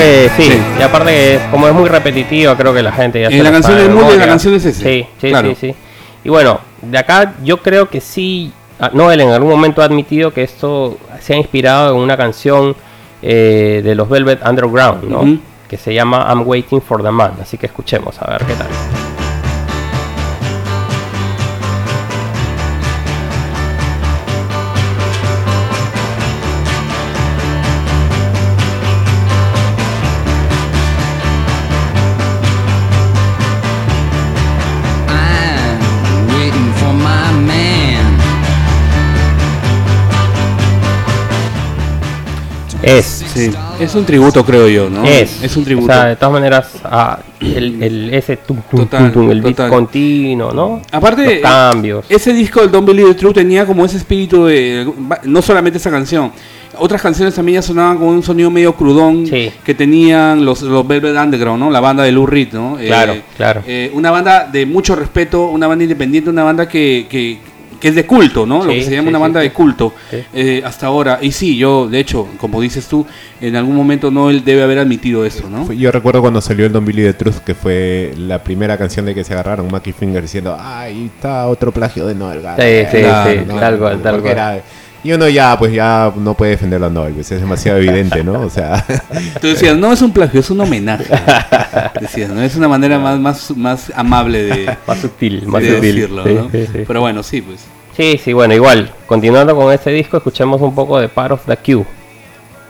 Que 0.00 0.30
sí. 0.36 0.62
Y 0.78 0.82
aparte, 0.82 1.40
como 1.50 1.68
es 1.68 1.74
muy 1.74 1.88
repetitivo, 1.88 2.54
creo 2.56 2.72
que 2.72 2.82
la 2.82 2.92
gente 2.92 3.20
ya 3.20 3.28
En 3.28 3.44
la 3.44 3.52
canción 3.52 3.76
del 3.76 3.90
mundo 3.90 4.14
y 4.14 4.18
la 4.18 4.26
canción 4.26 4.54
es 4.54 4.64
ese. 4.64 4.82
Sí, 4.82 5.06
sí, 5.20 5.32
sí, 5.34 5.54
sí. 5.60 5.74
Y 6.24 6.28
bueno, 6.28 6.60
de 6.82 6.98
acá 6.98 7.34
yo 7.42 7.58
creo 7.58 7.88
que 7.88 8.00
sí. 8.00 8.52
Ah, 8.78 8.90
Noel 8.94 9.20
en 9.20 9.30
algún 9.30 9.50
momento 9.50 9.82
ha 9.82 9.84
admitido 9.84 10.32
que 10.32 10.42
esto 10.42 10.96
se 11.20 11.34
ha 11.34 11.36
inspirado 11.36 11.94
en 11.94 12.00
una 12.00 12.16
canción 12.16 12.74
eh, 13.20 13.82
de 13.84 13.94
los 13.94 14.08
Velvet 14.08 14.40
Underground, 14.46 15.04
¿no? 15.04 15.38
Que 15.68 15.76
se 15.76 15.92
llama 15.92 16.26
I'm 16.28 16.46
Waiting 16.46 16.80
for 16.80 17.02
the 17.02 17.10
Man. 17.10 17.34
Así 17.42 17.58
que 17.58 17.66
escuchemos 17.66 18.20
a 18.22 18.30
ver 18.30 18.44
qué 18.44 18.54
tal. 18.54 19.09
Es. 42.82 43.04
Sí. 43.34 43.50
Es 43.78 43.94
un 43.94 44.04
tributo, 44.04 44.44
creo 44.44 44.68
yo, 44.68 44.88
¿no? 44.88 45.04
Es. 45.04 45.42
Es 45.42 45.56
un 45.56 45.64
tributo. 45.64 45.92
O 45.92 45.94
sea, 45.94 46.06
de 46.06 46.16
todas 46.16 46.32
maneras, 46.32 46.70
ah, 46.84 47.18
el, 47.40 47.82
el, 47.82 48.14
ese 48.14 48.36
tum, 48.38 48.58
tum, 48.70 48.80
Total, 48.80 49.12
tum, 49.12 49.22
tum, 49.22 49.30
el 49.30 49.40
beat 49.42 49.56
total. 49.56 49.70
continuo, 49.70 50.52
¿no? 50.52 50.80
Aparte, 50.90 51.40
Los 51.40 51.42
cambios. 51.42 52.04
ese 52.08 52.32
disco 52.32 52.60
del 52.60 52.70
Don't 52.70 52.86
Believe 52.86 53.10
the 53.10 53.14
Truth 53.20 53.34
tenía 53.34 53.66
como 53.66 53.84
ese 53.84 53.96
espíritu 53.98 54.46
de. 54.46 54.90
No 55.24 55.42
solamente 55.42 55.78
esa 55.78 55.90
canción. 55.90 56.32
Otras 56.78 57.02
canciones 57.02 57.34
también 57.34 57.56
ya 57.56 57.62
sonaban 57.62 57.98
con 57.98 58.08
un 58.08 58.22
sonido 58.22 58.48
medio 58.50 58.74
crudón 58.74 59.26
Sí. 59.26 59.50
que 59.64 59.74
tenían 59.74 60.44
los, 60.44 60.62
los 60.62 60.86
Velvet 60.86 61.16
Underground, 61.16 61.60
¿no? 61.60 61.70
La 61.70 61.80
banda 61.80 62.04
de 62.04 62.12
Lou 62.12 62.26
Reed, 62.26 62.52
¿no? 62.52 62.76
Claro, 62.80 63.16
claro. 63.36 63.62
eh, 63.66 63.90
una 63.92 64.10
banda 64.10 64.48
de 64.50 64.64
mucho 64.66 64.94
respeto, 64.94 65.48
una 65.48 65.66
banda 65.66 65.82
independiente, 65.84 66.30
una 66.30 66.44
banda 66.44 66.68
que, 66.68 67.06
que, 67.10 67.38
que 67.80 67.88
es 67.88 67.94
de 67.94 68.06
culto, 68.06 68.46
¿no? 68.46 68.64
Lo 68.64 68.72
que 68.72 68.82
se 68.84 68.90
llama 68.90 69.04
sí, 69.04 69.08
una 69.08 69.18
banda 69.18 69.40
sí. 69.40 69.48
de 69.48 69.52
culto 69.52 69.92
Sí. 70.10 70.18
eh, 70.34 70.62
hasta 70.64 70.86
ahora. 70.86 71.18
Y 71.22 71.32
sí, 71.32 71.56
yo, 71.56 71.88
de 71.88 71.98
hecho, 71.98 72.28
como 72.38 72.60
dices 72.60 72.86
tú, 72.86 73.06
en 73.40 73.56
algún 73.56 73.74
momento 73.74 74.10
Noel 74.10 74.44
debe 74.44 74.62
haber 74.62 74.78
admitido 74.78 75.24
esto, 75.24 75.48
¿no? 75.48 75.72
Yo 75.72 75.90
recuerdo 75.90 76.20
cuando 76.20 76.40
salió 76.40 76.66
el 76.66 76.72
Don't 76.72 76.86
Believe 76.86 77.12
the 77.12 77.18
Truth, 77.18 77.38
que 77.38 77.54
fue 77.54 78.12
la 78.16 78.42
primera 78.42 78.76
canción 78.76 79.06
de 79.06 79.14
que 79.14 79.24
se 79.24 79.32
agarraron 79.32 79.68
Mackie 79.70 79.92
Finger 79.92 80.22
diciendo, 80.22 80.56
ay, 80.60 81.10
está 81.14 81.46
otro 81.48 81.72
plagio 81.72 82.06
de 82.06 82.14
Noel 82.14 82.42
Gallagher". 82.42 82.86
Sí, 82.90 82.96
sí, 82.98 83.02
Claro, 83.02 83.30
sí, 83.30 83.38
tal 83.46 83.78
cual, 83.78 84.02
tal 84.02 84.20
cual. 84.20 84.62
Y 85.02 85.12
uno 85.12 85.28
ya, 85.28 85.58
pues 85.58 85.72
ya 85.72 86.12
no 86.16 86.34
puede 86.34 86.52
defenderlo 86.52 86.86
a 86.86 86.90
Noel, 86.90 87.14
pues, 87.14 87.30
es 87.32 87.40
demasiado 87.40 87.78
evidente, 87.82 88.22
¿no? 88.24 88.40
O 88.40 88.50
sea, 88.50 88.84
Tú 89.40 89.46
decías, 89.48 89.76
no 89.76 89.92
es 89.92 90.02
un 90.02 90.12
plagio, 90.12 90.40
es 90.40 90.50
un 90.50 90.60
homenaje. 90.60 91.04
Decías, 92.00 92.30
¿no? 92.30 92.42
Es 92.42 92.56
una 92.56 92.68
manera 92.68 92.98
más, 92.98 93.18
más, 93.18 93.50
más 93.56 93.92
amable 93.94 94.42
de, 94.44 94.76
Más 94.86 94.98
sutil, 94.98 95.46
más 95.46 95.62
de 95.62 95.76
sutil. 95.76 95.94
decirlo, 95.94 96.24
Sí, 96.24 96.34
¿no? 96.34 96.50
sí, 96.50 96.66
sí. 96.72 96.78
Pero 96.86 97.00
bueno, 97.00 97.22
sí, 97.22 97.40
pues. 97.42 97.60
Sí, 97.96 98.20
sí, 98.22 98.32
bueno, 98.32 98.54
igual. 98.54 98.90
Continuando 99.06 99.54
con 99.56 99.72
este 99.72 99.90
disco, 99.90 100.16
escuchemos 100.18 100.60
un 100.60 100.74
poco 100.74 100.98
de 100.98 101.08
Part 101.08 101.32
of 101.32 101.46
the 101.46 101.56
Queue. 101.56 101.84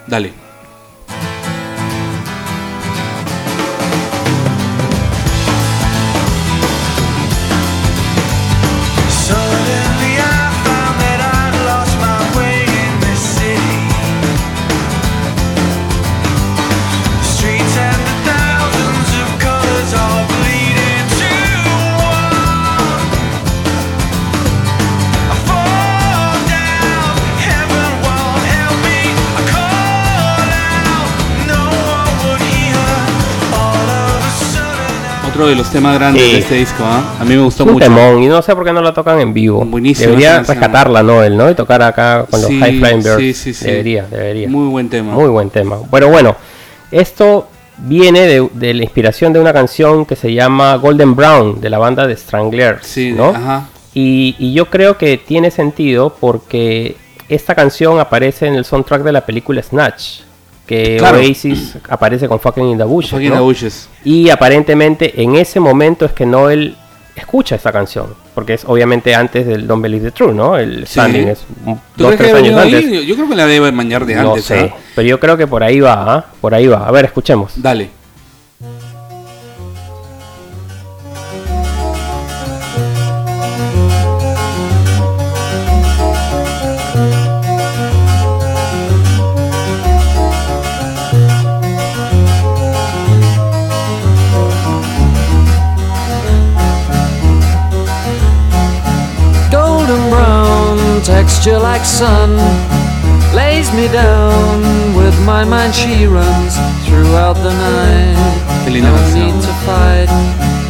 Dale. 0.07 0.32
Otro 35.41 35.49
de 35.49 35.57
los 35.57 35.71
temas 35.71 35.95
grandes 35.99 36.23
Sí. 36.23 36.33
de 36.33 36.39
este 36.41 36.55
disco, 36.57 36.83
¿ah? 36.85 37.17
A 37.19 37.25
mí 37.25 37.35
me 37.35 37.43
gustó 37.43 37.65
un 37.65 37.73
mucho. 37.73 37.85
temón, 37.87 38.23
y 38.23 38.27
no 38.29 38.43
sé 38.43 38.55
por 38.55 38.65
qué 38.65 38.73
no 38.75 38.83
la 38.83 38.93
tocan 38.93 39.19
en 39.21 39.33
vivo. 39.33 39.67
Debería 39.99 40.41
rescatarla, 40.41 41.03
¿no? 41.03 41.23
Él, 41.23 41.37
¿no? 41.37 41.51
Y 41.51 41.55
tocar 41.55 41.81
acá 41.83 42.27
con 42.31 42.43
los 42.43 42.51
High 42.51 42.79
Flying 42.79 43.03
Birds. 43.03 43.17
sí, 43.19 43.33
sí, 43.35 43.55
sí. 43.55 43.65
Debería, 43.65 44.05
debería. 44.11 44.49
Muy 44.49 44.69
buen 44.69 44.91
tema. 44.91 45.12
Muy 45.15 45.29
buen 45.31 45.49
tema. 45.49 45.79
Pero 45.91 46.09
bueno, 46.11 46.37
esto 46.91 47.49
viene 47.79 48.21
de, 48.27 48.49
de 48.53 48.75
la 48.75 48.83
inspiración 48.83 49.33
de 49.33 49.41
una 49.41 49.55
canción 49.55 50.05
que 50.05 50.15
se 50.15 50.33
llama 50.35 50.75
Golden 50.77 51.17
Brown, 51.17 51.59
de 51.61 51.71
la 51.71 51.79
banda 51.79 52.07
de 52.07 52.15
Stranglers, 52.17 52.87
Sí, 52.87 53.12
¿no? 53.12 53.31
ajá. 53.31 53.69
Y, 53.95 54.37
y 54.39 54.53
yo 54.53 54.67
creo 54.67 54.99
que 54.99 55.17
tiene 55.17 55.51
sentido 55.51 56.15
porque 56.21 56.97
esta 57.31 57.55
canción 57.55 57.99
aparece 57.99 58.47
en 58.47 58.55
el 58.57 58.65
soundtrack 58.67 59.03
de 59.03 59.12
la 59.12 59.25
película 59.25 59.62
Snatch, 59.62 60.21
que 60.71 60.99
Claro. 60.99 61.19
Oasis 61.19 61.75
aparece 61.89 62.29
con 62.29 62.39
Fucking 62.39 62.65
in 62.65 62.79
the 62.79 62.85
Bushes, 62.85 63.11
Fucking 63.11 63.31
¿no? 63.31 63.35
the 63.35 63.41
Bushes. 63.41 63.89
Y 64.05 64.31
aparentemente 64.31 65.21
en 65.21 65.35
ese 65.35 65.59
momento 65.59 66.05
es 66.05 66.13
que 66.13 66.25
Noel 66.25 66.77
escucha 67.17 67.57
esta 67.57 67.73
canción, 67.73 68.07
porque 68.37 68.55
es 68.55 68.65
obviamente 68.65 69.13
antes 69.17 69.45
del 69.49 69.67
Don't 69.67 69.83
Believe 69.83 70.05
the 70.07 70.11
Truth, 70.13 70.33
¿no? 70.33 70.57
El 70.57 70.87
Sí. 70.87 70.93
Standing 70.93 71.27
es 71.29 71.45
un- 71.67 71.75
¿Tú 71.97 72.05
dos, 72.05 72.15
tres 72.17 72.33
años 72.33 72.57
antes. 72.57 72.85
ahí? 72.87 73.05
Yo, 73.05 73.17
creo 73.17 73.29
que 73.29 73.35
la 73.35 73.47
debe 73.47 73.73
mañar 73.73 74.07
de 74.07 74.15
No 74.15 74.31
antes, 74.31 74.45
sé, 74.45 74.71
¿ah? 74.73 74.77
pero 74.95 75.09
yo 75.09 75.19
creo 75.19 75.37
que 75.37 75.49
por 75.49 75.65
ahí 75.65 75.81
va, 75.81 76.15
¿ah? 76.15 76.25
Por 76.41 76.55
ahí 76.55 76.69
va. 76.69 76.87
A 76.87 76.91
ver, 76.93 77.07
escuchemos. 77.07 77.53
Dale. 77.57 77.91
Like 101.62 101.85
sun 101.85 102.37
lays 103.35 103.73
me 103.74 103.87
down 103.89 104.62
with 104.97 105.15
my 105.24 105.45
mind 105.45 105.74
she 105.74 106.07
runs 106.07 106.55
throughout 106.87 107.37
the 107.37 107.53
night 107.53 108.16
no 108.66 108.93
canción. 108.95 109.15
need 109.15 109.35
to 109.43 109.53
fight 109.66 110.09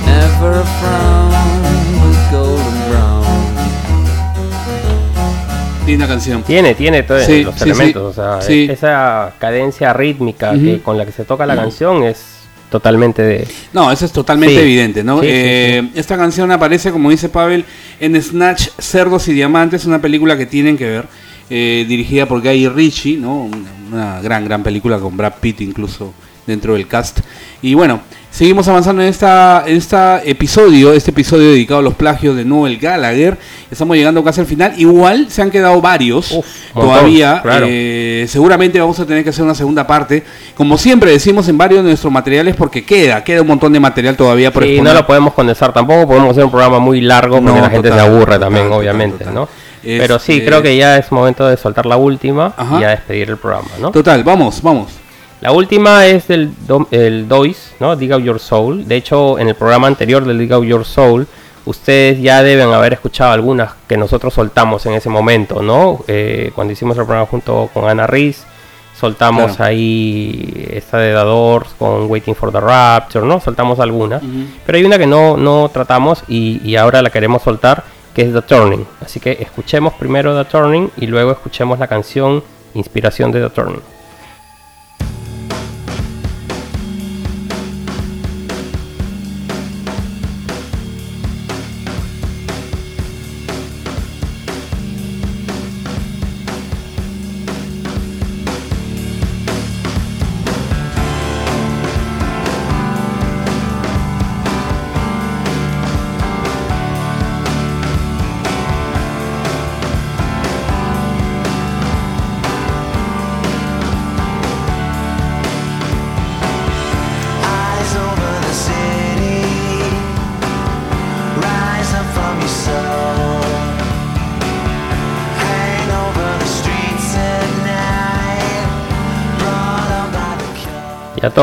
never 0.07 0.61
a 0.61 0.65
frown 0.81 1.31
with 2.03 2.31
golden 2.31 2.91
brown 2.91 3.21
Linda 5.87 6.07
canción. 6.07 6.43
Tiene, 6.45 6.75
tiene 6.75 7.03
todos 7.03 7.25
Sí, 7.25 7.43
los 7.43 7.55
sí, 7.57 7.65
elementos. 7.65 8.15
sí. 8.15 8.21
O 8.21 8.23
sea, 8.23 8.41
Sí. 8.43 8.69
esa 8.71 9.33
cadencia 9.39 9.93
rítmica 9.93 10.53
que, 10.53 10.81
con 10.83 10.97
la 10.97 11.05
que 11.05 11.11
se 11.11 11.25
toca 11.25 11.47
la 11.47 11.57
canción 11.57 12.05
es 12.05 12.40
totalmente 12.71 13.23
de. 13.23 13.47
No, 13.73 13.91
eso 13.93 14.05
es 14.07 14.13
totalmente 14.13 14.55
Sí. 14.55 14.61
evidente, 14.63 15.05
¿no? 15.05 15.21
Sí, 15.21 15.27
sí, 15.27 15.33
Eh, 15.33 15.89
Esta 15.95 16.17
canción 16.17 16.51
aparece, 16.53 16.91
como 16.93 17.11
dice 17.11 17.29
Pavel, 17.29 17.65
en 17.99 18.21
Snatch, 18.23 18.69
Cerdos 18.79 19.29
y 19.29 19.33
Diamantes, 19.33 19.85
una 19.85 20.01
película 20.01 20.39
que 20.39 20.47
tienen 20.47 20.79
que 20.79 20.85
ver, 20.89 21.09
eh, 21.51 21.85
dirigida 21.89 22.27
por 22.27 22.41
Guy 22.41 22.69
Ritchie, 22.69 23.17
¿no? 23.19 23.51
Una 23.93 24.21
gran, 24.23 24.45
gran 24.45 24.63
película 24.63 24.99
con 24.99 25.17
Brad 25.17 25.35
Pitt 25.41 25.61
incluso 25.63 26.15
dentro 26.47 26.75
del 26.75 26.87
cast. 26.87 27.21
Y 27.61 27.75
bueno, 27.75 28.01
seguimos 28.31 28.66
avanzando 28.69 29.02
en 29.02 29.09
esta 29.09 29.65
en 29.66 29.77
este 29.77 29.97
episodio, 30.31 30.93
este 30.93 31.11
episodio 31.11 31.51
dedicado 31.51 31.81
a 31.81 31.82
los 31.82 31.94
plagios 31.94 32.36
de 32.36 32.44
Noel 32.44 32.78
Gallagher. 32.78 33.36
Estamos 33.70 33.97
llegando 33.97 34.23
casi 34.24 34.40
al 34.40 34.47
final. 34.47 34.73
Igual 34.77 35.31
se 35.31 35.43
han 35.43 35.51
quedado 35.51 35.81
varios 35.81 36.32
Uf, 36.32 36.47
todavía. 36.74 37.40
claro. 37.43 37.66
eh, 37.69 38.27
seguramente 38.28 38.81
vamos 38.81 38.98
a 39.01 39.07
tener 39.07 39.23
que 39.24 39.31
hacer 39.31 39.44
una 39.44 39.55
segunda 39.55 39.86
parte. 39.86 40.24
Como 40.57 40.78
siempre 40.78 41.11
decimos 41.11 41.48
en 41.48 41.59
varios 41.59 41.82
de 41.82 41.89
nuestros 41.90 42.12
materiales, 42.12 42.55
porque 42.57 42.85
queda, 42.85 43.23
queda 43.24 43.43
un 43.43 43.48
montón 43.48 43.73
de 43.73 43.81
material 43.81 44.16
todavía 44.16 44.52
por 44.52 44.62
Sí, 44.62 44.70
no 44.70 44.74
exponer. 44.77 44.94
lo 44.94 45.07
podemos 45.07 45.35
condensar 45.35 45.73
tampoco, 45.73 46.07
podemos 46.09 46.31
hacer 46.31 46.44
un 46.44 46.51
programa 46.51 46.78
muy 46.78 47.01
largo 47.01 47.36
porque 47.40 47.52
No, 47.52 47.61
la 47.61 47.70
gente 47.70 47.89
total, 47.90 48.05
se 48.07 48.11
aburre 48.15 48.39
también, 48.39 48.65
total, 48.66 48.78
obviamente, 48.81 49.19
total. 49.19 49.35
¿no? 49.35 49.48
Pero 49.82 50.19
sí, 50.19 50.32
Este- 50.35 50.44
creo 50.44 50.62
que 50.62 50.77
ya 50.77 50.98
es 50.98 51.11
momento 51.11 51.47
de 51.48 51.57
soltar 51.57 51.86
la 51.86 51.97
última 51.97 52.52
Ajá. 52.57 52.78
y 52.81 52.85
a 52.85 52.89
despedir 52.90 53.31
el 53.31 53.39
programa, 53.39 53.69
¿no? 53.81 53.90
Total, 53.90 54.23
vamos, 54.24 54.61
vamos. 54.62 54.89
La 55.41 55.53
última 55.53 56.07
es 56.07 56.29
del 56.29 56.51
Do- 56.67 56.87
el 56.91 57.27
Dois, 57.27 57.73
¿no? 57.81 57.97
Dig 57.97 58.12
Out 58.12 58.23
Your 58.25 58.39
Soul. 58.41 58.87
De 58.87 58.97
hecho, 58.97 59.39
en 59.39 59.49
el 59.49 59.55
programa 59.55 59.87
anterior 59.87 60.25
del 60.25 60.39
Dig 60.39 60.53
Out 60.53 60.65
Your 60.67 60.85
Soul, 60.85 61.27
ustedes 61.65 62.21
ya 62.21 62.43
deben 62.43 62.69
haber 62.73 62.93
escuchado 62.93 63.33
algunas 63.33 63.73
que 63.89 63.97
nosotros 63.97 64.35
soltamos 64.35 64.85
en 64.87 64.95
ese 64.95 65.09
momento, 65.09 65.62
¿no? 65.62 66.01
Eh, 66.09 66.53
cuando 66.55 66.73
hicimos 66.75 66.97
el 66.99 67.05
programa 67.05 67.27
junto 67.27 67.71
con 67.73 67.89
Ana 67.89 68.07
Riz, 68.07 68.43
soltamos 68.99 69.57
Claro. 69.57 69.65
ahí 69.71 70.67
esta 70.73 70.99
de 70.99 71.15
The 71.15 71.21
Doors 71.21 71.71
con 71.79 72.11
Waiting 72.11 72.35
for 72.35 72.53
the 72.53 72.61
Rapture, 72.61 73.25
¿no? 73.27 73.41
Soltamos 73.41 73.81
algunas. 73.81 74.23
Pero 74.67 74.77
hay 74.77 74.85
una 74.85 74.99
que 74.99 75.07
no, 75.07 75.39
no 75.39 75.71
tratamos 75.73 76.23
y, 76.29 76.61
y 76.62 76.77
ahora 76.77 77.01
la 77.01 77.09
queremos 77.09 77.41
soltar, 77.43 77.83
que 78.15 78.23
es 78.23 78.33
The 78.35 78.43
Turning. 78.43 78.85
Así 79.03 79.21
que 79.21 79.39
escuchemos 79.41 79.95
primero 79.95 80.37
The 80.37 80.51
Turning 80.51 80.91
y 80.99 81.07
luego 81.07 81.31
escuchemos 81.33 81.79
la 81.79 81.87
canción 81.87 82.43
Inspiración 82.75 83.33
de 83.33 83.41
The 83.41 83.51
Turning. 83.51 83.81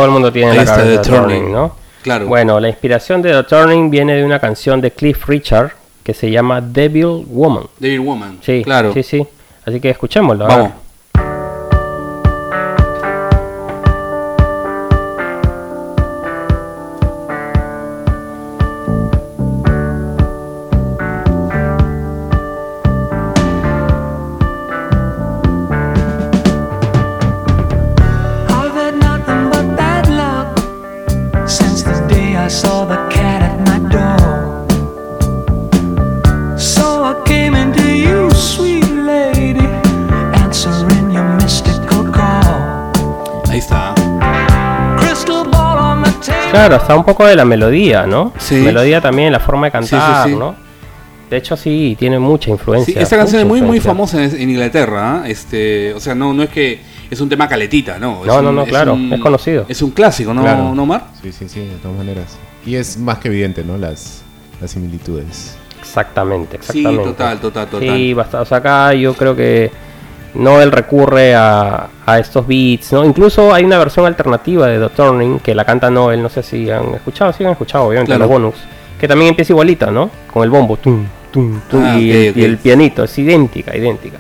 El 0.07 0.13
mundo 0.13 0.31
tiene 0.31 0.53
la 0.53 0.65
cabeza 0.65 0.83
The 0.83 0.89
de 0.89 0.97
Turning. 0.99 1.19
Turning, 1.19 1.51
¿no? 1.51 1.75
Claro. 2.01 2.27
Bueno, 2.27 2.59
la 2.59 2.69
inspiración 2.69 3.21
de 3.21 3.31
The 3.31 3.43
Turning 3.43 3.89
viene 3.89 4.15
de 4.15 4.23
una 4.23 4.39
canción 4.39 4.81
de 4.81 4.91
Cliff 4.91 5.27
Richard 5.27 5.71
que 6.03 6.13
se 6.13 6.31
llama 6.31 6.61
Devil 6.61 7.25
Woman. 7.27 7.65
Devil 7.79 7.99
Woman. 7.99 8.39
Sí, 8.41 8.63
claro. 8.63 8.93
Sí, 8.93 9.03
sí. 9.03 9.25
Así 9.65 9.79
que 9.81 9.89
escuchémoslo. 9.89 10.47
Vamos. 10.47 10.71
I've 10.71 10.86
Claro, 46.67 46.81
está 46.81 46.95
un 46.95 47.03
poco 47.03 47.25
de 47.25 47.35
la 47.35 47.45
melodía, 47.45 48.05
¿no? 48.07 48.33
Sí. 48.37 48.55
Melodía 48.55 49.01
también, 49.01 49.31
la 49.31 49.39
forma 49.39 49.67
de 49.67 49.71
cantar, 49.71 50.23
Sí, 50.23 50.29
sí, 50.29 50.33
sí. 50.33 50.39
¿no? 50.39 50.55
De 51.29 51.35
hecho, 51.37 51.57
sí, 51.57 51.95
tiene 51.99 52.19
mucha 52.19 52.49
influencia. 52.49 52.93
Sí, 52.93 52.99
esta 52.99 53.17
canción 53.17 53.41
es 53.41 53.47
muy 53.47 53.61
muy 53.61 53.79
famosa 53.81 54.23
en, 54.23 54.33
en 54.39 54.49
Inglaterra, 54.49 55.23
¿ah? 55.23 55.27
este, 55.27 55.93
o 55.93 55.99
sea, 55.99 56.15
no 56.15 56.33
no 56.33 56.43
es 56.43 56.49
que 56.49 56.79
es 57.11 57.19
un 57.19 57.27
tema 57.27 57.47
caletita, 57.49 57.99
no. 57.99 58.23
No, 58.25 58.37
es 58.37 58.43
no, 58.43 58.49
un- 58.49 58.55
no, 58.55 58.65
claro, 58.65 58.93
un- 58.93 59.11
es 59.11 59.19
conocido. 59.19 59.65
Es 59.67 59.81
un 59.81 59.91
clásico, 59.91 60.33
¿no, 60.33 60.41
Claro. 60.41 60.73
¿no 60.73 60.85
Mar? 60.85 61.07
Sí, 61.21 61.31
sí, 61.33 61.49
sí, 61.49 61.59
de 61.59 61.75
todas 61.81 61.97
maneras. 61.97 62.37
Y 62.65 62.75
es 62.75 62.97
más 62.97 63.17
que 63.17 63.27
evidente, 63.27 63.63
¿no? 63.65 63.77
Las, 63.77 64.21
las 64.61 64.71
similitudes. 64.71 65.57
Exactamente, 65.79 66.57
Sí, 66.61 66.79
exactamente. 66.79 67.03
total, 67.03 67.39
total, 67.39 67.67
total. 67.67 67.89
Sí, 67.97 68.13
bastante. 68.13 68.43
O 68.43 68.45
sea, 68.45 68.57
acá 68.57 68.93
yo 68.93 69.13
creo 69.13 69.35
que 69.35 69.71
Noel 70.37 70.71
recurre 70.71 71.35
a, 71.35 71.87
a 72.05 72.19
estos 72.19 72.45
beats, 72.47 72.93
¿no? 72.93 73.03
Incluso 73.05 73.53
hay 73.53 73.63
una 73.65 73.77
versión 73.77 74.05
alternativa 74.05 74.67
de 74.67 74.79
The 74.79 74.89
Turning 74.95 75.39
que 75.39 75.53
la 75.55 75.65
canta 75.65 75.89
Noel, 75.89 76.21
no 76.21 76.29
sé 76.29 76.43
si 76.43 76.69
han 76.69 76.93
escuchado, 76.95 77.33
sí 77.33 77.43
han 77.43 77.51
escuchado, 77.51 77.85
obviamente, 77.85 78.09
Claro. 78.11 78.21
los 78.25 78.29
bonus, 78.29 78.55
que 78.99 79.07
también 79.07 79.29
empieza 79.29 79.53
igualita, 79.53 79.89
¿no? 79.91 80.09
Con 80.31 80.43
el 80.43 80.49
bombo, 80.49 80.77
tum, 80.77 81.05
tum, 81.31 81.59
tum, 81.69 81.83
Ah, 81.83 81.97
y, 81.99 82.11
el, 82.11 82.29
ok. 82.31 82.37
y 82.37 82.43
el 82.43 82.57
pianito, 82.57 83.03
es 83.03 83.17
idéntica, 83.17 83.75
idéntica. 83.75 84.17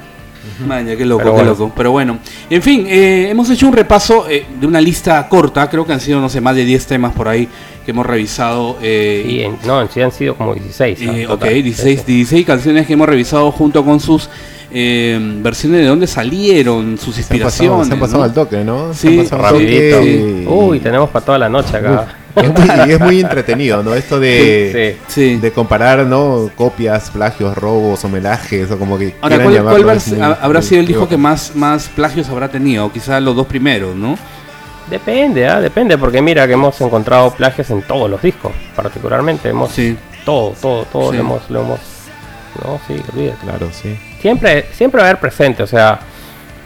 Maña, 0.65 0.95
qué 0.95 1.05
loco, 1.05 1.19
Pero 1.19 1.31
qué 1.31 1.35
bueno. 1.35 1.51
loco. 1.51 1.71
Pero 1.77 1.91
bueno, 1.91 2.17
en 2.49 2.61
fin, 2.63 2.85
eh, 2.87 3.27
hemos 3.29 3.47
hecho 3.51 3.67
un 3.67 3.73
repaso 3.73 4.27
eh, 4.27 4.43
de 4.59 4.65
una 4.65 4.81
lista 4.81 5.27
corta, 5.29 5.69
creo 5.69 5.85
que 5.85 5.93
han 5.93 5.99
sido, 5.99 6.19
no 6.19 6.29
sé, 6.29 6.41
más 6.41 6.55
de 6.55 6.65
10 6.65 6.87
temas 6.87 7.13
por 7.13 7.27
ahí 7.27 7.47
que 7.85 7.91
hemos 7.91 8.05
revisado. 8.07 8.75
eh, 8.81 9.23
Y 9.27 9.41
en- 9.41 9.57
no, 9.67 9.81
en 9.81 9.89
sí 9.89 10.01
han 10.01 10.11
sido 10.11 10.33
como 10.35 10.55
16. 10.55 10.99
¿no? 11.03 11.13
Eh, 11.13 11.25
ok, 11.27 11.31
Total. 11.33 11.53
16, 11.63 11.99
Sí, 11.99 12.05
sí. 12.07 12.13
16 12.13 12.45
canciones 12.47 12.87
que 12.87 12.93
hemos 12.93 13.07
revisado 13.07 13.51
junto 13.51 13.85
con 13.85 13.99
sus 13.99 14.29
eh, 14.71 15.17
versiones 15.41 15.81
de 15.81 15.87
dónde 15.87 16.07
salieron, 16.07 16.97
sus 16.97 17.15
Se 17.15 17.21
han 17.21 17.23
inspiraciones. 17.23 17.71
pasado, 17.71 17.85
se 17.85 17.93
han 17.93 17.99
pasado 17.99 18.17
¿no? 18.19 18.23
al 18.25 18.33
toque, 18.33 18.63
¿no? 18.63 18.93
Sí, 18.93 18.99
se 18.99 19.07
han 19.19 19.23
pasado 19.23 19.45
al 19.47 19.53
Rapidito. 19.53 19.97
toque 19.97 20.11
y- 20.11 20.45
Uy, 20.47 20.79
tenemos 20.79 21.09
para 21.09 21.25
toda 21.25 21.37
la 21.37 21.49
noche 21.49 21.77
acá. 21.77 22.07
Es 22.35 22.49
muy, 22.53 22.69
y 22.87 22.91
es 22.91 22.99
muy 22.99 23.19
entretenido, 23.21 23.81
¿no? 23.81 23.95
Esto 23.95 24.19
de, 24.19 24.95
Sí. 25.07 25.31
Sí. 25.31 25.35
de 25.37 25.51
comparar, 25.51 26.05
¿no? 26.05 26.51
Copias, 26.55 27.09
plagios, 27.09 27.57
robos, 27.57 28.03
homenajes, 28.05 28.69
o 28.69 28.77
como 28.77 28.97
que. 28.99 29.15
Ahora, 29.21 29.39
¿cuál, 29.41 29.55
llamarlo, 29.55 29.83
cuál 29.83 29.97
es 29.97 30.07
vers- 30.07 30.13
muy- 30.15 30.21
ha- 30.21 30.37
habrá 30.41 30.59
muy- 30.59 30.67
sido 30.67 30.81
el 30.81 30.87
disco 30.87 31.07
que 31.09 31.17
más, 31.17 31.55
más 31.55 31.87
plagios 31.87 32.29
habrá 32.29 32.47
tenido? 32.49 32.91
Quizás 32.91 33.23
los 33.23 33.35
dos 33.35 33.47
primeros, 33.47 33.95
¿no? 33.95 34.15
Depende, 34.89 35.47
¿ah? 35.47 35.59
depende, 35.59 35.97
porque 35.97 36.21
mira 36.21 36.45
que 36.47 36.53
hemos 36.53 36.79
encontrado 36.79 37.31
plagios 37.31 37.69
en 37.71 37.81
todos 37.81 38.09
los 38.09 38.21
discos, 38.21 38.51
particularmente. 38.75 39.49
Hemos 39.49 39.71
Sí. 39.71 39.97
todo, 40.23 40.53
todo, 40.61 40.85
todo 40.85 41.09
Sí. 41.11 41.17
lo 41.17 41.23
hemos, 41.23 41.49
lo 41.49 41.61
hemos. 41.61 41.79
No, 42.63 42.79
sí, 42.87 42.93
olvídate. 43.13 43.37
Claro, 43.43 43.67
sí. 43.71 43.97
Siempre, 44.21 44.65
siempre 44.71 44.99
va 45.01 45.07
a 45.07 45.09
haber 45.11 45.19
presente, 45.21 45.63
o 45.63 45.67
sea, 45.67 45.99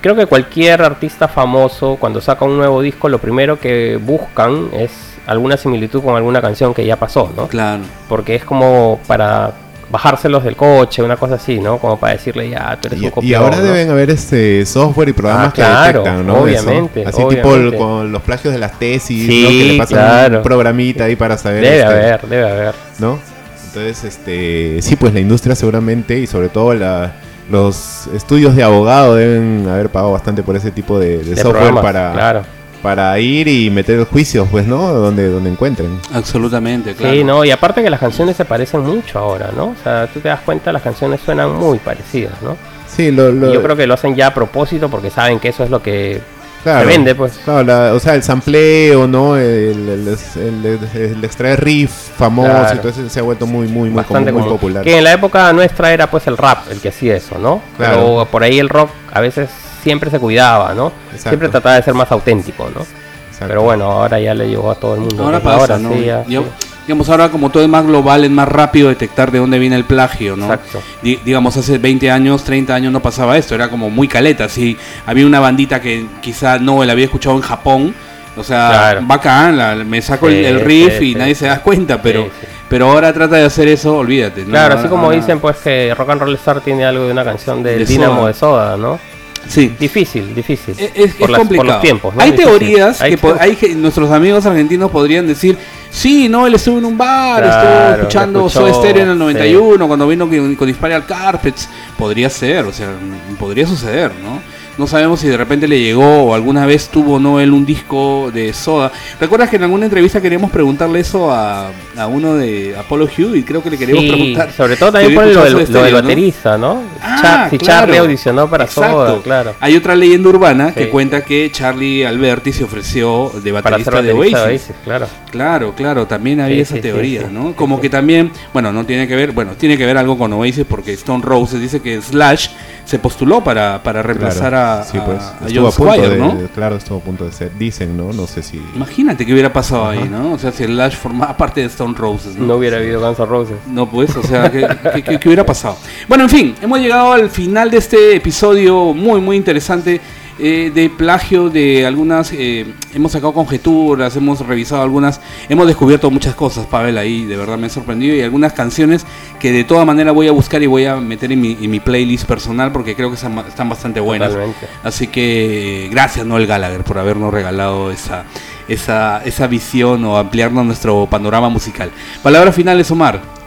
creo 0.01 0.15
que 0.15 0.25
cualquier 0.25 0.81
artista 0.81 1.27
famoso 1.27 1.97
cuando 1.99 2.21
saca 2.21 2.45
un 2.45 2.57
nuevo 2.57 2.81
disco, 2.81 3.09
lo 3.09 3.19
primero 3.19 3.59
que 3.59 3.97
buscan 4.01 4.69
es 4.73 4.91
alguna 5.27 5.57
similitud 5.57 6.01
con 6.01 6.15
alguna 6.15 6.41
canción 6.41 6.73
que 6.73 6.85
ya 6.85 6.95
pasó, 6.95 7.31
¿no? 7.35 7.47
Claro. 7.47 7.83
Porque 8.09 8.35
es 8.35 8.43
como 8.45 8.99
para 9.07 9.51
bajárselos 9.91 10.43
del 10.45 10.55
coche, 10.55 11.03
una 11.03 11.17
cosa 11.17 11.35
así, 11.35 11.59
¿no? 11.59 11.77
Como 11.77 11.99
para 11.99 12.13
decirle, 12.13 12.49
ya, 12.49 12.77
tú 12.81 12.87
eres 12.87 12.99
Y, 13.01 13.03
un 13.03 13.07
y 13.09 13.11
copión, 13.11 13.43
ahora 13.43 13.57
¿no? 13.57 13.63
deben 13.63 13.89
haber 13.89 14.09
este 14.09 14.65
software 14.65 15.09
y 15.09 15.13
programas 15.13 15.49
Ah, 15.49 15.53
que 15.53 15.61
detectan, 15.61 16.25
¿no? 16.25 16.33
Eso. 16.47 16.63
obviamente, 16.63 17.03
Así 17.05 17.21
obviamente. 17.21 17.71
tipo 17.71 17.77
con 17.77 18.11
los 18.11 18.21
plagios 18.21 18.53
de 18.53 18.59
las 18.59 18.79
tesis, 18.79 19.25
Sí, 19.27 19.43
¿no? 19.43 19.49
Que 19.49 19.63
le 19.73 19.77
pasan 19.77 19.97
claro. 19.97 20.37
un 20.37 20.43
programita 20.43 21.03
ahí 21.03 21.17
para 21.17 21.37
saber. 21.37 21.61
Debe 21.61 21.79
este, 21.79 21.85
haber, 21.93 22.21
debe 22.27 22.49
haber. 22.49 22.75
¿no? 22.99 23.19
Entonces, 23.67 24.03
este, 24.05 24.81
sí, 24.81 24.95
pues 24.95 25.13
la 25.13 25.19
industria 25.19 25.55
seguramente 25.55 26.17
y 26.19 26.25
sobre 26.27 26.47
todo 26.49 26.73
la, 26.73 27.11
los 27.51 28.07
estudios 28.13 28.55
de 28.55 28.63
abogado 28.63 29.15
deben 29.15 29.67
haber 29.67 29.89
pagado 29.89 30.13
bastante 30.13 30.41
por 30.41 30.55
ese 30.55 30.71
tipo 30.71 30.97
de, 30.97 31.19
de 31.19 31.35
De 31.35 31.41
software 31.41 31.73
para, 31.75 32.13
claro. 32.13 32.43
para 32.81 33.19
ir 33.19 33.47
y 33.47 33.69
meter 33.69 34.05
juicios, 34.05 34.47
pues, 34.49 34.65
¿no? 34.65 34.93
Donde, 34.93 35.29
donde 35.29 35.49
encuentren. 35.49 35.99
Absolutamente, 36.13 36.95
claro. 36.95 37.13
Sí, 37.13 37.23
no, 37.23 37.43
y 37.43 37.51
aparte 37.51 37.83
que 37.83 37.89
las 37.89 37.99
canciones 37.99 38.37
se 38.37 38.45
parecen 38.45 38.81
mucho 38.81 39.19
ahora, 39.19 39.51
¿no? 39.55 39.65
O 39.65 39.75
sea, 39.83 40.07
tú 40.07 40.21
te 40.21 40.29
das 40.29 40.39
cuenta, 40.41 40.71
las 40.71 40.81
canciones 40.81 41.19
suenan 41.19 41.53
muy 41.53 41.79
parecidas, 41.79 42.41
¿no? 42.41 42.55
Sí, 42.87 43.11
lo, 43.11 43.31
yo 43.51 43.61
creo 43.61 43.75
que 43.75 43.87
lo 43.87 43.93
hacen 43.93 44.15
ya 44.15 44.27
a 44.27 44.33
propósito 44.33 44.89
porque 44.89 45.09
saben 45.09 45.39
que 45.39 45.49
eso 45.49 45.63
es 45.63 45.69
lo 45.69 45.81
que 45.81 46.21
claro, 46.63 46.79
se 46.81 46.85
vende, 46.85 47.15
pues. 47.15 47.39
Claro, 47.43 47.63
la- 47.63 47.93
o 47.93 47.99
sea, 47.99 48.15
el 48.15 48.23
sampleo, 48.23 49.07
¿no? 49.07 49.38
El, 49.38 49.89
el, 49.89 50.07
el, 50.07 50.65
el- 50.65 50.89
el 51.17 51.23
extraer 51.23 51.63
riff 51.63 51.91
famoso, 51.91 52.49
Claro. 52.49 52.71
entonces 52.71 53.11
se 53.11 53.19
ha 53.19 53.23
vuelto 53.23 53.45
muy, 53.47 53.67
muy, 53.67 53.89
muy, 53.89 54.03
común, 54.03 54.33
muy 54.33 54.43
popular. 54.43 54.83
Que 54.83 54.97
en 54.97 55.03
la 55.03 55.13
época 55.13 55.51
nuestra 55.53 55.91
era 55.93 56.09
pues 56.09 56.27
el 56.27 56.38
rap 56.38 56.69
el 56.71 56.79
que 56.79 56.89
hacía 56.89 57.15
eso, 57.15 57.38
¿no? 57.39 57.61
Claro. 57.77 57.95
Pero 57.97 58.25
por 58.31 58.43
ahí 58.43 58.59
el 58.59 58.69
rock 58.69 58.89
a 59.13 59.19
veces 59.21 59.49
siempre 59.83 60.09
se 60.11 60.19
cuidaba, 60.19 60.73
¿no? 60.73 60.91
Exacto. 61.07 61.29
Siempre 61.29 61.49
trataba 61.49 61.75
de 61.75 61.83
ser 61.83 61.93
más 61.93 62.11
auténtico, 62.11 62.65
¿no? 62.73 62.81
Exacto. 62.81 63.47
Pero 63.47 63.61
bueno, 63.63 63.85
ahora 63.91 64.19
ya 64.19 64.33
le 64.33 64.47
llegó 64.47 64.69
a 64.71 64.75
todo 64.75 64.93
el 64.95 65.01
mundo. 65.01 65.23
Ahora 65.23 65.39
pasa, 65.39 65.57
ahora 65.57 65.77
¿no? 65.79 65.93
sí, 65.93 66.05
ya, 66.05 66.23
Digamos- 66.23 66.49
sí. 66.59 66.67
Digamos, 66.91 67.07
ahora 67.07 67.30
como 67.30 67.49
todo 67.49 67.63
es 67.63 67.69
más 67.69 67.85
global, 67.85 68.26
es 68.26 68.31
más 68.31 68.49
rápido 68.49 68.89
detectar 68.89 69.31
de 69.31 69.39
dónde 69.39 69.57
viene 69.59 69.77
el 69.77 69.85
plagio, 69.85 70.35
¿no? 70.35 70.43
Exacto. 70.51 70.81
Di- 71.01 71.18
digamos, 71.23 71.55
hace 71.55 71.77
20 71.77 72.11
años, 72.11 72.43
30 72.43 72.76
años 72.76 72.91
no 72.91 73.01
pasaba 73.01 73.38
esto, 73.38 73.55
era 73.55 73.69
como 73.69 73.89
muy 73.89 74.09
caleta, 74.09 74.49
sí. 74.49 74.76
Había 75.05 75.26
una 75.26 75.39
bandita 75.39 75.80
que 75.80 76.05
quizá 76.19 76.59
no 76.59 76.84
la 76.84 76.91
había 76.91 77.05
escuchado 77.05 77.38
en 77.38 77.43
Japón, 77.43 77.95
o 78.35 78.43
sea, 78.43 78.68
Claro. 78.72 79.01
bacán, 79.05 79.57
la- 79.57 79.76
me 79.76 80.01
saco 80.01 80.27
el, 80.27 80.34
Sí, 80.35 80.43
el 80.45 80.59
riff 80.59 80.97
sí, 80.99 81.05
y 81.05 81.13
sí. 81.13 81.15
nadie 81.18 81.34
se 81.34 81.45
da 81.45 81.61
cuenta, 81.61 82.01
pero, 82.01 82.27
pero 82.68 82.91
ahora 82.91 83.13
trata 83.13 83.38
de 83.38 83.45
hacer 83.45 83.69
eso, 83.69 83.95
olvídate. 83.95 84.41
¿no? 84.41 84.49
Claro, 84.49 84.77
así 84.77 84.89
como 84.89 85.09
dicen 85.11 85.39
pues 85.39 85.55
que 85.63 85.95
Rock 85.97 86.09
and 86.09 86.22
Roll 86.23 86.35
Star 86.35 86.59
tiene 86.59 86.84
algo 86.84 87.05
de 87.05 87.13
una 87.13 87.23
canción 87.23 87.63
del 87.63 87.80
De 87.80 87.85
Dínamo 87.85 88.15
Soda. 88.18 88.27
de 88.27 88.34
Soda, 88.34 88.76
¿no? 88.77 88.99
Sí. 89.47 89.73
Difícil, 89.80 90.35
difícil. 90.35 90.76
Es, 90.77 90.91
es- 90.93 91.15
por, 91.15 91.30
es 91.30 91.31
las- 91.31 91.39
complicado. 91.39 91.68
por 91.68 91.73
los 91.76 91.81
tiempos. 91.81 92.15
¿no? 92.15 92.22
Hay 92.22 92.31
Difícil. 92.31 92.49
teorías 92.59 92.99
que 92.99 93.18
hay 93.39 93.55
que 93.55 93.69
nuestros 93.76 94.11
amigos 94.11 94.45
argentinos 94.45 94.91
podrían 94.91 95.26
decir, 95.26 95.57
sí, 95.91 96.27
no, 96.27 96.47
él 96.47 96.55
estuvo 96.55 96.80
en 96.80 96.85
un 96.85 96.97
bar, 96.97 97.43
Claro, 97.43 97.69
estuvo 97.69 97.95
escuchando 97.95 98.49
Soda 98.49 98.73
Stereo 98.73 99.03
en 99.03 99.09
el 99.09 99.15
sí. 99.15 99.19
91 99.19 99.88
cuando 99.88 100.07
vino 100.07 100.27
con, 100.27 100.55
con 100.55 100.68
Disparial 100.68 101.05
Carpets. 101.05 101.69
Podría 101.97 102.30
ser, 102.30 102.65
o 102.65 102.73
sea, 102.73 102.89
podría 103.38 103.68
suceder, 103.68 104.11
¿no? 104.23 104.41
No 104.77 104.88
sabemos 104.88 105.19
si 105.19 105.27
de 105.27 105.38
repente 105.38 105.68
le 105.68 105.80
llegó 105.80 106.23
o 106.23 106.34
alguna 106.34 106.65
vez 106.65 106.89
tuvo 106.89 107.15
o 107.15 107.19
no 107.19 107.39
él 107.39 107.52
un 107.52 107.65
disco 107.65 108.31
de 108.34 108.52
Soda. 108.53 108.91
¿Recuerdas 109.19 109.49
que 109.49 109.57
en 109.57 109.64
alguna 109.64 109.85
entrevista 109.85 110.22
queríamos 110.22 110.49
preguntarle 110.49 111.02
eso 111.02 111.31
a, 111.31 111.69
a 111.98 112.07
uno 112.07 112.35
de 112.35 112.76
Apollo 112.77 113.07
Hewitt? 113.15 113.45
Creo 113.45 113.61
que 113.61 113.69
le 113.69 113.77
queríamos 113.77 114.03
Sí, 114.06 114.10
preguntar. 114.11 114.52
sobre 114.53 114.77
todo 114.77 114.93
también 114.93 115.14
por 115.14 115.26
lo 115.26 115.30
del, 115.30 115.38
Soda 115.38 115.49
lo 115.52 115.57
del 115.60 115.68
Stereo, 115.68 115.91
¿no? 115.91 116.02
baterista, 116.02 116.57
¿no? 116.57 116.81
Ah, 117.02 117.19
Char- 117.22 117.49
si 117.52 117.57
claro. 117.57 117.80
Charlie 117.81 117.98
audicionó 117.98 118.49
para 118.49 118.64
Exacto. 118.64 118.91
Soda, 119.07 119.22
claro. 119.22 119.56
Hay 119.60 119.76
otra 119.76 119.95
leyenda 119.95 120.30
urbana 120.30 120.73
que 120.73 120.89
cuenta 120.89 121.22
que 121.23 121.49
Charlie 121.52 122.06
Alberti 122.06 122.53
se 122.53 122.64
ofreció 122.64 123.30
de 123.43 123.52
Para 123.53 123.77
ser 123.77 123.85
baterista 123.93 124.02
de 124.02 124.14
Oasis. 124.14 124.68
de 124.69 124.73
claro. 124.85 125.07
Claro, 125.31 125.73
claro, 125.76 126.07
también 126.07 126.39
había 126.39 126.56
Sí, 126.65 126.73
esa 126.73 126.81
teoría. 126.81 127.27
¿no? 127.31 127.53
Como 127.56 127.80
que 127.80 127.89
también, 127.89 128.31
bueno, 128.53 128.72
no 128.72 128.85
tiene 128.85 129.07
que 129.07 129.15
ver, 129.15 129.31
bueno, 129.34 129.52
tiene 129.57 129.77
que 129.77 129.85
ver 129.85 129.98
algo 129.98 130.18
con 130.18 130.31
Oasis 130.34 130.65
porque 130.68 130.93
Stone 130.93 131.23
Roses 131.23 131.60
dice 131.61 131.81
que 131.81 132.02
Slash 132.02 132.48
se 132.91 132.99
postuló 132.99 133.41
para, 133.43 133.81
para 133.81 134.03
reemplazar 134.03 134.49
Claro. 134.51 134.81
a, 134.81 134.84
Sí, 134.84 134.99
pues, 135.05 135.18
a 135.22 135.47
estuvo 135.47 135.72
John 135.72 135.73
a 135.73 135.76
punto 135.77 135.93
Squire, 135.93 136.09
de, 136.09 136.18
¿no? 136.19 136.47
Claro, 136.53 136.76
estuvo 136.76 136.97
a 136.97 137.01
punto 137.01 137.26
de 137.26 137.31
ser. 137.31 137.57
Dicen, 137.57 137.95
¿no? 137.95 138.11
No 138.11 138.27
sé 138.27 138.43
si. 138.43 138.61
Imagínate 138.76 139.26
qué 139.26 139.31
hubiera 139.31 139.51
pasado 139.53 139.88
ahí. 139.88 140.09
¿no? 140.09 140.34
O 140.34 140.38
sea, 140.38 140.51
si 140.51 140.65
Slash 140.65 140.95
formaba 140.97 141.38
parte 141.38 141.61
de 141.61 141.68
Stone 141.68 141.95
Roses, 141.97 142.35
¿no? 142.35 142.45
No 142.47 142.55
hubiera 142.55 142.77
habido 142.77 142.99
Guns 142.99 143.18
N' 143.18 143.26
Roses. 143.26 143.55
No, 143.68 143.89
pues, 143.89 144.13
o 144.18 144.23
sea, 144.23 144.51
¿qué, 144.51 144.68
qué- 144.93 145.03
qué- 145.03 145.19
qué 145.19 145.30
hubiera 145.30 145.45
pasado? 145.45 145.77
Bueno, 146.07 146.26
en 146.26 146.30
fin, 146.30 146.55
hemos 146.61 146.80
llegado 146.80 147.13
al 147.13 147.30
final 147.30 147.72
de 147.72 147.77
este 147.77 148.15
episodio 148.18 148.93
muy, 148.93 149.22
muy 149.22 149.38
interesante 149.38 150.01
eh, 150.41 150.72
de 150.73 150.89
plagio 150.89 151.49
de 151.49 151.85
algunas... 151.85 152.31
eh, 152.34 152.65
hemos 152.93 153.11
sacado 153.11 153.34
conjeturas, 153.34 154.15
hemos 154.15 154.45
revisado 154.45 154.81
algunas, 154.81 155.22
hemos 155.49 155.68
descubierto 155.68 156.09
muchas 156.11 156.35
cosas, 156.35 156.65
Pavel, 156.65 156.97
ahí 156.97 157.26
de 157.26 157.38
verdad 157.38 157.57
me 157.57 157.68
ha 157.68 157.69
sorprendido 157.69 158.15
y 158.15 158.22
algunas 158.22 158.53
canciones 158.53 159.05
que 159.39 159.51
de 159.51 159.63
toda 159.63 159.85
manera 159.85 160.11
voy 160.11 160.27
a 160.27 160.31
buscar 160.31 160.61
y 160.61 160.68
voy 160.68 160.85
a 160.85 160.97
meter 160.97 161.31
en 161.31 161.41
mi, 161.41 161.57
en 161.61 161.72
mi 161.72 161.80
playlist 161.80 162.26
personal 162.26 162.72
porque 162.72 162.95
creo 162.95 163.09
que 163.09 163.15
están, 163.15 163.69
bastante 163.69 163.99
buenas. 163.99 164.30
Totalmente. 164.30 164.68
Así 164.84 165.07
que 165.07 165.88
gracias 165.91 166.26
Noel 166.26 166.47
Gallagher 166.47 166.84
por 166.84 166.97
habernos 166.97 167.34
regalado 167.34 167.91
esa, 167.91 168.26
esa, 168.68 169.22
esa 169.23 169.47
visión 169.47 170.03
o 170.05 170.18
ampliarnos 170.18 170.65
nuestro 170.65 171.07
panorama 171.09 171.49
musical. 171.49 171.91
Palabras 172.23 172.55
finales, 172.55 172.89
Omar. 172.91 173.40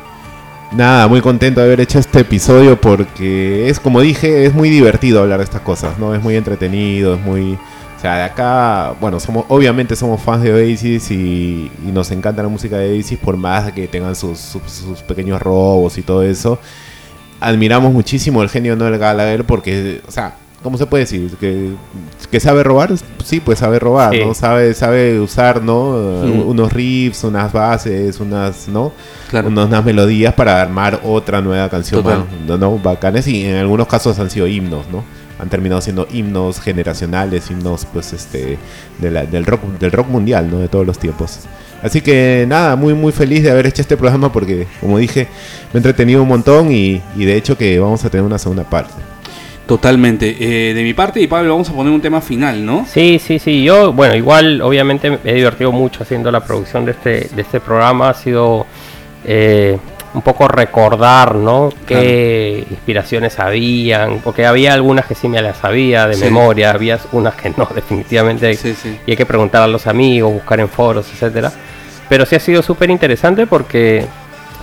Nada, 0.77 1.07
muy 1.07 1.21
contento 1.21 1.61
de 1.61 1.67
haber 1.67 1.81
hecho 1.81 2.01
este 2.01 2.21
episodio 2.21 2.81
porque 2.81 3.69
es 3.69 3.79
como 3.79 4.01
dije, 4.01 4.45
es 4.45 4.55
muy 4.55 4.71
divertido 4.71 5.21
hablar 5.21 5.39
de 5.39 5.45
estas 5.45 5.61
cosas, 5.61 6.01
¿no? 6.01 6.17
Es 6.17 6.23
muy 6.23 6.35
entretenido, 6.35 7.15
es 7.15 7.21
muy... 7.21 7.53
O 7.53 8.01
sea, 8.01 8.17
de 8.17 8.23
acá, 8.25 8.93
bueno, 9.01 9.21
somos 9.21 9.45
obviamente 9.49 9.95
somos 9.95 10.21
fans 10.21 10.43
de 10.43 10.53
Oasis 10.53 11.13
y, 11.13 11.71
y 11.87 11.93
nos 11.93 12.11
encanta 12.11 12.43
la 12.43 12.49
música 12.49 12.77
de 12.77 12.93
Oasis 12.93 13.17
por 13.21 13.37
más 13.37 13.71
que 13.73 13.87
tengan 13.87 14.17
sus, 14.17 14.59
pequeños 15.07 15.41
robos 15.41 15.97
y 15.97 16.03
todo 16.03 16.25
eso. 16.25 16.59
Admiramos 17.39 17.93
muchísimo 17.93 18.43
el 18.43 18.49
genio 18.49 18.75
Noel 18.75 18.99
Gallagher 18.99 19.45
porque, 19.45 20.03
o 20.09 20.11
sea, 20.11 20.35
¿cómo 20.65 20.77
se 20.79 20.87
puede 20.87 21.05
decir? 21.05 21.31
¿Que, 21.39 21.71
que 22.31 22.41
sabe 22.41 22.65
robar? 22.65 22.91
Sí, 23.23 23.39
pues 23.39 23.61
sabe 23.61 23.79
robar, 23.79 24.13
Sí. 24.13 24.21
¿no? 24.25 24.35
Sabe, 24.35 24.75
sabe 24.75 25.21
usar, 25.21 25.63
¿no? 25.63 25.93
Mm. 26.25 26.49
Unos 26.49 26.73
riffs, 26.73 27.23
unas 27.23 27.53
bases, 27.53 28.19
unas, 28.19 28.67
¿no? 28.67 28.91
Claro. 29.31 29.47
unas 29.49 29.67
unas 29.69 29.85
melodías 29.85 30.35
para 30.35 30.61
armar 30.61 31.01
otra 31.05 31.41
nueva 31.41 31.69
canción 31.69 32.03
Total. 32.03 32.21
más, 32.21 32.27
¿no? 32.49 32.57
¿no? 32.59 32.79
bacanes 32.79 33.29
y 33.29 33.45
en 33.45 33.57
algunos 33.57 33.87
casos 33.87 34.19
han 34.19 34.31
sido 34.31 34.49
himnos, 34.49 34.87
¿no? 34.91 35.05
Han 35.39 35.49
terminado 35.49 35.81
siendo 35.81 36.07
himnos 36.13 36.61
generacionales, 36.61 37.51
himnos 37.51 37.87
pues 37.93 38.13
este 38.13 38.57
de 38.99 39.11
la- 39.11 39.27
del 39.27 39.45
rock 39.47 39.63
del 39.79 39.93
rock 39.93 40.09
mundial, 40.09 40.51
¿no? 40.51 40.59
De 40.59 40.69
todos 40.69 40.87
los 40.87 40.99
tiempos. 40.99 41.41
Así 41.83 42.01
que 42.01 42.47
nada, 42.49 42.77
muy 42.77 42.95
muy 42.95 43.13
feliz 43.13 43.43
de 43.43 43.51
haber 43.51 43.67
hecho 43.67 43.83
este 43.83 43.97
programa 43.97 44.33
porque 44.33 44.67
como 44.81 44.97
dije, 44.97 45.29
me 45.73 45.75
he 45.75 45.77
entretenido 45.79 46.23
un 46.23 46.29
montón 46.29 46.73
y, 46.73 47.03
y 47.17 47.25
de 47.27 47.37
hecho 47.37 47.59
que 47.59 47.79
vamos 47.79 48.03
a 48.05 48.11
tener 48.11 48.25
una 48.25 48.39
segunda 48.39 48.65
parte. 48.65 48.95
Totalmente. 49.67 50.37
Eh, 50.39 50.75
de 50.75 50.83
mi 50.83 50.93
parte, 50.93 51.21
y 51.21 51.27
Pablo, 51.27 51.51
vamos 51.53 51.71
a 51.71 51.73
poner 51.73 51.93
un 51.93 52.01
tema 52.03 52.21
final, 52.21 52.65
¿no? 52.67 52.85
Sí, 52.87 53.19
sí, 53.19 53.39
sí. 53.39 53.65
Yo, 53.65 53.93
bueno, 53.95 54.15
igual, 54.15 54.61
obviamente 54.61 55.11
me 55.11 55.19
he 55.25 55.35
divertido 55.35 55.73
mucho 55.73 56.03
haciendo 56.03 56.31
la 56.31 56.41
producción 56.45 56.85
de 56.85 56.91
este, 56.93 57.29
de 57.35 57.43
este 57.43 57.61
programa. 57.61 58.11
Ha 58.11 58.15
sido 58.15 58.67
eh, 59.25 59.79
un 60.13 60.21
poco 60.21 60.49
recordar, 60.49 61.35
¿no? 61.35 61.71
Qué 61.87 62.67
inspiraciones 62.71 63.39
habían, 63.41 64.19
porque 64.23 64.45
había 64.45 64.75
algunas 64.75 65.07
que 65.07 65.15
sí 65.15 65.29
me 65.29 65.41
las 65.41 65.57
sabía 65.57 66.07
de 66.09 66.15
Sí. 66.15 66.25
memoria, 66.25 66.71
había 66.71 66.99
unas 67.13 67.35
que 67.35 67.49
no, 67.57 67.67
definitivamente. 67.75 68.53
Sí, 68.57 68.75
sí. 68.75 68.99
Y 69.07 69.13
hay 69.13 69.17
que 69.17 69.25
preguntar 69.27 69.63
a 69.63 69.67
los 69.67 69.87
amigos, 69.87 70.31
buscar 70.33 70.61
en 70.61 70.69
foros, 70.69 71.07
etcétera. 71.11 71.51
Pero 72.11 72.27
sí 72.27 72.37
ha 72.37 72.41
sido 72.41 72.63
súper 72.63 72.91
interesante 72.91 73.47
porque, 73.47 74.05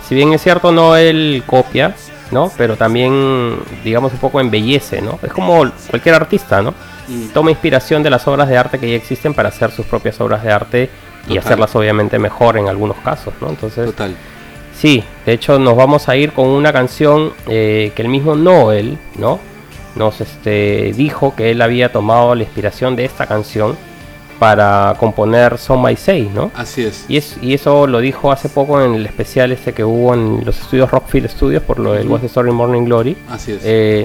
si 0.08 0.14
bien 0.14 0.32
es 0.32 0.40
cierto, 0.42 0.70
no 0.70 0.94
él 0.96 1.42
copia, 1.44 1.92
¿no? 2.32 2.50
Pero 2.56 2.76
también, 2.76 3.58
digamos, 3.84 4.12
un 4.12 4.18
poco 4.18 4.40
embellece, 4.40 5.00
¿no? 5.00 5.18
Es 5.22 5.32
como 5.32 5.70
cualquier 5.90 6.14
artista, 6.14 6.62
¿no? 6.62 6.74
Toma 7.34 7.50
inspiración 7.50 8.02
de 8.02 8.10
las 8.10 8.26
obras 8.26 8.48
de 8.48 8.56
arte 8.56 8.78
que 8.78 8.90
ya 8.90 8.96
existen 8.96 9.34
para 9.34 9.50
hacer 9.50 9.70
sus 9.70 9.86
propias 9.86 10.20
obras 10.20 10.42
de 10.42 10.50
arte 10.50 10.90
y 11.28 11.36
hacerlas 11.36 11.74
obviamente 11.76 12.18
mejor 12.18 12.56
en 12.56 12.68
algunos 12.68 12.96
casos, 12.98 13.34
¿no? 13.40 13.50
Entonces, 13.50 13.86
Total. 13.86 14.16
sí, 14.74 15.04
de 15.26 15.32
hecho 15.32 15.58
nos 15.58 15.76
vamos 15.76 16.08
a 16.08 16.16
ir 16.16 16.32
con 16.32 16.48
una 16.48 16.72
canción 16.72 17.32
eh, 17.46 17.92
que 17.94 18.02
el 18.02 18.08
mismo 18.08 18.34
Noel, 18.34 18.98
¿no? 19.18 19.38
Nos 19.94 20.22
este, 20.22 20.92
dijo 20.96 21.34
que 21.36 21.50
él 21.50 21.60
había 21.60 21.92
tomado 21.92 22.34
la 22.34 22.44
inspiración 22.44 22.96
de 22.96 23.04
esta 23.04 23.26
canción 23.26 23.76
para 24.42 24.96
componer 24.98 25.56
Son 25.56 25.80
My 25.80 25.94
Say, 25.94 26.28
¿no? 26.34 26.50
Así 26.56 26.82
es. 26.82 27.04
Y, 27.06 27.16
es, 27.16 27.36
y 27.40 27.54
eso 27.54 27.86
lo 27.86 28.00
dijo 28.00 28.32
hace 28.32 28.48
poco 28.48 28.82
en 28.82 28.96
el 28.96 29.06
especial 29.06 29.52
este 29.52 29.72
que 29.72 29.84
hubo 29.84 30.14
en 30.14 30.44
los 30.44 30.58
estudios 30.58 30.90
Rockfield 30.90 31.30
Studios 31.30 31.62
por 31.62 31.78
lo 31.78 31.92
del. 31.92 32.08
What's 32.08 32.22
the 32.22 32.26
Story 32.26 32.50
Morning 32.50 32.84
Glory. 32.84 33.16
Así 33.30 33.52
es. 33.52 33.60
Eh, 33.62 34.04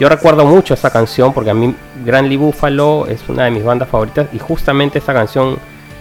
yo 0.00 0.08
recuerdo 0.08 0.44
mucho 0.44 0.74
esa 0.74 0.90
canción 0.90 1.32
porque 1.32 1.50
a 1.50 1.54
mí 1.54 1.72
Gran 2.04 2.28
Lee 2.28 2.36
Buffalo 2.36 3.06
es 3.06 3.20
una 3.28 3.44
de 3.44 3.52
mis 3.52 3.62
bandas 3.62 3.88
favoritas 3.88 4.26
y 4.32 4.40
justamente 4.40 4.98
esta 4.98 5.14
canción 5.14 5.58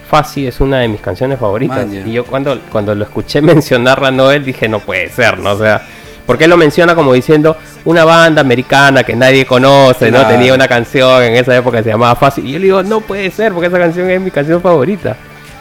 Fuzzy 0.09 0.47
es 0.47 0.59
una 0.59 0.79
de 0.79 0.87
mis 0.87 1.01
canciones 1.01 1.37
favoritas. 1.37 1.85
Y 2.03 2.13
yo 2.13 2.25
cuando, 2.25 2.59
cuando 2.71 2.95
lo 2.95 3.03
escuché 3.03 3.41
mencionarla 3.43 4.07
a 4.07 4.11
Noel 4.11 4.43
dije 4.43 4.67
no 4.67 4.79
puede 4.79 5.09
ser, 5.09 5.37
¿no? 5.37 5.51
O 5.51 5.57
sea, 5.59 5.85
porque 6.27 6.43
él 6.43 6.51
lo 6.51 6.57
menciona 6.57 6.93
como 6.93 7.13
diciendo 7.13 7.57
una 7.85 8.05
banda 8.05 8.41
americana 8.41 9.03
que 9.03 9.15
nadie 9.15 9.45
conoce, 9.45 10.11
¿no? 10.11 10.19
Claro. 10.19 10.35
Tenía 10.35 10.53
una 10.53 10.67
canción 10.67 11.23
en 11.23 11.35
esa 11.35 11.55
época 11.55 11.77
que 11.77 11.85
se 11.85 11.89
llamaba 11.89 12.15
Fuzzy. 12.15 12.41
Y 12.41 12.51
yo 12.51 12.59
le 12.59 12.65
digo, 12.65 12.83
no 12.83 13.01
puede 13.01 13.31
ser 13.31 13.53
porque 13.53 13.67
esa 13.67 13.79
canción 13.79 14.09
es 14.09 14.21
mi 14.21 14.29
canción 14.29 14.61
favorita. 14.61 15.15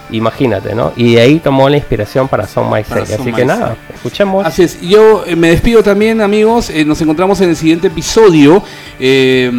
Imagínate, 0.09 0.73
¿no? 0.73 0.93
Y 0.95 1.15
de 1.15 1.21
ahí 1.21 1.39
tomó 1.39 1.67
la 1.67 1.75
inspiración 1.77 2.27
para 2.29 2.47
Son 2.47 2.71
My. 2.71 2.83
Son 2.83 2.99
Así 2.99 3.31
que 3.33 3.43
nada, 3.45 3.75
escuchemos. 3.93 4.45
Así 4.45 4.63
es, 4.63 4.79
yo 4.81 5.25
eh, 5.25 5.35
me 5.35 5.49
despido 5.49 5.83
también 5.83 6.21
amigos, 6.21 6.69
eh, 6.69 6.85
nos 6.85 7.01
encontramos 7.01 7.41
en 7.41 7.49
el 7.49 7.55
siguiente 7.57 7.87
episodio, 7.87 8.63
Eh, 8.99 9.51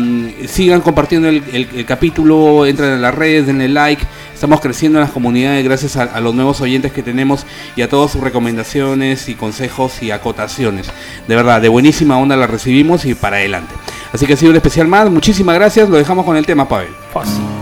sigan 0.48 0.80
compartiendo 0.80 1.28
el, 1.28 1.42
el- 1.52 1.68
el 1.76 1.84
capítulo, 1.86 2.66
entren 2.66 2.90
en 2.94 3.02
las 3.02 3.14
redes, 3.14 3.46
denle 3.46 3.68
like, 3.68 4.02
estamos 4.34 4.60
creciendo 4.60 4.98
en 4.98 5.04
las 5.04 5.12
comunidades 5.12 5.64
gracias 5.64 5.96
a, 5.96 6.02
a 6.04 6.20
los 6.20 6.34
nuevos 6.34 6.60
oyentes 6.60 6.90
que 6.92 7.02
tenemos 7.04 7.46
y 7.76 7.82
a 7.82 7.88
todas 7.88 8.10
sus 8.10 8.20
recomendaciones 8.20 9.28
y 9.28 9.34
consejos 9.34 10.02
y 10.02 10.10
acotaciones. 10.10 10.88
De 11.28 11.36
verdad, 11.36 11.60
de 11.60 11.68
buenísima 11.68 12.18
onda 12.18 12.36
la 12.36 12.46
recibimos 12.48 13.04
y 13.04 13.14
para 13.14 13.36
adelante. 13.36 13.74
Así 14.12 14.26
que 14.26 14.32
ha 14.32 14.36
sido 14.36 14.50
un 14.50 14.56
especial 14.56 14.88
más, 14.88 15.08
muchísimas 15.10 15.54
gracias, 15.54 15.88
lo 15.88 15.96
dejamos 15.98 16.24
con 16.24 16.36
el 16.36 16.44
tema 16.46 16.66
Pavel. 16.68 16.88
Fuzzy. 17.12 17.57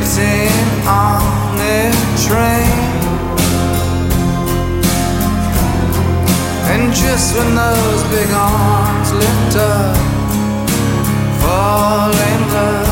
Waiting 0.00 0.86
on 0.86 1.56
their 1.56 1.92
train. 2.26 2.90
And 6.72 6.92
just 6.94 7.36
when 7.36 7.54
those 7.54 8.02
big 8.04 8.30
arms 8.30 9.12
lift 9.12 9.56
up, 9.56 9.96
fall 11.40 12.10
in 12.10 12.52
love 12.52 12.89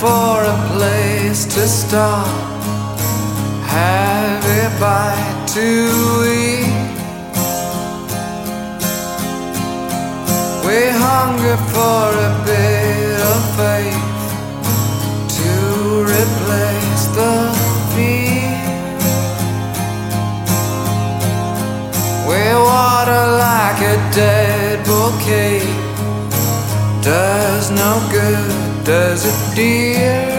for 0.00 0.42
a 0.44 0.56
place 0.72 1.44
to 1.44 1.68
stop. 1.68 2.26
Have 3.66 4.42
a 4.62 4.80
bite 4.80 5.46
to 5.56 5.68
eat. 6.40 6.72
We 10.66 10.78
hunger 11.04 11.58
for 11.74 12.06
a 12.28 12.32
bit 12.48 13.18
of 13.32 13.40
faith 13.60 14.08
to 15.36 15.52
replace 16.16 17.04
the 17.18 17.34
fear. 17.92 18.56
We 22.26 22.42
water 22.68 23.24
like 23.46 23.80
a 23.94 23.96
dead 24.16 24.86
bouquet. 24.86 25.60
Does 27.02 27.70
no 27.70 27.92
good, 28.10 28.49
does 28.84 29.26
it, 29.26 29.56
dear? 29.56 30.29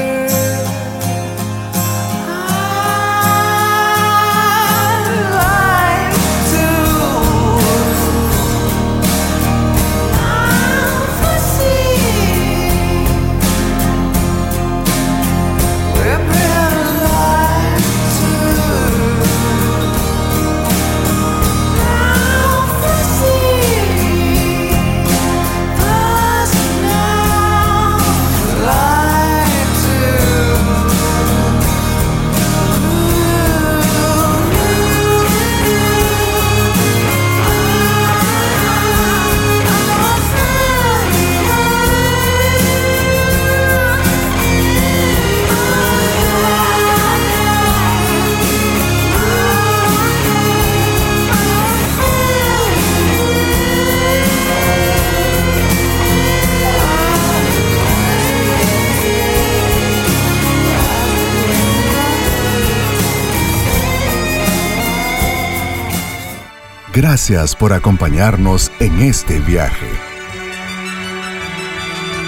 Gracias 66.93 67.55
por 67.55 67.71
acompañarnos 67.71 68.69
en 68.81 68.99
este 68.99 69.39
viaje. 69.39 69.87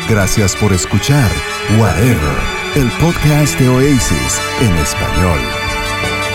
Gracias 0.10 0.56
por 0.56 0.72
escuchar 0.72 1.30
Whatever, 1.78 2.38
el 2.76 2.90
podcast 2.92 3.60
de 3.60 3.68
Oasis 3.68 4.40
en 4.62 4.74
español. 4.78 5.40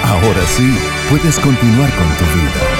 Ahora 0.04 0.46
sí, 0.46 0.76
puedes 1.08 1.38
continuar 1.38 1.90
con 1.94 2.06
tu 2.18 2.24
vida. 2.38 2.77